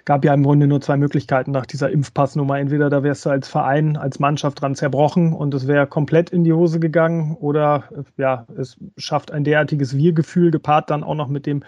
gab 0.06 0.24
ja 0.24 0.36
im 0.36 0.44
Grunde 0.44 0.68
nur 0.68 0.80
zwei 0.80 0.96
Möglichkeiten 0.96 1.50
nach 1.50 1.66
dieser 1.66 1.90
Impfpassnummer. 1.90 2.60
Entweder 2.60 2.92
da 2.92 3.02
wärst 3.02 3.26
du 3.26 3.32
als 3.32 3.48
Verein, 3.48 3.98
als 3.98 4.20
Mannschaft 4.20 4.62
dran 4.62 4.76
zerbrochen 4.76 5.34
und 5.34 5.52
es 5.56 5.66
wäre 5.68 5.88
komplett 5.88 6.30
in 6.30 6.44
die 6.44 6.54
Hose 6.54 6.80
gegangen 6.80 7.36
oder 7.40 7.86
ja, 8.18 8.46
es 8.56 8.78
schafft 8.98 9.32
ein 9.32 9.44
derartiges 9.44 9.98
Wir-Gefühl 9.98 10.52
gepaart 10.52 10.92
dann 10.92 11.04
auch 11.04 11.16
noch 11.16 11.30
mit 11.30 11.48
dem 11.48 11.64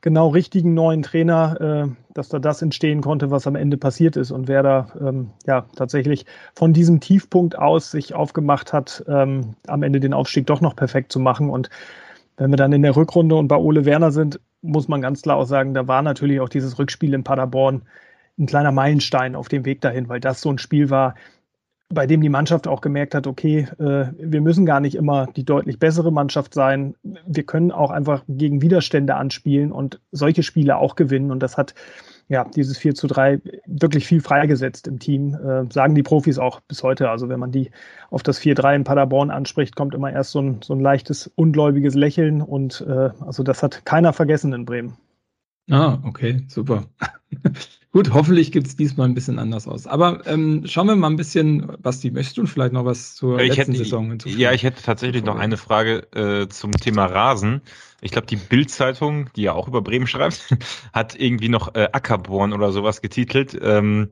genau 0.00 0.28
richtigen 0.28 0.74
neuen 0.74 1.02
Trainer, 1.02 1.60
äh, 1.60 2.12
dass 2.14 2.28
da 2.28 2.38
das 2.38 2.62
entstehen 2.62 3.00
konnte, 3.02 3.30
was 3.30 3.46
am 3.46 3.54
Ende 3.54 3.76
passiert 3.76 4.16
ist 4.16 4.30
und 4.30 4.48
wer 4.48 4.62
da 4.62 4.88
ähm, 5.00 5.30
ja 5.46 5.66
tatsächlich 5.76 6.26
von 6.54 6.72
diesem 6.72 7.00
Tiefpunkt 7.00 7.58
aus 7.58 7.90
sich 7.90 8.14
aufgemacht 8.14 8.72
hat, 8.72 9.04
ähm, 9.08 9.54
am 9.66 9.82
Ende 9.82 10.00
den 10.00 10.14
Aufstieg 10.14 10.46
doch 10.46 10.60
noch 10.60 10.76
perfekt 10.76 11.12
zu 11.12 11.20
machen. 11.20 11.50
Und 11.50 11.70
wenn 12.36 12.50
wir 12.50 12.56
dann 12.56 12.72
in 12.72 12.82
der 12.82 12.96
Rückrunde 12.96 13.34
und 13.36 13.48
bei 13.48 13.56
Ole 13.56 13.84
Werner 13.84 14.10
sind, 14.10 14.40
muss 14.62 14.88
man 14.88 15.02
ganz 15.02 15.22
klar 15.22 15.36
auch 15.36 15.46
sagen, 15.46 15.74
da 15.74 15.86
war 15.86 16.02
natürlich 16.02 16.40
auch 16.40 16.48
dieses 16.48 16.78
Rückspiel 16.78 17.14
in 17.14 17.24
Paderborn 17.24 17.82
ein 18.38 18.46
kleiner 18.46 18.72
Meilenstein 18.72 19.34
auf 19.36 19.48
dem 19.48 19.64
Weg 19.64 19.82
dahin, 19.82 20.08
weil 20.08 20.20
das 20.20 20.40
so 20.40 20.50
ein 20.50 20.58
Spiel 20.58 20.88
war, 20.88 21.14
bei 21.92 22.06
dem 22.06 22.20
die 22.20 22.28
Mannschaft 22.28 22.68
auch 22.68 22.80
gemerkt 22.80 23.14
hat, 23.14 23.26
okay, 23.26 23.66
äh, 23.78 24.06
wir 24.16 24.40
müssen 24.40 24.64
gar 24.64 24.80
nicht 24.80 24.94
immer 24.94 25.26
die 25.26 25.44
deutlich 25.44 25.78
bessere 25.78 26.12
Mannschaft 26.12 26.54
sein. 26.54 26.94
Wir 27.26 27.42
können 27.42 27.72
auch 27.72 27.90
einfach 27.90 28.22
gegen 28.28 28.62
Widerstände 28.62 29.16
anspielen 29.16 29.72
und 29.72 30.00
solche 30.12 30.44
Spiele 30.44 30.76
auch 30.76 30.94
gewinnen. 30.94 31.32
Und 31.32 31.40
das 31.40 31.56
hat 31.56 31.74
ja 32.28 32.44
dieses 32.44 32.78
4 32.78 32.94
zu 32.94 33.08
3 33.08 33.40
wirklich 33.66 34.06
viel 34.06 34.20
freigesetzt 34.20 34.86
im 34.86 35.00
Team, 35.00 35.34
äh, 35.34 35.64
sagen 35.72 35.96
die 35.96 36.04
Profis 36.04 36.38
auch 36.38 36.60
bis 36.60 36.84
heute. 36.84 37.10
Also 37.10 37.28
wenn 37.28 37.40
man 37.40 37.50
die 37.50 37.72
auf 38.10 38.22
das 38.22 38.40
4-3 38.40 38.76
in 38.76 38.84
Paderborn 38.84 39.30
anspricht, 39.30 39.74
kommt 39.74 39.94
immer 39.94 40.12
erst 40.12 40.30
so 40.30 40.40
ein, 40.40 40.62
so 40.62 40.74
ein 40.74 40.80
leichtes, 40.80 41.26
ungläubiges 41.34 41.94
Lächeln. 41.94 42.40
Und 42.40 42.84
äh, 42.88 43.10
also 43.20 43.42
das 43.42 43.64
hat 43.64 43.84
keiner 43.84 44.12
vergessen 44.12 44.52
in 44.52 44.64
Bremen. 44.64 44.96
Ah, 45.68 45.98
okay, 46.04 46.44
super. 46.46 46.84
Gut, 47.92 48.12
hoffentlich 48.14 48.52
gibt 48.52 48.68
es 48.68 48.76
diesmal 48.76 49.08
ein 49.08 49.14
bisschen 49.14 49.40
anders 49.40 49.66
aus. 49.66 49.88
Aber 49.88 50.24
ähm, 50.26 50.62
schauen 50.64 50.86
wir 50.86 50.94
mal 50.94 51.08
ein 51.08 51.16
bisschen, 51.16 51.72
Basti, 51.82 52.12
möchtest 52.12 52.38
du 52.38 52.46
vielleicht 52.46 52.72
noch 52.72 52.84
was 52.84 53.16
zur 53.16 53.40
ich 53.40 53.56
letzten 53.56 53.72
hätte, 53.72 53.84
Saison 53.84 54.10
hinzufügen? 54.10 54.40
Ja, 54.40 54.52
ich 54.52 54.62
hätte 54.62 54.80
tatsächlich 54.80 55.24
noch 55.24 55.36
eine 55.36 55.56
Frage 55.56 56.06
äh, 56.14 56.48
zum 56.48 56.70
Thema 56.70 57.06
Rasen. 57.06 57.62
Ich 58.00 58.12
glaube, 58.12 58.28
die 58.28 58.36
Bild-Zeitung, 58.36 59.28
die 59.34 59.42
ja 59.42 59.54
auch 59.54 59.66
über 59.66 59.82
Bremen 59.82 60.06
schreibt, 60.06 60.56
hat 60.92 61.18
irgendwie 61.18 61.48
noch 61.48 61.74
äh, 61.74 61.88
Ackerborn 61.90 62.52
oder 62.52 62.70
sowas 62.70 63.02
getitelt. 63.02 63.58
Ähm, 63.60 64.10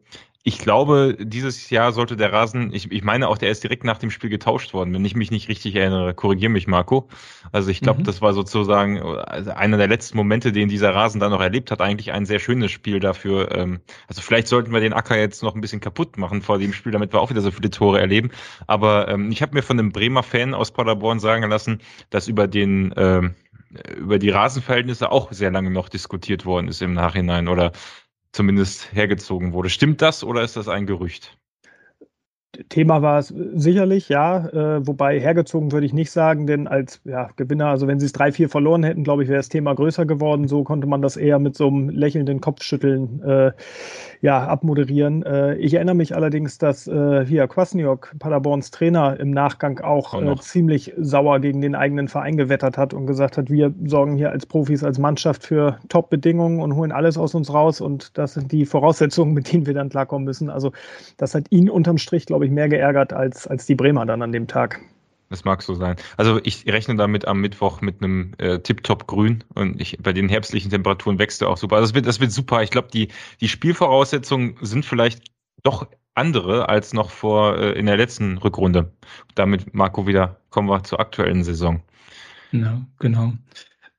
ich 0.48 0.58
glaube, 0.58 1.14
dieses 1.20 1.68
Jahr 1.68 1.92
sollte 1.92 2.16
der 2.16 2.32
Rasen, 2.32 2.72
ich, 2.72 2.90
ich 2.90 3.04
meine 3.04 3.28
auch, 3.28 3.36
der 3.36 3.50
ist 3.50 3.62
direkt 3.62 3.84
nach 3.84 3.98
dem 3.98 4.10
Spiel 4.10 4.30
getauscht 4.30 4.72
worden, 4.72 4.94
wenn 4.94 5.04
ich 5.04 5.14
mich 5.14 5.30
nicht 5.30 5.50
richtig 5.50 5.76
erinnere. 5.76 6.14
Korrigier 6.14 6.48
mich, 6.48 6.66
Marco. 6.66 7.06
Also 7.52 7.68
ich 7.68 7.82
glaube, 7.82 8.00
mhm. 8.00 8.04
das 8.04 8.22
war 8.22 8.32
sozusagen 8.32 8.98
also 8.98 9.50
einer 9.50 9.76
der 9.76 9.88
letzten 9.88 10.16
Momente, 10.16 10.50
den 10.50 10.70
dieser 10.70 10.94
Rasen 10.94 11.20
dann 11.20 11.32
noch 11.32 11.42
erlebt 11.42 11.70
hat. 11.70 11.82
Eigentlich 11.82 12.12
ein 12.12 12.24
sehr 12.24 12.38
schönes 12.38 12.70
Spiel 12.70 12.98
dafür. 12.98 13.54
Ähm, 13.54 13.80
also 14.06 14.22
vielleicht 14.22 14.48
sollten 14.48 14.72
wir 14.72 14.80
den 14.80 14.94
Acker 14.94 15.18
jetzt 15.18 15.42
noch 15.42 15.54
ein 15.54 15.60
bisschen 15.60 15.80
kaputt 15.80 16.16
machen 16.16 16.40
vor 16.40 16.56
dem 16.56 16.72
Spiel, 16.72 16.92
damit 16.92 17.12
wir 17.12 17.20
auch 17.20 17.28
wieder 17.28 17.42
so 17.42 17.50
viele 17.50 17.68
Tore 17.68 18.00
erleben. 18.00 18.30
Aber 18.66 19.06
ähm, 19.08 19.30
ich 19.30 19.42
habe 19.42 19.52
mir 19.54 19.62
von 19.62 19.78
einem 19.78 19.92
Bremer 19.92 20.22
Fan 20.22 20.54
aus 20.54 20.70
Paderborn 20.70 21.20
sagen 21.20 21.46
lassen, 21.50 21.82
dass 22.08 22.26
über 22.26 22.46
den 22.46 22.94
ähm, 22.96 23.34
über 23.98 24.18
die 24.18 24.30
Rasenverhältnisse 24.30 25.12
auch 25.12 25.30
sehr 25.30 25.50
lange 25.50 25.70
noch 25.70 25.90
diskutiert 25.90 26.46
worden 26.46 26.68
ist 26.68 26.80
im 26.80 26.94
Nachhinein 26.94 27.48
oder 27.48 27.72
zumindest 28.32 28.92
hergezogen 28.92 29.52
wurde. 29.52 29.70
Stimmt 29.70 30.02
das 30.02 30.24
oder 30.24 30.42
ist 30.42 30.56
das 30.56 30.68
ein 30.68 30.86
Gerücht? 30.86 31.38
Thema 32.70 33.02
war 33.02 33.18
es 33.18 33.28
sicherlich, 33.28 34.08
ja. 34.08 34.48
Äh, 34.48 34.86
wobei 34.86 35.20
hergezogen 35.20 35.70
würde 35.70 35.86
ich 35.86 35.92
nicht 35.92 36.10
sagen, 36.10 36.46
denn 36.46 36.66
als 36.66 37.00
ja, 37.04 37.28
Gewinner, 37.36 37.66
also 37.66 37.86
wenn 37.86 38.00
sie 38.00 38.06
es 38.06 38.14
3-4 38.14 38.48
verloren 38.48 38.82
hätten, 38.82 39.04
glaube 39.04 39.22
ich, 39.22 39.28
wäre 39.28 39.38
das 39.38 39.48
Thema 39.48 39.74
größer 39.74 40.06
geworden. 40.06 40.48
So 40.48 40.64
konnte 40.64 40.86
man 40.86 41.02
das 41.02 41.16
eher 41.16 41.38
mit 41.38 41.56
so 41.56 41.68
einem 41.68 41.90
lächelnden 41.90 42.40
Kopfschütteln 42.40 43.22
äh, 43.22 43.52
ja, 44.20 44.46
abmoderieren. 44.46 45.22
Äh, 45.22 45.56
ich 45.56 45.74
erinnere 45.74 45.94
mich 45.94 46.14
allerdings, 46.14 46.58
dass 46.58 46.86
äh, 46.86 47.24
hier 47.24 47.46
Kwasniok, 47.46 48.14
Paderborns 48.18 48.70
Trainer, 48.70 49.18
im 49.18 49.30
Nachgang 49.30 49.80
auch, 49.80 50.14
auch 50.14 50.22
äh, 50.22 50.36
ziemlich 50.40 50.92
sauer 50.98 51.40
gegen 51.40 51.60
den 51.60 51.74
eigenen 51.74 52.08
Verein 52.08 52.36
gewettert 52.36 52.78
hat 52.78 52.94
und 52.94 53.06
gesagt 53.06 53.38
hat, 53.38 53.50
wir 53.50 53.72
sorgen 53.84 54.16
hier 54.16 54.30
als 54.30 54.46
Profis, 54.46 54.82
als 54.82 54.98
Mannschaft 54.98 55.44
für 55.44 55.78
Top-Bedingungen 55.88 56.60
und 56.60 56.74
holen 56.74 56.92
alles 56.92 57.16
aus 57.16 57.34
uns 57.34 57.52
raus 57.52 57.80
und 57.80 58.16
das 58.18 58.34
sind 58.34 58.50
die 58.52 58.66
Voraussetzungen, 58.66 59.34
mit 59.34 59.52
denen 59.52 59.66
wir 59.66 59.74
dann 59.74 59.88
klarkommen 59.88 60.24
müssen. 60.24 60.50
Also 60.50 60.72
das 61.16 61.34
hat 61.34 61.44
ihn 61.50 61.70
unterm 61.70 61.98
Strich, 61.98 62.26
glaube 62.26 62.46
ich, 62.46 62.50
mehr 62.50 62.68
geärgert 62.68 63.12
als, 63.12 63.46
als 63.46 63.66
die 63.66 63.74
Bremer 63.74 64.06
dann 64.06 64.22
an 64.22 64.32
dem 64.32 64.46
Tag. 64.46 64.80
Das 65.30 65.44
mag 65.44 65.62
so 65.62 65.74
sein. 65.74 65.96
Also 66.16 66.40
ich 66.42 66.66
rechne 66.66 66.96
damit 66.96 67.26
am 67.26 67.40
Mittwoch 67.40 67.80
mit 67.82 68.02
einem 68.02 68.32
äh, 68.38 68.60
Tip-Top 68.60 69.06
Grün 69.06 69.44
und 69.54 69.80
ich, 69.80 69.98
bei 70.02 70.12
den 70.12 70.28
herbstlichen 70.28 70.70
Temperaturen 70.70 71.18
wächst 71.18 71.42
er 71.42 71.50
auch 71.50 71.58
super. 71.58 71.76
Also 71.76 71.88
das 71.88 71.94
wird, 71.94 72.06
das 72.06 72.20
wird 72.20 72.32
super. 72.32 72.62
Ich 72.62 72.70
glaube, 72.70 72.88
die, 72.92 73.08
die 73.40 73.48
Spielvoraussetzungen 73.48 74.56
sind 74.62 74.86
vielleicht 74.86 75.30
doch 75.62 75.86
andere 76.14 76.68
als 76.68 76.94
noch 76.94 77.10
vor 77.10 77.58
äh, 77.58 77.72
in 77.72 77.86
der 77.86 77.96
letzten 77.96 78.38
Rückrunde. 78.38 78.92
Damit, 79.34 79.74
Marco, 79.74 80.06
wieder 80.06 80.40
kommen 80.50 80.68
wir 80.68 80.82
zur 80.82 81.00
aktuellen 81.00 81.44
Saison. 81.44 81.82
Ja, 82.52 82.80
genau. 82.98 83.34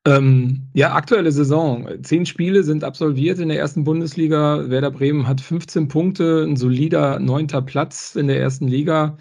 Ähm, 0.05 0.67
ja, 0.73 0.93
aktuelle 0.93 1.31
Saison. 1.31 1.87
Zehn 2.03 2.25
Spiele 2.25 2.63
sind 2.63 2.83
absolviert 2.83 3.39
in 3.39 3.49
der 3.49 3.59
ersten 3.59 3.83
Bundesliga. 3.83 4.69
Werder 4.69 4.91
Bremen 4.91 5.27
hat 5.27 5.41
15 5.41 5.87
Punkte, 5.87 6.45
ein 6.47 6.55
solider 6.55 7.19
neunter 7.19 7.61
Platz 7.61 8.15
in 8.15 8.27
der 8.27 8.39
ersten 8.39 8.67
Liga. 8.67 9.17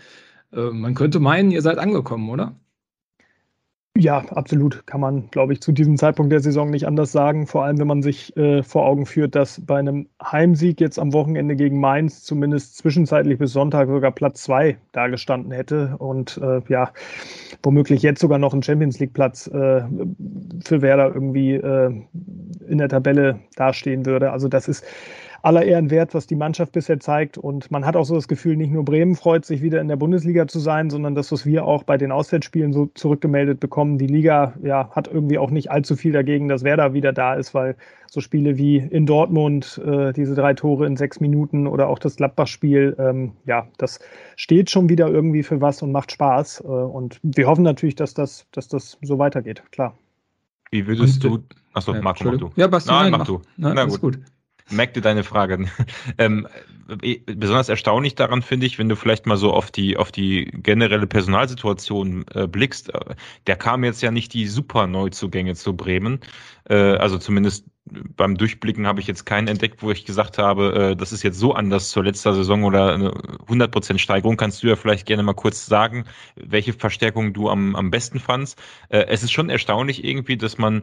Äh, 0.52 0.70
man 0.70 0.94
könnte 0.94 1.20
meinen, 1.20 1.50
ihr 1.50 1.62
seid 1.62 1.78
angekommen, 1.78 2.30
oder? 2.30 2.54
Ja, 4.00 4.18
absolut. 4.30 4.86
Kann 4.86 5.00
man, 5.00 5.28
glaube 5.30 5.52
ich, 5.52 5.60
zu 5.60 5.72
diesem 5.72 5.96
Zeitpunkt 5.96 6.30
der 6.30 6.38
Saison 6.38 6.70
nicht 6.70 6.86
anders 6.86 7.10
sagen. 7.10 7.48
Vor 7.48 7.64
allem, 7.64 7.80
wenn 7.80 7.88
man 7.88 8.00
sich 8.00 8.36
äh, 8.36 8.62
vor 8.62 8.86
Augen 8.86 9.06
führt, 9.06 9.34
dass 9.34 9.60
bei 9.66 9.76
einem 9.76 10.08
Heimsieg 10.22 10.80
jetzt 10.80 11.00
am 11.00 11.12
Wochenende 11.12 11.56
gegen 11.56 11.80
Mainz 11.80 12.22
zumindest 12.22 12.76
zwischenzeitlich 12.76 13.38
bis 13.38 13.52
Sonntag 13.52 13.88
sogar 13.88 14.12
Platz 14.12 14.44
zwei 14.44 14.78
dagestanden 14.92 15.50
hätte 15.50 15.96
und 15.98 16.38
äh, 16.40 16.60
ja, 16.68 16.92
womöglich 17.64 18.02
jetzt 18.02 18.20
sogar 18.20 18.38
noch 18.38 18.54
ein 18.54 18.62
Champions 18.62 19.00
League-Platz 19.00 19.48
äh, 19.48 19.82
für 20.64 20.80
Werder 20.80 21.12
irgendwie 21.12 21.54
äh, 21.54 21.90
in 22.68 22.78
der 22.78 22.88
Tabelle 22.88 23.40
dastehen 23.56 24.06
würde. 24.06 24.30
Also 24.30 24.46
das 24.46 24.68
ist 24.68 24.84
aller 25.42 25.64
Ehren 25.64 25.90
wert, 25.90 26.14
was 26.14 26.26
die 26.26 26.36
Mannschaft 26.36 26.72
bisher 26.72 26.98
zeigt. 27.00 27.38
Und 27.38 27.70
man 27.70 27.84
hat 27.86 27.96
auch 27.96 28.04
so 28.04 28.14
das 28.14 28.28
Gefühl, 28.28 28.56
nicht 28.56 28.72
nur 28.72 28.84
Bremen 28.84 29.14
freut 29.14 29.44
sich 29.44 29.62
wieder 29.62 29.80
in 29.80 29.88
der 29.88 29.96
Bundesliga 29.96 30.46
zu 30.48 30.58
sein, 30.58 30.90
sondern 30.90 31.14
das, 31.14 31.30
was 31.32 31.46
wir 31.46 31.64
auch 31.64 31.82
bei 31.84 31.96
den 31.96 32.12
Auswärtsspielen 32.12 32.72
so 32.72 32.86
zurückgemeldet 32.94 33.60
bekommen. 33.60 33.98
Die 33.98 34.06
Liga 34.06 34.54
ja, 34.62 34.90
hat 34.92 35.08
irgendwie 35.08 35.38
auch 35.38 35.50
nicht 35.50 35.70
allzu 35.70 35.96
viel 35.96 36.12
dagegen, 36.12 36.48
dass 36.48 36.64
Werder 36.64 36.92
wieder 36.92 37.12
da 37.12 37.34
ist, 37.34 37.54
weil 37.54 37.76
so 38.10 38.20
Spiele 38.20 38.56
wie 38.56 38.78
in 38.78 39.06
Dortmund, 39.06 39.80
äh, 39.84 40.12
diese 40.12 40.34
drei 40.34 40.54
Tore 40.54 40.86
in 40.86 40.96
sechs 40.96 41.20
Minuten 41.20 41.66
oder 41.66 41.88
auch 41.88 41.98
das 41.98 42.16
Gladbach-Spiel, 42.16 42.96
ähm, 42.98 43.32
ja, 43.44 43.68
das 43.76 44.00
steht 44.36 44.70
schon 44.70 44.88
wieder 44.88 45.08
irgendwie 45.08 45.42
für 45.42 45.60
was 45.60 45.82
und 45.82 45.92
macht 45.92 46.12
Spaß. 46.12 46.62
Äh, 46.64 46.66
und 46.66 47.20
wir 47.22 47.46
hoffen 47.46 47.64
natürlich, 47.64 47.96
dass 47.96 48.14
das, 48.14 48.46
dass 48.52 48.68
das 48.68 48.98
so 49.02 49.18
weitergeht, 49.18 49.62
klar. 49.72 49.96
Wie 50.70 50.86
würdest 50.86 51.24
und, 51.24 51.52
du. 51.52 51.56
Achso, 51.74 51.94
ja, 51.94 52.00
Marco, 52.00 52.24
mach 52.24 52.36
du. 52.38 52.50
Ja, 52.56 52.66
Basti, 52.66 52.90
nein, 52.90 53.02
nein, 53.02 53.10
mach, 53.12 53.18
mach 53.18 53.26
du. 53.26 53.40
Na, 53.56 53.74
Na 53.74 53.84
gut. 53.84 54.00
gut 54.00 54.18
merkte 54.70 55.00
deine 55.00 55.24
Frage. 55.24 55.66
ähm, 56.18 56.48
besonders 57.26 57.68
erstaunlich 57.68 58.14
daran 58.14 58.42
finde 58.42 58.66
ich, 58.66 58.78
wenn 58.78 58.88
du 58.88 58.96
vielleicht 58.96 59.26
mal 59.26 59.36
so 59.36 59.52
auf 59.52 59.70
die 59.70 59.96
auf 59.96 60.10
die 60.10 60.46
generelle 60.46 61.06
Personalsituation 61.06 62.24
äh, 62.34 62.46
blickst. 62.46 62.94
Äh, 62.94 63.14
der 63.46 63.56
kam 63.56 63.84
jetzt 63.84 64.02
ja 64.02 64.10
nicht 64.10 64.32
die 64.32 64.46
super 64.46 64.86
Neuzugänge 64.86 65.54
zu 65.54 65.76
Bremen. 65.76 66.20
Äh, 66.68 66.74
also 66.74 67.18
zumindest 67.18 67.66
beim 67.90 68.36
Durchblicken 68.36 68.86
habe 68.86 69.00
ich 69.00 69.06
jetzt 69.06 69.24
keinen 69.24 69.48
entdeckt, 69.48 69.82
wo 69.82 69.90
ich 69.90 70.04
gesagt 70.04 70.38
habe, 70.38 70.90
äh, 70.92 70.96
das 70.96 71.12
ist 71.12 71.22
jetzt 71.22 71.38
so 71.38 71.54
anders 71.54 71.90
zur 71.90 72.04
letzter 72.04 72.34
Saison 72.34 72.64
oder 72.64 72.92
eine 72.92 73.10
100% 73.10 73.98
Steigerung. 73.98 74.36
Kannst 74.36 74.62
du 74.62 74.68
ja 74.68 74.76
vielleicht 74.76 75.06
gerne 75.06 75.22
mal 75.22 75.34
kurz 75.34 75.66
sagen, 75.66 76.04
welche 76.36 76.72
Verstärkung 76.72 77.32
du 77.32 77.48
am, 77.48 77.76
am 77.76 77.90
besten 77.90 78.18
fandst. 78.18 78.60
Äh, 78.88 79.06
es 79.08 79.22
ist 79.22 79.32
schon 79.32 79.50
erstaunlich 79.50 80.04
irgendwie, 80.04 80.36
dass 80.36 80.58
man 80.58 80.82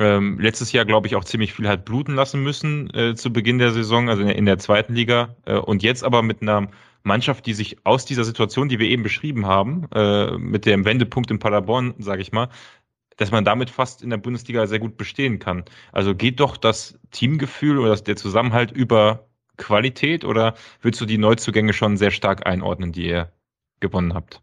ähm, 0.00 0.40
letztes 0.40 0.72
Jahr, 0.72 0.86
glaube 0.86 1.06
ich, 1.06 1.14
auch 1.14 1.24
ziemlich 1.24 1.52
viel 1.52 1.68
hat 1.68 1.84
bluten 1.84 2.14
lassen 2.14 2.42
müssen 2.42 2.92
äh, 2.94 3.14
zu 3.14 3.32
Beginn 3.32 3.58
der 3.58 3.70
Saison, 3.72 4.08
also 4.08 4.22
in 4.22 4.28
der, 4.28 4.36
in 4.36 4.46
der 4.46 4.58
zweiten 4.58 4.94
Liga. 4.94 5.36
Äh, 5.44 5.56
und 5.56 5.82
jetzt 5.82 6.02
aber 6.02 6.22
mit 6.22 6.42
einer 6.42 6.68
Mannschaft, 7.02 7.46
die 7.46 7.52
sich 7.52 7.78
aus 7.84 8.06
dieser 8.06 8.24
Situation, 8.24 8.68
die 8.68 8.78
wir 8.78 8.88
eben 8.88 9.02
beschrieben 9.02 9.46
haben, 9.46 9.86
äh, 9.94 10.32
mit 10.38 10.66
dem 10.66 10.84
Wendepunkt 10.84 11.30
in 11.30 11.38
Paderborn, 11.38 11.94
sage 11.98 12.22
ich 12.22 12.32
mal, 12.32 12.48
dass 13.16 13.30
man 13.30 13.44
damit 13.44 13.68
fast 13.68 14.02
in 14.02 14.10
der 14.10 14.16
Bundesliga 14.16 14.66
sehr 14.66 14.78
gut 14.78 14.96
bestehen 14.96 15.38
kann. 15.38 15.64
Also 15.92 16.14
geht 16.14 16.40
doch 16.40 16.56
das 16.56 16.98
Teamgefühl 17.10 17.78
oder 17.78 17.94
der 17.96 18.16
Zusammenhalt 18.16 18.72
über 18.72 19.28
Qualität 19.58 20.24
oder 20.24 20.54
würdest 20.80 21.02
du 21.02 21.06
die 21.06 21.18
Neuzugänge 21.18 21.74
schon 21.74 21.98
sehr 21.98 22.10
stark 22.10 22.46
einordnen, 22.46 22.92
die 22.92 23.06
ihr 23.06 23.32
gewonnen 23.80 24.14
habt? 24.14 24.42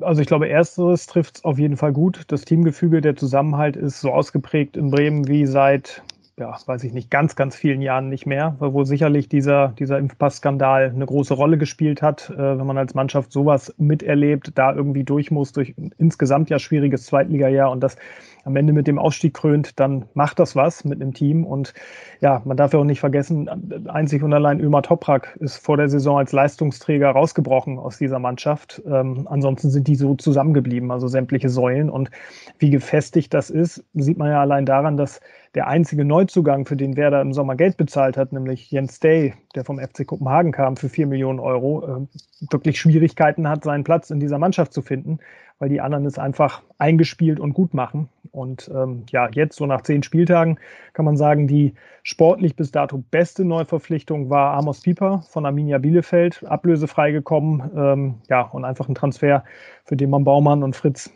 Also 0.00 0.20
ich 0.20 0.26
glaube, 0.26 0.48
ersteres 0.48 1.06
trifft 1.06 1.36
es 1.36 1.44
auf 1.44 1.58
jeden 1.58 1.76
Fall 1.76 1.92
gut. 1.92 2.22
Das 2.28 2.44
Teamgefüge, 2.44 3.00
der 3.00 3.14
Zusammenhalt 3.14 3.76
ist 3.76 4.00
so 4.00 4.10
ausgeprägt 4.10 4.76
in 4.76 4.90
Bremen 4.90 5.28
wie 5.28 5.46
seit 5.46 6.02
ja, 6.38 6.56
weiß 6.64 6.82
ich 6.84 6.92
nicht, 6.92 7.10
ganz, 7.10 7.36
ganz 7.36 7.54
vielen 7.54 7.82
Jahren 7.82 8.08
nicht 8.08 8.26
mehr, 8.26 8.56
wo 8.58 8.84
sicherlich 8.84 9.28
dieser, 9.28 9.68
dieser 9.78 9.98
Impfpass-Skandal 9.98 10.90
eine 10.94 11.04
große 11.04 11.34
Rolle 11.34 11.58
gespielt 11.58 12.00
hat, 12.00 12.30
äh, 12.30 12.58
wenn 12.58 12.66
man 12.66 12.78
als 12.78 12.94
Mannschaft 12.94 13.32
sowas 13.32 13.74
miterlebt, 13.76 14.52
da 14.54 14.74
irgendwie 14.74 15.04
durch 15.04 15.30
muss, 15.30 15.52
durch 15.52 15.76
ein 15.76 15.94
insgesamt 15.98 16.48
ja 16.48 16.58
schwieriges 16.58 17.04
Zweitligajahr 17.04 17.70
und 17.70 17.80
das 17.80 17.96
am 18.44 18.56
Ende 18.56 18.72
mit 18.72 18.86
dem 18.86 18.98
Aufstieg 18.98 19.34
krönt, 19.34 19.78
dann 19.78 20.06
macht 20.14 20.38
das 20.38 20.56
was 20.56 20.84
mit 20.84 21.00
einem 21.00 21.14
Team. 21.14 21.44
Und 21.44 21.74
ja, 22.20 22.42
man 22.44 22.56
darf 22.56 22.72
ja 22.72 22.78
auch 22.78 22.84
nicht 22.84 23.00
vergessen, 23.00 23.48
einzig 23.88 24.22
und 24.22 24.32
allein 24.32 24.60
Ömer 24.60 24.82
Toprak 24.82 25.36
ist 25.40 25.58
vor 25.58 25.76
der 25.76 25.88
Saison 25.88 26.18
als 26.18 26.32
Leistungsträger 26.32 27.10
rausgebrochen 27.10 27.78
aus 27.78 27.98
dieser 27.98 28.18
Mannschaft. 28.18 28.82
Ähm, 28.86 29.26
ansonsten 29.30 29.70
sind 29.70 29.88
die 29.88 29.96
so 29.96 30.14
zusammengeblieben, 30.14 30.90
also 30.90 31.08
sämtliche 31.08 31.48
Säulen. 31.48 31.90
Und 31.90 32.10
wie 32.58 32.70
gefestigt 32.70 33.32
das 33.34 33.50
ist, 33.50 33.84
sieht 33.94 34.18
man 34.18 34.30
ja 34.30 34.40
allein 34.40 34.66
daran, 34.66 34.96
dass 34.96 35.20
der 35.54 35.66
einzige 35.66 36.04
Neuzugang, 36.04 36.64
für 36.64 36.76
den 36.76 36.96
Werder 36.96 37.20
im 37.20 37.32
Sommer 37.34 37.56
Geld 37.56 37.76
bezahlt 37.76 38.16
hat, 38.16 38.32
nämlich 38.32 38.70
Jens 38.70 39.00
Day, 39.00 39.34
der 39.54 39.64
vom 39.64 39.78
FC 39.78 40.06
Kopenhagen 40.06 40.52
kam 40.52 40.76
für 40.76 40.88
vier 40.88 41.06
Millionen 41.06 41.40
Euro, 41.40 41.84
äh, 41.84 42.50
wirklich 42.50 42.80
Schwierigkeiten 42.80 43.46
hat, 43.46 43.64
seinen 43.64 43.84
Platz 43.84 44.10
in 44.10 44.18
dieser 44.18 44.38
Mannschaft 44.38 44.72
zu 44.72 44.80
finden, 44.80 45.18
weil 45.62 45.68
die 45.68 45.80
anderen 45.80 46.06
es 46.06 46.18
einfach 46.18 46.60
eingespielt 46.78 47.38
und 47.38 47.52
gut 47.54 47.72
machen. 47.72 48.08
Und 48.32 48.68
ähm, 48.74 49.04
ja, 49.10 49.28
jetzt 49.30 49.54
so 49.54 49.64
nach 49.64 49.82
zehn 49.82 50.02
Spieltagen 50.02 50.58
kann 50.92 51.04
man 51.04 51.16
sagen, 51.16 51.46
die 51.46 51.74
sportlich 52.02 52.56
bis 52.56 52.72
dato 52.72 52.98
beste 53.12 53.44
Neuverpflichtung 53.44 54.28
war 54.28 54.54
Amos 54.54 54.80
Pieper 54.80 55.22
von 55.28 55.46
Arminia 55.46 55.78
Bielefeld, 55.78 56.42
ablösefrei 56.42 57.12
gekommen. 57.12 57.70
Ähm, 57.76 58.14
ja, 58.28 58.40
und 58.40 58.64
einfach 58.64 58.88
ein 58.88 58.96
Transfer, 58.96 59.44
für 59.84 59.96
den 59.96 60.10
man 60.10 60.24
Baumann 60.24 60.64
und 60.64 60.74
Fritz 60.74 61.12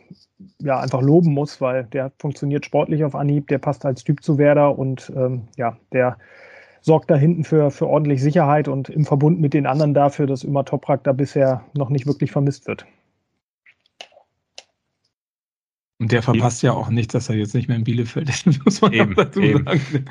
ja 0.59 0.79
einfach 0.79 1.01
loben 1.01 1.33
muss, 1.33 1.59
weil 1.59 1.83
der 1.83 2.13
funktioniert 2.17 2.65
sportlich 2.65 3.03
auf 3.03 3.15
Anhieb, 3.15 3.47
der 3.47 3.57
passt 3.57 3.85
als 3.85 4.05
Typ 4.05 4.23
zu 4.23 4.37
Werder 4.37 4.79
und 4.79 5.11
ähm, 5.13 5.49
ja, 5.57 5.75
der 5.91 6.17
sorgt 6.79 7.11
da 7.11 7.17
hinten 7.17 7.43
für, 7.43 7.69
für 7.69 7.87
ordentlich 7.87 8.23
Sicherheit 8.23 8.69
und 8.69 8.87
im 8.87 9.03
Verbund 9.03 9.41
mit 9.41 9.53
den 9.53 9.65
anderen 9.65 9.93
dafür, 9.93 10.25
dass 10.25 10.45
immer 10.45 10.63
Toprak 10.63 11.03
da 11.03 11.11
bisher 11.11 11.65
noch 11.73 11.89
nicht 11.89 12.07
wirklich 12.07 12.31
vermisst 12.31 12.65
wird. 12.65 12.85
Und 15.99 16.11
der 16.11 16.21
verpasst 16.21 16.61
ja 16.61 16.73
auch 16.73 16.89
nicht, 16.89 17.15
dass 17.15 17.27
er 17.27 17.37
jetzt 17.37 17.55
nicht 17.55 17.69
mehr 17.69 17.77
in 17.77 17.83
Bielefeld 17.83 18.29
ist, 18.29 18.45
muss 18.65 18.81
man 18.81 18.93
eben, 18.93 19.15
dazu 19.15 19.41
eben. 19.41 19.65
sagen. 19.65 20.05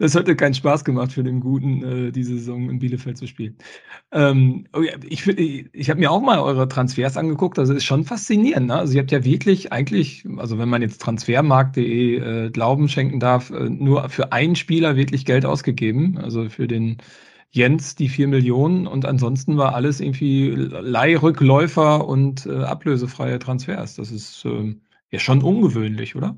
Das 0.00 0.16
hätte 0.16 0.34
keinen 0.34 0.54
Spaß 0.54 0.84
gemacht 0.84 1.12
für 1.12 1.22
den 1.22 1.38
Guten, 1.38 1.84
äh, 1.84 2.10
diese 2.10 2.36
Saison 2.38 2.68
in 2.68 2.80
Bielefeld 2.80 3.16
zu 3.16 3.28
spielen. 3.28 3.56
Ähm, 4.10 4.66
oh 4.72 4.82
ich 5.08 5.28
ich, 5.28 5.66
ich 5.72 5.90
habe 5.90 6.00
mir 6.00 6.10
auch 6.10 6.20
mal 6.20 6.40
eure 6.40 6.66
Transfers 6.66 7.16
angeguckt, 7.16 7.56
das 7.56 7.68
ist 7.68 7.84
schon 7.84 8.02
faszinierend. 8.04 8.66
Ne? 8.66 8.74
Also 8.74 8.94
ihr 8.94 9.00
habt 9.00 9.12
ja 9.12 9.24
wirklich 9.24 9.72
eigentlich, 9.72 10.26
also 10.38 10.58
wenn 10.58 10.68
man 10.68 10.82
jetzt 10.82 11.00
transfermarkt.de 11.02 12.16
äh, 12.46 12.50
Glauben 12.50 12.88
schenken 12.88 13.20
darf, 13.20 13.50
äh, 13.50 13.70
nur 13.70 14.08
für 14.08 14.32
einen 14.32 14.56
Spieler 14.56 14.96
wirklich 14.96 15.24
Geld 15.24 15.46
ausgegeben, 15.46 16.18
also 16.18 16.48
für 16.48 16.66
den 16.66 16.96
Jens 17.50 17.94
die 17.94 18.08
vier 18.08 18.26
Millionen 18.26 18.88
und 18.88 19.06
ansonsten 19.06 19.56
war 19.56 19.76
alles 19.76 20.00
irgendwie 20.00 20.50
Leihrückläufer 20.50 22.08
und 22.08 22.44
äh, 22.46 22.64
ablösefreie 22.64 23.38
Transfers. 23.38 23.94
Das 23.94 24.10
ist... 24.10 24.44
Ähm, 24.44 24.80
ja, 25.10 25.18
schon 25.18 25.42
ungewöhnlich, 25.42 26.16
oder? 26.16 26.36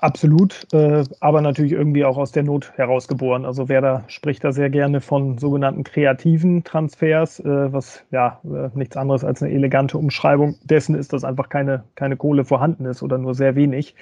Absolut, 0.00 0.66
äh, 0.72 1.04
aber 1.20 1.40
natürlich 1.40 1.70
irgendwie 1.70 2.04
auch 2.04 2.16
aus 2.16 2.32
der 2.32 2.42
Not 2.42 2.72
herausgeboren. 2.74 3.44
Also 3.44 3.68
Werder 3.68 4.02
spricht 4.08 4.42
da 4.42 4.50
sehr 4.50 4.70
gerne 4.70 5.00
von 5.00 5.38
sogenannten 5.38 5.84
kreativen 5.84 6.64
Transfers, 6.64 7.38
äh, 7.38 7.72
was 7.72 8.04
ja 8.10 8.40
äh, 8.42 8.76
nichts 8.76 8.96
anderes 8.96 9.22
als 9.22 9.40
eine 9.40 9.52
elegante 9.52 9.96
Umschreibung 9.96 10.56
dessen 10.64 10.96
ist, 10.96 11.12
dass 11.12 11.22
einfach 11.22 11.48
keine, 11.48 11.84
keine 11.94 12.16
Kohle 12.16 12.44
vorhanden 12.44 12.86
ist 12.86 13.04
oder 13.04 13.18
nur 13.18 13.36
sehr 13.36 13.54
wenig. 13.54 13.94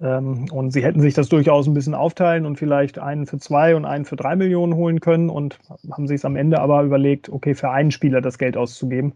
Ähm, 0.00 0.46
und 0.50 0.70
sie 0.70 0.82
hätten 0.82 1.00
sich 1.00 1.12
das 1.12 1.28
durchaus 1.28 1.66
ein 1.66 1.74
bisschen 1.74 1.94
aufteilen 1.94 2.46
und 2.46 2.56
vielleicht 2.56 2.98
einen 2.98 3.26
für 3.26 3.38
zwei 3.38 3.76
und 3.76 3.84
einen 3.84 4.06
für 4.06 4.16
drei 4.16 4.34
Millionen 4.34 4.76
holen 4.76 5.00
können 5.00 5.28
und 5.28 5.58
haben 5.92 6.06
sich 6.06 6.16
es 6.16 6.24
am 6.24 6.36
Ende 6.36 6.58
aber 6.60 6.82
überlegt, 6.84 7.28
okay, 7.28 7.54
für 7.54 7.70
einen 7.70 7.90
Spieler 7.90 8.22
das 8.22 8.38
Geld 8.38 8.56
auszugeben. 8.56 9.12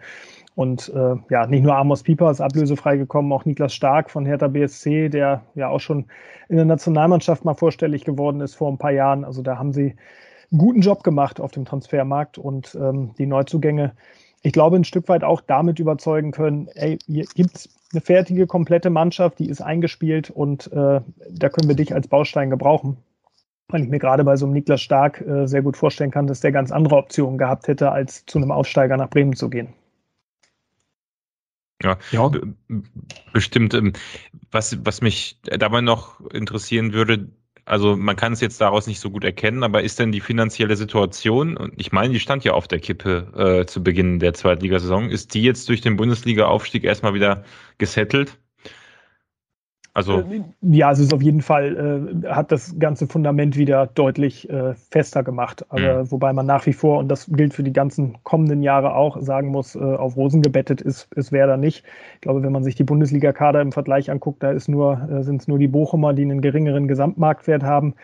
Und 0.55 0.93
äh, 0.95 1.15
ja, 1.31 1.47
nicht 1.47 1.63
nur 1.63 1.77
Amos 1.77 2.03
Pieper 2.03 2.31
ist 2.31 2.41
ablösefrei 2.41 2.97
gekommen, 2.97 3.33
auch 3.33 3.45
Niklas 3.45 3.73
Stark 3.73 4.11
von 4.11 4.27
Hertha 4.27 4.49
BSC, 4.49 5.09
der 5.09 5.43
ja 5.55 5.69
auch 5.69 5.81
schon 5.81 6.07
in 6.49 6.57
der 6.57 6.67
Nationalmannschaft 6.67 7.45
mal 7.45 7.55
vorstellig 7.55 8.05
geworden 8.05 8.41
ist 8.41 8.55
vor 8.55 8.71
ein 8.71 8.79
paar 8.79 8.91
Jahren. 8.91 9.25
Also 9.25 9.43
da 9.43 9.59
haben 9.59 9.73
sie 9.73 9.95
einen 10.51 10.59
guten 10.59 10.81
Job 10.83 11.03
gemacht 11.03 11.41
auf 11.41 11.53
dem 11.53 11.65
Transfermarkt 11.65 12.37
und 12.37 12.75
ähm, 12.75 13.15
die 13.17 13.27
Neuzugänge, 13.27 13.93
ich 14.43 14.53
glaube, 14.53 14.77
ein 14.77 14.85
Stück 14.85 15.09
weit 15.09 15.25
auch 15.25 15.41
damit 15.41 15.79
überzeugen 15.79 16.33
können, 16.33 16.69
ey, 16.75 16.99
hier 17.07 17.25
gibt's 17.35 17.71
eine 17.93 18.03
fertige, 18.03 18.47
komplette 18.47 18.91
Mannschaft, 18.91 19.39
die 19.39 19.49
ist 19.49 19.63
eingespielt 19.63 20.29
und 20.31 20.71
äh, 20.73 21.01
da 21.31 21.49
können 21.49 21.69
wir 21.69 21.77
dich 21.77 21.95
als 21.95 22.09
Baustein 22.09 22.51
gebrauchen. 22.51 22.99
Weil 23.69 23.85
ich 23.85 23.89
mir 23.89 23.99
gerade 23.99 24.25
bei 24.25 24.37
so 24.37 24.45
einem 24.45 24.53
Niklas 24.53 24.83
Stark 24.83 25.23
äh, 25.23 25.47
sehr 25.47 25.63
gut 25.63 25.79
vorstellen 25.79 26.11
kann, 26.11 26.27
dass 26.27 26.41
der 26.41 26.53
ganz 26.53 26.71
andere 26.73 26.97
Optionen 26.97 27.39
gehabt 27.39 27.69
hätte, 27.69 27.91
als 27.91 28.27
zu 28.27 28.37
einem 28.37 28.51
Aufsteiger 28.51 28.99
nach 28.99 29.09
Bremen 29.09 29.35
zu 29.35 29.49
gehen. 29.49 29.73
Ja, 31.83 31.99
ja. 32.11 32.31
bestimmt. 33.33 33.75
Ähm, 33.75 33.93
was, 34.51 34.79
was 34.85 35.01
mich 35.01 35.39
dabei 35.43 35.81
noch 35.81 36.21
interessieren 36.31 36.93
würde, 36.93 37.29
also 37.65 37.97
man 37.97 38.17
kann 38.17 38.33
es 38.33 38.41
jetzt 38.41 38.61
daraus 38.61 38.87
nicht 38.87 39.01
so 39.01 39.11
gut 39.11 39.25
erkennen, 39.25 39.63
aber 39.63 39.83
ist 39.83 39.99
denn 39.99 40.13
die 40.13 40.21
finanzielle 40.21 40.77
Situation, 40.77 41.57
und 41.57 41.75
ich 41.77 41.93
meine, 41.93 42.13
die 42.13 42.21
stand 42.21 42.45
ja 42.45 42.53
auf 42.53 42.67
der 42.67 42.81
Kippe 42.81 43.63
äh, 43.63 43.67
zu 43.67 43.83
Beginn 43.83 44.19
der 44.19 44.35
Zweitligasaison, 44.35 45.11
ist 45.11 45.35
die 45.35 45.43
jetzt 45.43 45.69
durch 45.69 45.81
den 45.81 45.97
Bundesliga-Aufstieg 45.97 46.85
erstmal 46.85 47.15
wieder 47.15 47.45
gesettelt? 47.79 48.39
Also 49.95 50.21
äh, 50.21 50.43
ja, 50.63 50.91
es 50.91 50.99
ist 50.99 51.13
auf 51.13 51.21
jeden 51.21 51.43
Fall, 51.43 52.15
äh, 52.25 52.29
hat 52.29 52.51
das 52.51 52.79
ganze 52.79 53.07
Fundament 53.07 53.57
wieder 53.57 53.87
deutlich 53.87 54.49
äh, 54.49 54.75
fester 54.91 55.23
gemacht. 55.23 55.67
Aber, 55.69 56.05
mhm. 56.05 56.11
Wobei 56.11 56.33
man 56.33 56.47
nach 56.47 56.65
wie 56.67 56.73
vor, 56.73 56.99
und 56.99 57.09
das 57.09 57.27
gilt 57.31 57.53
für 57.53 57.63
die 57.63 57.73
ganzen 57.73 58.17
kommenden 58.23 58.63
Jahre 58.63 58.95
auch, 58.95 59.21
sagen 59.21 59.49
muss, 59.49 59.75
äh, 59.75 59.81
auf 59.81 60.17
Rosen 60.17 60.41
gebettet 60.41 60.81
ist, 60.81 61.13
ist 61.15 61.31
Werder 61.31 61.59
nicht. 61.59 61.85
Ich 62.15 62.21
glaube, 62.23 62.43
wenn 62.43 62.53
man 62.53 62.65
sich 62.65 62.75
die 62.75 62.85
Bundesliga-Kader 62.85 63.61
im 63.61 63.73
Vergleich 63.73 64.11
anguckt, 64.11 64.43
da 64.43 64.51
ist 64.51 64.69
nur, 64.69 65.09
äh, 65.11 65.23
sind 65.23 65.43
es 65.43 65.49
nur 65.49 65.59
die 65.59 65.69
Bochumer, 65.69 66.15
die 66.15 66.23
einen 66.23 66.41
geringeren 66.41 66.89
Gesamtmarktwert 66.89 67.63
haben. 67.63 67.95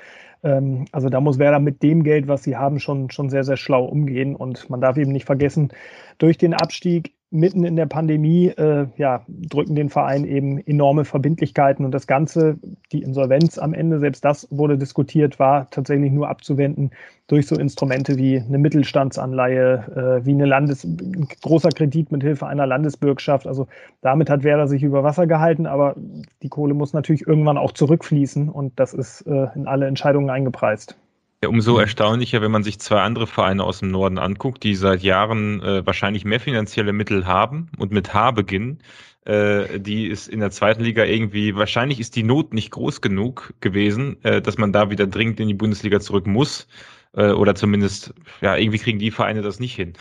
Ähm, 0.42 0.84
also 0.92 1.08
da 1.08 1.20
muss 1.20 1.38
Werder 1.38 1.58
mit 1.58 1.82
dem 1.82 2.04
Geld, 2.04 2.28
was 2.28 2.42
sie 2.42 2.56
haben, 2.56 2.80
schon, 2.80 3.10
schon 3.10 3.30
sehr, 3.30 3.44
sehr 3.44 3.56
schlau 3.56 3.84
umgehen. 3.84 4.36
Und 4.36 4.68
man 4.68 4.82
darf 4.82 4.98
eben 4.98 5.12
nicht 5.12 5.24
vergessen, 5.24 5.70
durch 6.18 6.36
den 6.36 6.52
Abstieg 6.52 7.14
mitten 7.30 7.64
in 7.64 7.76
der 7.76 7.86
Pandemie 7.86 8.48
äh, 8.48 8.86
ja, 8.96 9.24
drücken 9.28 9.74
den 9.74 9.90
Verein 9.90 10.24
eben 10.24 10.58
enorme 10.66 11.04
Verbindlichkeiten 11.04 11.84
und 11.84 11.92
das 11.92 12.06
Ganze, 12.06 12.58
die 12.90 13.02
Insolvenz 13.02 13.58
am 13.58 13.74
Ende, 13.74 13.98
selbst 13.98 14.24
das 14.24 14.48
wurde 14.50 14.78
diskutiert, 14.78 15.38
war 15.38 15.68
tatsächlich 15.70 16.10
nur 16.10 16.28
abzuwenden 16.28 16.90
durch 17.26 17.46
so 17.46 17.56
Instrumente 17.56 18.16
wie 18.16 18.38
eine 18.38 18.56
Mittelstandsanleihe, 18.56 20.20
äh, 20.22 20.26
wie 20.26 20.32
eine 20.32 20.46
Landes 20.46 20.84
ein 20.84 21.28
großer 21.42 21.68
Kredit 21.68 22.10
mit 22.10 22.22
Hilfe 22.22 22.46
einer 22.46 22.66
Landesbürgschaft. 22.66 23.46
Also 23.46 23.68
damit 24.00 24.30
hat 24.30 24.42
Werder 24.42 24.66
sich 24.66 24.82
über 24.82 25.04
Wasser 25.04 25.26
gehalten, 25.26 25.66
aber 25.66 25.96
die 26.42 26.48
Kohle 26.48 26.72
muss 26.72 26.94
natürlich 26.94 27.26
irgendwann 27.26 27.58
auch 27.58 27.72
zurückfließen 27.72 28.48
und 28.48 28.80
das 28.80 28.94
ist 28.94 29.22
äh, 29.26 29.48
in 29.54 29.66
alle 29.66 29.86
Entscheidungen 29.86 30.30
eingepreist. 30.30 30.96
Ja, 31.42 31.48
umso 31.50 31.74
mhm. 31.74 31.80
erstaunlicher, 31.80 32.42
wenn 32.42 32.50
man 32.50 32.64
sich 32.64 32.80
zwei 32.80 33.00
andere 33.00 33.26
Vereine 33.26 33.62
aus 33.62 33.78
dem 33.78 33.90
Norden 33.90 34.18
anguckt, 34.18 34.64
die 34.64 34.74
seit 34.74 35.02
Jahren 35.02 35.62
äh, 35.62 35.86
wahrscheinlich 35.86 36.24
mehr 36.24 36.40
finanzielle 36.40 36.92
Mittel 36.92 37.26
haben 37.26 37.70
und 37.78 37.92
mit 37.92 38.12
H 38.12 38.32
beginnen. 38.32 38.80
Äh, 39.24 39.78
die 39.78 40.08
ist 40.08 40.26
in 40.26 40.40
der 40.40 40.50
zweiten 40.50 40.82
Liga 40.82 41.04
irgendwie, 41.04 41.54
wahrscheinlich 41.54 42.00
ist 42.00 42.16
die 42.16 42.24
Not 42.24 42.54
nicht 42.54 42.72
groß 42.72 43.02
genug 43.02 43.54
gewesen, 43.60 44.16
äh, 44.24 44.42
dass 44.42 44.58
man 44.58 44.72
da 44.72 44.90
wieder 44.90 45.06
dringend 45.06 45.38
in 45.38 45.48
die 45.48 45.54
Bundesliga 45.54 46.00
zurück 46.00 46.26
muss. 46.26 46.66
Äh, 47.14 47.30
oder 47.30 47.54
zumindest, 47.54 48.14
ja, 48.40 48.56
irgendwie 48.56 48.78
kriegen 48.78 48.98
die 48.98 49.10
Vereine 49.10 49.42
das 49.42 49.60
nicht 49.60 49.76
hin. 49.76 49.92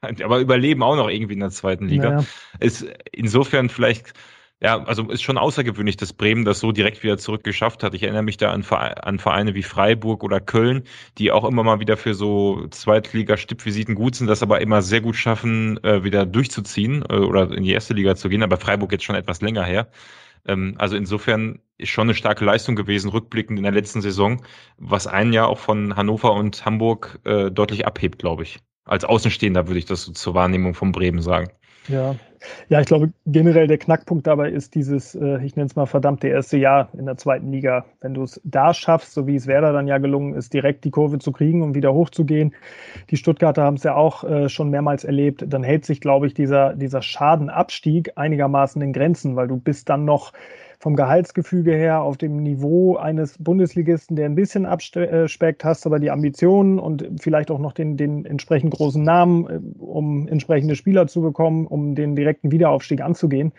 Aber 0.00 0.40
überleben 0.40 0.82
auch 0.82 0.96
noch 0.96 1.08
irgendwie 1.08 1.34
in 1.34 1.40
der 1.40 1.50
zweiten 1.50 1.86
Liga. 1.86 2.10
Naja. 2.10 2.24
Ist 2.58 2.86
insofern 3.12 3.68
vielleicht 3.68 4.14
ja, 4.62 4.80
also 4.84 5.10
ist 5.10 5.22
schon 5.22 5.38
außergewöhnlich, 5.38 5.96
dass 5.96 6.12
Bremen 6.12 6.44
das 6.44 6.60
so 6.60 6.70
direkt 6.70 7.02
wieder 7.02 7.18
zurückgeschafft 7.18 7.82
hat. 7.82 7.94
Ich 7.94 8.04
erinnere 8.04 8.22
mich 8.22 8.36
da 8.36 8.52
an, 8.52 8.64
an 8.64 9.18
Vereine 9.18 9.54
wie 9.54 9.64
Freiburg 9.64 10.22
oder 10.22 10.40
Köln, 10.40 10.84
die 11.18 11.32
auch 11.32 11.44
immer 11.44 11.64
mal 11.64 11.80
wieder 11.80 11.96
für 11.96 12.14
so 12.14 12.68
Zweitliga-Stippvisiten 12.68 13.96
gut 13.96 14.14
sind, 14.14 14.28
das 14.28 14.42
aber 14.42 14.60
immer 14.60 14.80
sehr 14.80 15.00
gut 15.00 15.16
schaffen, 15.16 15.82
äh, 15.82 16.04
wieder 16.04 16.26
durchzuziehen 16.26 17.04
äh, 17.10 17.14
oder 17.16 17.50
in 17.50 17.64
die 17.64 17.72
erste 17.72 17.92
Liga 17.94 18.14
zu 18.14 18.28
gehen. 18.28 18.44
Aber 18.44 18.56
Freiburg 18.56 18.92
jetzt 18.92 19.02
schon 19.04 19.16
etwas 19.16 19.40
länger 19.40 19.64
her. 19.64 19.90
Ähm, 20.46 20.76
also 20.78 20.94
insofern 20.96 21.58
ist 21.78 21.90
schon 21.90 22.06
eine 22.06 22.14
starke 22.14 22.44
Leistung 22.44 22.76
gewesen, 22.76 23.10
rückblickend 23.10 23.58
in 23.58 23.64
der 23.64 23.72
letzten 23.72 24.00
Saison, 24.00 24.44
was 24.78 25.08
einen 25.08 25.32
ja 25.32 25.44
auch 25.44 25.58
von 25.58 25.96
Hannover 25.96 26.34
und 26.34 26.64
Hamburg 26.64 27.18
äh, 27.24 27.50
deutlich 27.50 27.84
abhebt, 27.84 28.20
glaube 28.20 28.44
ich. 28.44 28.60
Als 28.84 29.04
Außenstehender 29.04 29.66
würde 29.66 29.78
ich 29.78 29.86
das 29.86 30.04
so 30.04 30.12
zur 30.12 30.34
Wahrnehmung 30.34 30.74
von 30.74 30.92
Bremen 30.92 31.20
sagen. 31.20 31.50
Ja, 31.88 32.14
ja, 32.68 32.80
ich 32.80 32.86
glaube 32.86 33.12
generell 33.26 33.66
der 33.66 33.78
Knackpunkt 33.78 34.26
dabei 34.26 34.50
ist 34.50 34.74
dieses, 34.74 35.14
äh, 35.14 35.44
ich 35.44 35.56
nenne 35.56 35.66
es 35.66 35.76
mal 35.76 35.86
verdammte 35.86 36.28
erste 36.28 36.56
Jahr 36.56 36.88
in 36.96 37.06
der 37.06 37.16
zweiten 37.16 37.50
Liga. 37.50 37.84
Wenn 38.00 38.14
du 38.14 38.22
es 38.22 38.40
da 38.44 38.74
schaffst, 38.74 39.14
so 39.14 39.26
wie 39.26 39.36
es 39.36 39.46
Werder 39.46 39.72
dann 39.72 39.86
ja 39.86 39.98
gelungen 39.98 40.34
ist, 40.34 40.52
direkt 40.52 40.84
die 40.84 40.90
Kurve 40.90 41.18
zu 41.18 41.32
kriegen 41.32 41.62
und 41.62 41.74
wieder 41.74 41.92
hochzugehen, 41.92 42.54
die 43.10 43.16
Stuttgarter 43.16 43.62
haben 43.62 43.76
es 43.76 43.82
ja 43.82 43.94
auch 43.94 44.24
äh, 44.24 44.48
schon 44.48 44.70
mehrmals 44.70 45.04
erlebt, 45.04 45.44
dann 45.46 45.62
hält 45.62 45.84
sich, 45.84 46.00
glaube 46.00 46.26
ich, 46.26 46.34
dieser, 46.34 46.74
dieser 46.74 47.02
Schadenabstieg 47.02 48.12
einigermaßen 48.16 48.80
in 48.82 48.92
Grenzen, 48.92 49.36
weil 49.36 49.48
du 49.48 49.56
bist 49.56 49.88
dann 49.88 50.04
noch 50.04 50.32
vom 50.82 50.96
Gehaltsgefüge 50.96 51.72
her 51.76 52.02
auf 52.02 52.16
dem 52.16 52.42
Niveau 52.42 52.96
eines 52.96 53.38
Bundesligisten, 53.38 54.16
der 54.16 54.26
ein 54.26 54.34
bisschen 54.34 54.66
abspeckt, 54.66 55.64
hast 55.64 55.86
aber 55.86 56.00
die 56.00 56.10
Ambitionen 56.10 56.80
und 56.80 57.08
vielleicht 57.20 57.52
auch 57.52 57.60
noch 57.60 57.72
den, 57.72 57.96
den 57.96 58.24
entsprechend 58.24 58.74
großen 58.74 59.00
Namen, 59.00 59.46
äh, 59.46 59.60
um 59.80 60.26
entsprechende 60.26 60.74
Spieler 60.74 61.06
zu 61.06 61.22
bekommen, 61.22 61.68
um 61.68 61.94
den 61.94 62.16
direkten 62.16 62.50
Wiederaufstieg 62.50 63.00
anzugehen. 63.00 63.52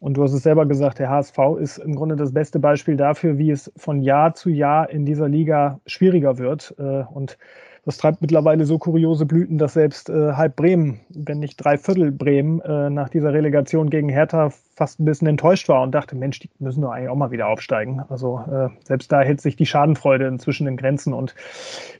Und 0.00 0.18
du 0.18 0.22
hast 0.22 0.34
es 0.34 0.42
selber 0.42 0.66
gesagt, 0.66 0.98
der 0.98 1.08
HSV 1.08 1.38
ist 1.58 1.78
im 1.78 1.94
Grunde 1.94 2.14
das 2.14 2.34
beste 2.34 2.58
Beispiel 2.58 2.98
dafür, 2.98 3.38
wie 3.38 3.50
es 3.50 3.72
von 3.78 4.02
Jahr 4.02 4.34
zu 4.34 4.50
Jahr 4.50 4.90
in 4.90 5.06
dieser 5.06 5.30
Liga 5.30 5.80
schwieriger 5.86 6.36
wird. 6.36 6.74
Äh, 6.78 7.04
und 7.10 7.38
das 7.86 7.98
treibt 7.98 8.20
mittlerweile 8.20 8.66
so 8.66 8.78
kuriose 8.78 9.26
Blüten, 9.26 9.58
dass 9.58 9.74
selbst 9.74 10.10
äh, 10.10 10.32
halb 10.32 10.56
Bremen, 10.56 11.00
wenn 11.08 11.38
nicht 11.38 11.56
drei 11.56 11.78
Viertel 11.78 12.10
Bremen, 12.10 12.60
äh, 12.62 12.90
nach 12.90 13.08
dieser 13.08 13.32
Relegation 13.32 13.90
gegen 13.90 14.08
Hertha 14.08 14.50
fast 14.74 14.98
ein 14.98 15.04
bisschen 15.04 15.28
enttäuscht 15.28 15.68
war 15.68 15.82
und 15.82 15.92
dachte, 15.92 16.16
Mensch, 16.16 16.40
die 16.40 16.50
müssen 16.58 16.82
doch 16.82 16.90
eigentlich 16.90 17.10
auch 17.10 17.16
mal 17.16 17.30
wieder 17.30 17.46
aufsteigen. 17.46 18.02
Also 18.08 18.40
äh, 18.50 18.70
selbst 18.84 19.12
da 19.12 19.22
hält 19.22 19.40
sich 19.40 19.54
die 19.54 19.66
Schadenfreude 19.66 20.26
inzwischen 20.26 20.66
in 20.66 20.76
Grenzen 20.76 21.14
und 21.14 21.36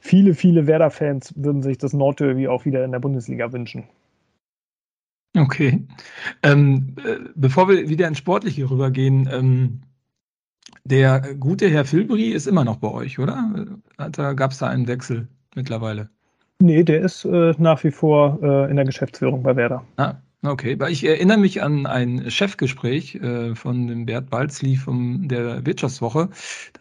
viele, 0.01 0.33
viele 0.33 0.67
Werder-Fans 0.67 1.33
würden 1.37 1.63
sich 1.63 1.77
das 1.77 1.93
Nordderby 1.93 2.49
auch 2.49 2.65
wieder 2.65 2.83
in 2.83 2.91
der 2.91 2.99
Bundesliga 2.99 3.53
wünschen. 3.53 3.85
Okay. 5.37 5.87
Ähm, 6.43 6.95
äh, 6.97 7.29
bevor 7.33 7.69
wir 7.69 7.87
wieder 7.87 8.09
ins 8.09 8.17
Sportliche 8.17 8.69
rübergehen, 8.69 9.29
ähm, 9.31 9.81
der 10.83 11.35
gute 11.35 11.69
Herr 11.69 11.85
Filbri 11.85 12.31
ist 12.31 12.45
immer 12.45 12.65
noch 12.65 12.77
bei 12.77 12.91
euch, 12.91 13.19
oder? 13.19 13.67
Gab 13.97 14.51
es 14.51 14.57
da 14.57 14.67
einen 14.67 14.87
Wechsel? 14.87 15.29
Mittlerweile? 15.57 16.09
Nee, 16.59 16.83
der 16.83 17.01
ist 17.01 17.25
äh, 17.25 17.53
nach 17.57 17.83
wie 17.83 17.91
vor 17.91 18.39
äh, 18.41 18.69
in 18.69 18.77
der 18.77 18.85
Geschäftsführung 18.85 19.43
bei 19.43 19.55
Werder. 19.55 19.83
Ah, 19.97 20.15
okay. 20.43 20.75
Ich 20.89 21.05
erinnere 21.05 21.37
mich 21.37 21.61
an 21.61 21.85
ein 21.85 22.31
Chefgespräch 22.31 23.15
äh, 23.15 23.53
von 23.53 23.87
dem 23.87 24.07
Bert 24.07 24.31
Balzli 24.31 24.75
von 24.75 25.27
der 25.27 25.65
Wirtschaftswoche. 25.67 26.29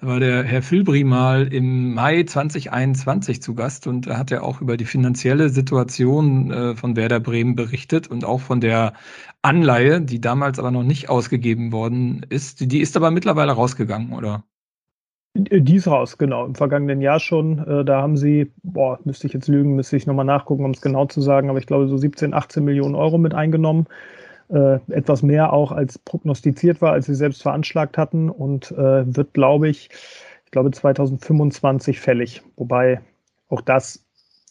Da 0.00 0.06
war 0.06 0.18
der 0.18 0.44
Herr 0.44 0.62
Filbri 0.62 1.04
mal 1.04 1.52
im 1.52 1.92
Mai 1.92 2.22
2021 2.22 3.42
zu 3.42 3.54
Gast 3.54 3.86
und 3.86 4.06
da 4.06 4.16
hat 4.16 4.30
er 4.30 4.44
auch 4.44 4.62
über 4.62 4.78
die 4.78 4.86
finanzielle 4.86 5.50
Situation 5.50 6.50
äh, 6.50 6.74
von 6.74 6.96
Werder 6.96 7.20
Bremen 7.20 7.54
berichtet 7.54 8.08
und 8.08 8.24
auch 8.24 8.40
von 8.40 8.62
der 8.62 8.94
Anleihe, 9.42 10.00
die 10.00 10.22
damals 10.22 10.58
aber 10.58 10.70
noch 10.70 10.84
nicht 10.84 11.10
ausgegeben 11.10 11.70
worden 11.70 12.24
ist. 12.30 12.72
Die 12.72 12.80
ist 12.80 12.96
aber 12.96 13.10
mittlerweile 13.10 13.52
rausgegangen, 13.52 14.14
oder? 14.14 14.44
Die 15.38 15.76
ist 15.76 15.86
raus, 15.86 16.16
genau. 16.16 16.46
Im 16.46 16.54
vergangenen 16.54 17.02
Jahr 17.02 17.20
schon. 17.20 17.58
Äh, 17.58 17.84
da 17.84 18.00
haben 18.00 18.16
sie, 18.16 18.50
boah, 18.62 18.98
müsste 19.04 19.26
ich 19.26 19.34
jetzt 19.34 19.48
lügen, 19.48 19.76
müsste 19.76 19.96
ich 19.96 20.06
nochmal 20.06 20.24
nachgucken, 20.24 20.64
um 20.64 20.70
es 20.70 20.80
genau 20.80 21.04
zu 21.06 21.20
sagen, 21.20 21.50
aber 21.50 21.58
ich 21.58 21.66
glaube 21.66 21.88
so 21.88 21.96
17, 21.98 22.32
18 22.32 22.64
Millionen 22.64 22.94
Euro 22.94 23.18
mit 23.18 23.34
eingenommen. 23.34 23.86
Äh, 24.48 24.78
etwas 24.88 25.22
mehr 25.22 25.52
auch 25.52 25.72
als 25.72 25.98
prognostiziert 25.98 26.80
war, 26.80 26.92
als 26.92 27.06
sie 27.06 27.14
selbst 27.14 27.42
veranschlagt 27.42 27.98
hatten 27.98 28.30
und 28.30 28.70
äh, 28.70 29.16
wird, 29.16 29.34
glaube 29.34 29.68
ich, 29.68 29.90
ich 30.44 30.50
glaube 30.52 30.70
2025 30.70 32.00
fällig. 32.00 32.42
Wobei 32.56 33.00
auch 33.48 33.60
das 33.60 34.05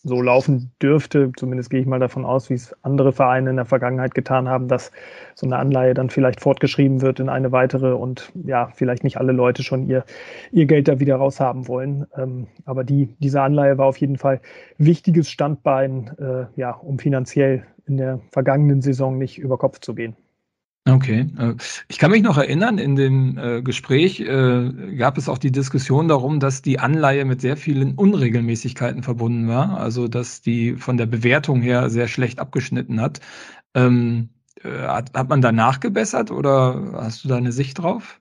so 0.06 0.22
laufen 0.22 0.72
dürfte. 0.82 1.32
Zumindest 1.36 1.72
gehe 1.72 1.82
ich 1.82 1.88
mal 1.88 2.00
davon 2.00 2.26
aus, 2.26 2.50
wie 2.50 2.54
es 2.54 2.76
andere 2.84 3.12
Vereine 3.12 3.50
in 3.50 3.56
der 3.56 3.66
Vergangenheit 3.66 4.14
getan 4.14 4.48
haben, 4.48 4.68
dass 4.68 4.92
so 5.34 5.48
eine 5.48 5.58
Anleihe 5.58 5.96
dann 5.96 6.10
vielleicht 6.10 6.40
fortgeschrieben 6.40 7.02
wird 7.02 7.20
in 7.20 7.28
eine 7.28 7.52
weitere 7.52 7.92
und 7.94 8.32
ja, 8.46 8.70
vielleicht 8.76 9.04
nicht 9.04 9.18
alle 9.18 9.32
Leute 9.32 9.64
schon 9.64 9.88
ihr, 9.88 10.06
ihr 10.52 10.68
Geld 10.68 10.88
da 10.88 11.00
wieder 11.00 11.16
raushaben 11.16 11.68
wollen. 11.68 12.06
Ähm, 12.16 12.48
aber 12.66 12.84
die, 12.84 13.16
diese 13.20 13.42
Anleihe 13.42 13.78
war 13.80 13.88
auf 13.88 13.98
jeden 13.98 14.18
Fall 14.18 14.42
wichtiges 14.78 15.30
Standbein, 15.30 16.12
äh, 16.20 16.46
ja, 16.56 16.72
um 16.72 17.00
finanziell 17.00 17.66
in 17.88 17.98
der 17.98 18.20
vergangenen 18.32 18.82
Saison 18.82 19.18
nicht 19.18 19.40
über 19.40 19.58
Kopf 19.58 19.80
zu 19.80 19.96
gehen. 19.96 20.16
Okay. 20.88 21.28
Äh, 21.40 21.56
ich 21.88 21.98
kann 21.98 22.12
mich 22.12 22.22
noch 22.22 22.38
erinnern, 22.38 22.78
in 22.78 22.96
dem 22.96 23.38
äh, 23.40 23.62
Gespräch 23.64 24.20
äh, 24.20 24.96
gab 24.98 25.18
es 25.18 25.28
auch 25.28 25.40
die 25.40 25.52
Diskussion 25.52 26.08
darum, 26.08 26.40
dass 26.40 26.62
die 26.62 26.78
Anleihe 26.80 27.26
mit 27.26 27.42
sehr 27.42 27.58
vielen 27.58 27.96
Unregelmäßigkeiten 27.96 29.02
verbunden 29.02 29.48
war, 29.48 29.80
also 29.80 30.08
dass 30.08 30.42
die 30.42 30.76
von 30.76 30.98
der 30.98 31.08
Bewertung 31.08 31.62
her 31.62 31.90
sehr 31.90 32.08
schlecht 32.08 32.40
abgeschnitten 32.40 33.02
hat. 33.02 33.20
Ähm, 33.74 34.30
hat, 34.64 35.30
man 35.30 35.42
da 35.42 35.52
nachgebessert 35.52 36.32
oder 36.32 36.94
hast 36.94 37.24
du 37.24 37.28
da 37.28 37.38
eine 37.38 37.52
Sicht 37.52 37.80
drauf? 37.80 38.20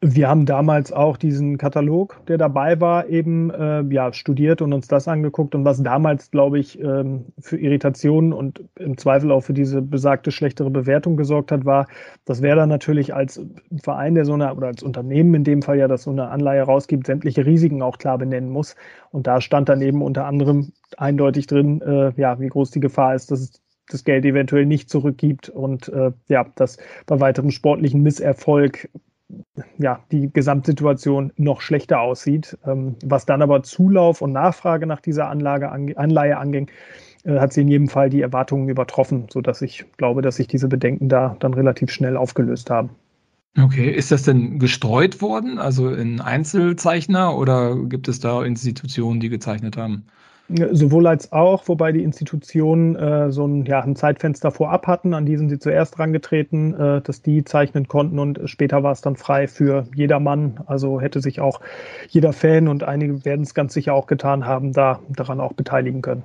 Wir 0.00 0.28
haben 0.28 0.46
damals 0.46 0.92
auch 0.92 1.16
diesen 1.16 1.58
Katalog, 1.58 2.20
der 2.28 2.38
dabei 2.38 2.80
war, 2.80 3.08
eben 3.08 3.50
äh, 3.50 3.82
ja, 3.92 4.12
studiert 4.12 4.62
und 4.62 4.72
uns 4.72 4.86
das 4.86 5.08
angeguckt. 5.08 5.56
Und 5.56 5.64
was 5.64 5.82
damals, 5.82 6.30
glaube 6.30 6.60
ich, 6.60 6.78
ähm, 6.80 7.26
für 7.40 7.58
Irritationen 7.58 8.32
und 8.32 8.62
im 8.78 8.96
Zweifel 8.96 9.32
auch 9.32 9.40
für 9.40 9.54
diese 9.54 9.82
besagte 9.82 10.30
schlechtere 10.30 10.70
Bewertung 10.70 11.16
gesorgt 11.16 11.50
hat, 11.50 11.64
war, 11.64 11.88
dass 12.26 12.42
Werder 12.42 12.66
natürlich 12.66 13.12
als 13.12 13.44
Verein, 13.82 14.14
der 14.14 14.24
so 14.24 14.34
eine, 14.34 14.54
oder 14.54 14.68
als 14.68 14.84
Unternehmen 14.84 15.34
in 15.34 15.42
dem 15.42 15.62
Fall 15.62 15.78
ja, 15.78 15.88
das 15.88 16.04
so 16.04 16.10
eine 16.10 16.28
Anleihe 16.28 16.62
rausgibt, 16.62 17.06
sämtliche 17.06 17.44
Risiken 17.44 17.82
auch 17.82 17.98
klar 17.98 18.18
benennen 18.18 18.50
muss. 18.50 18.76
Und 19.10 19.26
da 19.26 19.40
stand 19.40 19.68
dann 19.68 19.82
eben 19.82 20.02
unter 20.02 20.26
anderem 20.26 20.72
eindeutig 20.96 21.48
drin, 21.48 21.80
äh, 21.80 22.12
ja, 22.16 22.38
wie 22.38 22.48
groß 22.48 22.70
die 22.70 22.80
Gefahr 22.80 23.16
ist, 23.16 23.32
dass 23.32 23.40
es 23.40 23.62
das 23.90 24.04
Geld 24.04 24.24
eventuell 24.24 24.66
nicht 24.66 24.90
zurückgibt 24.90 25.48
und 25.48 25.88
äh, 25.88 26.12
ja, 26.28 26.46
dass 26.54 26.76
bei 27.06 27.18
weiterem 27.20 27.50
sportlichen 27.50 28.02
Misserfolg 28.02 28.88
ja, 29.78 30.00
die 30.10 30.30
Gesamtsituation 30.32 31.32
noch 31.36 31.60
schlechter 31.60 32.00
aussieht. 32.00 32.56
Ähm, 32.66 32.96
was 33.04 33.26
dann 33.26 33.42
aber 33.42 33.62
Zulauf 33.62 34.22
und 34.22 34.32
Nachfrage 34.32 34.86
nach 34.86 35.00
dieser 35.00 35.28
Anlage, 35.28 35.70
Anleihe 35.70 36.38
anging, 36.38 36.70
äh, 37.24 37.38
hat 37.38 37.52
sie 37.52 37.62
in 37.62 37.68
jedem 37.68 37.88
Fall 37.88 38.10
die 38.10 38.22
Erwartungen 38.22 38.68
übertroffen, 38.68 39.26
sodass 39.30 39.62
ich 39.62 39.84
glaube, 39.96 40.22
dass 40.22 40.36
sich 40.36 40.46
diese 40.46 40.68
Bedenken 40.68 41.08
da 41.08 41.36
dann 41.40 41.54
relativ 41.54 41.90
schnell 41.90 42.16
aufgelöst 42.16 42.70
haben. 42.70 42.90
Okay, 43.60 43.90
ist 43.90 44.12
das 44.12 44.22
denn 44.22 44.58
gestreut 44.58 45.20
worden, 45.20 45.58
also 45.58 45.90
in 45.90 46.20
Einzelzeichner 46.20 47.36
oder 47.36 47.76
gibt 47.86 48.06
es 48.06 48.20
da 48.20 48.44
Institutionen, 48.44 49.20
die 49.20 49.30
gezeichnet 49.30 49.76
haben? 49.76 50.04
Sowohl 50.48 51.06
als 51.06 51.30
auch, 51.30 51.68
wobei 51.68 51.92
die 51.92 52.02
Institutionen 52.02 52.96
äh, 52.96 53.30
so 53.30 53.46
ein, 53.46 53.66
ja, 53.66 53.80
ein 53.80 53.96
Zeitfenster 53.96 54.50
vorab 54.50 54.86
hatten, 54.86 55.12
an 55.12 55.26
die 55.26 55.36
sie 55.36 55.58
zuerst 55.58 55.98
rangetreten, 55.98 56.72
äh, 56.72 57.02
dass 57.02 57.20
die 57.20 57.44
zeichnen 57.44 57.86
konnten 57.86 58.18
und 58.18 58.40
später 58.46 58.82
war 58.82 58.92
es 58.92 59.02
dann 59.02 59.16
frei 59.16 59.46
für 59.46 59.86
jedermann. 59.94 60.60
Also 60.64 61.02
hätte 61.02 61.20
sich 61.20 61.40
auch 61.40 61.60
jeder 62.08 62.32
Fan 62.32 62.66
und 62.66 62.82
einige 62.82 63.26
werden 63.26 63.42
es 63.42 63.52
ganz 63.52 63.74
sicher 63.74 63.92
auch 63.92 64.06
getan 64.06 64.46
haben, 64.46 64.72
da 64.72 65.00
daran 65.10 65.40
auch 65.40 65.52
beteiligen 65.52 66.00
können. 66.00 66.22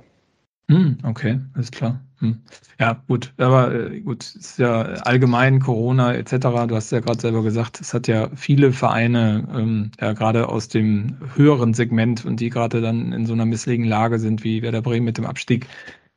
Hm, 0.70 0.96
okay, 1.02 1.40
alles 1.54 1.70
klar. 1.70 2.00
Hm. 2.20 2.40
Ja, 2.80 3.02
gut, 3.06 3.34
aber 3.36 3.74
äh, 3.74 4.00
gut, 4.00 4.34
ist 4.34 4.58
ja 4.58 4.80
allgemein 4.82 5.60
Corona 5.60 6.14
etc. 6.14 6.66
Du 6.66 6.74
hast 6.74 6.90
ja 6.90 7.00
gerade 7.00 7.20
selber 7.20 7.42
gesagt, 7.42 7.80
es 7.80 7.92
hat 7.92 8.08
ja 8.08 8.30
viele 8.34 8.72
Vereine, 8.72 9.46
ähm, 9.54 9.90
ja 10.00 10.14
gerade 10.14 10.48
aus 10.48 10.68
dem 10.68 11.18
höheren 11.34 11.74
Segment 11.74 12.24
und 12.24 12.40
die 12.40 12.48
gerade 12.48 12.80
dann 12.80 13.12
in 13.12 13.26
so 13.26 13.34
einer 13.34 13.44
misslichen 13.44 13.84
Lage 13.84 14.18
sind, 14.18 14.42
wie 14.42 14.62
Werder 14.62 14.80
Bremen 14.80 15.04
mit 15.04 15.18
dem 15.18 15.26
Abstieg, 15.26 15.66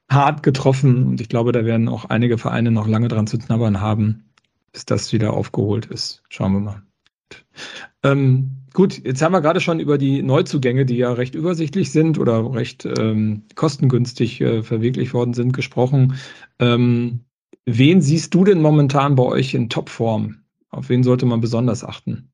hart 0.09 0.43
getroffen. 0.43 1.05
Und 1.07 1.19
ich 1.19 1.27
glaube, 1.29 1.51
da 1.51 1.65
werden 1.65 1.89
auch 1.89 2.05
einige 2.05 2.37
Vereine 2.37 2.71
noch 2.71 2.87
lange 2.87 3.09
dran 3.09 3.27
zu 3.27 3.37
knabbern 3.37 3.81
haben, 3.81 4.23
bis 4.71 4.85
das 4.85 5.11
wieder 5.11 5.33
aufgeholt 5.33 5.87
ist. 5.87 6.23
Schauen 6.29 6.53
wir 6.53 6.59
mal. 6.61 6.81
Ähm, 8.03 8.51
gut, 8.77 9.03
jetzt 9.03 9.23
haben 9.23 9.31
wir 9.31 9.41
gerade 9.41 9.59
schon 9.59 9.79
über 9.79 9.97
die 9.97 10.21
Neuzugänge, 10.21 10.85
die 10.85 10.97
ja 10.97 11.11
recht 11.11 11.33
übersichtlich 11.33 11.91
sind 11.91 12.19
oder 12.19 12.53
recht 12.53 12.85
ähm, 12.85 13.41
kostengünstig 13.55 14.39
äh, 14.39 14.61
verwirklicht 14.61 15.15
worden 15.15 15.33
sind, 15.33 15.51
gesprochen. 15.51 16.13
Ähm, 16.59 17.21
wen 17.65 18.01
siehst 18.01 18.35
du 18.35 18.43
denn 18.43 18.61
momentan 18.61 19.15
bei 19.15 19.23
euch 19.23 19.55
in 19.55 19.69
Topform? 19.69 20.43
Auf 20.69 20.89
wen 20.89 21.01
sollte 21.01 21.25
man 21.25 21.41
besonders 21.41 21.83
achten? 21.83 22.31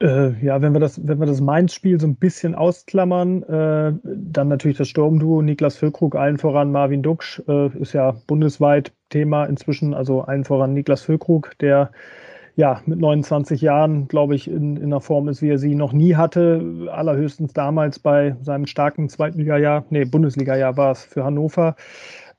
Äh, 0.00 0.42
ja, 0.42 0.62
wenn 0.62 0.72
wir 0.72 0.80
das, 0.80 1.06
wenn 1.06 1.20
wir 1.20 1.26
das 1.26 1.42
Mainz-Spiel 1.42 2.00
so 2.00 2.06
ein 2.06 2.16
bisschen 2.16 2.54
ausklammern, 2.54 3.42
äh, 3.42 3.92
dann 4.02 4.48
natürlich 4.48 4.78
das 4.78 4.88
Sturmduo 4.88 5.42
Niklas 5.42 5.76
Füllkrug, 5.76 6.16
allen 6.16 6.38
voran 6.38 6.72
Marvin 6.72 7.02
Duksch, 7.02 7.42
äh, 7.46 7.68
ist 7.78 7.92
ja 7.92 8.12
bundesweit 8.26 8.94
Thema 9.10 9.44
inzwischen, 9.44 9.92
also 9.92 10.22
allen 10.22 10.44
voran 10.44 10.72
Niklas 10.72 11.02
Füllkrug, 11.02 11.58
der 11.60 11.92
ja, 12.54 12.82
mit 12.86 12.98
29 12.98 13.60
Jahren, 13.62 14.08
glaube 14.08 14.34
ich, 14.34 14.48
in, 14.48 14.76
in 14.76 14.84
einer 14.84 15.00
Form 15.00 15.28
ist, 15.28 15.40
wie 15.42 15.50
er 15.50 15.58
sie 15.58 15.74
noch 15.74 15.92
nie 15.92 16.16
hatte. 16.16 16.88
Allerhöchstens 16.90 17.52
damals 17.52 17.98
bei 17.98 18.36
seinem 18.42 18.66
starken 18.66 19.08
Zweitliga-Jahr, 19.08 19.84
nee, 19.90 20.04
Bundesliga-Jahr 20.04 20.76
war 20.76 20.92
es 20.92 21.04
für 21.04 21.24
Hannover. 21.24 21.76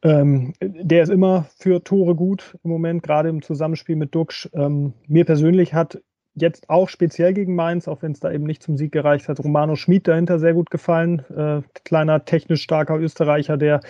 Ähm, 0.04 0.54
der 0.62 1.04
ist 1.04 1.10
immer 1.10 1.46
für 1.58 1.84
Tore 1.84 2.16
gut 2.16 2.58
im 2.64 2.72
Moment, 2.72 3.04
gerade 3.04 3.30
im 3.30 3.42
Zusammenspiel 3.42 3.96
mit 3.96 4.14
Duxch. 4.14 4.50
Ähm, 4.54 4.94
mir 5.08 5.26
persönlich 5.26 5.74
hat 5.74 6.02
jetzt 6.36 6.70
auch 6.70 6.90
speziell 6.90 7.34
gegen 7.34 7.56
Mainz, 7.56 7.88
auch 7.88 8.02
wenn 8.02 8.12
es 8.12 8.20
da 8.20 8.32
eben 8.32 8.46
nicht 8.46 8.64
zum 8.64 8.78
Sieg 8.78 8.92
gereicht 8.92 9.30
hat, 9.30 9.40
Romano 9.40 9.76
Schmid 9.76 10.08
dahinter 10.08 10.40
sehr 10.40 10.54
gut 10.54 10.70
gefallen. 10.72 11.20
Äh, 11.36 11.62
kleiner, 11.84 12.26
technisch 12.26 12.64
starker 12.64 12.98
Österreicher, 13.00 13.58
der 13.58 13.82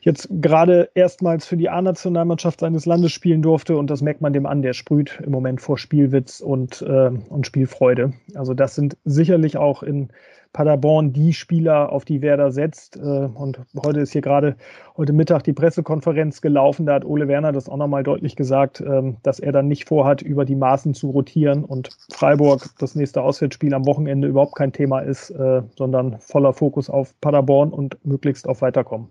jetzt 0.00 0.28
gerade 0.30 0.90
erstmals 0.94 1.46
für 1.46 1.56
die 1.56 1.68
A-Nationalmannschaft 1.68 2.60
seines 2.60 2.86
Landes 2.86 3.12
spielen 3.12 3.42
durfte. 3.42 3.76
Und 3.76 3.88
das 3.90 4.02
merkt 4.02 4.20
man 4.20 4.32
dem 4.32 4.46
an, 4.46 4.62
der 4.62 4.72
sprüht 4.72 5.20
im 5.24 5.32
Moment 5.32 5.60
vor 5.60 5.78
Spielwitz 5.78 6.40
und, 6.40 6.82
äh, 6.82 7.10
und 7.28 7.46
Spielfreude. 7.46 8.12
Also 8.34 8.54
das 8.54 8.74
sind 8.74 8.96
sicherlich 9.04 9.56
auch 9.56 9.82
in 9.82 10.08
Paderborn 10.52 11.12
die 11.12 11.32
Spieler, 11.32 11.92
auf 11.92 12.04
die 12.04 12.22
Werder 12.22 12.52
setzt. 12.52 12.96
Äh, 12.96 13.00
und 13.00 13.60
heute 13.84 14.00
ist 14.00 14.12
hier 14.12 14.20
gerade 14.20 14.56
heute 14.96 15.12
Mittag 15.12 15.44
die 15.44 15.52
Pressekonferenz 15.52 16.40
gelaufen. 16.40 16.86
Da 16.86 16.94
hat 16.94 17.04
Ole 17.04 17.28
Werner 17.28 17.52
das 17.52 17.68
auch 17.68 17.76
nochmal 17.76 18.02
deutlich 18.02 18.36
gesagt, 18.36 18.80
ähm, 18.80 19.16
dass 19.22 19.40
er 19.40 19.52
dann 19.52 19.68
nicht 19.68 19.88
vorhat, 19.88 20.22
über 20.22 20.44
die 20.44 20.56
Maßen 20.56 20.94
zu 20.94 21.10
rotieren 21.10 21.64
und 21.64 21.90
Freiburg 22.12 22.68
das 22.78 22.94
nächste 22.94 23.22
Auswärtsspiel 23.22 23.72
am 23.74 23.86
Wochenende 23.86 24.28
überhaupt 24.28 24.56
kein 24.56 24.72
Thema 24.72 25.00
ist, 25.00 25.30
äh, 25.30 25.62
sondern 25.76 26.18
voller 26.20 26.52
Fokus 26.52 26.90
auf 26.90 27.14
Paderborn 27.20 27.70
und 27.70 28.04
möglichst 28.04 28.48
auf 28.48 28.62
Weiterkommen. 28.62 29.08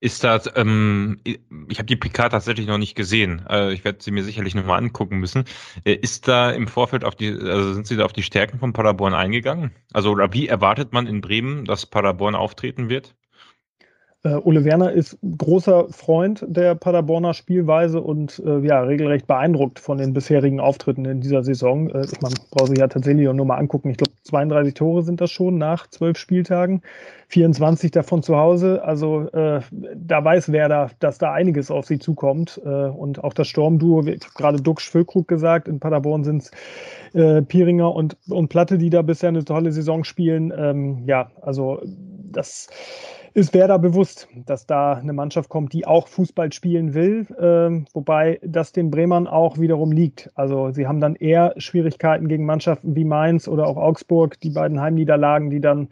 Ist 0.00 0.22
das, 0.22 0.50
ähm, 0.54 1.20
ich 1.24 1.78
habe 1.78 1.86
die 1.86 1.96
PK 1.96 2.28
tatsächlich 2.28 2.66
noch 2.66 2.76
nicht 2.78 2.94
gesehen. 2.94 3.44
Äh, 3.48 3.72
ich 3.72 3.84
werde 3.84 4.02
sie 4.02 4.10
mir 4.10 4.22
sicherlich 4.22 4.54
nochmal 4.54 4.78
angucken 4.78 5.18
müssen. 5.18 5.44
Äh, 5.84 5.94
ist 5.94 6.28
da 6.28 6.50
im 6.50 6.68
Vorfeld 6.68 7.04
auf 7.04 7.14
die, 7.14 7.28
also 7.30 7.72
sind 7.72 7.86
Sie 7.86 7.96
da 7.96 8.04
auf 8.04 8.12
die 8.12 8.22
Stärken 8.22 8.58
von 8.58 8.74
Paderborn 8.74 9.14
eingegangen? 9.14 9.72
Also, 9.94 10.10
oder 10.10 10.32
wie 10.34 10.46
erwartet 10.46 10.92
man 10.92 11.06
in 11.06 11.22
Bremen, 11.22 11.64
dass 11.64 11.86
Paderborn 11.86 12.34
auftreten 12.34 12.90
wird? 12.90 13.14
Uh, 14.26 14.40
Ole 14.44 14.64
Werner 14.64 14.90
ist 14.90 15.18
großer 15.36 15.88
Freund 15.90 16.46
der 16.48 16.74
Paderborner 16.74 17.34
Spielweise 17.34 18.00
und 18.00 18.38
uh, 18.38 18.60
ja, 18.60 18.80
regelrecht 18.80 19.26
beeindruckt 19.26 19.78
von 19.78 19.98
den 19.98 20.14
bisherigen 20.14 20.60
Auftritten 20.60 21.04
in 21.04 21.20
dieser 21.20 21.44
Saison. 21.44 21.88
Ich 21.88 22.22
meine, 22.22 22.34
brauche 22.50 22.68
sich 22.68 22.78
ja 22.78 22.88
tatsächlich 22.88 23.30
nur 23.30 23.44
mal 23.44 23.58
angucken. 23.58 23.90
Ich 23.90 23.98
glaube, 23.98 24.12
32 24.22 24.72
Tore 24.72 25.02
sind 25.02 25.20
das 25.20 25.30
schon 25.30 25.58
nach 25.58 25.88
zwölf 25.88 26.16
Spieltagen, 26.16 26.80
24 27.28 27.90
davon 27.90 28.22
zu 28.22 28.36
Hause. 28.36 28.82
Also 28.82 29.28
da 29.30 30.24
weiß 30.24 30.52
Werder, 30.52 30.90
dass 31.00 31.18
da 31.18 31.32
einiges 31.32 31.70
auf 31.70 31.86
sie 31.86 31.98
zukommt. 31.98 32.58
und 32.58 33.22
auch 33.22 33.34
das 33.34 33.48
Sturmduo, 33.48 34.02
ich 34.02 34.24
habe 34.24 34.34
gerade 34.34 34.62
Duxch 34.62 34.90
Füllkrug 34.90 35.28
gesagt, 35.28 35.68
in 35.68 35.80
Paderborn 35.80 36.24
sind 36.24 36.50
es 37.12 37.46
Pieringer 37.48 37.94
und, 37.94 38.16
und 38.28 38.48
Platte, 38.48 38.78
die 38.78 38.90
da 38.90 39.02
bisher 39.02 39.28
eine 39.28 39.44
tolle 39.44 39.72
Saison 39.72 40.04
spielen. 40.04 40.52
Ähm, 40.56 41.02
ja, 41.06 41.30
also 41.42 41.82
das 42.30 42.68
ist 43.34 43.52
Werder 43.52 43.80
bewusst, 43.80 44.28
dass 44.46 44.66
da 44.66 44.94
eine 44.94 45.12
Mannschaft 45.12 45.48
kommt, 45.48 45.72
die 45.72 45.86
auch 45.86 46.06
Fußball 46.06 46.52
spielen 46.52 46.94
will, 46.94 47.26
äh, 47.36 47.84
wobei 47.92 48.38
das 48.44 48.70
den 48.70 48.92
Bremern 48.92 49.26
auch 49.26 49.58
wiederum 49.58 49.90
liegt. 49.90 50.30
Also 50.36 50.70
sie 50.70 50.86
haben 50.86 51.00
dann 51.00 51.16
eher 51.16 51.52
Schwierigkeiten 51.56 52.28
gegen 52.28 52.46
Mannschaften 52.46 52.94
wie 52.94 53.04
Mainz 53.04 53.48
oder 53.48 53.66
auch 53.66 53.76
Augsburg, 53.76 54.40
die 54.40 54.50
beiden 54.50 54.80
Heimniederlagen, 54.80 55.50
die 55.50 55.60
dann 55.60 55.88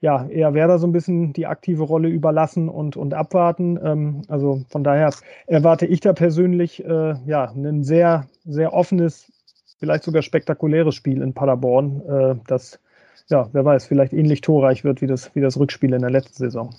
ja 0.00 0.26
eher 0.28 0.54
Werder 0.54 0.78
so 0.78 0.86
ein 0.86 0.92
bisschen 0.92 1.32
die 1.32 1.46
aktive 1.46 1.82
Rolle 1.82 2.08
überlassen 2.08 2.68
und, 2.68 2.96
und 2.96 3.12
abwarten. 3.12 3.76
Ähm, 3.82 4.22
also 4.28 4.62
von 4.68 4.84
daher 4.84 5.10
erwarte 5.48 5.86
ich 5.86 5.98
da 5.98 6.12
persönlich 6.12 6.84
äh, 6.84 7.14
ja 7.26 7.50
ein 7.50 7.82
sehr, 7.82 8.28
sehr 8.44 8.72
offenes, 8.72 9.32
vielleicht 9.80 10.04
sogar 10.04 10.22
spektakuläres 10.22 10.94
Spiel 10.94 11.22
in 11.22 11.34
Paderborn, 11.34 12.02
äh, 12.08 12.34
das 12.46 12.78
ja, 13.30 13.48
wer 13.52 13.64
weiß, 13.64 13.86
vielleicht 13.86 14.12
ähnlich 14.12 14.40
torreich 14.40 14.84
wird 14.84 15.00
wie 15.00 15.06
das, 15.06 15.34
wie 15.34 15.40
das 15.40 15.58
Rückspiel 15.58 15.92
in 15.92 16.00
der 16.00 16.10
letzten 16.10 16.36
Saison. 16.36 16.74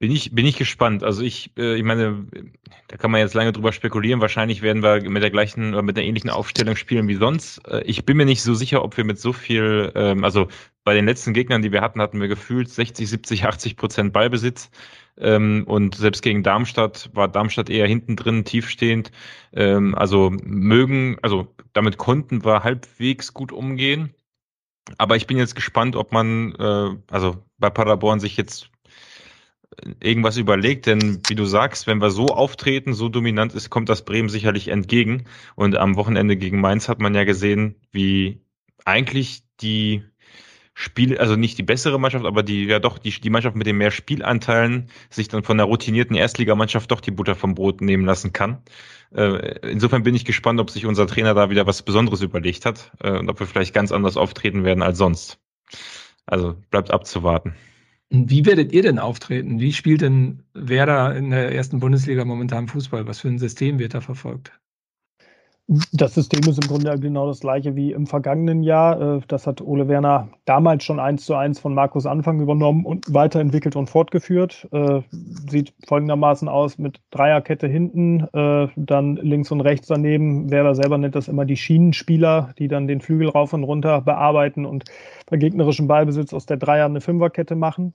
Bin 0.00 0.10
ich, 0.10 0.34
bin 0.34 0.44
ich 0.44 0.58
gespannt. 0.58 1.02
Also 1.02 1.22
ich, 1.22 1.52
äh, 1.56 1.76
ich 1.76 1.82
meine, 1.82 2.26
da 2.88 2.96
kann 2.98 3.10
man 3.10 3.20
jetzt 3.20 3.32
lange 3.32 3.52
drüber 3.52 3.72
spekulieren. 3.72 4.20
Wahrscheinlich 4.20 4.60
werden 4.60 4.82
wir 4.82 5.08
mit 5.08 5.22
der 5.22 5.30
gleichen 5.30 5.72
oder 5.72 5.82
mit 5.82 5.96
einer 5.96 6.06
ähnlichen 6.06 6.30
Aufstellung 6.30 6.76
spielen 6.76 7.08
wie 7.08 7.14
sonst. 7.14 7.66
Äh, 7.68 7.84
ich 7.84 8.04
bin 8.04 8.18
mir 8.18 8.26
nicht 8.26 8.42
so 8.42 8.52
sicher, 8.54 8.84
ob 8.84 8.96
wir 8.98 9.04
mit 9.04 9.18
so 9.18 9.32
viel, 9.32 9.92
ähm, 9.94 10.24
also 10.24 10.48
bei 10.82 10.94
den 10.94 11.06
letzten 11.06 11.32
Gegnern, 11.32 11.62
die 11.62 11.72
wir 11.72 11.80
hatten, 11.80 12.02
hatten 12.02 12.20
wir 12.20 12.28
gefühlt 12.28 12.68
60, 12.68 13.08
70, 13.08 13.46
80 13.46 13.76
Prozent 13.76 14.12
Ballbesitz. 14.12 14.70
Ähm, 15.16 15.64
und 15.66 15.94
selbst 15.94 16.22
gegen 16.22 16.42
Darmstadt 16.42 17.10
war 17.14 17.28
Darmstadt 17.28 17.70
eher 17.70 17.86
hinten 17.86 18.16
drin, 18.16 18.44
tiefstehend. 18.44 19.12
Ähm, 19.52 19.94
also 19.94 20.30
mögen, 20.42 21.18
also 21.22 21.54
damit 21.72 21.98
konnten 21.98 22.44
wir 22.44 22.64
halbwegs 22.64 23.32
gut 23.32 23.52
umgehen. 23.52 24.14
Aber 24.98 25.16
ich 25.16 25.26
bin 25.26 25.38
jetzt 25.38 25.54
gespannt, 25.54 25.96
ob 25.96 26.12
man, 26.12 26.54
äh, 26.58 26.96
also 27.10 27.44
bei 27.58 27.70
Paderborn 27.70 28.20
sich 28.20 28.36
jetzt 28.36 28.70
irgendwas 30.00 30.36
überlegt, 30.36 30.86
denn 30.86 31.20
wie 31.26 31.34
du 31.34 31.44
sagst, 31.44 31.86
wenn 31.86 32.00
wir 32.00 32.10
so 32.10 32.26
auftreten, 32.26 32.94
so 32.94 33.08
dominant 33.08 33.54
ist, 33.54 33.70
kommt 33.70 33.88
das 33.88 34.04
Bremen 34.04 34.28
sicherlich 34.28 34.68
entgegen. 34.68 35.24
Und 35.56 35.76
am 35.76 35.96
Wochenende 35.96 36.36
gegen 36.36 36.60
Mainz 36.60 36.88
hat 36.88 37.00
man 37.00 37.14
ja 37.14 37.24
gesehen, 37.24 37.76
wie 37.90 38.40
eigentlich 38.84 39.42
die 39.60 40.04
Spiel, 40.76 41.18
also 41.18 41.36
nicht 41.36 41.56
die 41.56 41.62
bessere 41.62 42.00
Mannschaft, 42.00 42.24
aber 42.24 42.42
die, 42.42 42.64
ja 42.64 42.80
doch, 42.80 42.98
die, 42.98 43.10
die 43.10 43.30
Mannschaft 43.30 43.54
mit 43.54 43.66
den 43.66 43.76
mehr 43.76 43.92
Spielanteilen 43.92 44.88
sich 45.08 45.28
dann 45.28 45.44
von 45.44 45.56
der 45.56 45.66
routinierten 45.66 46.16
Erstligamannschaft 46.16 46.90
doch 46.90 47.00
die 47.00 47.12
Butter 47.12 47.36
vom 47.36 47.54
Brot 47.54 47.80
nehmen 47.80 48.04
lassen 48.04 48.32
kann. 48.32 48.58
Äh, 49.14 49.70
insofern 49.70 50.02
bin 50.02 50.16
ich 50.16 50.24
gespannt, 50.24 50.58
ob 50.58 50.70
sich 50.70 50.84
unser 50.84 51.06
Trainer 51.06 51.32
da 51.34 51.48
wieder 51.48 51.68
was 51.68 51.82
Besonderes 51.82 52.22
überlegt 52.22 52.66
hat 52.66 52.90
äh, 53.00 53.16
und 53.16 53.30
ob 53.30 53.38
wir 53.38 53.46
vielleicht 53.46 53.72
ganz 53.72 53.92
anders 53.92 54.16
auftreten 54.16 54.64
werden 54.64 54.82
als 54.82 54.98
sonst. 54.98 55.38
Also 56.26 56.56
bleibt 56.70 56.90
abzuwarten. 56.90 57.54
Wie 58.10 58.44
werdet 58.44 58.72
ihr 58.72 58.82
denn 58.82 58.98
auftreten? 58.98 59.60
Wie 59.60 59.72
spielt 59.72 60.00
denn 60.00 60.42
Werder 60.54 61.16
in 61.16 61.30
der 61.30 61.54
ersten 61.54 61.78
Bundesliga 61.78 62.24
momentan 62.24 62.66
Fußball? 62.66 63.06
Was 63.06 63.20
für 63.20 63.28
ein 63.28 63.38
System 63.38 63.78
wird 63.78 63.94
da 63.94 64.00
verfolgt? 64.00 64.52
Das 65.66 66.12
System 66.12 66.40
ist 66.46 66.62
im 66.62 66.68
Grunde 66.68 66.98
genau 67.00 67.26
das 67.26 67.40
gleiche 67.40 67.74
wie 67.74 67.92
im 67.92 68.06
vergangenen 68.06 68.62
Jahr. 68.62 69.16
Äh, 69.16 69.20
das 69.28 69.46
hat 69.46 69.62
Ole 69.62 69.88
Werner 69.88 70.28
damals 70.44 70.84
schon 70.84 71.00
eins 71.00 71.24
zu 71.24 71.34
eins 71.34 71.58
von 71.58 71.72
Markus 71.72 72.04
Anfang 72.04 72.38
übernommen 72.40 72.84
und 72.84 73.06
weiterentwickelt 73.14 73.74
und 73.74 73.88
fortgeführt. 73.88 74.68
Äh, 74.72 75.00
sieht 75.48 75.72
folgendermaßen 75.86 76.48
aus 76.48 76.76
mit 76.76 77.00
Dreierkette 77.10 77.66
hinten, 77.66 78.28
äh, 78.34 78.68
dann 78.76 79.16
links 79.16 79.50
und 79.52 79.62
rechts 79.62 79.86
daneben. 79.86 80.50
Werder 80.50 80.74
selber 80.74 80.98
nennt 80.98 81.14
das 81.14 81.28
immer 81.28 81.46
die 81.46 81.56
Schienenspieler, 81.56 82.52
die 82.58 82.68
dann 82.68 82.86
den 82.86 83.00
Flügel 83.00 83.30
rauf 83.30 83.54
und 83.54 83.64
runter 83.64 84.02
bearbeiten 84.02 84.66
und 84.66 84.84
bei 85.30 85.38
gegnerischem 85.38 85.88
Ballbesitz 85.88 86.34
aus 86.34 86.44
der 86.44 86.58
Dreier 86.58 86.84
eine 86.84 87.00
Fünferkette 87.00 87.56
machen 87.56 87.94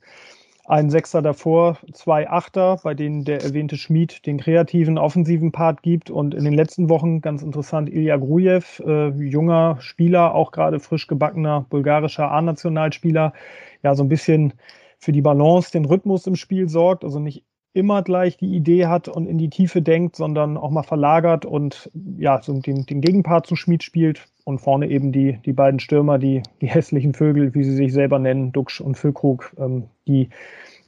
ein 0.70 0.92
Sechser 0.92 1.24
davor, 1.24 1.80
zwei 1.94 2.30
Achter, 2.30 2.78
bei 2.84 2.94
denen 2.94 3.26
der 3.26 3.42
erwähnte 3.42 3.76
Schmied 3.76 4.26
den 4.28 4.38
kreativen, 4.38 5.00
offensiven 5.00 5.52
Part 5.52 5.82
gibt. 5.82 6.12
Und 6.12 6.36
in 6.36 6.46
den 6.46 6.54
letzten 6.54 6.90
Wochen, 6.90 7.22
ganz 7.22 7.42
interessant, 7.42 7.90
Ilya 7.90 8.18
Grujew, 8.18 8.62
äh, 8.86 9.10
junger 9.10 9.78
Spieler, 9.80 10.36
auch 10.36 10.52
gerade 10.52 10.80
frisch 10.80 11.08
gebackener 11.08 11.66
bulgarischer 11.72 12.30
A-Nationalspieler, 12.32 13.34
ja, 13.82 13.96
so 13.96 14.04
ein 14.04 14.10
bisschen 14.10 14.54
für 15.00 15.12
die 15.12 15.24
Balance, 15.24 15.72
den 15.72 15.86
Rhythmus 15.86 16.28
im 16.28 16.36
Spiel 16.36 16.70
sorgt. 16.70 17.04
Also 17.04 17.20
nicht 17.20 17.44
immer 17.74 18.04
gleich 18.04 18.38
die 18.38 18.56
Idee 18.56 18.86
hat 18.86 19.08
und 19.08 19.26
in 19.26 19.40
die 19.40 19.50
Tiefe 19.50 19.82
denkt, 19.82 20.16
sondern 20.16 20.56
auch 20.56 20.70
mal 20.70 20.84
verlagert 20.84 21.46
und 21.46 21.90
ja, 22.18 22.42
so 22.44 22.54
den, 22.60 22.86
den 22.86 23.02
Gegenpart 23.02 23.48
zu 23.48 23.56
Schmied 23.56 23.82
spielt 23.82 24.28
und 24.50 24.60
vorne 24.60 24.90
eben 24.90 25.12
die, 25.12 25.40
die 25.46 25.54
beiden 25.54 25.80
Stürmer, 25.80 26.18
die, 26.18 26.44
die 26.60 26.68
hässlichen 26.68 27.14
Vögel, 27.14 27.54
wie 27.54 27.64
sie 27.64 27.76
sich 27.76 27.94
selber 27.94 28.20
nennen, 28.20 28.52
Duxch 28.52 28.82
und 28.82 28.98
Füllkrug, 28.98 29.54
ähm, 29.58 29.86
die 30.08 30.30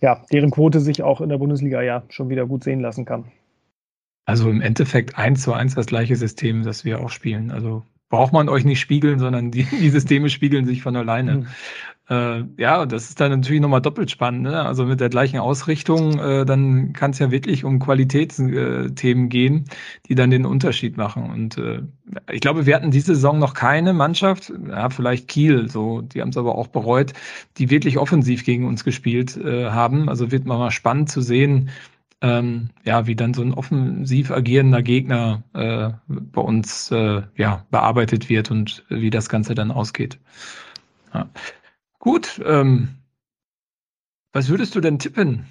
ja, 0.01 0.21
deren 0.31 0.51
Quote 0.51 0.79
sich 0.79 1.03
auch 1.03 1.21
in 1.21 1.29
der 1.29 1.37
Bundesliga 1.37 1.81
ja 1.81 2.03
schon 2.09 2.29
wieder 2.29 2.47
gut 2.47 2.63
sehen 2.63 2.79
lassen 2.79 3.05
kann. 3.05 3.25
Also 4.25 4.49
im 4.49 4.61
Endeffekt 4.61 5.17
eins 5.17 5.43
zu 5.43 5.53
eins 5.53 5.75
das 5.75 5.85
gleiche 5.85 6.15
System, 6.15 6.63
das 6.63 6.85
wir 6.85 6.99
auch 7.01 7.09
spielen. 7.09 7.51
Also 7.51 7.83
braucht 8.11 8.33
man 8.33 8.49
euch 8.49 8.65
nicht 8.65 8.79
spiegeln, 8.79 9.17
sondern 9.17 9.49
die, 9.49 9.63
die 9.63 9.89
Systeme 9.89 10.29
spiegeln 10.29 10.65
sich 10.65 10.83
von 10.83 10.95
alleine. 10.95 11.37
Mhm. 11.37 11.47
Äh, 12.09 12.43
ja, 12.57 12.85
das 12.85 13.09
ist 13.09 13.21
dann 13.21 13.31
natürlich 13.31 13.61
nochmal 13.61 13.81
doppelt 13.81 14.11
spannend. 14.11 14.43
Ne? 14.43 14.61
Also 14.61 14.85
mit 14.85 14.99
der 14.99 15.09
gleichen 15.09 15.39
Ausrichtung, 15.39 16.19
äh, 16.19 16.45
dann 16.45 16.91
kann 16.91 17.11
es 17.11 17.19
ja 17.19 17.31
wirklich 17.31 17.63
um 17.63 17.79
Qualitätsthemen 17.79 19.29
gehen, 19.29 19.65
die 20.07 20.15
dann 20.15 20.29
den 20.29 20.45
Unterschied 20.45 20.97
machen. 20.97 21.29
Und 21.29 21.57
äh, 21.57 21.83
ich 22.29 22.41
glaube, 22.41 22.65
wir 22.65 22.75
hatten 22.75 22.91
diese 22.91 23.15
Saison 23.15 23.39
noch 23.39 23.53
keine 23.53 23.93
Mannschaft, 23.93 24.51
ja, 24.67 24.89
vielleicht 24.89 25.29
Kiel, 25.29 25.69
so, 25.69 26.01
die 26.01 26.21
haben 26.21 26.29
es 26.29 26.37
aber 26.37 26.55
auch 26.55 26.67
bereut, 26.67 27.13
die 27.57 27.69
wirklich 27.69 27.97
offensiv 27.97 28.43
gegen 28.43 28.67
uns 28.67 28.83
gespielt 28.83 29.37
äh, 29.37 29.69
haben. 29.69 30.09
Also 30.09 30.31
wird 30.31 30.45
mal 30.45 30.69
spannend 30.71 31.09
zu 31.09 31.21
sehen, 31.21 31.69
ähm, 32.21 32.69
ja, 32.83 33.07
wie 33.07 33.15
dann 33.15 33.33
so 33.33 33.41
ein 33.41 33.53
offensiv 33.53 34.31
agierender 34.31 34.83
Gegner 34.83 35.43
äh, 35.53 35.89
bei 36.07 36.41
uns 36.41 36.91
äh, 36.91 37.23
ja, 37.35 37.65
bearbeitet 37.71 38.29
wird 38.29 38.51
und 38.51 38.85
wie 38.89 39.09
das 39.09 39.29
Ganze 39.29 39.55
dann 39.55 39.71
ausgeht. 39.71 40.19
Ja. 41.13 41.29
Gut, 41.99 42.41
ähm, 42.45 42.89
was 44.33 44.49
würdest 44.49 44.75
du 44.75 44.81
denn 44.81 44.99
tippen? 44.99 45.45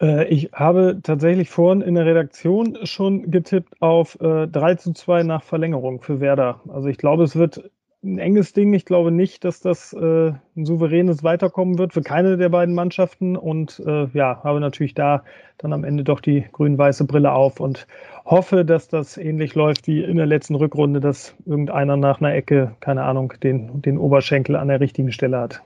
Äh, 0.00 0.28
ich 0.28 0.50
habe 0.52 1.00
tatsächlich 1.02 1.50
vorhin 1.50 1.82
in 1.82 1.94
der 1.94 2.06
Redaktion 2.06 2.78
schon 2.84 3.30
getippt 3.30 3.80
auf 3.80 4.20
äh, 4.20 4.46
3 4.46 4.74
zu 4.74 4.92
2 4.92 5.22
nach 5.22 5.42
Verlängerung 5.42 6.02
für 6.02 6.20
Werder. 6.20 6.60
Also 6.68 6.88
ich 6.88 6.98
glaube, 6.98 7.24
es 7.24 7.36
wird 7.36 7.70
ein 8.06 8.18
enges 8.18 8.52
Ding. 8.52 8.72
Ich 8.72 8.84
glaube 8.84 9.10
nicht, 9.10 9.44
dass 9.44 9.60
das 9.60 9.92
äh, 9.92 10.32
ein 10.56 10.64
souveränes 10.64 11.22
Weiterkommen 11.22 11.78
wird 11.78 11.92
für 11.92 12.02
keine 12.02 12.36
der 12.36 12.48
beiden 12.48 12.74
Mannschaften. 12.74 13.36
Und 13.36 13.82
äh, 13.84 14.06
ja, 14.14 14.40
habe 14.44 14.60
natürlich 14.60 14.94
da 14.94 15.24
dann 15.58 15.72
am 15.72 15.84
Ende 15.84 16.04
doch 16.04 16.20
die 16.20 16.44
grün-weiße 16.52 17.04
Brille 17.04 17.32
auf 17.32 17.60
und 17.60 17.86
hoffe, 18.24 18.64
dass 18.64 18.88
das 18.88 19.16
ähnlich 19.16 19.54
läuft 19.54 19.86
wie 19.86 20.02
in 20.02 20.16
der 20.16 20.26
letzten 20.26 20.54
Rückrunde, 20.54 21.00
dass 21.00 21.34
irgendeiner 21.44 21.96
nach 21.96 22.20
einer 22.20 22.34
Ecke, 22.34 22.74
keine 22.80 23.04
Ahnung, 23.04 23.34
den, 23.42 23.82
den 23.82 23.98
Oberschenkel 23.98 24.56
an 24.56 24.68
der 24.68 24.80
richtigen 24.80 25.12
Stelle 25.12 25.38
hat. 25.38 25.62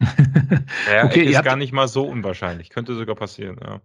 ja, 0.92 1.04
okay, 1.04 1.22
ist 1.22 1.42
gar 1.42 1.56
nicht 1.56 1.72
mal 1.72 1.88
so 1.88 2.04
unwahrscheinlich. 2.06 2.70
Könnte 2.70 2.94
sogar 2.94 3.16
passieren, 3.16 3.56
ja. 3.62 3.80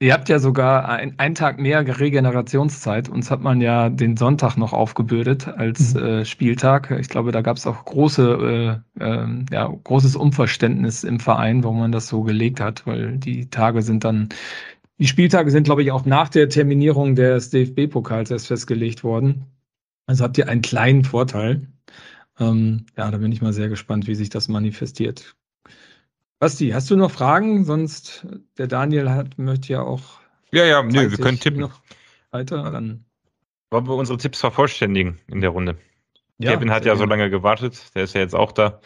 Ihr 0.00 0.12
habt 0.12 0.28
ja 0.28 0.40
sogar 0.40 0.88
ein, 0.88 1.16
einen 1.18 1.36
Tag 1.36 1.60
mehr 1.60 2.00
Regenerationszeit. 2.00 3.08
Uns 3.08 3.30
hat 3.30 3.40
man 3.40 3.60
ja 3.60 3.88
den 3.88 4.16
Sonntag 4.16 4.56
noch 4.56 4.72
aufgebürdet 4.72 5.46
als 5.46 5.94
mhm. 5.94 6.00
äh, 6.00 6.24
Spieltag. 6.24 6.90
Ich 6.98 7.08
glaube, 7.08 7.30
da 7.30 7.40
gab 7.40 7.56
es 7.56 7.66
auch 7.66 7.84
große, 7.84 8.82
äh, 8.98 9.04
äh, 9.04 9.44
ja, 9.52 9.68
großes 9.68 10.16
Unverständnis 10.16 11.04
im 11.04 11.20
Verein, 11.20 11.62
wo 11.62 11.72
man 11.72 11.92
das 11.92 12.08
so 12.08 12.22
gelegt 12.22 12.60
hat, 12.60 12.84
weil 12.86 13.18
die 13.18 13.48
Tage 13.48 13.82
sind 13.82 14.02
dann, 14.02 14.30
die 14.98 15.06
Spieltage 15.06 15.50
sind, 15.52 15.64
glaube 15.64 15.82
ich, 15.82 15.92
auch 15.92 16.04
nach 16.04 16.28
der 16.28 16.48
Terminierung 16.48 17.14
des 17.14 17.50
DFB-Pokals 17.50 18.30
erst 18.30 18.48
festgelegt 18.48 19.04
worden. 19.04 19.46
Also 20.06 20.24
habt 20.24 20.36
ihr 20.38 20.48
einen 20.48 20.62
kleinen 20.62 21.04
Vorteil. 21.04 21.68
Ähm, 22.40 22.86
ja, 22.96 23.10
da 23.10 23.18
bin 23.18 23.30
ich 23.30 23.42
mal 23.42 23.52
sehr 23.52 23.68
gespannt, 23.68 24.08
wie 24.08 24.16
sich 24.16 24.30
das 24.30 24.48
manifestiert. 24.48 25.36
Basti, 26.40 26.70
hast 26.70 26.90
du 26.90 26.96
noch 26.96 27.10
Fragen? 27.10 27.66
Sonst, 27.66 28.26
der 28.56 28.66
Daniel 28.66 29.10
hat, 29.10 29.36
möchte 29.36 29.74
ja 29.74 29.82
auch. 29.82 30.20
Ja, 30.52 30.64
ja, 30.64 30.82
nö, 30.82 31.10
wir 31.10 31.18
können 31.18 31.38
tippen. 31.38 31.60
Noch 31.60 31.82
weiter, 32.30 32.70
dann. 32.70 33.04
Wollen 33.70 33.86
wir 33.86 33.94
unsere 33.94 34.16
Tipps 34.16 34.40
vervollständigen 34.40 35.20
in 35.26 35.42
der 35.42 35.50
Runde? 35.50 35.76
Ja, 36.38 36.54
Kevin 36.54 36.70
hat 36.70 36.86
ja 36.86 36.96
so 36.96 37.04
lange 37.04 37.28
gewartet, 37.28 37.94
der 37.94 38.04
ist 38.04 38.14
ja 38.14 38.22
jetzt 38.22 38.34
auch 38.34 38.52
da. 38.52 38.80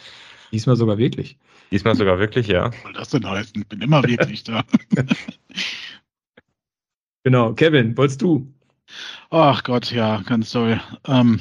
Diesmal 0.51 0.75
sogar 0.75 0.99
wirklich. 0.99 1.39
Diesmal 1.71 1.95
sogar 1.95 2.19
wirklich, 2.19 2.49
ja. 2.49 2.73
Was 2.73 2.83
soll 2.83 2.93
das 2.93 3.11
denn 3.11 3.31
heißen? 3.31 3.63
Ich 3.63 3.69
bin 3.69 3.81
immer 3.81 4.03
wirklich 4.03 4.43
da. 4.43 4.65
genau, 7.23 7.55
Kevin, 7.55 7.97
wolltest 7.97 8.21
du? 8.21 8.53
Ach 9.31 9.63
Gott, 9.63 9.93
ja, 9.93 10.23
ganz 10.23 10.51
toll. 10.51 10.81
Ähm, 11.07 11.41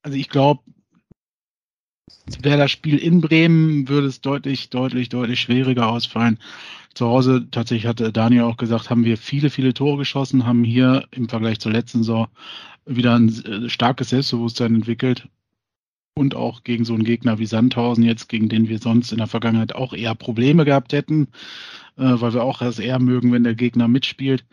also 0.00 0.16
ich 0.16 0.30
glaube, 0.30 0.62
wäre 2.40 2.58
das 2.58 2.70
Spiel 2.70 2.98
in 2.98 3.20
Bremen, 3.20 3.88
würde 3.88 4.06
es 4.06 4.20
deutlich, 4.20 4.70
deutlich, 4.70 5.08
deutlich 5.08 5.40
schwieriger 5.40 5.88
ausfallen. 5.88 6.38
Zu 6.94 7.06
Hause, 7.06 7.48
tatsächlich 7.50 7.86
hatte 7.86 8.12
Daniel 8.12 8.42
auch 8.42 8.56
gesagt, 8.56 8.88
haben 8.88 9.04
wir 9.04 9.16
viele, 9.16 9.50
viele 9.50 9.74
Tore 9.74 9.98
geschossen, 9.98 10.46
haben 10.46 10.64
hier 10.64 11.06
im 11.10 11.28
Vergleich 11.28 11.58
zur 11.58 11.72
letzten 11.72 11.98
Saison 11.98 12.28
wieder 12.86 13.16
ein 13.16 13.28
äh, 13.28 13.68
starkes 13.68 14.10
Selbstbewusstsein 14.10 14.74
entwickelt. 14.74 15.28
Und 16.16 16.36
auch 16.36 16.62
gegen 16.62 16.84
so 16.84 16.94
einen 16.94 17.02
Gegner 17.02 17.40
wie 17.40 17.46
Sandhausen 17.46 18.04
jetzt, 18.04 18.28
gegen 18.28 18.48
den 18.48 18.68
wir 18.68 18.78
sonst 18.78 19.10
in 19.10 19.18
der 19.18 19.26
Vergangenheit 19.26 19.74
auch 19.74 19.92
eher 19.92 20.14
Probleme 20.14 20.64
gehabt 20.64 20.92
hätten, 20.92 21.26
äh, 21.96 22.04
weil 22.04 22.32
wir 22.32 22.44
auch 22.44 22.60
das 22.60 22.78
eher 22.78 23.00
mögen, 23.00 23.32
wenn 23.32 23.42
der 23.42 23.56
Gegner 23.56 23.88
mitspielt, 23.88 24.44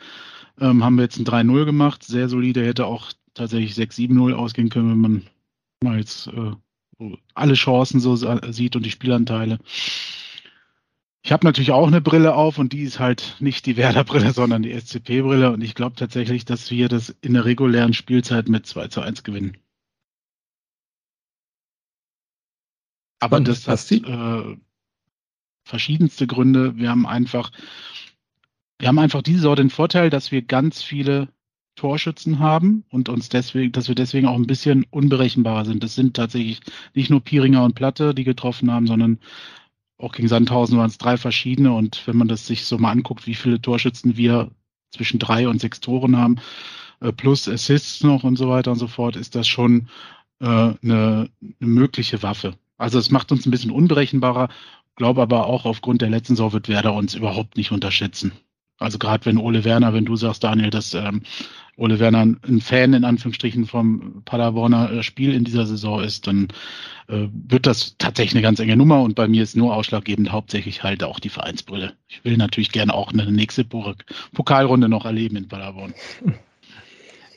ähm, 0.60 0.84
haben 0.84 0.96
wir 0.96 1.04
jetzt 1.04 1.20
ein 1.20 1.26
3-0 1.26 1.66
gemacht. 1.66 2.04
Sehr 2.04 2.30
solide, 2.30 2.66
hätte 2.66 2.88
auch 2.88 3.12
tatsächlich 3.36 3.74
6-7-0 3.74 4.34
ausgehen 4.34 4.70
können, 4.70 4.90
wenn 4.90 4.98
man 4.98 5.24
mal 5.84 6.00
jetzt 6.00 6.28
äh, 6.28 6.54
alle 7.34 7.54
Chancen 7.54 8.00
so 8.00 8.16
sieht 8.16 8.76
und 8.76 8.86
die 8.86 8.92
Spielanteile. 8.92 9.60
Ich 11.24 11.32
habe 11.32 11.46
natürlich 11.46 11.72
auch 11.72 11.88
eine 11.88 12.02
Brille 12.02 12.34
auf 12.34 12.58
und 12.58 12.74
die 12.74 12.82
ist 12.82 13.00
halt 13.00 13.36
nicht 13.40 13.66
die 13.66 13.78
Werder-Brille, 13.78 14.34
sondern 14.34 14.64
die 14.64 14.74
SCP-Brille. 14.74 15.52
Und 15.52 15.62
ich 15.62 15.76
glaube 15.76 15.96
tatsächlich, 15.96 16.46
dass 16.46 16.72
wir 16.72 16.90
das 16.90 17.16
in 17.22 17.34
der 17.34 17.46
regulären 17.46 17.94
Spielzeit 17.94 18.50
mit 18.50 18.66
2 18.66 18.88
zu 18.88 19.02
1 19.02 19.24
gewinnen. 19.24 19.58
Aber 23.20 23.38
und 23.38 23.48
das 23.48 23.68
hat 23.68 23.92
äh, 23.92 24.58
verschiedenste 25.64 26.26
Gründe. 26.26 26.76
Wir 26.78 26.90
haben 26.90 27.06
einfach, 27.06 27.52
wir 28.80 28.88
haben 28.88 28.98
einfach 28.98 29.22
diese 29.22 29.42
Sorte 29.42 29.62
den 29.62 29.70
Vorteil, 29.70 30.10
dass 30.10 30.32
wir 30.32 30.42
ganz 30.42 30.82
viele 30.82 31.30
Torschützen 31.76 32.40
haben 32.40 32.84
und 32.90 33.10
uns 33.10 33.30
deswegen, 33.30 33.72
dass 33.72 33.88
wir 33.88 33.96
deswegen 33.96 34.28
auch 34.28 34.36
ein 34.36 34.48
bisschen 34.48 34.86
unberechenbarer 34.90 35.66
sind. 35.66 35.84
Das 35.84 35.96
sind 35.96 36.16
tatsächlich 36.16 36.62
nicht 36.94 37.10
nur 37.10 37.22
Piringer 37.22 37.64
und 37.64 37.76
Platte, 37.76 38.14
die 38.14 38.24
getroffen 38.24 38.72
haben, 38.72 38.88
sondern 38.88 39.20
auch 39.98 40.12
gegen 40.14 40.28
Sandhausen 40.28 40.78
waren 40.78 40.90
es 40.90 40.98
drei 40.98 41.18
verschiedene. 41.18 41.74
Und 41.74 42.06
wenn 42.08 42.18
man 42.18 42.28
das 42.28 42.48
sich 42.48 42.66
so 42.66 42.78
mal 42.78 42.92
anguckt, 42.92 43.28
wie 43.28 43.36
viele 43.36 43.62
Torschützen 43.62 44.18
wir 44.18 44.52
zwischen 44.92 45.20
drei 45.20 45.48
und 45.48 45.62
sechs 45.62 45.80
Toren 45.80 46.18
haben, 46.18 46.38
äh, 47.00 47.12
plus 47.12 47.48
Assists 47.48 48.04
noch 48.04 48.24
und 48.24 48.38
so 48.38 48.50
weiter 48.50 48.72
und 48.72 48.78
so 48.78 48.88
fort, 48.88 49.16
ist 49.16 49.36
das 49.36 49.48
schon 49.48 49.88
äh, 50.40 50.46
eine, 50.46 50.78
eine 50.82 51.30
mögliche 51.60 52.22
Waffe. 52.24 52.56
Also 52.78 53.00
es 53.00 53.12
macht 53.12 53.32
uns 53.32 53.46
ein 53.46 53.52
bisschen 53.52 53.72
unberechenbarer, 53.72 54.50
glaube 54.96 55.22
aber 55.22 55.48
auch 55.48 55.66
aufgrund 55.66 56.02
der 56.02 56.10
letzten 56.10 56.36
Saison 56.36 56.54
wird 56.54 56.68
Werder 56.68 56.94
uns 56.94 57.14
überhaupt 57.14 57.58
nicht 57.58 57.72
unterschätzen. 57.72 58.34
Also 58.82 58.98
gerade 58.98 59.26
wenn 59.26 59.38
Ole 59.38 59.64
Werner, 59.64 59.94
wenn 59.94 60.06
du 60.06 60.16
sagst, 60.16 60.44
Daniel, 60.44 60.70
dass 60.70 60.94
ähm, 60.94 61.22
Ole 61.78 62.00
Werner 62.00 62.22
ein 62.22 62.62
Fan 62.62 62.94
in 62.94 63.06
Anführungsstrichen 63.06 63.66
vom 63.66 64.24
Paderborner 64.26 64.92
äh, 64.92 65.04
Spiel 65.04 65.34
in 65.34 65.44
dieser 65.44 65.66
Saison 65.66 66.04
ist, 66.04 66.28
dann 66.28 66.50
äh, 67.08 67.28
wird 67.32 67.66
das 67.66 67.96
tatsächlich 67.98 68.36
eine 68.36 68.42
ganz 68.42 68.60
enge 68.60 68.76
Nummer 68.76 69.02
und 69.02 69.16
bei 69.16 69.28
mir 69.28 69.44
ist 69.44 69.56
nur 69.56 69.76
ausschlaggebend 69.76 70.32
hauptsächlich 70.32 70.84
halt 70.84 71.04
auch 71.04 71.20
die 71.20 71.30
Vereinsbrille. 71.30 71.94
Ich 72.08 72.24
will 72.26 72.38
natürlich 72.38 72.72
gerne 72.72 72.94
auch 72.94 73.12
eine 73.12 73.32
nächste 73.32 73.66
Pokalrunde 73.66 74.90
noch 74.90 75.06
erleben 75.06 75.38
in 75.38 75.48
Paderborn. 75.48 75.94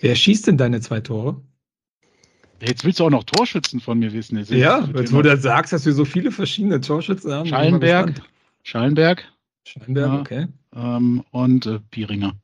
Wer 0.00 0.14
schießt 0.14 0.46
denn 0.46 0.58
deine 0.58 0.80
zwei 0.80 1.00
Tore? 1.00 1.40
Jetzt 2.60 2.84
willst 2.84 3.00
du 3.00 3.04
auch 3.04 3.10
noch 3.10 3.24
Torschützen 3.24 3.80
von 3.80 3.98
mir 3.98 4.12
wissen. 4.12 4.38
Jetzt 4.38 4.50
ja, 4.50 4.88
jetzt 4.94 5.12
wo 5.12 5.22
du 5.22 5.36
sagst, 5.36 5.72
dass 5.72 5.84
wir 5.84 5.92
so 5.92 6.04
viele 6.04 6.30
verschiedene 6.30 6.80
Torschützen 6.80 7.32
haben. 7.32 7.48
Schallenberg. 7.48 8.22
Schallenberg. 8.62 9.24
Schallenberg, 9.64 10.12
ja, 10.12 10.20
okay. 10.20 10.46
Ähm, 10.74 11.24
und 11.30 11.66
äh, 11.66 11.80
Pieringer. 11.90 12.34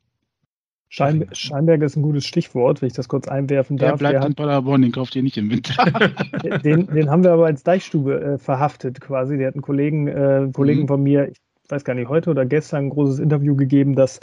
Schein, 0.93 1.25
Scheinberg 1.31 1.81
ist 1.83 1.95
ein 1.95 2.01
gutes 2.01 2.25
Stichwort, 2.25 2.81
wenn 2.81 2.87
ich 2.87 2.93
das 2.93 3.07
kurz 3.07 3.25
einwerfen 3.25 3.77
darf. 3.77 3.91
Der 3.91 3.97
bleibt 3.97 4.23
der 4.23 4.27
in 4.27 4.35
Paderborn, 4.35 4.81
den 4.81 4.91
kauft 4.91 5.15
ihr 5.15 5.23
nicht 5.23 5.37
im 5.37 5.49
Winter. 5.49 5.73
den, 6.63 6.85
den 6.87 7.09
haben 7.09 7.23
wir 7.23 7.31
aber 7.31 7.45
als 7.45 7.63
Deichstube 7.63 8.19
äh, 8.19 8.37
verhaftet 8.37 8.99
quasi. 8.99 9.37
Der 9.37 9.47
hat 9.47 9.55
einen 9.55 9.61
Kollegen, 9.61 10.09
äh, 10.09 10.49
Kollegen 10.51 10.81
mhm. 10.81 10.87
von 10.87 11.01
mir, 11.01 11.29
ich 11.29 11.37
weiß 11.69 11.85
gar 11.85 11.93
nicht, 11.93 12.09
heute 12.09 12.29
oder 12.29 12.45
gestern 12.45 12.87
ein 12.87 12.89
großes 12.89 13.19
Interview 13.19 13.55
gegeben, 13.55 13.95
das 13.95 14.19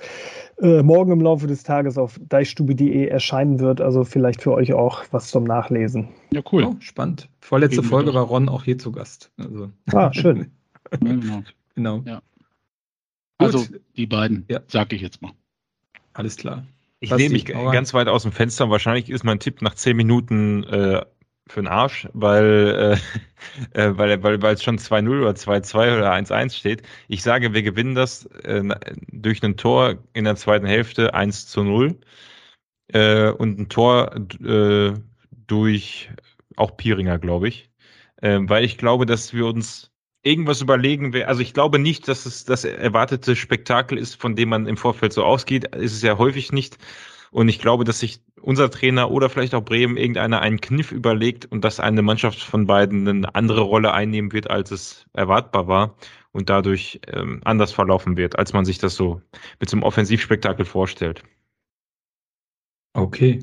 äh, 0.60 0.82
morgen 0.82 1.10
im 1.10 1.22
Laufe 1.22 1.46
des 1.46 1.62
Tages 1.62 1.96
auf 1.96 2.20
deichstube.de 2.28 3.06
erscheinen 3.06 3.60
wird. 3.60 3.80
Also 3.80 4.04
vielleicht 4.04 4.42
für 4.42 4.52
euch 4.52 4.74
auch 4.74 5.04
was 5.10 5.30
zum 5.30 5.44
Nachlesen. 5.44 6.10
Ja, 6.34 6.42
cool. 6.52 6.64
Oh, 6.64 6.76
spannend. 6.80 7.30
Vorletzte 7.40 7.78
Eben 7.78 7.88
Folge 7.88 8.12
war 8.12 8.24
Ron 8.24 8.50
auch 8.50 8.64
hier 8.64 8.76
zu 8.76 8.92
Gast. 8.92 9.30
Also. 9.38 9.70
Ah, 9.94 10.12
schön. 10.12 10.50
genau. 11.00 11.42
genau. 11.74 12.02
Ja. 12.04 12.20
Also 13.38 13.66
die 13.96 14.06
beiden, 14.06 14.44
ja. 14.48 14.60
sag 14.66 14.92
ich 14.92 15.00
jetzt 15.00 15.22
mal. 15.22 15.32
Alles 16.12 16.36
klar. 16.36 16.66
Ich 17.00 17.14
nehme 17.14 17.34
mich 17.34 17.44
ganz 17.44 17.94
weit 17.94 18.08
aus 18.08 18.22
dem 18.22 18.32
Fenster 18.32 18.64
und 18.64 18.70
wahrscheinlich 18.70 19.08
ist 19.08 19.24
mein 19.24 19.38
Tipp 19.38 19.62
nach 19.62 19.74
zehn 19.74 19.96
Minuten 19.96 20.64
äh, 20.64 21.04
für 21.46 21.62
den 21.62 21.68
Arsch, 21.68 22.08
weil, 22.12 22.98
äh, 23.74 23.80
äh 23.80 23.96
weil, 23.96 24.22
weil, 24.22 24.42
weil 24.42 24.54
es 24.54 24.64
schon 24.64 24.78
2-0 24.78 25.20
oder 25.20 25.30
2-2 25.30 25.96
oder 25.96 26.12
1-1 26.12 26.54
steht. 26.54 26.82
Ich 27.06 27.22
sage, 27.22 27.54
wir 27.54 27.62
gewinnen 27.62 27.94
das 27.94 28.26
äh, 28.42 28.62
durch 29.12 29.42
ein 29.44 29.56
Tor 29.56 29.98
in 30.12 30.24
der 30.24 30.34
zweiten 30.36 30.66
Hälfte 30.66 31.14
1 31.14 31.46
zu 31.46 31.62
0 31.62 31.96
äh, 32.88 33.30
und 33.30 33.60
ein 33.60 33.68
Tor 33.68 34.16
äh, 34.44 34.94
durch 35.46 36.10
auch 36.56 36.76
Piringer, 36.76 37.18
glaube 37.18 37.48
ich. 37.48 37.70
Äh, 38.16 38.40
weil 38.42 38.64
ich 38.64 38.76
glaube, 38.76 39.06
dass 39.06 39.32
wir 39.32 39.46
uns 39.46 39.92
irgendwas 40.28 40.60
überlegen 40.60 41.12
wäre. 41.12 41.28
Also 41.28 41.40
ich 41.40 41.54
glaube 41.54 41.78
nicht, 41.78 42.06
dass 42.06 42.26
es 42.26 42.44
das 42.44 42.64
erwartete 42.64 43.34
Spektakel 43.34 43.96
ist, 43.96 44.20
von 44.20 44.36
dem 44.36 44.50
man 44.50 44.66
im 44.66 44.76
Vorfeld 44.76 45.12
so 45.12 45.24
ausgeht. 45.24 45.74
Ist 45.74 45.94
es 45.94 46.02
ja 46.02 46.18
häufig 46.18 46.52
nicht. 46.52 46.78
Und 47.30 47.48
ich 47.48 47.58
glaube, 47.58 47.84
dass 47.84 48.00
sich 48.00 48.20
unser 48.40 48.70
Trainer 48.70 49.10
oder 49.10 49.28
vielleicht 49.28 49.54
auch 49.54 49.64
Bremen 49.64 49.96
irgendeiner 49.96 50.40
einen 50.40 50.60
Kniff 50.60 50.92
überlegt 50.92 51.46
und 51.46 51.64
dass 51.64 51.80
eine 51.80 52.02
Mannschaft 52.02 52.40
von 52.40 52.66
beiden 52.66 53.08
eine 53.08 53.34
andere 53.34 53.62
Rolle 53.62 53.92
einnehmen 53.92 54.32
wird, 54.32 54.50
als 54.50 54.70
es 54.70 55.06
erwartbar 55.14 55.66
war 55.66 55.96
und 56.32 56.48
dadurch 56.50 57.00
ähm, 57.08 57.40
anders 57.44 57.72
verlaufen 57.72 58.16
wird, 58.16 58.38
als 58.38 58.52
man 58.52 58.64
sich 58.64 58.78
das 58.78 58.94
so 58.94 59.20
mit 59.60 59.68
so 59.68 59.76
einem 59.76 59.82
Offensivspektakel 59.82 60.64
vorstellt. 60.64 61.22
Okay. 62.94 63.40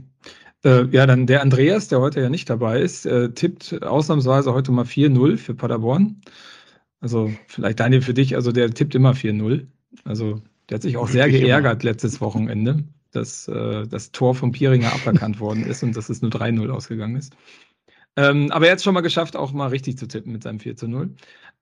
Äh, 0.63 0.85
ja, 0.87 1.05
dann 1.05 1.27
der 1.27 1.41
Andreas, 1.41 1.87
der 1.87 1.99
heute 1.99 2.21
ja 2.21 2.29
nicht 2.29 2.49
dabei 2.49 2.79
ist, 2.79 3.05
äh, 3.05 3.31
tippt 3.31 3.83
ausnahmsweise 3.83 4.53
heute 4.53 4.71
mal 4.71 4.85
4-0 4.85 5.37
für 5.37 5.53
Paderborn. 5.53 6.21
Also 7.05 7.31
vielleicht 7.45 7.79
Daniel 7.79 8.01
für 8.01 8.15
dich, 8.15 8.35
also 8.35 8.51
der 8.51 8.71
tippt 8.71 8.95
immer 8.95 9.11
4-0. 9.11 9.67
Also 10.05 10.41
der 10.67 10.75
hat 10.77 10.81
sich 10.81 10.97
auch 10.97 11.07
sehr 11.07 11.29
geärgert 11.29 11.83
letztes 11.83 12.19
Wochenende, 12.19 12.83
dass 13.11 13.47
äh, 13.47 13.85
das 13.85 14.11
Tor 14.11 14.33
von 14.33 14.51
Pieringer 14.51 14.91
aberkannt 14.91 15.39
worden 15.39 15.67
ist 15.67 15.83
und 15.83 15.95
dass 15.95 16.09
es 16.09 16.23
nur 16.23 16.31
3-0 16.31 16.67
ausgegangen 16.71 17.15
ist. 17.15 17.35
Ähm, 18.15 18.49
aber 18.49 18.65
er 18.65 18.71
hat 18.71 18.79
es 18.79 18.83
schon 18.83 18.95
mal 18.95 19.01
geschafft, 19.01 19.35
auch 19.35 19.53
mal 19.53 19.67
richtig 19.67 19.99
zu 19.99 20.07
tippen 20.07 20.31
mit 20.31 20.41
seinem 20.41 20.59
4 20.59 20.77
0. 20.81 21.11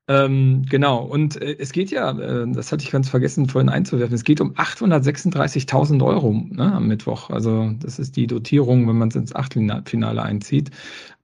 Ähm, 0.06 0.66
genau, 0.68 1.02
und 1.02 1.40
äh, 1.40 1.56
es 1.58 1.72
geht 1.72 1.90
ja, 1.90 2.10
äh, 2.10 2.46
das 2.52 2.70
hatte 2.72 2.84
ich 2.84 2.90
ganz 2.90 3.08
vergessen 3.08 3.48
vorhin 3.48 3.70
einzuwerfen, 3.70 4.14
es 4.14 4.24
geht 4.24 4.40
um 4.42 4.52
836.000 4.52 6.04
Euro 6.04 6.44
ne, 6.50 6.74
am 6.74 6.88
Mittwoch. 6.88 7.30
Also 7.30 7.72
das 7.80 7.98
ist 7.98 8.16
die 8.16 8.26
Dotierung, 8.26 8.86
wenn 8.86 8.98
man 8.98 9.08
es 9.08 9.16
ins 9.16 9.34
Achtelfinale 9.34 10.22
einzieht 10.22 10.70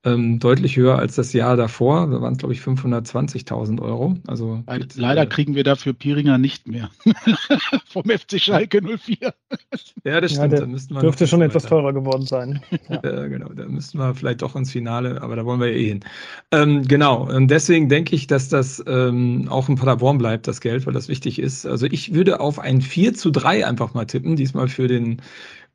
ähm, 0.03 0.39
deutlich 0.39 0.77
höher 0.77 0.99
als 0.99 1.17
das 1.17 1.33
Jahr 1.33 1.57
davor. 1.57 2.07
Da 2.11 2.21
waren 2.23 2.33
es, 2.33 2.39
glaube 2.39 2.55
ich, 2.55 2.61
520.000 2.61 3.83
Euro. 3.83 4.17
Also 4.27 4.63
Leider 4.95 5.23
äh, 5.23 5.27
kriegen 5.27 5.55
wir 5.55 5.65
dafür 5.65 5.93
Piringer 5.93 6.39
nicht 6.39 6.67
mehr. 6.67 6.91
Vom 7.87 8.05
FC 8.05 8.41
Schalke 8.41 8.81
04. 8.81 9.35
Ja, 10.05 10.21
das 10.21 10.33
stimmt. 10.33 10.53
Ja, 10.53 10.61
da 10.61 11.01
dürfte 11.01 11.27
schon 11.27 11.43
etwas 11.43 11.65
teurer 11.65 11.93
geworden 11.93 12.27
sein. 12.27 12.61
Ja. 12.89 12.97
äh, 13.05 13.29
genau, 13.29 13.51
da 13.51 13.67
müssten 13.67 13.99
wir 13.99 14.15
vielleicht 14.15 14.43
doch 14.43 14.57
ins 14.57 14.73
Finale, 14.73 15.23
aber 15.23 15.37
da 15.37 15.45
wollen 15.45 15.61
wir 15.61 15.69
eh 15.69 15.89
hin. 15.89 16.01
Ähm, 16.51 16.83
genau, 16.89 17.29
und 17.29 17.49
deswegen 17.49 17.89
denke 17.89 18.17
ich, 18.17 18.27
dass 18.27 18.49
das 18.49 18.70
ähm, 18.87 19.49
auch 19.49 19.69
in 19.69 19.77
Paderborn 19.77 20.19
bleibt, 20.19 20.47
das 20.47 20.61
Geld, 20.61 20.87
weil 20.87 20.95
das 20.95 21.09
wichtig 21.09 21.39
ist. 21.39 21.67
Also 21.67 21.87
ich 21.87 22.15
würde 22.15 22.41
auf 22.41 22.59
ein 22.59 22.81
4 22.81 23.15
zu 23.15 23.31
3 23.31 23.67
einfach 23.67 23.95
mal 23.95 24.05
tippen, 24.05 24.37
diesmal 24.37 24.69
für 24.69 24.87
den 24.87 25.21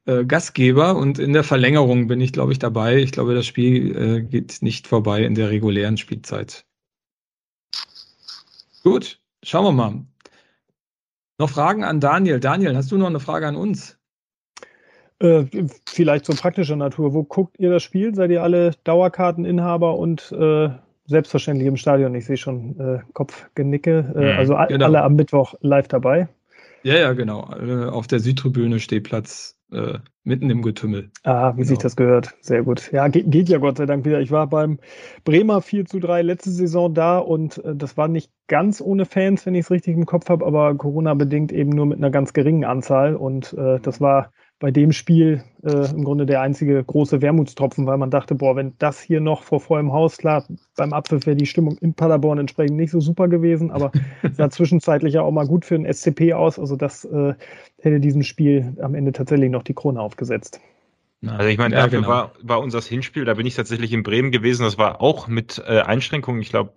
äh, 0.06 0.24
Gastgeber 0.26 0.96
und 0.96 1.20
in 1.20 1.34
der 1.34 1.44
Verlängerung 1.44 2.08
bin 2.08 2.22
ich, 2.22 2.32
glaube 2.34 2.52
ich, 2.52 2.60
dabei. 2.60 2.98
Ich 2.98 3.12
glaube, 3.12 3.36
das 3.36 3.46
Spiel 3.46 3.96
äh, 3.98 4.22
geht 4.22 4.62
nicht 4.62 4.88
vorbei 4.88 5.24
in 5.24 5.36
der 5.36 5.50
regulären 5.50 5.98
Spielzeit. 5.98 6.66
Gut, 8.84 9.20
schauen 9.44 9.66
wir 9.66 9.72
mal. 9.72 10.06
Noch 11.38 11.50
Fragen 11.50 11.84
an 11.84 12.00
Daniel. 12.00 12.40
Daniel, 12.40 12.78
hast 12.78 12.92
du 12.92 12.98
noch 12.98 13.08
eine 13.08 13.20
Frage 13.20 13.48
an 13.48 13.56
uns? 13.56 13.98
Äh, 15.20 15.46
vielleicht 15.86 16.26
so 16.26 16.34
praktischer 16.34 16.76
Natur. 16.76 17.14
Wo 17.14 17.24
guckt 17.24 17.58
ihr 17.60 17.72
das 17.72 17.84
Spiel? 17.84 18.14
Seid 18.14 18.32
ihr 18.32 18.44
alle 18.44 18.72
Dauerkarteninhaber 18.84 19.98
und 19.98 20.32
äh, 20.32 20.70
selbstverständlich 21.06 21.68
im 21.68 21.78
Stadion? 21.78 22.16
Ich 22.16 22.26
sehe 22.26 22.38
schon 22.38 22.80
äh, 22.80 23.00
Kopfgenicke. 23.14 24.14
Äh, 24.16 24.34
mhm, 24.34 24.38
also 24.38 24.56
genau. 24.68 24.86
alle 24.86 25.04
am 25.04 25.16
Mittwoch 25.16 25.56
live 25.62 25.88
dabei. 25.88 26.28
Ja, 26.84 26.96
ja, 26.98 27.14
genau. 27.14 27.42
Auf 27.42 28.06
der 28.06 28.20
Südtribüne 28.20 28.80
Stehplatz 28.80 29.56
äh, 29.72 30.00
mitten 30.24 30.50
im 30.50 30.62
Getümmel. 30.62 31.10
Ah, 31.24 31.54
wie 31.54 31.58
genau. 31.58 31.68
sich 31.68 31.78
das 31.80 31.96
gehört. 31.96 32.36
Sehr 32.42 32.64
gut. 32.64 32.92
Ja, 32.92 33.08
geht, 33.08 33.32
geht, 33.32 33.50
ja 33.50 33.58
Gott 33.58 33.78
sei 33.78 33.86
Dank 33.86 34.06
wieder. 34.06 34.22
Ich 34.22 34.32
war 34.32 34.48
beim 34.48 34.80
Bremer 35.24 35.62
4 35.62 35.86
zu 35.86 36.00
3 36.00 36.22
letzte 36.22 36.52
Saison 36.52 36.94
da 36.94 37.18
und 37.18 37.64
äh, 37.64 37.76
das 37.76 37.98
war 37.98 38.08
nicht 38.08 38.32
ganz 38.48 38.82
ohne 38.82 39.06
Fans, 39.06 39.46
wenn 39.46 39.56
ich 39.56 39.66
es 39.66 39.72
richtig 39.72 39.96
im 39.96 40.06
Kopf 40.06 40.30
habe, 40.30 40.46
aber 40.46 40.76
Corona-bedingt 40.76 41.52
eben 41.52 41.72
nur 41.72 41.86
mit 41.86 41.98
einer 41.98 42.12
ganz 42.12 42.34
geringen 42.34 42.64
Anzahl 42.64 43.16
und 43.16 43.54
äh, 43.54 43.80
das 43.80 44.00
war 44.02 44.32
bei 44.60 44.72
dem 44.72 44.94
Spiel 44.94 45.44
äh, 45.64 45.92
im 45.92 46.04
Grunde 46.06 46.26
der 46.26 46.42
einzige 46.42 46.82
große 46.82 47.22
Wermutstropfen, 47.22 47.86
weil 47.86 47.98
man 47.98 48.10
dachte, 48.10 48.36
boah, 48.36 48.56
wenn 48.56 48.74
das 48.80 49.02
hier 49.02 49.20
noch 49.20 49.44
vor 49.44 49.60
vollem 49.60 49.92
Haus, 49.92 50.18
klar, 50.18 50.46
beim 50.78 50.94
Abpfiff 50.94 51.26
wäre 51.26 51.36
die 51.36 51.46
Stimmung 51.46 51.78
in 51.80 51.94
Paderborn 51.94 52.40
entsprechend 52.40 52.78
nicht 52.78 52.92
so 52.92 53.02
super 53.02 53.28
gewesen, 53.28 53.72
aber 53.72 53.92
sah 54.34 54.50
zwischenzeitlich 54.50 55.16
ja 55.16 55.22
auch 55.22 55.32
mal 55.32 55.48
gut 55.48 55.66
für 55.66 55.76
ein 55.76 55.92
SCP 55.92 56.34
aus. 56.34 56.58
Also 56.58 56.76
das 56.76 57.04
äh, 57.06 57.34
hätte 57.82 58.00
diesem 58.00 58.24
Spiel 58.24 58.74
am 58.82 58.96
Ende 58.96 59.12
tatsächlich 59.12 59.50
noch 59.50 59.64
die 59.64 59.74
Krone 59.74 60.00
aufgesetzt. 60.00 60.62
Also 61.26 61.48
ich 61.48 61.58
meine, 61.58 61.76
ja, 61.76 61.84
dafür 61.84 62.00
genau. 62.00 62.10
war, 62.10 62.32
war 62.42 62.60
unser 62.62 62.82
Hinspiel, 62.82 63.26
da 63.26 63.34
bin 63.34 63.46
ich 63.46 63.56
tatsächlich 63.56 63.92
in 63.92 64.04
Bremen 64.04 64.32
gewesen, 64.32 64.64
das 64.64 64.78
war 64.78 65.02
auch 65.02 65.28
mit 65.28 65.62
äh, 65.66 65.82
Einschränkungen, 65.82 66.42
ich 66.42 66.50
glaube, 66.50 66.74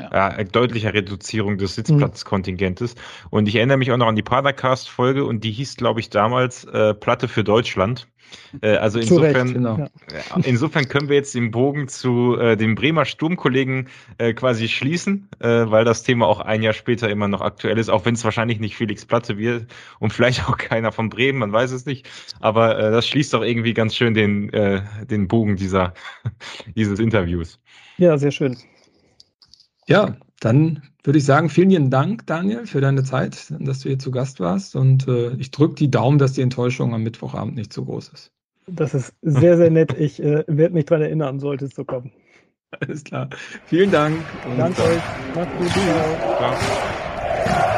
ja. 0.00 0.36
ja, 0.38 0.44
deutlicher 0.44 0.94
Reduzierung 0.94 1.58
des 1.58 1.74
Sitzplatzkontingentes. 1.74 2.94
Mhm. 2.94 3.28
Und 3.30 3.48
ich 3.48 3.56
erinnere 3.56 3.76
mich 3.76 3.92
auch 3.92 3.96
noch 3.96 4.06
an 4.08 4.16
die 4.16 4.22
Padercast-Folge 4.22 5.24
und 5.24 5.44
die 5.44 5.52
hieß, 5.52 5.76
glaube 5.76 6.00
ich, 6.00 6.10
damals 6.10 6.64
äh, 6.64 6.94
Platte 6.94 7.28
für 7.28 7.44
Deutschland. 7.44 8.08
Äh, 8.62 8.76
also 8.76 8.98
insofern, 8.98 9.48
Recht, 9.48 9.54
genau. 9.54 9.88
insofern 10.44 10.88
können 10.88 11.08
wir 11.08 11.16
jetzt 11.16 11.34
den 11.34 11.50
Bogen 11.50 11.88
zu 11.88 12.38
äh, 12.38 12.56
den 12.56 12.74
Bremer 12.74 13.04
Sturmkollegen 13.04 13.88
äh, 14.18 14.32
quasi 14.32 14.68
schließen, 14.68 15.28
äh, 15.40 15.48
weil 15.48 15.84
das 15.84 16.02
Thema 16.02 16.26
auch 16.26 16.40
ein 16.40 16.62
Jahr 16.62 16.72
später 16.72 17.10
immer 17.10 17.28
noch 17.28 17.42
aktuell 17.42 17.78
ist, 17.78 17.90
auch 17.90 18.04
wenn 18.06 18.14
es 18.14 18.24
wahrscheinlich 18.24 18.60
nicht 18.60 18.76
Felix 18.76 19.04
Platte 19.04 19.36
wird 19.36 19.66
und 19.98 20.12
vielleicht 20.12 20.48
auch 20.48 20.56
keiner 20.56 20.92
von 20.92 21.10
Bremen, 21.10 21.38
man 21.38 21.52
weiß 21.52 21.72
es 21.72 21.84
nicht. 21.84 22.08
Aber 22.40 22.78
äh, 22.78 22.90
das 22.90 23.06
schließt 23.06 23.34
doch 23.34 23.42
irgendwie 23.42 23.74
ganz 23.74 23.94
schön 23.94 24.14
den, 24.14 24.52
äh, 24.52 24.82
den 25.04 25.28
Bogen 25.28 25.56
dieser, 25.56 25.92
dieses 26.74 26.98
Interviews. 26.98 27.60
Ja, 27.98 28.16
sehr 28.16 28.30
schön. 28.30 28.56
Ja, 29.88 30.16
dann 30.40 30.82
würde 31.04 31.18
ich 31.18 31.24
sagen, 31.24 31.48
vielen 31.48 31.90
Dank, 31.90 32.26
Daniel, 32.26 32.66
für 32.66 32.80
deine 32.80 33.02
Zeit, 33.02 33.52
dass 33.58 33.80
du 33.80 33.88
hier 33.88 33.98
zu 33.98 34.10
Gast 34.10 34.40
warst. 34.40 34.76
Und 34.76 35.08
äh, 35.08 35.34
ich 35.36 35.50
drücke 35.50 35.74
die 35.74 35.90
Daumen, 35.90 36.18
dass 36.18 36.34
die 36.34 36.42
Enttäuschung 36.42 36.94
am 36.94 37.02
Mittwochabend 37.02 37.54
nicht 37.54 37.72
zu 37.72 37.84
groß 37.84 38.08
ist. 38.08 38.32
Das 38.66 38.94
ist 38.94 39.12
sehr, 39.22 39.56
sehr 39.56 39.70
nett. 39.70 39.94
Ich 39.98 40.22
äh, 40.22 40.44
werde 40.46 40.74
mich 40.74 40.84
daran 40.84 41.02
erinnern, 41.02 41.40
sollte 41.40 41.64
es 41.64 41.74
so 41.74 41.84
kommen. 41.84 42.12
Alles 42.80 43.04
klar. 43.04 43.28
Vielen 43.66 43.90
Dank. 43.90 44.16
Danke 44.56 44.82
euch. 44.82 45.02
Macht's 45.34 45.58
gut. 45.58 45.70
Ciao. 46.38 46.54
Ciao. 47.44 47.68